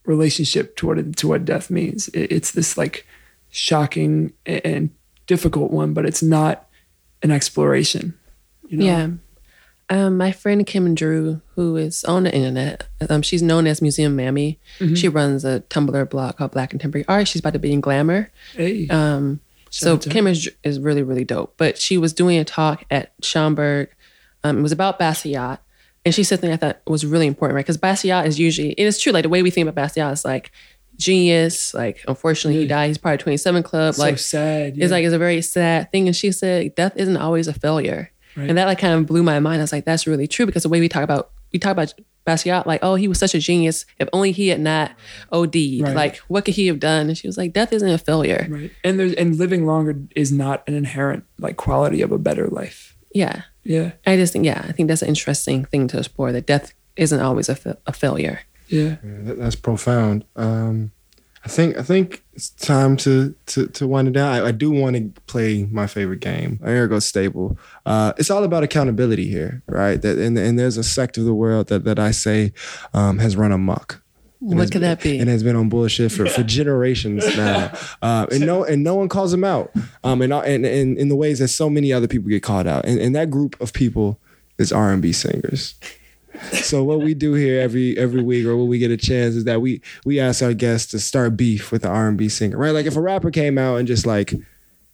relationship 0.05 0.76
to 0.76 0.86
what 0.86 1.16
to 1.16 1.28
what 1.28 1.45
death 1.45 1.70
means 1.70 2.09
it's 2.14 2.53
this 2.53 2.76
like 2.78 3.07
shocking 3.51 4.32
and 4.47 4.91
difficult 5.26 5.70
one 5.70 5.93
but 5.93 6.05
it's 6.07 6.22
not 6.22 6.66
an 7.22 7.30
exploration 7.30 8.14
you 8.68 8.78
know 8.78 8.84
Yeah. 8.84 9.09
Um, 9.91 10.18
my 10.18 10.32
friend 10.32 10.66
Kim 10.66 10.95
Drew, 10.95 11.41
who 11.55 11.76
is 11.76 12.05
on 12.05 12.24
the 12.24 12.34
internet, 12.34 12.86
um, 13.09 13.22
she's 13.22 13.41
known 13.41 13.66
as 13.66 13.80
Museum 13.80 14.14
Mammy. 14.16 14.59
She 14.95 15.09
runs 15.09 15.47
a 15.47 15.61
Tumblr 15.70 16.11
blog 16.11 16.36
called 16.36 16.51
Black 16.51 16.68
Contemporary 16.68 17.07
Art. 17.09 17.26
She's 17.26 17.41
about 17.41 17.55
to 17.55 17.59
be 17.59 17.72
in 17.72 17.80
Glamour. 17.80 18.30
hey 18.55 18.86
Um, 18.89 19.41
so. 19.71 19.99
Kim 19.99 20.27
is, 20.27 20.51
is 20.62 20.81
really, 20.81 21.03
really 21.03 21.25
dope. 21.25 21.55
But 21.57 21.79
she 21.79 21.99
was 21.99 22.12
doing 22.12 22.39
a 22.39 22.45
talk 22.45 22.85
at 22.91 23.19
Schomburg. 23.21 23.89
Um, 24.45 24.59
it 24.59 24.62
was 24.62 24.73
about 24.73 24.99
Basquiat. 24.99 25.59
And 26.05 26.14
she 26.14 26.23
said 26.23 26.41
something 26.41 26.53
I 26.53 26.57
thought 26.57 26.81
was 26.87 27.05
really 27.05 27.27
important, 27.27 27.57
right? 27.57 27.64
Because 27.64 27.77
Basquiat 27.77 28.27
is 28.27 28.39
usually, 28.39 28.71
it 28.73 28.85
is 28.85 28.99
true, 28.99 29.12
like 29.12 29.25
the 29.25 29.29
way 29.29 29.43
we 29.43 29.51
think 29.51 29.69
about 29.69 29.91
Basquiat 29.91 30.12
is 30.12 30.25
like 30.25 30.53
genius. 30.97 31.75
Like, 31.75 32.05
unfortunately, 32.09 32.61
he 32.61 32.66
died. 32.66 32.89
He's 32.89 32.99
part 32.99 33.21
of 33.21 33.25
27 33.25 33.62
Club. 33.62 33.95
so 33.95 34.03
like, 34.03 34.19
sad 34.19 34.79
it's 34.79 34.93
like 34.93 35.05
it's 35.05 35.14
a 35.14 35.19
very 35.19 35.43
sad 35.43 35.91
thing. 35.93 36.07
And 36.07 36.16
she 36.16 36.33
said, 36.33 36.75
death 36.75 36.93
isn't 36.97 37.16
always 37.16 37.49
a 37.49 37.53
failure. 37.53 38.11
And 38.37 38.57
that 38.57 38.66
like 38.66 38.79
kind 38.79 38.95
of 38.95 39.07
blew 39.07 39.25
my 39.25 39.41
mind. 39.41 39.61
I 39.61 39.64
was 39.64 39.73
like, 39.73 39.85
that's 39.85 40.07
really 40.07 40.29
true 40.29 40.47
because 40.47 40.62
the 40.62 40.69
way 40.69 40.79
we 40.79 40.89
talk 40.89 41.03
about 41.03 41.31
we 41.53 41.59
talk 41.59 41.73
about 41.73 41.93
Basquiat, 42.29 42.66
like, 42.66 42.81
oh, 42.83 42.95
he 42.95 43.09
was 43.09 43.18
such 43.18 43.35
a 43.35 43.39
genius. 43.39 43.87
If 43.99 44.09
only 44.12 44.33
he 44.33 44.49
had 44.49 44.61
not 44.61 44.93
OD'd. 45.33 45.57
Right. 45.83 45.95
Like, 45.97 46.16
what 46.29 46.45
could 46.45 46.55
he 46.55 46.66
have 46.68 46.79
done? 46.79 47.09
And 47.09 47.16
she 47.16 47.26
was 47.26 47.39
like, 47.39 47.53
death 47.53 47.72
isn't 47.72 47.89
a 47.89 47.99
failure. 47.99 48.47
right 48.51 48.70
and 48.85 48.99
there's 48.99 49.14
and 49.14 49.37
living 49.39 49.66
longer 49.66 49.95
is 50.14 50.31
not 50.31 50.62
an 50.68 50.74
inherent 50.74 51.24
like 51.39 51.57
quality 51.57 52.03
of 52.03 52.12
a 52.12 52.18
better 52.18 52.47
life 52.49 52.97
Yeah. 53.14 53.43
yeah 53.64 53.93
I 54.07 54.16
just 54.16 54.33
think, 54.33 54.45
yeah, 54.45 54.62
I 54.68 54.72
think 54.72 54.89
that's 54.89 55.03
an 55.03 55.09
interesting 55.09 55.64
thing 55.64 55.89
to 55.89 55.99
explore 55.99 56.31
that 56.33 56.47
death 56.47 56.72
isn't 56.97 57.20
always 57.20 57.49
a, 57.49 57.55
fa- 57.57 57.79
a 57.87 57.93
failure. 57.93 58.41
yeah 58.68 58.97
Yeah, 59.03 59.18
that, 59.26 59.39
that's 59.39 59.57
profound. 59.57 60.24
Um, 60.37 60.93
I 61.45 61.49
think 61.49 61.76
I 61.76 61.82
think 61.82 62.24
it's 62.34 62.51
time 62.51 62.97
to 62.99 63.34
to, 63.47 63.66
to 63.68 63.86
wind 63.86 64.09
it 64.09 64.12
down. 64.12 64.32
I, 64.32 64.47
I 64.47 64.51
do 64.53 64.70
want 64.70 64.97
to 64.97 65.20
play 65.26 65.66
my 65.70 65.86
favorite 65.86 66.20
game, 66.20 66.61
Ergo 66.64 66.99
Stable. 66.99 67.59
Uh, 67.86 68.12
it's 68.18 68.30
all 68.30 68.45
about 68.45 68.62
accountability 68.64 69.28
here, 69.28 69.62
right? 69.66 70.01
That 70.01 70.18
and, 70.18 70.36
and 70.36 70.59
there's 70.59 70.76
a 70.76 70.84
sect 70.84 71.16
of 71.18 71.24
the 71.24 71.34
world 71.34 71.68
that 71.68 71.84
that 71.84 71.99
I 71.99 72.11
say 72.11 72.53
um, 72.93 73.18
has 73.18 73.36
run 73.36 73.53
amok. 73.53 74.03
What 74.41 74.59
could 74.70 74.74
been- 74.74 74.82
that 74.82 75.03
be? 75.03 75.18
And 75.18 75.28
has 75.28 75.43
been 75.43 75.57
on 75.57 75.68
bullshit 75.68 76.12
for, 76.12 76.26
for 76.26 76.45
generations 76.45 77.24
now, 77.36 77.72
uh, 78.03 78.26
and 78.30 78.47
no 78.47 78.64
and 78.64 78.84
no 78.84 78.95
one 78.95 79.09
calls 79.09 79.30
them 79.32 79.45
out. 79.45 79.72
Um, 80.05 80.22
and 80.22 80.32
and 80.32 80.64
and 80.64 80.99
in 80.99 81.09
the 81.09 81.16
ways 81.16 81.39
that 81.41 81.49
so 81.49 81.68
many 81.68 81.93
other 81.93 82.07
people 82.09 82.28
get 82.28 82.43
called 82.43 82.66
out, 82.66 82.84
and, 82.84 83.01
and 83.01 83.16
that 83.16 83.30
group 83.30 83.61
of 83.61 83.72
people 83.72 84.20
is 84.59 84.72
R 84.72 84.93
and 84.93 85.03
B 85.03 85.12
singers. 85.12 85.74
So 86.53 86.84
what 86.84 87.01
we 87.01 87.14
do 87.14 87.34
here 87.34 87.61
every 87.61 87.97
every 87.99 88.22
week, 88.22 88.47
or 88.47 88.57
when 88.57 88.68
we 88.68 88.78
get 88.78 88.91
a 88.91 88.97
chance, 88.97 89.34
is 89.34 89.45
that 89.45 89.61
we 89.61 89.80
we 90.05 90.20
ask 90.20 90.43
our 90.43 90.55
guests 90.55 90.91
to 90.93 90.99
start 90.99 91.36
beef 91.36 91.72
with 91.72 91.82
the 91.82 91.89
R 91.89 92.09
and 92.09 92.16
B 92.16 92.28
singer, 92.28 92.57
right? 92.57 92.70
Like 92.70 92.86
if 92.86 92.97
a 92.97 93.01
rapper 93.01 93.30
came 93.30 93.59
out 93.59 93.76
and 93.76 93.89
just 93.89 94.07
like 94.07 94.34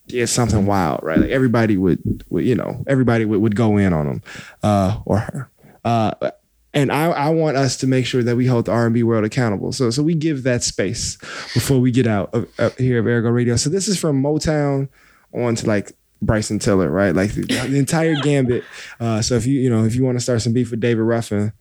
did 0.07 0.26
something 0.28 0.66
wild, 0.66 1.01
right? 1.03 1.18
Like 1.18 1.30
everybody 1.30 1.76
would, 1.76 2.24
would 2.28 2.45
you 2.45 2.55
know, 2.55 2.84
everybody 2.86 3.24
would, 3.24 3.40
would 3.40 3.57
go 3.57 3.76
in 3.76 3.92
on 3.92 4.07
him 4.07 4.22
uh, 4.62 5.01
or 5.07 5.18
her. 5.18 5.51
Uh, 5.84 6.30
and 6.74 6.90
I, 6.90 7.07
I 7.07 7.30
want 7.30 7.57
us 7.57 7.76
to 7.78 7.86
make 7.86 8.05
sure 8.05 8.22
that 8.22 8.36
we 8.36 8.47
hold 8.47 8.66
the 8.66 8.72
R 8.72 8.86
and 8.86 8.95
B 8.95 9.03
world 9.03 9.24
accountable. 9.24 9.72
So 9.72 9.90
so 9.90 10.03
we 10.03 10.14
give 10.14 10.42
that 10.42 10.62
space 10.62 11.16
before 11.55 11.78
we 11.78 11.90
get 11.90 12.07
out 12.07 12.30
of, 12.34 12.49
of 12.59 12.76
here 12.76 12.99
of 12.99 13.07
Ergo 13.07 13.30
Radio. 13.30 13.57
So 13.57 13.70
this 13.70 13.86
is 13.86 13.99
from 13.99 14.22
Motown 14.22 14.88
on 15.32 15.55
to 15.57 15.66
like 15.66 15.92
Bryson 16.25 16.59
Tiller, 16.59 16.91
right? 16.91 17.14
Like 17.14 17.33
the, 17.35 17.43
the 17.43 17.77
entire 17.79 18.14
gambit. 18.16 18.64
Uh, 19.01 19.22
so 19.22 19.35
if 19.37 19.47
you 19.47 19.61
you 19.61 19.70
know 19.70 19.85
if 19.85 19.95
you 19.95 20.05
want 20.05 20.16
to 20.18 20.22
start 20.22 20.43
some 20.43 20.53
beef 20.53 20.70
with 20.70 20.81
David 20.81 21.03
Ruffin, 21.03 21.53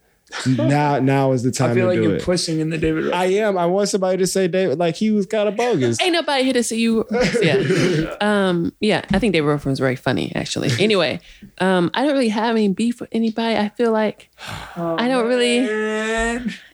now 0.48 1.00
now 1.00 1.32
is 1.32 1.44
the 1.44 1.52
time 1.52 1.72
I 1.72 1.74
feel 1.76 1.84
to 1.84 1.88
like 1.90 1.98
do 1.98 2.04
you're 2.04 2.16
it. 2.16 2.24
pushing 2.24 2.60
in 2.60 2.70
the 2.70 2.78
David. 2.78 3.12
I 3.12 3.26
am. 3.26 3.58
I 3.58 3.66
want 3.66 3.90
somebody 3.90 4.18
to 4.18 4.26
say 4.28 4.48
David 4.48 4.80
like 4.80 4.96
he 4.96 5.12
was 5.12 5.26
kind 5.26 5.48
of 5.48 5.56
bogus. 5.56 6.02
Ain't 6.02 6.14
nobody 6.14 6.44
here 6.44 6.54
to 6.54 6.64
see 6.64 6.80
you. 6.80 7.06
Yeah. 7.42 8.16
Um, 8.22 8.74
yeah, 8.80 9.04
I 9.12 9.20
think 9.20 9.34
David 9.34 9.48
Ruffin 9.48 9.70
was 9.72 9.80
very 9.80 9.96
funny, 9.96 10.32
actually. 10.36 10.70
Anyway, 10.80 11.20
um, 11.60 11.92
I 11.94 12.04
don't 12.04 12.14
really 12.14 12.30
have 12.30 12.56
any 12.56 12.70
beef 12.70 13.00
with 13.00 13.10
anybody. 13.12 13.56
I 13.58 13.70
feel 13.70 13.92
like 13.92 14.30
I 14.76 15.08
don't 15.08 15.28
really, 15.28 15.58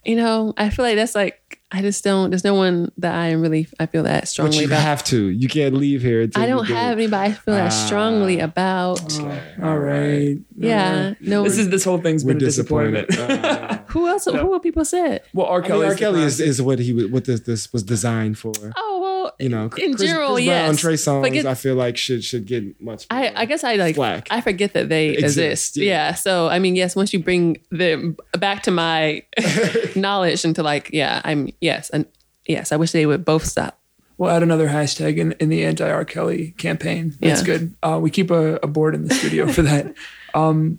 you 0.04 0.16
know, 0.16 0.54
I 0.56 0.70
feel 0.70 0.84
like 0.84 0.96
that's 0.96 1.14
like, 1.14 1.39
I 1.72 1.82
just 1.82 2.02
don't, 2.02 2.30
there's 2.30 2.42
no 2.44 2.54
one 2.54 2.90
that 2.98 3.14
I 3.14 3.28
am 3.28 3.40
really, 3.40 3.68
I 3.78 3.86
feel 3.86 4.02
that 4.02 4.26
strongly. 4.28 4.48
But 4.50 4.52
strongly 4.54 4.64
you 4.66 4.72
about. 4.72 4.82
have 4.82 5.04
to. 5.04 5.28
You 5.28 5.48
can't 5.48 5.74
leave 5.74 6.02
here. 6.02 6.22
Until 6.22 6.42
I 6.42 6.46
don't 6.46 6.66
do 6.66 6.74
have 6.74 6.98
it. 6.98 7.02
anybody 7.02 7.30
I 7.30 7.32
feel 7.32 7.54
that 7.54 7.66
Ah. 7.72 7.86
strongly 7.86 8.40
about. 8.40 9.20
All 9.62 9.78
right. 9.78 10.38
Yeah, 10.56 11.14
no. 11.20 11.44
This 11.44 11.58
is 11.58 11.68
this 11.70 11.84
whole 11.84 11.98
thing's 11.98 12.24
We're 12.24 12.30
been 12.34 12.38
a 12.38 12.46
disappointment. 12.46 13.08
disappointed. 13.08 13.44
Uh, 13.44 13.78
who 13.86 14.08
else? 14.08 14.24
Who 14.24 14.52
have 14.52 14.62
people 14.62 14.84
said? 14.84 15.22
well, 15.32 15.46
R. 15.46 15.58
I 15.58 15.60
mean, 15.62 15.68
Kelly. 15.68 15.86
R. 15.86 15.94
Kelly 15.94 16.22
is, 16.22 16.40
is 16.40 16.60
what 16.60 16.78
he 16.80 16.92
was- 16.92 17.06
what 17.06 17.24
this 17.24 17.40
this 17.40 17.72
was 17.72 17.82
designed 17.84 18.36
for. 18.38 18.52
Oh 18.76 18.98
well, 19.00 19.32
You 19.38 19.48
know, 19.48 19.64
in 19.78 19.94
Chris, 19.94 20.00
general, 20.10 20.34
Chris 20.34 20.44
yes. 20.46 20.66
Brown, 20.66 20.76
Trey 20.76 20.94
Songz, 20.94 21.22
But 21.22 21.32
get- 21.32 21.46
I 21.46 21.54
feel 21.54 21.76
like 21.76 21.96
should 21.96 22.24
should 22.24 22.46
get 22.46 22.80
much. 22.80 23.06
I. 23.10 23.32
I 23.34 23.44
guess 23.46 23.62
I 23.64 23.76
like 23.76 23.94
Flack. 23.94 24.26
I 24.30 24.40
forget 24.40 24.72
that 24.74 24.88
they 24.88 25.10
Exist, 25.10 25.38
exist. 25.38 25.76
yeah. 25.76 25.84
Yeah. 26.08 26.14
So 26.14 26.48
I 26.48 26.58
mean, 26.58 26.74
yes, 26.76 26.94
once 26.96 27.12
you 27.12 27.20
bring 27.22 27.58
them 27.70 28.16
back 28.38 28.62
to 28.64 28.70
my 28.70 29.22
knowledge 29.96 30.44
into 30.44 30.62
like, 30.62 30.90
yeah, 30.92 31.20
I'm 31.24 31.48
yes, 31.60 31.90
and 31.90 32.06
yes, 32.46 32.72
I 32.72 32.76
wish 32.76 32.92
they 32.92 33.06
would 33.06 33.24
both 33.24 33.44
stop. 33.44 33.78
We'll 34.18 34.30
add 34.30 34.42
another 34.42 34.68
hashtag 34.68 35.16
in, 35.16 35.32
in 35.32 35.48
the 35.48 35.64
anti 35.64 35.88
R. 35.88 36.04
Kelly 36.04 36.52
campaign. 36.58 37.16
That's 37.20 37.40
Yeah. 37.40 37.46
good. 37.46 37.74
Uh, 37.82 37.98
we 38.02 38.10
keep 38.10 38.30
a, 38.30 38.56
a 38.56 38.66
board 38.66 38.94
in 38.94 39.06
the 39.08 39.14
studio 39.14 39.46
for 39.50 39.62
that. 39.62 39.94
Um, 40.34 40.78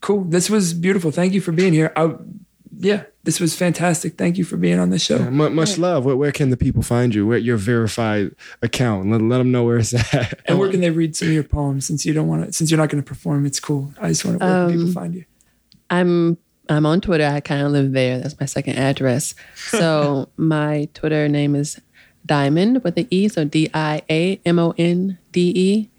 cool. 0.00 0.22
This 0.24 0.48
was 0.48 0.74
beautiful. 0.74 1.10
Thank 1.10 1.32
you 1.32 1.40
for 1.40 1.50
being 1.50 1.72
here. 1.72 1.92
I, 1.96 2.14
yeah, 2.78 3.02
this 3.24 3.40
was 3.40 3.56
fantastic. 3.56 4.16
Thank 4.16 4.36
you 4.38 4.44
for 4.44 4.56
being 4.56 4.78
on 4.78 4.90
the 4.90 4.98
show. 5.00 5.16
Yeah, 5.16 5.30
mu- 5.30 5.50
much 5.50 5.76
love. 5.76 6.04
Where, 6.04 6.14
where 6.16 6.30
can 6.30 6.50
the 6.50 6.56
people 6.56 6.82
find 6.82 7.12
you? 7.12 7.26
Where 7.26 7.38
your 7.38 7.56
verified 7.56 8.30
account? 8.62 9.10
Let, 9.10 9.22
let 9.22 9.38
them 9.38 9.50
know 9.50 9.64
where 9.64 9.78
it's 9.78 9.92
at. 10.14 10.38
And 10.46 10.58
where 10.60 10.70
can 10.70 10.80
they 10.82 10.90
read 10.90 11.16
some 11.16 11.28
of 11.28 11.34
your 11.34 11.42
poems? 11.42 11.84
Since 11.86 12.06
you 12.06 12.12
don't 12.12 12.28
want 12.28 12.46
to, 12.46 12.52
since 12.52 12.70
you're 12.70 12.78
not 12.78 12.90
going 12.90 13.02
to 13.02 13.08
perform, 13.08 13.44
it's 13.44 13.58
cool. 13.58 13.92
I 14.00 14.08
just 14.08 14.24
want 14.24 14.38
to. 14.38 14.44
Where 14.46 14.66
can 14.68 14.70
people 14.72 14.86
Um, 14.88 14.92
find 14.92 15.14
you? 15.14 15.24
I'm 15.90 16.38
I'm 16.68 16.86
on 16.86 17.00
Twitter. 17.00 17.26
I 17.26 17.40
kind 17.40 17.62
of 17.62 17.72
live 17.72 17.92
there. 17.92 18.18
That's 18.18 18.38
my 18.40 18.46
second 18.46 18.76
address. 18.76 19.34
So 19.56 20.28
my 20.36 20.88
Twitter 20.94 21.28
name 21.28 21.56
is 21.56 21.80
Diamond 22.24 22.84
with 22.84 22.94
the 22.94 23.08
E, 23.10 23.28
so 23.28 23.44
D 23.44 23.68
I 23.74 24.02
A 24.08 24.40
M 24.46 24.58
O 24.58 24.72
N 24.78 25.18
D 25.32 25.52
E 25.54 25.90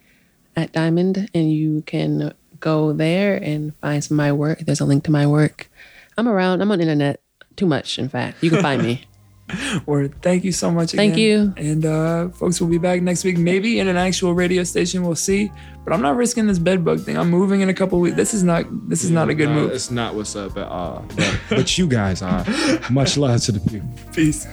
at 0.56 0.72
Diamond, 0.72 1.30
and 1.34 1.52
you 1.52 1.84
can 1.86 2.34
go 2.60 2.94
there 2.94 3.36
and 3.36 3.76
find 3.78 4.04
some 4.04 4.16
of 4.16 4.18
my 4.18 4.32
work. 4.32 4.60
There's 4.60 4.80
a 4.80 4.86
link 4.86 5.04
to 5.06 5.12
my 5.12 5.28
work. 5.28 5.70
I'm 6.18 6.28
around. 6.28 6.62
I'm 6.62 6.72
on 6.72 6.80
internet 6.80 7.22
too 7.58 7.66
much. 7.66 8.00
In 8.00 8.08
fact, 8.10 8.42
you 8.42 8.50
can 8.50 8.62
find 8.62 8.82
me. 8.82 9.04
Or 9.86 10.08
thank 10.08 10.44
you 10.44 10.52
so 10.52 10.72
much. 10.72 10.92
Thank 10.92 11.14
again. 11.14 11.54
you. 11.58 11.72
And 11.72 11.86
uh, 11.86 12.30
folks 12.30 12.60
will 12.60 12.68
be 12.68 12.78
back 12.78 13.02
next 13.02 13.24
week, 13.24 13.38
maybe 13.38 13.80
in 13.80 13.88
an 13.88 13.98
actual 13.98 14.34
radio 14.34 14.64
station. 14.64 15.04
We'll 15.04 15.16
see. 15.16 15.52
But 15.84 15.94
I'm 15.94 16.02
not 16.02 16.16
risking 16.16 16.48
this 16.48 16.58
bed 16.58 16.84
bug 16.84 17.02
thing. 17.02 17.16
I'm 17.18 17.30
moving 17.30 17.62
in 17.62 17.70
a 17.70 17.74
couple 17.74 18.00
weeks. 18.00 18.16
This 18.16 18.34
is 18.34 18.44
not. 18.44 18.66
This 18.90 19.04
is 19.04 19.12
not 19.12 19.30
a 19.30 19.36
good 19.36 19.50
No, 19.50 19.56
move. 19.56 19.72
It's 19.72 19.92
not 19.92 20.16
what's 20.16 20.36
up 20.36 20.58
at 20.58 20.68
all. 20.68 21.06
But, 21.16 21.40
but 21.50 21.78
you 21.78 21.88
guys 21.88 22.24
are. 22.24 22.44
Much 22.90 23.18
love 23.18 23.42
to 23.42 23.52
the 23.52 23.60
people. 23.60 23.88
Peace. 24.14 24.48